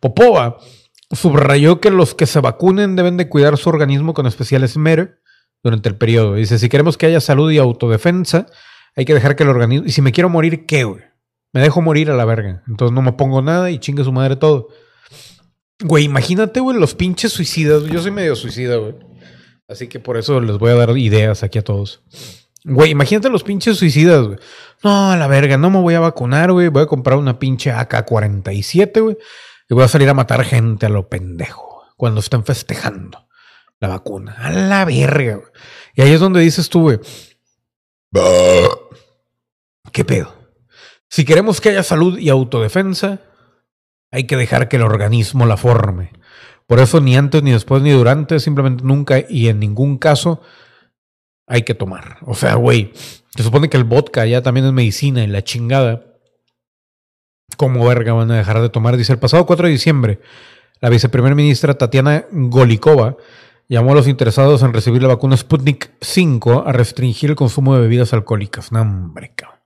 Popova 0.00 0.58
subrayó 1.10 1.80
que 1.80 1.90
los 1.90 2.14
que 2.14 2.26
se 2.26 2.40
vacunen 2.40 2.96
deben 2.96 3.16
de 3.16 3.28
cuidar 3.28 3.56
su 3.56 3.68
organismo 3.68 4.14
con 4.14 4.26
especial 4.26 4.64
esmero 4.64 5.10
durante 5.62 5.88
el 5.88 5.96
periodo. 5.96 6.34
Dice, 6.34 6.58
si 6.58 6.68
queremos 6.68 6.96
que 6.96 7.06
haya 7.06 7.20
salud 7.20 7.50
y 7.50 7.58
autodefensa, 7.58 8.46
hay 8.96 9.04
que 9.04 9.14
dejar 9.14 9.36
que 9.36 9.42
el 9.42 9.50
organismo... 9.50 9.86
Y 9.86 9.92
si 9.92 10.02
me 10.02 10.12
quiero 10.12 10.28
morir, 10.28 10.66
¿qué, 10.66 10.84
güey? 10.84 11.02
Me 11.52 11.60
dejo 11.60 11.82
morir 11.82 12.10
a 12.10 12.16
la 12.16 12.24
verga. 12.24 12.62
Entonces 12.68 12.94
no 12.94 13.02
me 13.02 13.12
pongo 13.12 13.42
nada 13.42 13.70
y 13.70 13.78
chingue 13.78 14.04
su 14.04 14.12
madre 14.12 14.36
todo. 14.36 14.68
Güey, 15.82 16.04
imagínate, 16.04 16.60
güey, 16.60 16.78
los 16.78 16.94
pinches 16.94 17.32
suicidas. 17.32 17.84
Yo 17.84 18.00
soy 18.00 18.10
medio 18.10 18.36
suicida, 18.36 18.76
güey. 18.76 18.94
Así 19.68 19.88
que 19.88 20.00
por 20.00 20.16
eso 20.16 20.40
les 20.40 20.58
voy 20.58 20.70
a 20.70 20.74
dar 20.74 20.96
ideas 20.96 21.42
aquí 21.42 21.58
a 21.58 21.64
todos. 21.64 22.02
Güey, 22.64 22.90
imagínate 22.90 23.30
los 23.30 23.42
pinches 23.42 23.78
suicidas, 23.78 24.26
güey. 24.26 24.38
No, 24.82 25.12
a 25.12 25.16
la 25.16 25.26
verga, 25.26 25.56
no 25.56 25.70
me 25.70 25.80
voy 25.80 25.94
a 25.94 26.00
vacunar, 26.00 26.52
güey. 26.52 26.68
Voy 26.68 26.82
a 26.82 26.86
comprar 26.86 27.18
una 27.18 27.38
pinche 27.38 27.72
AK-47, 27.72 29.00
güey. 29.02 29.16
Y 29.68 29.74
voy 29.74 29.84
a 29.84 29.88
salir 29.88 30.08
a 30.08 30.14
matar 30.14 30.44
gente 30.44 30.86
a 30.86 30.90
lo 30.90 31.08
pendejo. 31.08 31.84
Cuando 31.96 32.20
estén 32.20 32.44
festejando 32.44 33.28
la 33.78 33.88
vacuna. 33.88 34.36
A 34.38 34.50
la 34.50 34.84
verga, 34.84 35.36
güey. 35.36 35.48
Y 35.94 36.02
ahí 36.02 36.12
es 36.12 36.20
donde 36.20 36.40
dices 36.40 36.68
tú, 36.68 36.82
güey. 36.82 37.00
¿Qué 39.92 40.04
pedo? 40.04 40.34
Si 41.08 41.24
queremos 41.24 41.60
que 41.60 41.70
haya 41.70 41.82
salud 41.82 42.18
y 42.18 42.28
autodefensa, 42.28 43.20
hay 44.10 44.24
que 44.24 44.36
dejar 44.36 44.68
que 44.68 44.76
el 44.76 44.82
organismo 44.82 45.46
la 45.46 45.56
forme. 45.56 46.12
Por 46.66 46.78
eso 46.78 47.00
ni 47.00 47.16
antes, 47.16 47.42
ni 47.42 47.50
después, 47.50 47.82
ni 47.82 47.90
durante, 47.90 48.38
simplemente 48.38 48.84
nunca 48.84 49.24
y 49.28 49.48
en 49.48 49.58
ningún 49.58 49.98
caso 49.98 50.40
hay 51.50 51.62
que 51.62 51.74
tomar. 51.74 52.18
O 52.22 52.34
sea, 52.34 52.54
güey, 52.54 52.92
se 53.36 53.42
supone 53.42 53.68
que 53.68 53.76
el 53.76 53.84
vodka 53.84 54.24
ya 54.24 54.40
también 54.40 54.66
es 54.66 54.72
medicina 54.72 55.24
y 55.24 55.26
la 55.26 55.42
chingada. 55.42 56.06
¿Cómo 57.56 57.84
verga 57.84 58.12
van 58.12 58.30
a 58.30 58.36
dejar 58.36 58.62
de 58.62 58.68
tomar? 58.68 58.96
Dice, 58.96 59.12
el 59.12 59.18
pasado 59.18 59.44
4 59.44 59.66
de 59.66 59.72
diciembre, 59.72 60.20
la 60.80 60.88
viceprimer 60.88 61.34
ministra 61.34 61.76
Tatiana 61.76 62.24
Golikova 62.30 63.16
llamó 63.68 63.92
a 63.92 63.96
los 63.96 64.06
interesados 64.06 64.62
en 64.62 64.72
recibir 64.72 65.02
la 65.02 65.08
vacuna 65.08 65.36
Sputnik 65.36 65.90
5 66.00 66.64
a 66.66 66.72
restringir 66.72 67.30
el 67.30 67.36
consumo 67.36 67.74
de 67.74 67.82
bebidas 67.82 68.12
alcohólicas. 68.12 68.70
No, 68.70 68.82
hombre, 68.82 69.32
cabrón. 69.34 69.58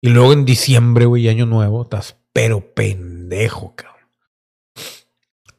Y 0.00 0.08
luego 0.08 0.32
en 0.32 0.44
diciembre, 0.44 1.06
güey, 1.06 1.28
año 1.28 1.46
nuevo, 1.46 1.82
estás 1.82 2.16
pero 2.32 2.74
pendejo, 2.74 3.76
cabrón. 3.76 4.08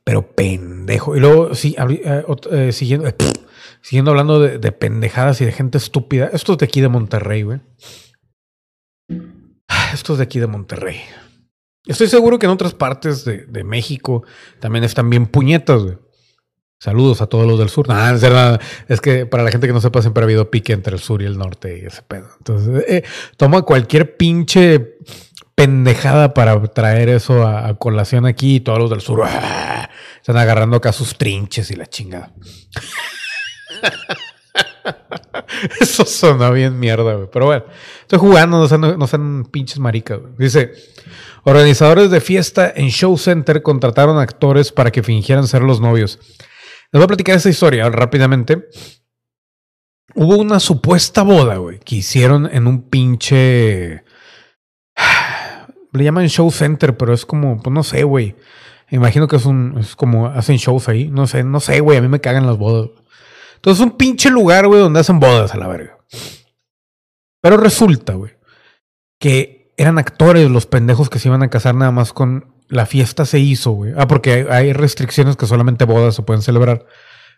Pero 0.03 0.27
pendejo. 0.35 1.15
Y 1.15 1.21
luego, 1.21 1.55
sí, 1.55 1.73
eh, 1.79 2.25
eh, 2.51 2.71
siguiendo, 2.73 3.07
eh, 3.07 3.15
siguiendo 3.83 4.09
hablando 4.09 4.39
de, 4.39 4.57
de, 4.57 4.71
pendejadas 4.71 5.39
y 5.41 5.45
de 5.45 5.51
gente 5.51 5.77
estúpida. 5.77 6.31
Esto 6.33 6.53
es 6.53 6.57
de 6.57 6.65
aquí 6.65 6.81
de 6.81 6.89
Monterrey, 6.89 7.43
güey. 7.43 7.59
Esto 9.93 10.13
es 10.13 10.17
de 10.17 10.23
aquí 10.23 10.39
de 10.39 10.47
Monterrey. 10.47 11.01
Estoy 11.85 12.07
seguro 12.07 12.39
que 12.39 12.45
en 12.45 12.51
otras 12.51 12.73
partes 12.73 13.25
de, 13.25 13.63
México 13.63 14.23
también 14.59 14.85
están 14.85 15.09
bien 15.09 15.27
puñetas, 15.27 15.83
güey. 15.83 15.97
Saludos 16.79 17.21
a 17.21 17.27
todos 17.27 17.45
los 17.47 17.59
del 17.59 17.69
sur. 17.69 17.87
No, 17.87 17.95
es 18.87 19.01
que 19.01 19.25
para 19.25 19.43
la 19.43 19.51
gente 19.51 19.67
que 19.67 19.73
no 19.73 19.81
sepa, 19.81 20.01
siempre 20.01 20.23
ha 20.23 20.25
habido 20.25 20.49
pique 20.49 20.73
entre 20.73 20.93
el 20.95 20.99
sur 20.99 21.21
y 21.21 21.25
el 21.25 21.37
norte 21.37 21.79
y 21.81 21.85
ese 21.85 22.01
pedo. 22.01 22.27
Entonces, 22.37 22.83
eh, 22.87 23.03
toma 23.37 23.61
cualquier 23.61 24.17
pinche 24.17 24.97
pendejada 25.55 26.33
para 26.33 26.61
traer 26.67 27.09
eso 27.09 27.45
a, 27.45 27.67
a 27.67 27.75
colación 27.75 28.25
aquí 28.25 28.55
y 28.55 28.59
todos 28.59 28.79
los 28.79 28.89
del 28.89 29.01
sur 29.01 29.21
¡ah! 29.23 29.89
están 30.19 30.37
agarrando 30.37 30.77
acá 30.77 30.91
sus 30.91 31.17
trinches 31.17 31.69
y 31.71 31.75
la 31.75 31.85
chingada. 31.85 32.33
Eso 35.79 36.05
suena 36.05 36.49
bien 36.51 36.79
mierda, 36.79 37.15
güey. 37.15 37.27
Pero 37.31 37.45
bueno, 37.45 37.65
estoy 38.01 38.19
jugando, 38.19 38.59
no 38.59 38.67
sean, 38.67 38.81
no 38.97 39.07
sean 39.07 39.45
pinches 39.45 39.79
maricas. 39.79 40.19
Dice, 40.37 40.73
organizadores 41.43 42.11
de 42.11 42.21
fiesta 42.21 42.71
en 42.75 42.89
Show 42.89 43.17
Center 43.17 43.61
contrataron 43.61 44.17
actores 44.19 44.71
para 44.71 44.91
que 44.91 45.03
fingieran 45.03 45.47
ser 45.47 45.61
los 45.61 45.81
novios. 45.81 46.19
Les 46.91 46.99
voy 46.99 47.03
a 47.03 47.07
platicar 47.07 47.35
esta 47.35 47.49
historia 47.49 47.89
rápidamente. 47.89 48.67
Hubo 50.15 50.37
una 50.37 50.59
supuesta 50.59 51.23
boda, 51.23 51.57
güey, 51.57 51.79
que 51.79 51.95
hicieron 51.95 52.49
en 52.51 52.67
un 52.67 52.89
pinche... 52.89 54.03
Le 55.93 56.03
llaman 56.03 56.27
Show 56.27 56.49
Center, 56.51 56.97
pero 56.97 57.13
es 57.13 57.25
como, 57.25 57.61
pues 57.61 57.73
no 57.73 57.83
sé, 57.83 58.03
güey. 58.03 58.35
Imagino 58.89 59.27
que 59.27 59.35
es 59.35 59.45
un, 59.45 59.77
es 59.79 59.95
como 59.95 60.27
hacen 60.27 60.57
shows 60.57 60.89
ahí. 60.89 61.07
No 61.07 61.25
sé, 61.27 61.43
no 61.43 61.59
sé, 61.59 61.79
güey. 61.79 61.97
A 61.97 62.01
mí 62.01 62.07
me 62.07 62.19
cagan 62.19 62.45
las 62.45 62.57
bodas. 62.57 62.89
Entonces 63.63 63.79
es 63.79 63.91
un 63.91 63.97
pinche 63.97 64.29
lugar, 64.29 64.67
güey, 64.67 64.81
donde 64.81 64.99
hacen 64.99 65.21
bodas 65.21 65.53
a 65.53 65.57
la 65.57 65.69
verga. 65.69 65.97
Pero 67.41 67.55
resulta, 67.55 68.13
güey, 68.13 68.33
que 69.21 69.73
eran 69.77 69.97
actores 69.97 70.51
los 70.51 70.65
pendejos 70.65 71.09
que 71.09 71.17
se 71.17 71.29
iban 71.29 71.43
a 71.43 71.49
casar 71.49 71.73
nada 71.73 71.89
más 71.89 72.11
con 72.11 72.53
la 72.67 72.85
fiesta 72.85 73.25
se 73.25 73.39
hizo, 73.39 73.71
güey. 73.71 73.93
Ah, 73.95 74.05
porque 74.05 74.47
hay 74.49 74.73
restricciones 74.73 75.37
que 75.37 75.45
solamente 75.45 75.85
bodas 75.85 76.13
se 76.13 76.23
pueden 76.23 76.41
celebrar. 76.41 76.85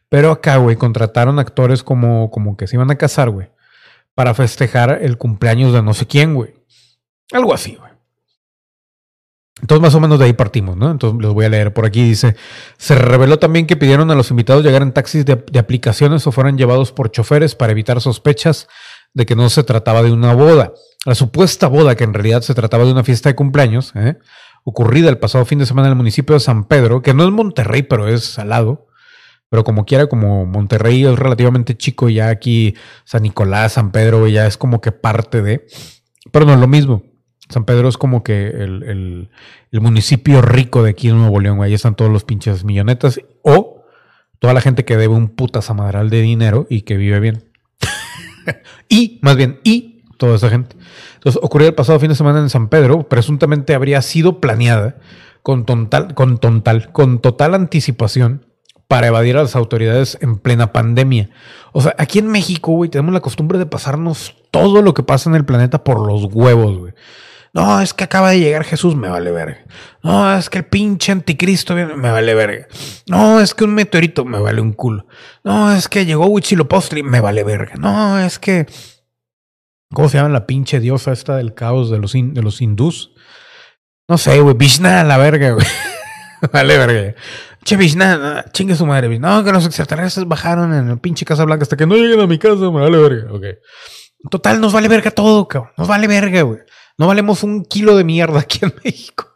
Pero 0.10 0.32
acá, 0.32 0.58
güey, 0.58 0.78
contrataron 0.78 1.38
actores 1.38 1.84
como, 1.84 2.32
como 2.32 2.58
que 2.58 2.66
se 2.66 2.76
iban 2.76 2.90
a 2.90 2.98
casar, 2.98 3.30
güey. 3.30 3.52
Para 4.16 4.34
festejar 4.34 5.00
el 5.04 5.20
cumpleaños 5.20 5.74
de 5.74 5.84
no 5.84 5.94
sé 5.94 6.08
quién, 6.08 6.34
güey. 6.34 6.56
Algo 7.34 7.54
así, 7.54 7.76
güey. 7.76 7.85
Entonces, 9.62 9.82
más 9.82 9.96
o 9.96 10.02
menos 10.02 10.20
de 10.20 10.26
ahí 10.26 10.34
partimos, 10.34 10.76
¿no? 10.76 10.92
Entonces, 10.92 11.22
los 11.22 11.34
voy 11.34 11.46
a 11.46 11.50
leer 11.50 11.74
por 11.74 11.86
aquí. 11.86 12.04
Dice: 12.04 12.36
Se 12.78 12.96
reveló 12.96 13.40
también 13.40 13.68
que 13.68 13.78
pidieron 13.78 14.12
a 14.12 14.16
los 14.16 14.30
invitados 14.30 14.64
llegar 14.64 14.82
en 14.82 14.92
taxis 14.92 15.26
de, 15.26 15.44
aplicaciones 15.58 16.28
o 16.28 16.32
fueran 16.32 16.58
llevados 16.58 16.92
por 16.92 17.10
choferes 17.10 17.56
para 17.56 17.72
evitar 17.72 18.02
sospechas 18.02 18.68
de 19.14 19.26
que 19.26 19.36
no 19.36 19.50
se 19.50 19.64
trataba 19.64 20.04
de 20.04 20.12
una 20.12 20.34
boda. 20.34 20.74
La 21.06 21.16
supuesta 21.16 21.68
boda, 21.68 21.96
que 21.96 22.04
en 22.04 22.14
realidad 22.14 22.42
se 22.42 22.54
trataba 22.54 22.84
de 22.84 22.92
una 22.92 23.04
fiesta 23.04 23.30
de 23.30 23.36
cumpleaños, 23.36 23.94
¿eh? 23.96 24.18
ocurrida 24.66 25.10
el 25.10 25.20
pasado 25.20 25.46
fin 25.46 25.60
de 25.60 25.66
semana 25.66 25.88
en 25.88 25.92
el 25.92 25.98
municipio 25.98 26.34
de 26.34 26.40
San 26.40 26.66
Pedro, 26.66 27.02
que 27.02 27.14
no 27.14 27.24
es 27.24 27.32
Monterrey, 27.32 27.84
pero 27.84 28.08
es 28.08 28.38
al 28.40 28.50
lado. 28.50 28.88
Pero 29.50 29.64
como 29.64 29.86
quiera, 29.86 30.08
como 30.08 30.46
Monterrey 30.46 31.06
es 31.06 31.18
relativamente 31.18 31.78
chico, 31.78 32.10
ya 32.10 32.30
aquí 32.30 32.76
San 33.06 33.24
Nicolás, 33.24 33.74
San 33.74 33.92
Pedro, 33.92 34.28
ya 34.28 34.48
es 34.48 34.58
como 34.58 34.82
que 34.82 34.92
parte 34.92 35.42
de. 35.42 35.66
Pero 36.32 36.46
no 36.46 36.54
es 36.54 36.60
lo 36.60 36.68
mismo. 36.68 37.04
San 37.50 37.66
Pedro 37.66 37.88
es 37.88 37.98
como 37.98 38.24
que 38.24 38.48
el, 38.48 39.30
el, 39.72 39.82
municipio 39.82 40.42
rico 40.42 40.84
de 40.84 40.92
aquí 40.92 41.10
en 41.10 41.18
Nuevo 41.18 41.40
León, 41.40 41.62
ahí 41.62 41.74
están 41.74 41.96
todos 41.96 42.12
los 42.12 42.24
pinches 42.24 42.64
millonetas. 42.64 43.20
O 43.44 43.84
toda 44.40 44.54
la 44.54 44.62
gente 44.62 44.86
que 44.86 44.98
debe 44.98 45.14
un 45.14 45.30
puta 45.30 45.62
samadral 45.62 46.10
de 46.10 46.22
dinero 46.22 46.66
y 46.70 46.82
que 46.82 46.98
vive 46.98 47.20
bien. 47.20 47.52
y, 48.90 49.20
más 49.22 49.36
bien, 49.36 49.60
y 49.64 50.04
toda 50.18 50.36
esa 50.36 50.50
gente. 50.50 50.76
Entonces, 51.16 51.40
ocurrió 51.44 51.68
el 51.68 51.76
pasado 51.76 52.00
fin 52.00 52.10
de 52.10 52.16
semana 52.16 52.40
en 52.40 52.50
San 52.50 52.70
Pedro, 52.70 53.08
presuntamente 53.08 53.76
habría 53.76 54.02
sido 54.02 54.40
planeada 54.40 54.98
con 55.44 55.66
total, 55.66 56.16
con 56.16 56.40
total, 56.40 56.92
con 56.92 57.20
total 57.20 57.54
anticipación 57.54 58.46
para 58.88 59.08
evadir 59.08 59.38
a 59.38 59.44
las 59.44 59.56
autoridades 59.56 60.18
en 60.22 60.38
plena 60.38 60.72
pandemia. 60.72 61.30
O 61.72 61.82
sea, 61.82 61.96
aquí 61.98 62.20
en 62.20 62.28
México, 62.28 62.72
güey, 62.72 62.90
tenemos 62.90 63.14
la 63.14 63.20
costumbre 63.20 63.58
de 63.58 63.66
pasarnos 63.66 64.36
todo 64.52 64.82
lo 64.82 64.94
que 64.94 65.04
pasa 65.04 65.30
en 65.30 65.36
el 65.36 65.46
planeta 65.46 65.84
por 65.84 66.06
los 66.06 66.26
huevos, 66.34 66.78
güey. 66.78 66.94
No, 67.56 67.82
es 67.82 67.96
que 67.96 68.04
acaba 68.04 68.30
de 68.30 68.40
llegar 68.40 68.66
Jesús, 68.66 68.96
me 68.96 69.10
vale 69.10 69.32
verga. 69.32 69.66
No, 70.04 70.38
es 70.38 70.52
que 70.52 70.60
el 70.60 70.66
pinche 70.66 71.12
anticristo 71.12 71.74
viene, 71.74 71.96
me 71.96 72.12
vale 72.12 72.36
verga. 72.36 72.68
No, 73.08 73.40
es 73.40 73.56
que 73.56 73.64
un 73.64 73.74
meteorito, 73.74 74.26
me 74.26 74.40
vale 74.40 74.62
un 74.62 74.74
culo. 74.74 75.08
No, 75.44 75.74
es 75.74 75.88
que 75.88 76.06
llegó 76.06 76.28
Huitzilopochtli, 76.28 77.02
me 77.02 77.22
vale 77.22 77.44
verga. 77.44 77.76
No, 77.78 78.20
es 78.20 78.38
que 78.38 78.68
¿Cómo 79.96 80.10
se 80.10 80.18
llama 80.18 80.30
la 80.30 80.46
pinche 80.46 80.82
diosa 80.82 81.14
esta 81.14 81.38
del 81.38 81.54
caos 81.54 81.90
de 81.90 82.00
los, 82.00 82.14
de 82.14 82.42
los 82.42 82.62
hindús? 82.62 83.14
No 84.10 84.18
sé, 84.18 84.40
güey. 84.42 84.56
Vishna, 84.56 85.06
la 85.06 85.18
verga, 85.18 85.52
güey. 85.52 85.66
vale, 86.54 86.78
verga. 86.78 87.16
Che, 87.64 87.78
Vishna, 87.78 88.44
chingue 88.52 88.76
su 88.76 88.86
madre. 88.86 89.18
No, 89.20 89.44
que 89.44 89.54
los 89.54 89.66
extraterrestres 89.66 90.28
bajaron 90.28 90.74
en 90.74 90.90
la 90.90 90.96
pinche 90.98 91.26
Casa 91.26 91.46
Blanca 91.46 91.64
hasta 91.64 91.78
que 91.78 91.88
no 91.88 91.96
lleguen 91.96 92.20
a 92.20 92.28
mi 92.28 92.38
casa, 92.38 92.70
me 92.72 92.82
vale 92.82 92.98
verga. 92.98 93.32
Ok. 93.32 93.46
Total, 94.30 94.60
nos 94.60 94.74
vale 94.74 94.88
verga 94.88 95.12
todo, 95.12 95.48
cabrón. 95.48 95.72
Nos 95.78 95.88
vale 95.88 96.08
verga, 96.08 96.42
güey. 96.42 96.60
No 96.98 97.08
valemos 97.08 97.44
un 97.44 97.66
kilo 97.66 97.98
de 97.98 98.04
mierda 98.04 98.40
aquí 98.40 98.60
en 98.62 98.74
México. 98.84 99.28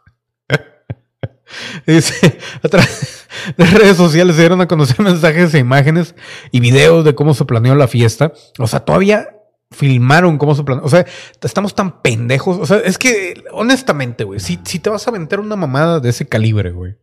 Dice, 1.86 2.38
a 2.62 2.68
través 2.68 3.28
de 3.56 3.64
redes 3.64 3.96
sociales 3.96 4.36
se 4.36 4.42
dieron 4.42 4.60
a 4.60 4.68
conocer 4.68 5.00
mensajes 5.00 5.52
e 5.54 5.58
imágenes 5.58 6.14
y 6.50 6.60
videos 6.60 7.04
de 7.04 7.14
cómo 7.14 7.34
se 7.34 7.44
planeó 7.44 7.74
la 7.74 7.88
fiesta. 7.88 8.32
O 8.58 8.66
sea, 8.66 8.80
todavía 8.80 9.28
filmaron 9.70 10.38
cómo 10.38 10.54
se 10.54 10.64
planeó. 10.64 10.84
O 10.84 10.88
sea, 10.88 11.06
estamos 11.42 11.74
tan 11.74 12.02
pendejos. 12.02 12.58
O 12.58 12.66
sea, 12.66 12.78
es 12.78 12.98
que, 12.98 13.44
honestamente, 13.52 14.24
güey, 14.24 14.40
si, 14.40 14.58
si 14.64 14.78
te 14.78 14.90
vas 14.90 15.06
a 15.06 15.10
aventar 15.10 15.40
una 15.40 15.56
mamada 15.56 16.00
de 16.00 16.10
ese 16.10 16.26
calibre, 16.26 16.70
güey, 16.72 16.96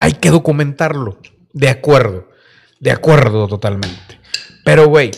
hay 0.00 0.14
que 0.14 0.30
documentarlo. 0.30 1.18
De 1.52 1.68
acuerdo. 1.68 2.28
De 2.80 2.90
acuerdo 2.90 3.46
totalmente. 3.46 4.20
Pero, 4.64 4.86
güey, 4.88 5.10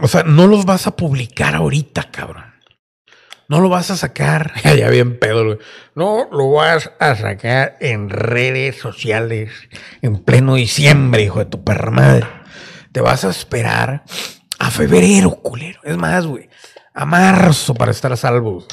o 0.00 0.08
sea, 0.08 0.22
no 0.22 0.46
los 0.46 0.64
vas 0.64 0.86
a 0.86 0.96
publicar 0.96 1.54
ahorita, 1.54 2.10
cabrón. 2.10 2.50
No 3.50 3.60
lo 3.60 3.68
vas 3.68 3.90
a 3.90 3.96
sacar. 3.96 4.52
ya 4.62 4.88
bien 4.90 5.18
pedo, 5.18 5.44
güey. 5.44 5.58
No 5.96 6.28
lo 6.30 6.52
vas 6.52 6.92
a 7.00 7.16
sacar 7.16 7.76
en 7.80 8.08
redes 8.08 8.78
sociales 8.78 9.50
en 10.02 10.22
pleno 10.22 10.54
diciembre, 10.54 11.24
hijo 11.24 11.40
de 11.40 11.46
tu 11.46 11.64
perra 11.64 11.90
madre. 11.90 12.28
Te 12.92 13.00
vas 13.00 13.24
a 13.24 13.30
esperar 13.30 14.04
a 14.58 14.70
febrero, 14.70 15.30
culero. 15.42 15.80
Es 15.82 15.96
más, 15.96 16.26
güey. 16.26 16.48
A 16.94 17.04
marzo 17.04 17.74
para 17.74 17.90
estar 17.90 18.12
a 18.12 18.16
salvo. 18.16 18.64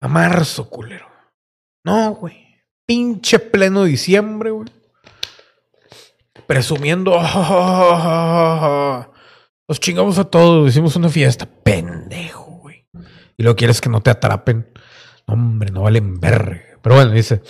A 0.00 0.08
marzo, 0.08 0.68
culero. 0.68 1.06
No, 1.84 2.12
güey. 2.14 2.44
Pinche 2.86 3.38
pleno 3.38 3.84
diciembre, 3.84 4.50
güey. 4.50 4.68
Presumiendo. 6.46 7.12
Nos 9.68 9.80
chingamos 9.80 10.18
a 10.18 10.24
todos. 10.24 10.68
Hicimos 10.68 10.94
una 10.96 11.08
fiesta. 11.08 11.46
Pendejo, 11.46 12.60
güey. 12.62 12.86
Y 13.36 13.42
luego 13.42 13.56
quieres 13.56 13.80
que 13.80 13.88
no 13.88 14.00
te 14.00 14.10
atrapen. 14.10 14.68
Hombre, 15.26 15.70
no 15.72 15.82
valen 15.82 16.20
verga. 16.20 16.62
Pero 16.82 16.94
bueno, 16.94 17.10
dice. 17.10 17.42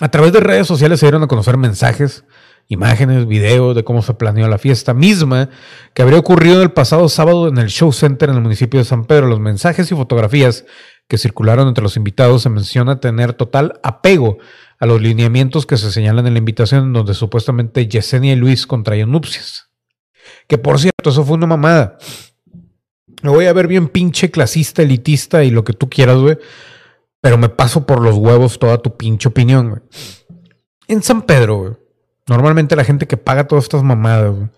A 0.00 0.10
través 0.10 0.32
de 0.32 0.40
redes 0.40 0.66
sociales 0.66 0.98
se 0.98 1.06
dieron 1.06 1.22
a 1.22 1.28
conocer 1.28 1.56
mensajes, 1.58 2.24
imágenes, 2.66 3.28
videos 3.28 3.76
de 3.76 3.84
cómo 3.84 4.02
se 4.02 4.14
planeó 4.14 4.48
la 4.48 4.58
fiesta 4.58 4.94
misma 4.94 5.50
que 5.94 6.02
habría 6.02 6.18
ocurrido 6.18 6.62
el 6.62 6.72
pasado 6.72 7.08
sábado 7.08 7.46
en 7.48 7.58
el 7.58 7.68
Show 7.68 7.92
Center 7.92 8.30
en 8.30 8.36
el 8.36 8.42
municipio 8.42 8.80
de 8.80 8.84
San 8.84 9.04
Pedro. 9.04 9.26
Los 9.26 9.38
mensajes 9.38 9.92
y 9.92 9.94
fotografías 9.94 10.64
que 11.06 11.18
circularon 11.18 11.68
entre 11.68 11.82
los 11.84 11.96
invitados 11.96 12.42
se 12.42 12.48
menciona 12.48 12.98
tener 12.98 13.34
total 13.34 13.78
apego 13.82 14.38
a 14.80 14.86
los 14.86 15.00
lineamientos 15.00 15.66
que 15.66 15.76
se 15.76 15.92
señalan 15.92 16.26
en 16.26 16.32
la 16.32 16.38
invitación 16.38 16.92
donde 16.92 17.14
supuestamente 17.14 17.86
Yesenia 17.86 18.32
y 18.32 18.36
Luis 18.36 18.66
contraían 18.66 19.12
nupcias. 19.12 19.71
Que 20.46 20.58
por 20.58 20.78
cierto, 20.78 21.10
eso 21.10 21.24
fue 21.24 21.36
una 21.36 21.46
mamada. 21.46 21.98
Me 23.22 23.30
voy 23.30 23.46
a 23.46 23.52
ver 23.52 23.68
bien 23.68 23.88
pinche 23.88 24.30
clasista, 24.30 24.82
elitista 24.82 25.44
y 25.44 25.50
lo 25.50 25.64
que 25.64 25.72
tú 25.72 25.88
quieras, 25.88 26.18
güey. 26.18 26.38
Pero 27.20 27.38
me 27.38 27.48
paso 27.48 27.86
por 27.86 28.00
los 28.00 28.16
huevos 28.16 28.58
toda 28.58 28.78
tu 28.78 28.96
pinche 28.96 29.28
opinión, 29.28 29.70
güey. 29.70 29.82
En 30.88 31.02
San 31.02 31.22
Pedro, 31.22 31.56
güey. 31.58 31.72
Normalmente 32.26 32.76
la 32.76 32.84
gente 32.84 33.06
que 33.06 33.16
paga 33.16 33.46
todas 33.46 33.64
estas 33.64 33.82
mamadas, 33.82 34.34
güey. 34.34 34.48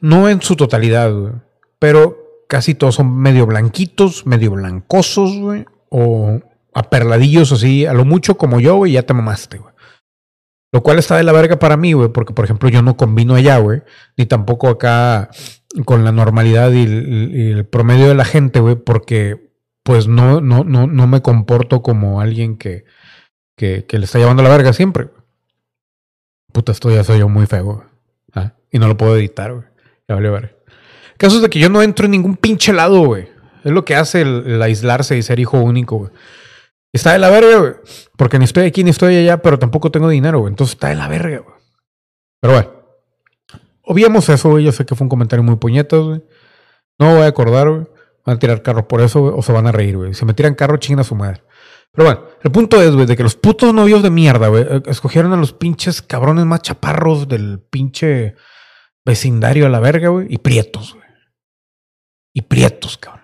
No 0.00 0.28
en 0.28 0.42
su 0.42 0.56
totalidad, 0.56 1.12
güey. 1.12 1.32
Pero 1.78 2.44
casi 2.48 2.74
todos 2.74 2.96
son 2.96 3.16
medio 3.16 3.46
blanquitos, 3.46 4.26
medio 4.26 4.50
blancosos, 4.50 5.38
güey. 5.38 5.64
O 5.88 6.40
aperladillos 6.74 7.52
así, 7.52 7.86
a 7.86 7.92
lo 7.92 8.04
mucho 8.04 8.36
como 8.36 8.60
yo, 8.60 8.76
güey, 8.76 8.92
ya 8.92 9.02
te 9.02 9.14
mamaste, 9.14 9.58
güey. 9.58 9.69
Lo 10.72 10.82
cual 10.82 10.98
está 10.98 11.16
de 11.16 11.24
la 11.24 11.32
verga 11.32 11.58
para 11.58 11.76
mí, 11.76 11.92
güey, 11.94 12.10
porque 12.10 12.32
por 12.32 12.44
ejemplo 12.44 12.68
yo 12.68 12.82
no 12.82 12.96
combino 12.96 13.34
allá, 13.34 13.58
güey, 13.58 13.82
ni 14.16 14.26
tampoco 14.26 14.68
acá 14.68 15.30
con 15.84 16.04
la 16.04 16.12
normalidad 16.12 16.70
y 16.72 16.84
el, 16.84 17.66
promedio 17.66 18.08
de 18.08 18.14
la 18.14 18.24
gente, 18.24 18.60
güey, 18.60 18.76
porque 18.76 19.50
pues 19.82 20.06
no, 20.06 20.40
no, 20.40 20.62
no, 20.62 20.86
no 20.86 21.06
me 21.06 21.22
comporto 21.22 21.82
como 21.82 22.20
alguien 22.20 22.56
que, 22.56 22.84
que, 23.56 23.84
le 23.90 24.04
está 24.04 24.18
llevando 24.18 24.42
la 24.42 24.48
verga 24.48 24.72
siempre. 24.72 25.08
Puta, 26.52 26.72
esto 26.72 26.90
ya 26.90 27.02
soy 27.02 27.18
yo 27.18 27.28
muy 27.28 27.46
feo. 27.46 27.84
Ah, 28.32 28.54
Y 28.70 28.78
no 28.78 28.86
lo 28.86 28.96
puedo 28.96 29.16
editar, 29.16 29.52
güey. 29.52 29.66
Ya 30.08 30.14
vale 30.14 30.30
verga. 30.30 30.52
Caso 31.16 31.40
de 31.40 31.50
que 31.50 31.58
yo 31.58 31.68
no 31.68 31.82
entro 31.82 32.06
en 32.06 32.12
ningún 32.12 32.36
pinche 32.36 32.72
lado, 32.72 33.04
güey. 33.04 33.28
Es 33.64 33.72
lo 33.72 33.84
que 33.84 33.94
hace 33.94 34.22
el, 34.22 34.44
el 34.46 34.62
aislarse 34.62 35.16
y 35.16 35.22
ser 35.22 35.38
hijo 35.40 35.60
único, 35.60 35.96
güey. 35.98 36.10
Está 36.92 37.12
de 37.12 37.18
la 37.18 37.30
verga, 37.30 37.58
güey. 37.58 37.72
Porque 38.16 38.38
ni 38.38 38.44
estoy 38.44 38.66
aquí 38.66 38.84
ni 38.84 38.90
estoy 38.90 39.16
allá, 39.16 39.40
pero 39.40 39.58
tampoco 39.58 39.90
tengo 39.90 40.08
dinero, 40.08 40.40
güey. 40.40 40.50
Entonces 40.50 40.74
está 40.74 40.88
de 40.88 40.96
la 40.96 41.08
verga, 41.08 41.38
güey. 41.38 41.56
Pero 42.40 42.54
bueno. 42.54 42.70
Obviamos 43.82 44.28
eso, 44.28 44.50
güey. 44.50 44.64
Yo 44.64 44.72
sé 44.72 44.84
que 44.84 44.94
fue 44.94 45.04
un 45.04 45.08
comentario 45.08 45.42
muy 45.42 45.56
puñetas, 45.56 46.00
güey. 46.00 46.22
No 46.98 47.14
voy 47.14 47.22
a 47.22 47.26
acordar, 47.26 47.68
güey. 47.68 47.86
Van 48.26 48.36
a 48.36 48.38
tirar 48.38 48.62
carro 48.62 48.86
por 48.86 49.00
eso, 49.00 49.20
güey, 49.20 49.34
o 49.36 49.42
se 49.42 49.52
van 49.52 49.66
a 49.66 49.72
reír, 49.72 49.96
güey. 49.96 50.14
Si 50.14 50.24
me 50.24 50.34
tiran 50.34 50.54
carro, 50.54 50.76
chingan 50.76 51.00
a 51.00 51.04
su 51.04 51.14
madre. 51.14 51.42
Pero 51.92 52.06
bueno, 52.06 52.24
el 52.42 52.52
punto 52.52 52.80
es, 52.80 52.94
güey, 52.94 53.06
de 53.06 53.16
que 53.16 53.22
los 53.22 53.34
putos 53.34 53.74
novios 53.74 54.02
de 54.02 54.10
mierda, 54.10 54.48
güey, 54.48 54.62
eh, 54.62 54.82
escogieron 54.86 55.32
a 55.32 55.36
los 55.36 55.52
pinches 55.52 56.02
cabrones 56.02 56.44
más 56.44 56.62
chaparros 56.62 57.26
del 57.26 57.58
pinche 57.58 58.36
vecindario 59.04 59.66
a 59.66 59.70
la 59.70 59.80
verga, 59.80 60.08
güey, 60.08 60.26
y 60.30 60.38
prietos, 60.38 60.94
güey. 60.94 61.06
Y 62.34 62.42
prietos, 62.42 62.98
cabrón. 62.98 63.19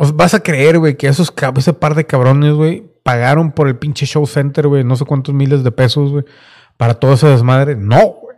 ¿Os 0.00 0.14
vas 0.14 0.32
a 0.32 0.44
creer, 0.44 0.78
güey, 0.78 0.96
que 0.96 1.08
esos 1.08 1.34
ese 1.56 1.72
par 1.72 1.96
de 1.96 2.06
cabrones, 2.06 2.54
güey, 2.54 2.84
pagaron 3.02 3.50
por 3.50 3.66
el 3.66 3.76
pinche 3.78 4.06
show 4.06 4.24
center, 4.28 4.68
güey, 4.68 4.84
no 4.84 4.94
sé 4.94 5.04
cuántos 5.04 5.34
miles 5.34 5.64
de 5.64 5.72
pesos, 5.72 6.12
güey, 6.12 6.24
para 6.76 6.94
todo 6.94 7.14
ese 7.14 7.26
desmadre? 7.26 7.74
No, 7.74 8.06
güey. 8.22 8.36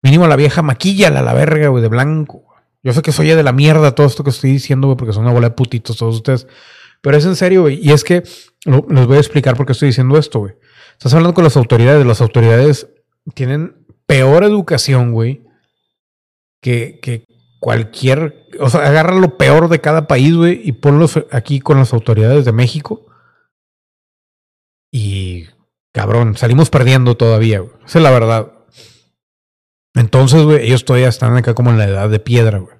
Mínimo 0.00 0.28
la 0.28 0.36
vieja 0.36 0.62
maquilla 0.62 1.08
a 1.08 1.22
la 1.22 1.34
verga, 1.34 1.68
güey, 1.68 1.82
de 1.82 1.88
blanco. 1.88 2.44
Yo 2.84 2.92
sé 2.92 3.02
que 3.02 3.10
soy 3.10 3.28
de 3.28 3.42
la 3.42 3.52
mierda 3.52 3.96
todo 3.96 4.06
esto 4.06 4.22
que 4.22 4.30
estoy 4.30 4.52
diciendo, 4.52 4.86
güey, 4.86 4.96
porque 4.96 5.12
son 5.12 5.24
una 5.24 5.32
bola 5.32 5.48
de 5.48 5.54
putitos 5.56 5.96
todos 5.96 6.16
ustedes. 6.16 6.46
Pero 7.00 7.16
es 7.16 7.24
en 7.24 7.34
serio, 7.34 7.62
güey. 7.62 7.80
Y 7.82 7.90
es 7.90 8.04
que 8.04 8.22
les 8.64 9.06
voy 9.06 9.16
a 9.16 9.20
explicar 9.20 9.56
por 9.56 9.66
qué 9.66 9.72
estoy 9.72 9.88
diciendo 9.88 10.16
esto, 10.16 10.38
güey. 10.38 10.54
Estás 10.92 11.14
hablando 11.14 11.34
con 11.34 11.42
las 11.42 11.56
autoridades. 11.56 12.06
Las 12.06 12.20
autoridades 12.20 12.88
tienen 13.34 13.86
peor 14.06 14.44
educación, 14.44 15.12
güey, 15.12 15.42
que, 16.60 17.00
que 17.02 17.24
cualquier. 17.64 18.46
O 18.60 18.68
sea, 18.68 18.86
agarra 18.86 19.14
lo 19.14 19.38
peor 19.38 19.70
de 19.70 19.80
cada 19.80 20.06
país, 20.06 20.36
güey, 20.36 20.60
y 20.62 20.72
ponlo 20.72 21.06
aquí 21.30 21.60
con 21.60 21.78
las 21.78 21.94
autoridades 21.94 22.44
de 22.44 22.52
México. 22.52 23.06
Y, 24.92 25.46
cabrón, 25.90 26.36
salimos 26.36 26.68
perdiendo 26.68 27.16
todavía, 27.16 27.60
güey. 27.60 27.72
Esa 27.86 28.00
es 28.00 28.02
la 28.02 28.10
verdad. 28.10 28.52
Entonces, 29.94 30.42
güey, 30.42 30.66
ellos 30.66 30.84
todavía 30.84 31.08
están 31.08 31.38
acá 31.38 31.54
como 31.54 31.70
en 31.70 31.78
la 31.78 31.86
edad 31.86 32.10
de 32.10 32.18
piedra, 32.18 32.58
güey. 32.58 32.76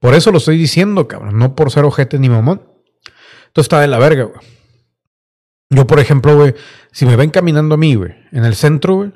Por 0.00 0.14
eso 0.14 0.30
lo 0.30 0.38
estoy 0.38 0.56
diciendo, 0.56 1.06
cabrón. 1.06 1.38
No 1.38 1.54
por 1.54 1.70
ser 1.70 1.84
ojete 1.84 2.18
ni 2.18 2.30
mamón. 2.30 2.62
Entonces 3.48 3.66
está 3.66 3.80
de 3.80 3.88
la 3.88 3.98
verga, 3.98 4.24
güey. 4.24 4.40
Yo, 5.68 5.86
por 5.86 6.00
ejemplo, 6.00 6.36
güey, 6.36 6.54
si 6.90 7.04
me 7.04 7.16
ven 7.16 7.28
caminando 7.28 7.74
a 7.74 7.78
mí, 7.78 7.96
güey, 7.96 8.14
en 8.32 8.46
el 8.46 8.54
centro, 8.54 8.94
güey, 8.94 9.12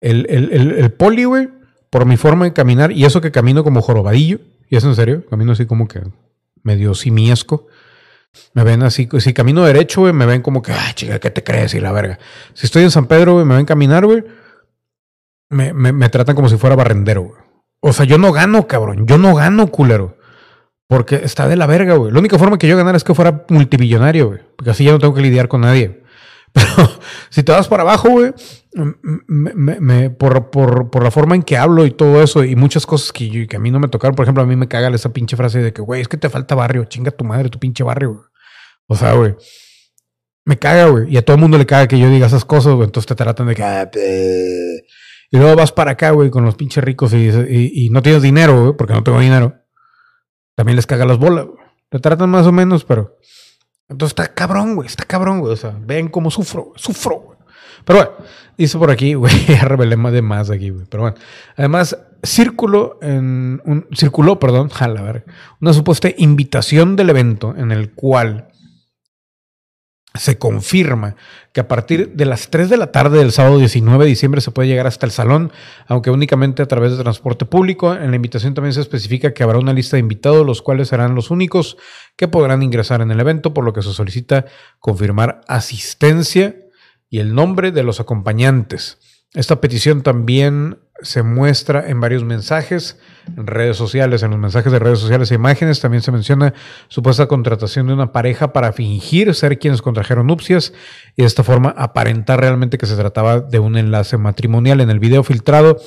el, 0.00 0.26
el, 0.30 0.50
el, 0.50 0.72
el 0.72 0.92
poli, 0.92 1.24
güey, 1.24 1.59
por 1.90 2.06
mi 2.06 2.16
forma 2.16 2.46
de 2.46 2.52
caminar, 2.52 2.92
y 2.92 3.04
eso 3.04 3.20
que 3.20 3.30
camino 3.30 3.64
como 3.64 3.82
jorobadillo, 3.82 4.38
y 4.68 4.76
es 4.76 4.84
en 4.84 4.94
serio, 4.94 5.26
camino 5.28 5.52
así 5.52 5.66
como 5.66 5.88
que 5.88 6.00
medio 6.62 6.94
simiesco. 6.94 7.66
Me 8.54 8.62
ven 8.62 8.84
así, 8.84 9.08
si 9.18 9.34
camino 9.34 9.64
derecho, 9.64 10.02
me 10.12 10.24
ven 10.24 10.40
como 10.40 10.62
que, 10.62 10.72
ah, 10.72 10.92
chica, 10.94 11.18
¿qué 11.18 11.30
te 11.30 11.42
crees? 11.42 11.74
Y 11.74 11.80
la 11.80 11.90
verga. 11.90 12.20
Si 12.54 12.66
estoy 12.66 12.84
en 12.84 12.92
San 12.92 13.06
Pedro, 13.06 13.44
me 13.44 13.56
ven 13.56 13.66
caminar, 13.66 14.06
güey, 14.06 14.22
me, 15.48 15.72
me, 15.72 15.92
me 15.92 16.08
tratan 16.08 16.36
como 16.36 16.48
si 16.48 16.56
fuera 16.56 16.76
barrendero, 16.76 17.22
güey. 17.22 17.40
O 17.80 17.92
sea, 17.92 18.04
yo 18.04 18.18
no 18.18 18.32
gano, 18.32 18.66
cabrón. 18.66 19.06
Yo 19.06 19.18
no 19.18 19.34
gano, 19.34 19.68
culero. 19.68 20.18
Porque 20.86 21.16
está 21.16 21.48
de 21.48 21.56
la 21.56 21.66
verga, 21.66 21.94
güey. 21.94 22.12
La 22.12 22.18
única 22.18 22.38
forma 22.38 22.58
que 22.58 22.68
yo 22.68 22.76
ganara 22.76 22.96
es 22.96 23.04
que 23.04 23.14
fuera 23.14 23.44
multimillonario, 23.48 24.28
güey. 24.28 24.40
Porque 24.56 24.70
así 24.70 24.84
ya 24.84 24.92
no 24.92 24.98
tengo 24.98 25.14
que 25.14 25.22
lidiar 25.22 25.48
con 25.48 25.62
nadie. 25.62 26.02
Pero 26.52 26.68
si 27.30 27.42
te 27.42 27.52
vas 27.52 27.68
para 27.68 27.82
abajo, 27.82 28.10
güey, 28.10 28.32
por, 30.18 30.50
por, 30.50 30.90
por 30.90 31.02
la 31.02 31.10
forma 31.10 31.34
en 31.34 31.42
que 31.42 31.56
hablo 31.56 31.84
y 31.86 31.90
todo 31.90 32.22
eso, 32.22 32.44
y 32.44 32.56
muchas 32.56 32.86
cosas 32.86 33.12
que, 33.12 33.48
a 33.54 33.58
mí 33.58 33.70
no 33.70 33.80
me 33.80 33.88
tocaron, 33.88 34.14
por 34.14 34.24
ejemplo, 34.24 34.42
a 34.42 34.46
mí 34.46 34.56
me 34.56 34.68
caga 34.68 34.88
esa 34.94 35.12
pinche 35.12 35.36
frase 35.36 35.60
de 35.60 35.72
que, 35.72 35.82
güey, 35.82 36.00
es 36.00 36.08
que 36.08 36.16
te 36.16 36.30
falta 36.30 36.54
barrio, 36.54 36.84
chinga 36.84 37.10
tu 37.10 37.24
madre, 37.24 37.48
tu 37.48 37.58
pinche 37.58 37.82
barrio, 37.82 38.14
güey. 38.14 38.24
O 38.86 38.96
sea, 38.96 39.14
güey, 39.14 39.34
me 40.44 40.58
caga, 40.58 40.86
güey. 40.86 41.12
Y 41.12 41.16
a 41.16 41.24
todo 41.24 41.36
el 41.36 41.40
mundo 41.40 41.58
le 41.58 41.66
caga 41.66 41.86
que 41.86 41.98
yo 41.98 42.08
diga 42.08 42.26
esas 42.26 42.44
cosas, 42.44 42.74
güey. 42.74 42.86
Entonces 42.86 43.06
te 43.06 43.14
tratan 43.14 43.46
de 43.46 43.54
que. 43.54 43.62
"Ah, 43.62 43.88
pe". 43.90 44.84
Y 45.30 45.38
luego 45.38 45.54
vas 45.54 45.70
para 45.70 45.92
acá, 45.92 46.10
güey, 46.10 46.28
con 46.30 46.44
los 46.44 46.56
pinches 46.56 46.82
ricos 46.82 47.12
y, 47.14 47.88
no 47.92 48.02
tienes 48.02 48.22
dinero, 48.22 48.60
güey, 48.60 48.76
porque 48.76 48.94
no 48.94 49.04
tengo 49.04 49.20
dinero. 49.20 49.54
También 50.56 50.74
les 50.76 50.86
caga 50.86 51.06
las 51.06 51.18
bolas, 51.18 51.46
güey. 51.46 51.58
Te 51.88 52.00
tratan 52.00 52.30
más 52.30 52.46
o 52.46 52.52
menos, 52.52 52.84
pero. 52.84 53.16
Entonces 53.88 54.10
está 54.18 54.34
cabrón, 54.34 54.74
güey. 54.74 54.86
Está 54.88 55.04
cabrón, 55.04 55.40
güey. 55.40 55.52
O 55.52 55.56
sea, 55.56 55.76
ven 55.80 56.08
cómo 56.08 56.30
sufro. 56.30 56.72
Sufro, 56.76 57.16
güey. 57.20 57.38
Pero 57.84 57.98
bueno, 57.98 58.12
dice 58.56 58.78
por 58.78 58.90
aquí, 58.90 59.14
güey, 59.14 59.46
ya 59.46 59.64
revelé 59.64 59.96
más 59.96 60.12
de 60.12 60.22
más 60.22 60.50
aquí, 60.50 60.70
güey. 60.70 60.86
Pero 60.88 61.02
bueno. 61.04 61.16
Además, 61.56 61.96
círculo 62.22 62.98
en 63.02 63.60
un, 63.64 63.86
circuló, 63.94 64.38
perdón, 64.38 64.70
a 64.78 64.88
la 64.88 65.02
verga, 65.02 65.24
una 65.60 65.72
supuesta 65.72 66.08
invitación 66.16 66.96
del 66.96 67.10
evento 67.10 67.54
en 67.56 67.72
el 67.72 67.92
cual 67.92 68.48
se 70.14 70.38
confirma 70.38 71.14
que 71.52 71.60
a 71.60 71.68
partir 71.68 72.14
de 72.14 72.24
las 72.24 72.50
3 72.50 72.68
de 72.68 72.76
la 72.76 72.90
tarde 72.90 73.18
del 73.18 73.30
sábado 73.30 73.58
19 73.58 74.04
de 74.04 74.08
diciembre 74.08 74.40
se 74.40 74.50
puede 74.50 74.68
llegar 74.68 74.88
hasta 74.88 75.06
el 75.06 75.12
salón, 75.12 75.52
aunque 75.86 76.10
únicamente 76.10 76.62
a 76.62 76.66
través 76.66 76.96
de 76.96 77.02
transporte 77.02 77.44
público. 77.44 77.94
En 77.94 78.10
la 78.10 78.16
invitación 78.16 78.54
también 78.54 78.72
se 78.72 78.80
especifica 78.80 79.32
que 79.32 79.44
habrá 79.44 79.58
una 79.58 79.72
lista 79.72 79.96
de 79.96 80.00
invitados, 80.00 80.44
los 80.44 80.62
cuales 80.62 80.88
serán 80.88 81.14
los 81.14 81.30
únicos 81.30 81.76
que 82.16 82.26
podrán 82.26 82.62
ingresar 82.64 83.02
en 83.02 83.12
el 83.12 83.20
evento, 83.20 83.54
por 83.54 83.64
lo 83.64 83.72
que 83.72 83.82
se 83.82 83.92
solicita 83.92 84.46
confirmar 84.80 85.42
asistencia 85.46 86.56
y 87.10 87.18
el 87.18 87.34
nombre 87.34 87.72
de 87.72 87.82
los 87.82 88.00
acompañantes. 88.00 88.98
Esta 89.34 89.60
petición 89.60 90.02
también 90.02 90.78
se 91.02 91.22
muestra 91.22 91.88
en 91.88 92.00
varios 92.00 92.24
mensajes, 92.24 92.98
en 93.26 93.46
redes 93.46 93.76
sociales, 93.76 94.22
en 94.22 94.30
los 94.30 94.40
mensajes 94.40 94.72
de 94.72 94.78
redes 94.78 94.98
sociales 94.98 95.30
e 95.30 95.36
imágenes. 95.36 95.80
También 95.80 96.02
se 96.02 96.12
menciona 96.12 96.52
supuesta 96.88 97.26
contratación 97.26 97.86
de 97.86 97.94
una 97.94 98.12
pareja 98.12 98.52
para 98.52 98.72
fingir 98.72 99.34
ser 99.34 99.58
quienes 99.58 99.82
contrajeron 99.82 100.26
nupcias 100.26 100.72
y 101.16 101.22
de 101.22 101.26
esta 101.26 101.44
forma 101.44 101.74
aparentar 101.76 102.40
realmente 102.40 102.78
que 102.78 102.86
se 102.86 102.96
trataba 102.96 103.40
de 103.40 103.58
un 103.58 103.76
enlace 103.76 104.16
matrimonial. 104.16 104.80
En 104.80 104.90
el 104.90 104.98
video 104.98 105.22
filtrado 105.22 105.78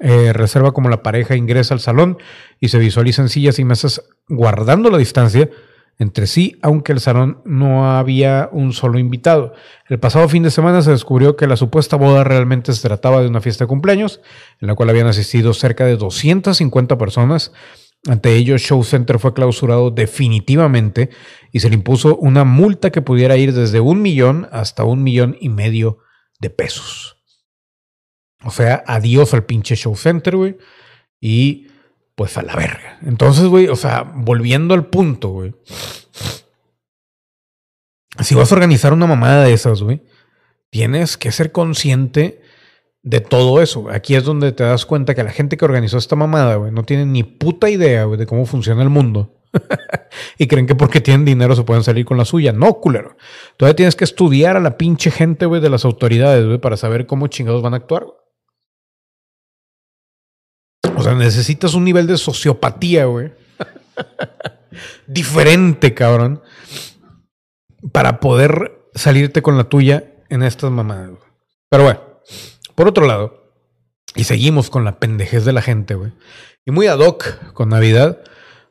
eh, 0.00 0.32
reserva 0.32 0.72
como 0.72 0.88
la 0.88 1.02
pareja 1.02 1.34
ingresa 1.36 1.74
al 1.74 1.80
salón 1.80 2.18
y 2.60 2.68
se 2.68 2.78
visualizan 2.78 3.28
sillas 3.28 3.58
y 3.58 3.64
mesas 3.64 4.02
guardando 4.28 4.90
la 4.90 4.98
distancia 4.98 5.50
entre 5.98 6.28
sí, 6.28 6.56
aunque 6.62 6.92
el 6.92 7.00
salón 7.00 7.42
no 7.44 7.90
había 7.90 8.48
un 8.52 8.72
solo 8.72 8.98
invitado. 8.98 9.52
El 9.88 9.98
pasado 9.98 10.28
fin 10.28 10.44
de 10.44 10.50
semana 10.50 10.80
se 10.80 10.92
descubrió 10.92 11.36
que 11.36 11.48
la 11.48 11.56
supuesta 11.56 11.96
boda 11.96 12.22
realmente 12.22 12.72
se 12.72 12.86
trataba 12.86 13.20
de 13.20 13.28
una 13.28 13.40
fiesta 13.40 13.64
de 13.64 13.68
cumpleaños, 13.68 14.20
en 14.60 14.68
la 14.68 14.76
cual 14.76 14.90
habían 14.90 15.08
asistido 15.08 15.52
cerca 15.54 15.84
de 15.84 15.96
250 15.96 16.96
personas. 16.98 17.52
Ante 18.06 18.36
ello, 18.36 18.58
Show 18.58 18.84
Center 18.84 19.18
fue 19.18 19.34
clausurado 19.34 19.90
definitivamente 19.90 21.10
y 21.50 21.60
se 21.60 21.68
le 21.68 21.74
impuso 21.74 22.16
una 22.16 22.44
multa 22.44 22.90
que 22.90 23.02
pudiera 23.02 23.36
ir 23.36 23.52
desde 23.52 23.80
un 23.80 24.00
millón 24.00 24.48
hasta 24.52 24.84
un 24.84 25.02
millón 25.02 25.36
y 25.40 25.48
medio 25.48 25.98
de 26.38 26.50
pesos. 26.50 27.16
O 28.44 28.50
sea, 28.52 28.84
adiós 28.86 29.34
al 29.34 29.44
pinche 29.44 29.74
Show 29.74 29.96
Center, 29.96 30.36
güey. 30.36 30.56
Y 31.20 31.67
pues 32.18 32.36
a 32.36 32.42
la 32.42 32.56
verga. 32.56 32.98
Entonces, 33.06 33.44
güey, 33.44 33.68
o 33.68 33.76
sea, 33.76 34.02
volviendo 34.02 34.74
al 34.74 34.86
punto, 34.86 35.28
güey. 35.28 35.54
Si 38.20 38.34
vas 38.34 38.50
a 38.50 38.56
organizar 38.56 38.92
una 38.92 39.06
mamada 39.06 39.44
de 39.44 39.52
esas, 39.52 39.82
güey, 39.82 40.02
tienes 40.68 41.16
que 41.16 41.30
ser 41.30 41.52
consciente 41.52 42.42
de 43.04 43.20
todo 43.20 43.62
eso. 43.62 43.88
Aquí 43.88 44.16
es 44.16 44.24
donde 44.24 44.50
te 44.50 44.64
das 44.64 44.84
cuenta 44.84 45.14
que 45.14 45.22
la 45.22 45.30
gente 45.30 45.56
que 45.56 45.64
organizó 45.64 45.96
esta 45.96 46.16
mamada, 46.16 46.56
güey, 46.56 46.72
no 46.72 46.82
tiene 46.82 47.06
ni 47.06 47.22
puta 47.22 47.70
idea, 47.70 48.02
güey, 48.02 48.18
de 48.18 48.26
cómo 48.26 48.46
funciona 48.46 48.82
el 48.82 48.90
mundo. 48.90 49.36
y 50.38 50.48
creen 50.48 50.66
que 50.66 50.74
porque 50.74 51.00
tienen 51.00 51.24
dinero 51.24 51.54
se 51.54 51.62
pueden 51.62 51.84
salir 51.84 52.04
con 52.04 52.18
la 52.18 52.24
suya. 52.24 52.52
No, 52.52 52.80
culero. 52.80 53.16
Todavía 53.56 53.76
tienes 53.76 53.94
que 53.94 54.02
estudiar 54.02 54.56
a 54.56 54.60
la 54.60 54.76
pinche 54.76 55.12
gente, 55.12 55.46
güey, 55.46 55.60
de 55.60 55.70
las 55.70 55.84
autoridades, 55.84 56.44
güey, 56.44 56.58
para 56.58 56.76
saber 56.76 57.06
cómo 57.06 57.28
chingados 57.28 57.62
van 57.62 57.74
a 57.74 57.76
actuar. 57.76 58.06
Necesitas 61.14 61.74
un 61.74 61.84
nivel 61.84 62.06
de 62.06 62.18
sociopatía, 62.18 63.06
güey. 63.06 63.32
Diferente, 65.06 65.94
cabrón. 65.94 66.42
Para 67.92 68.20
poder 68.20 68.90
salirte 68.94 69.42
con 69.42 69.56
la 69.56 69.64
tuya 69.64 70.12
en 70.28 70.42
estas 70.42 70.70
mamadas. 70.70 71.10
Pero 71.70 71.84
bueno, 71.84 72.00
por 72.74 72.88
otro 72.88 73.06
lado, 73.06 73.52
y 74.14 74.24
seguimos 74.24 74.70
con 74.70 74.84
la 74.84 74.98
pendejez 74.98 75.44
de 75.44 75.52
la 75.52 75.62
gente, 75.62 75.94
güey. 75.94 76.12
Y 76.64 76.70
muy 76.70 76.86
ad 76.86 76.98
hoc 76.98 77.52
con 77.52 77.68
Navidad, 77.68 78.20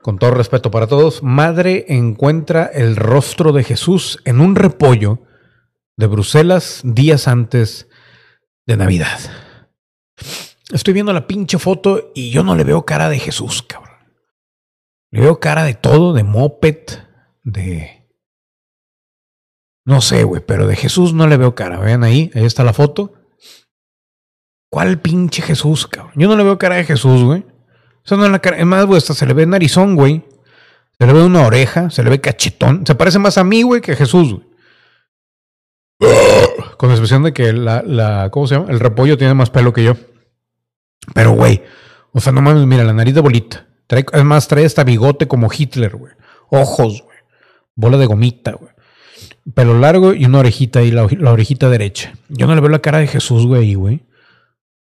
con 0.01 0.19
todo 0.19 0.31
respeto 0.31 0.71
para 0.71 0.87
todos, 0.87 1.23
madre 1.23 1.85
encuentra 1.89 2.65
el 2.65 2.95
rostro 2.95 3.51
de 3.51 3.63
Jesús 3.63 4.19
en 4.25 4.41
un 4.41 4.55
repollo 4.55 5.23
de 5.97 6.07
Bruselas 6.07 6.81
días 6.83 7.27
antes 7.27 7.87
de 8.65 8.77
Navidad. 8.77 9.19
Estoy 10.71 10.93
viendo 10.93 11.13
la 11.13 11.27
pinche 11.27 11.57
foto 11.57 12.11
y 12.13 12.29
yo 12.29 12.43
no 12.43 12.55
le 12.55 12.63
veo 12.63 12.85
cara 12.85 13.09
de 13.09 13.19
Jesús, 13.19 13.63
cabrón. 13.63 13.95
Le 15.11 15.21
veo 15.21 15.39
cara 15.39 15.63
de 15.63 15.73
todo, 15.73 16.13
de 16.13 16.23
moped, 16.23 16.83
de... 17.43 18.05
No 19.85 20.01
sé, 20.01 20.23
güey, 20.23 20.43
pero 20.45 20.67
de 20.67 20.75
Jesús 20.75 21.13
no 21.13 21.27
le 21.27 21.37
veo 21.37 21.55
cara. 21.55 21.79
Vean 21.79 22.03
ahí, 22.03 22.29
ahí 22.35 22.43
está 22.43 22.65
la 22.65 22.73
foto. 22.73 23.13
¿Cuál 24.69 24.99
pinche 24.99 25.41
Jesús, 25.41 25.87
cabrón? 25.87 26.13
Yo 26.17 26.27
no 26.27 26.35
le 26.35 26.43
veo 26.43 26.57
cara 26.57 26.75
de 26.75 26.83
Jesús, 26.83 27.23
güey. 27.23 27.45
Eso 28.03 28.17
no 28.17 28.25
es 28.25 28.31
la 28.31 28.39
cara. 28.39 28.57
Es 28.57 28.65
más, 28.65 28.85
güey, 28.85 28.97
hasta 28.97 29.13
se 29.13 29.25
le 29.25 29.33
ve 29.33 29.45
narizón, 29.45 29.95
güey. 29.95 30.25
Se 30.99 31.07
le 31.07 31.13
ve 31.13 31.23
una 31.23 31.47
oreja, 31.47 31.89
se 31.89 32.03
le 32.03 32.09
ve 32.09 32.19
cachetón. 32.19 32.85
Se 32.85 32.95
parece 32.95 33.19
más 33.19 33.37
a 33.37 33.45
mí, 33.45 33.61
güey, 33.61 33.79
que 33.79 33.93
a 33.93 33.95
Jesús, 33.95 34.33
güey. 34.33 34.47
Con 36.77 36.91
excepción 36.91 37.23
de 37.23 37.31
que 37.31 37.53
la, 37.53 37.81
la, 37.83 38.29
¿cómo 38.29 38.45
se 38.45 38.55
llama? 38.55 38.69
El 38.69 38.81
repollo 38.81 39.17
tiene 39.17 39.33
más 39.33 39.49
pelo 39.49 39.71
que 39.71 39.85
yo. 39.85 39.95
Pero, 41.13 41.31
güey, 41.31 41.63
o 42.11 42.19
sea, 42.19 42.31
no 42.33 42.41
mames, 42.41 42.65
mira, 42.65 42.83
la 42.83 42.93
nariz 42.93 43.15
de 43.15 43.21
bolita. 43.21 43.67
Trae, 43.87 44.05
es 44.11 44.23
más, 44.23 44.47
trae 44.47 44.65
hasta 44.65 44.83
bigote 44.83 45.27
como 45.27 45.49
Hitler, 45.55 45.95
güey. 45.95 46.13
Ojos, 46.49 47.03
güey. 47.03 47.17
Bola 47.75 47.97
de 47.97 48.05
gomita, 48.05 48.51
güey. 48.53 48.71
Pelo 49.53 49.79
largo 49.79 50.13
y 50.13 50.25
una 50.25 50.39
orejita 50.39 50.79
ahí, 50.79 50.91
la, 50.91 51.07
la 51.19 51.31
orejita 51.31 51.69
derecha. 51.69 52.13
Yo 52.27 52.47
no 52.47 52.55
le 52.55 52.61
veo 52.61 52.69
la 52.69 52.79
cara 52.79 52.99
de 52.99 53.07
Jesús, 53.07 53.45
güey, 53.45 53.75
güey. 53.75 54.05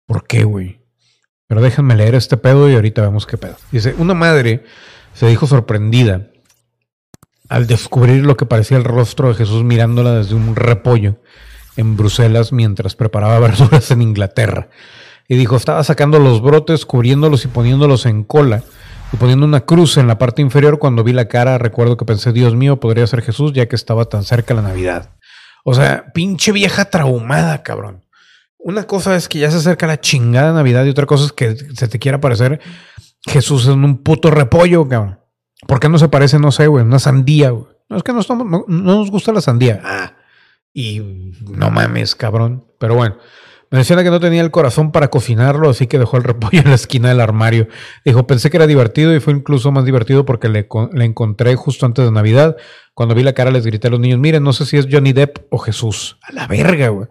¿Por 0.05 0.27
qué, 0.27 0.43
güey? 0.43 0.81
Pero 1.47 1.61
déjenme 1.61 1.95
leer 1.95 2.15
este 2.15 2.37
pedo 2.37 2.69
y 2.69 2.75
ahorita 2.75 3.01
vemos 3.01 3.25
qué 3.25 3.37
pedo. 3.37 3.55
Dice, 3.71 3.95
una 3.97 4.13
madre 4.13 4.63
se 5.13 5.27
dijo 5.27 5.47
sorprendida 5.47 6.27
al 7.49 7.67
descubrir 7.67 8.25
lo 8.25 8.37
que 8.37 8.45
parecía 8.45 8.77
el 8.77 8.85
rostro 8.85 9.27
de 9.27 9.35
Jesús 9.35 9.63
mirándola 9.63 10.13
desde 10.13 10.35
un 10.35 10.55
repollo 10.55 11.17
en 11.75 11.97
Bruselas 11.97 12.53
mientras 12.53 12.95
preparaba 12.95 13.39
verduras 13.47 13.91
en 13.91 14.01
Inglaterra. 14.01 14.69
Y 15.31 15.37
dijo, 15.37 15.55
estaba 15.55 15.81
sacando 15.85 16.19
los 16.19 16.41
brotes, 16.41 16.85
cubriéndolos 16.85 17.45
y 17.45 17.47
poniéndolos 17.47 18.05
en 18.05 18.25
cola 18.25 18.63
y 19.13 19.15
poniendo 19.15 19.45
una 19.45 19.61
cruz 19.61 19.95
en 19.95 20.05
la 20.07 20.17
parte 20.17 20.41
inferior. 20.41 20.77
Cuando 20.77 21.05
vi 21.05 21.13
la 21.13 21.29
cara, 21.29 21.57
recuerdo 21.57 21.95
que 21.95 22.03
pensé, 22.03 22.33
Dios 22.33 22.53
mío, 22.53 22.81
podría 22.81 23.07
ser 23.07 23.21
Jesús 23.21 23.53
ya 23.53 23.69
que 23.69 23.77
estaba 23.77 24.03
tan 24.03 24.25
cerca 24.25 24.53
la 24.53 24.61
Navidad. 24.61 25.11
O 25.63 25.73
sea, 25.73 26.11
pinche 26.13 26.51
vieja 26.51 26.83
traumada, 26.83 27.63
cabrón. 27.63 28.03
Una 28.57 28.83
cosa 28.83 29.15
es 29.15 29.29
que 29.29 29.39
ya 29.39 29.49
se 29.49 29.59
acerca 29.59 29.87
la 29.87 30.01
chingada 30.01 30.51
Navidad 30.51 30.83
y 30.83 30.89
otra 30.89 31.05
cosa 31.05 31.23
es 31.23 31.31
que 31.31 31.55
se 31.55 31.87
te 31.87 31.97
quiera 31.97 32.19
parecer 32.19 32.59
Jesús 33.25 33.67
en 33.67 33.85
un 33.85 34.03
puto 34.03 34.31
repollo, 34.31 34.85
cabrón. 34.89 35.17
¿Por 35.65 35.79
qué 35.79 35.87
no 35.87 35.97
se 35.97 36.09
parece, 36.09 36.39
no 36.39 36.51
sé, 36.51 36.67
güey, 36.67 36.83
una 36.83 36.99
sandía, 36.99 37.51
güey? 37.51 37.67
No 37.87 37.95
es 37.95 38.03
que 38.03 38.11
no, 38.11 38.65
nos 38.67 39.09
gusta 39.09 39.31
la 39.31 39.39
sandía. 39.39 39.79
Ah, 39.81 40.13
y 40.73 40.99
no 41.39 41.71
mames, 41.71 42.15
cabrón. 42.15 42.65
Pero 42.79 42.95
bueno, 42.95 43.15
menciona 43.71 44.03
que 44.03 44.09
no 44.11 44.19
tenía 44.19 44.41
el 44.41 44.51
corazón 44.51 44.91
para 44.91 45.07
cocinarlo, 45.09 45.69
así 45.69 45.87
que 45.87 45.97
dejó 45.97 46.17
el 46.17 46.23
repollo 46.23 46.59
en 46.59 46.69
la 46.69 46.75
esquina 46.75 47.09
del 47.09 47.21
armario. 47.21 47.67
Dijo, 48.05 48.27
pensé 48.27 48.49
que 48.49 48.57
era 48.57 48.67
divertido 48.67 49.15
y 49.15 49.19
fue 49.19 49.33
incluso 49.33 49.71
más 49.71 49.85
divertido 49.85 50.25
porque 50.25 50.49
le, 50.49 50.67
le 50.93 51.05
encontré 51.05 51.55
justo 51.55 51.85
antes 51.85 52.05
de 52.05 52.11
Navidad. 52.11 52.57
Cuando 52.93 53.15
vi 53.15 53.23
la 53.23 53.33
cara 53.33 53.49
les 53.51 53.65
grité 53.65 53.87
a 53.87 53.91
los 53.91 53.99
niños, 53.99 54.19
miren, 54.19 54.43
no 54.43 54.53
sé 54.53 54.65
si 54.65 54.77
es 54.77 54.87
Johnny 54.91 55.13
Depp 55.13 55.37
o 55.49 55.57
Jesús. 55.57 56.17
A 56.21 56.33
la 56.33 56.45
verga, 56.47 56.89
güey. 56.89 57.07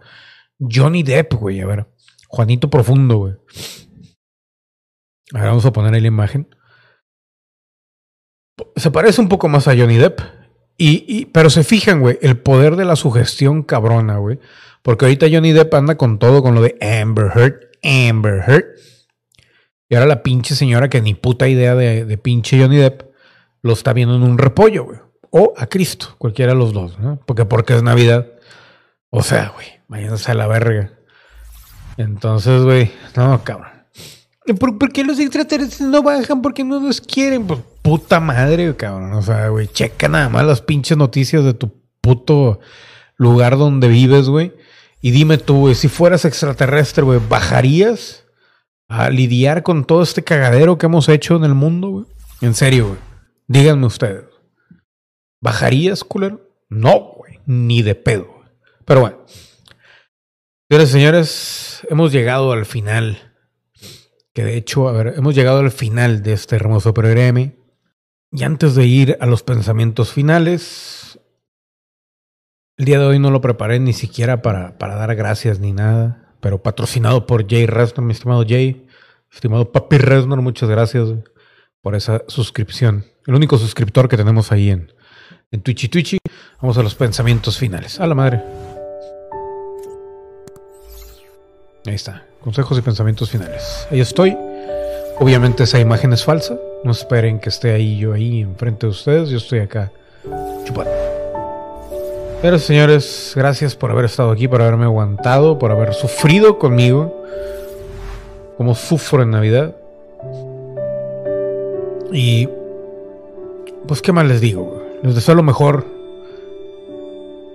Johnny 0.59 1.03
Depp, 1.03 1.33
güey, 1.33 1.59
a 1.61 1.65
ver. 1.65 1.87
Juanito 2.27 2.69
Profundo, 2.69 3.17
güey. 3.17 3.33
A 5.33 5.39
ver, 5.39 5.47
vamos 5.47 5.65
a 5.65 5.73
poner 5.73 5.93
ahí 5.93 6.01
la 6.01 6.07
imagen. 6.07 6.47
Se 8.75 8.91
parece 8.91 9.21
un 9.21 9.29
poco 9.29 9.47
más 9.49 9.67
a 9.67 9.75
Johnny 9.75 9.97
Depp. 9.97 10.19
Y, 10.77 11.03
y- 11.07 11.25
pero 11.25 11.49
se 11.49 11.63
fijan, 11.63 11.99
güey, 11.99 12.17
el 12.21 12.37
poder 12.39 12.75
de 12.75 12.85
la 12.85 12.95
sugestión 12.95 13.63
cabrona, 13.63 14.17
güey. 14.17 14.39
Porque 14.81 15.05
ahorita 15.05 15.27
Johnny 15.31 15.51
Depp 15.51 15.73
anda 15.73 15.95
con 15.95 16.19
todo, 16.19 16.41
con 16.41 16.55
lo 16.55 16.61
de 16.61 16.77
Amber 16.81 17.31
Heard, 17.35 17.59
Amber 17.83 18.43
Heard. 18.47 18.65
Y 19.89 19.95
ahora 19.95 20.07
la 20.07 20.23
pinche 20.23 20.55
señora 20.55 20.89
que 20.89 21.01
ni 21.01 21.13
puta 21.13 21.47
idea 21.47 21.75
de, 21.75 22.05
de 22.05 22.17
pinche 22.17 22.59
Johnny 22.59 22.77
Depp 22.77 23.11
lo 23.61 23.73
está 23.73 23.93
viendo 23.93 24.15
en 24.15 24.23
un 24.23 24.37
repollo, 24.37 24.85
güey. 24.85 24.99
O 25.29 25.53
a 25.57 25.67
Cristo, 25.67 26.15
cualquiera 26.17 26.53
de 26.53 26.59
los 26.59 26.73
dos, 26.73 26.99
¿no? 26.99 27.19
Porque, 27.25 27.45
porque 27.45 27.75
es 27.75 27.83
Navidad. 27.83 28.27
O 29.09 29.23
sea, 29.23 29.49
güey, 29.55 29.67
váyanse 29.87 30.31
a 30.31 30.35
la 30.35 30.47
verga. 30.47 30.91
Entonces, 31.97 32.63
güey, 32.63 32.91
no, 33.15 33.43
cabrón. 33.43 33.71
¿Por, 34.59 34.77
por 34.77 34.91
qué 34.91 35.03
los 35.03 35.19
extraterrestres 35.19 35.87
no 35.87 36.01
bajan? 36.01 36.41
¿Por 36.41 36.53
qué 36.53 36.63
no 36.63 36.79
los 36.79 36.99
quieren? 36.99 37.45
Pues 37.45 37.59
puta 37.81 38.19
madre, 38.19 38.75
cabrón. 38.75 39.13
O 39.13 39.21
sea, 39.21 39.49
güey, 39.49 39.67
checa 39.67 40.07
nada 40.07 40.29
más 40.29 40.45
las 40.45 40.61
pinches 40.61 40.97
noticias 40.97 41.43
de 41.43 41.53
tu 41.53 41.71
puto 42.01 42.59
lugar 43.17 43.57
donde 43.57 43.87
vives, 43.87 44.27
güey. 44.27 44.53
Y 45.01 45.11
dime 45.11 45.37
tú, 45.37 45.73
si 45.73 45.87
fueras 45.87 46.25
extraterrestre, 46.25 47.03
güey, 47.03 47.19
¿bajarías 47.27 48.25
a 48.87 49.09
lidiar 49.09 49.63
con 49.63 49.85
todo 49.85 50.03
este 50.03 50.23
cagadero 50.23 50.77
que 50.77 50.85
hemos 50.85 51.09
hecho 51.09 51.35
en 51.35 51.43
el 51.43 51.55
mundo? 51.55 52.07
En 52.41 52.53
serio. 52.53 52.97
Díganme 53.47 53.87
ustedes. 53.87 54.25
¿Bajarías, 55.41 56.03
culero? 56.03 56.47
No. 56.69 57.15
Ni 57.45 57.81
de 57.81 57.95
pedo. 57.95 58.27
Pero 58.85 59.01
bueno. 59.01 59.17
Señores, 60.69 60.89
señores, 60.89 61.87
hemos 61.89 62.11
llegado 62.11 62.51
al 62.51 62.65
final. 62.65 63.33
Que 64.33 64.43
de 64.43 64.55
hecho, 64.55 64.87
a 64.87 64.91
ver, 64.91 65.15
hemos 65.17 65.35
llegado 65.35 65.59
al 65.59 65.71
final 65.71 66.23
de 66.23 66.33
este 66.33 66.55
hermoso 66.55 66.93
programa. 66.93 67.51
Y 68.31 68.43
antes 68.43 68.75
de 68.75 68.85
ir 68.85 69.17
a 69.19 69.25
los 69.25 69.43
pensamientos 69.43 70.13
finales, 70.13 71.00
El 72.77 72.85
día 72.85 72.99
de 72.99 73.05
hoy 73.05 73.19
no 73.19 73.31
lo 73.31 73.41
preparé 73.41 73.79
ni 73.79 73.93
siquiera 73.93 74.41
para, 74.41 74.77
para 74.77 74.95
dar 74.95 75.13
gracias 75.15 75.59
ni 75.59 75.73
nada, 75.73 76.33
pero 76.39 76.63
patrocinado 76.63 77.27
por 77.27 77.47
Jay 77.47 77.65
Resnor, 77.65 78.05
mi 78.05 78.13
estimado 78.13 78.45
Jay, 78.47 78.87
estimado 79.31 79.71
Papi 79.71 79.97
Resnor, 79.97 80.41
muchas 80.41 80.69
gracias 80.69 81.09
por 81.81 81.95
esa 81.95 82.23
suscripción. 82.27 83.05
El 83.27 83.35
único 83.35 83.57
suscriptor 83.57 84.09
que 84.09 84.17
tenemos 84.17 84.51
ahí 84.51 84.69
en, 84.69 84.91
en 85.51 85.61
Twitchy 85.61 85.89
Twitchy. 85.89 86.17
Vamos 86.61 86.77
a 86.77 86.83
los 86.83 86.95
pensamientos 86.95 87.57
finales. 87.57 87.99
A 87.99 88.07
la 88.07 88.15
madre. 88.15 88.41
Ahí 91.85 91.95
está. 91.95 92.25
Consejos 92.39 92.77
y 92.77 92.81
pensamientos 92.81 93.29
finales. 93.29 93.87
Ahí 93.91 93.99
estoy. 93.99 94.35
Obviamente 95.19 95.63
esa 95.63 95.79
imagen 95.79 96.13
es 96.13 96.23
falsa. 96.23 96.57
No 96.83 96.91
esperen 96.91 97.39
que 97.39 97.49
esté 97.49 97.73
ahí 97.73 97.99
yo 97.99 98.13
ahí 98.13 98.41
enfrente 98.41 98.87
de 98.87 98.91
ustedes. 98.91 99.29
Yo 99.29 99.37
estoy 99.37 99.59
acá 99.59 99.91
chupando. 100.65 101.10
Pero 102.41 102.57
señores, 102.57 103.33
gracias 103.35 103.75
por 103.75 103.91
haber 103.91 104.05
estado 104.05 104.31
aquí, 104.31 104.47
por 104.47 104.63
haberme 104.63 104.85
aguantado, 104.85 105.59
por 105.59 105.71
haber 105.71 105.93
sufrido 105.93 106.57
conmigo. 106.57 107.15
Como 108.57 108.73
sufro 108.73 109.21
en 109.21 109.29
Navidad. 109.29 109.75
Y 112.11 112.49
pues 113.87 114.01
qué 114.01 114.11
más 114.11 114.25
les 114.25 114.41
digo. 114.41 114.81
Les 115.03 115.13
deseo 115.13 115.35
lo 115.35 115.43
mejor 115.43 115.85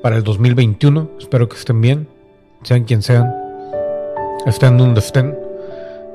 para 0.02 0.16
el 0.16 0.22
2021. 0.22 1.10
Espero 1.18 1.48
que 1.48 1.56
estén 1.56 1.80
bien, 1.80 2.08
sean 2.62 2.84
quien 2.84 3.02
sean, 3.02 3.34
estén 4.46 4.78
donde 4.78 5.00
estén. 5.00 5.36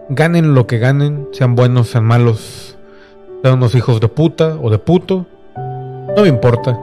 Ganen 0.08 0.56
lo 0.56 0.66
que 0.66 0.78
ganen, 0.78 1.28
sean 1.34 1.56
buenos, 1.56 1.90
sean 1.90 2.06
malos, 2.06 2.78
sean 3.42 3.56
unos 3.56 3.76
hijos 3.76 4.00
de 4.00 4.08
puta 4.08 4.58
o 4.62 4.70
de 4.70 4.80
puto. 4.80 5.26
No 6.16 6.22
me 6.22 6.30
importa. 6.30 6.80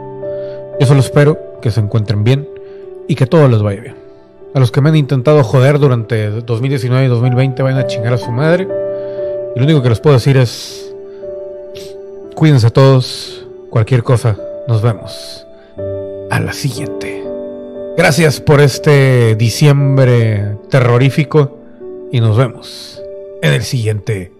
Yo 0.78 0.86
solo 0.86 1.00
espero 1.00 1.47
que 1.60 1.70
se 1.70 1.80
encuentren 1.80 2.24
bien 2.24 2.48
y 3.06 3.14
que 3.14 3.26
todo 3.26 3.48
les 3.48 3.62
vaya 3.62 3.80
bien. 3.80 3.96
A 4.54 4.60
los 4.60 4.72
que 4.72 4.80
me 4.80 4.88
han 4.88 4.96
intentado 4.96 5.42
joder 5.44 5.78
durante 5.78 6.30
2019 6.30 7.04
y 7.04 7.08
2020 7.08 7.62
vayan 7.62 7.78
a 7.78 7.86
chingar 7.86 8.14
a 8.14 8.18
su 8.18 8.30
madre. 8.30 8.66
Y 9.54 9.58
lo 9.58 9.64
único 9.64 9.82
que 9.82 9.90
les 9.90 10.00
puedo 10.00 10.16
decir 10.16 10.36
es 10.36 10.94
cuídense 12.34 12.70
todos. 12.70 13.46
Cualquier 13.70 14.02
cosa, 14.02 14.36
nos 14.66 14.80
vemos 14.80 15.46
a 16.30 16.40
la 16.40 16.52
siguiente. 16.52 17.22
Gracias 17.96 18.40
por 18.40 18.60
este 18.60 19.34
diciembre 19.34 20.56
terrorífico 20.70 21.58
y 22.12 22.20
nos 22.20 22.36
vemos 22.36 23.02
en 23.42 23.52
el 23.52 23.62
siguiente. 23.62 24.32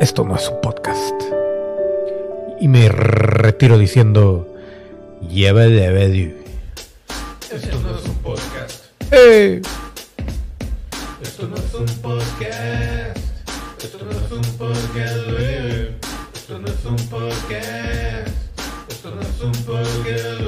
Esto 0.00 0.24
no 0.24 0.36
es 0.36 0.48
un 0.48 0.60
podcast. 0.60 1.14
Y 2.60 2.68
me 2.68 2.88
retiro 2.88 3.78
diciendo, 3.78 4.46
lleva 5.28 5.62
de. 5.62 6.41
Esto 7.52 7.78
no 7.80 7.98
es 7.98 8.04
un 8.06 8.14
podcast. 8.22 8.84
¡Eh! 9.10 9.60
Esto 11.22 11.48
no 11.48 11.56
es 11.56 11.74
un 11.74 11.86
podcast. 12.00 13.18
Esto 13.78 13.98
no 14.06 14.10
es 14.10 14.32
un 14.32 14.42
podcast. 14.56 15.16
Esto 16.34 16.58
no 16.58 16.66
es 16.66 16.84
un 16.86 16.96
podcast. 17.10 18.28
Esto 18.88 19.14
no 19.14 19.20
es 19.20 19.40
un 19.42 19.52
podcast. 19.64 20.40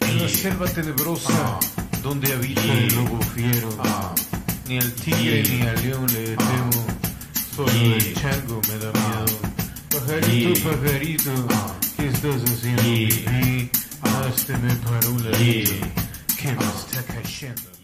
En 0.00 0.22
la 0.22 0.28
selva 0.30 0.66
tenebrosa, 0.66 1.58
donde 2.02 2.32
habita 2.32 2.62
el 2.62 2.94
lobo 2.94 3.20
fiero, 3.34 3.68
ni 4.66 4.78
al 4.78 4.92
tigre 4.92 5.42
ni 5.42 5.60
al 5.60 5.82
león 5.82 6.06
le 6.06 6.36
temo, 6.36 6.86
solo 7.54 7.70
el 7.70 8.14
chango 8.14 8.62
me 8.66 8.78
da 8.78 8.90
miedo. 8.92 9.38
Pajarito, 9.90 10.70
pajarito, 10.70 11.32
¿qué 11.98 12.06
estás 12.06 12.42
haciendo? 12.50 13.81
Hazte 14.02 14.54
para 14.54 15.08
un 15.08 15.30
ladito, 15.30 15.86
que 16.36 16.48
me 16.48 16.64
está 16.64 17.02
cayendo. 17.04 17.81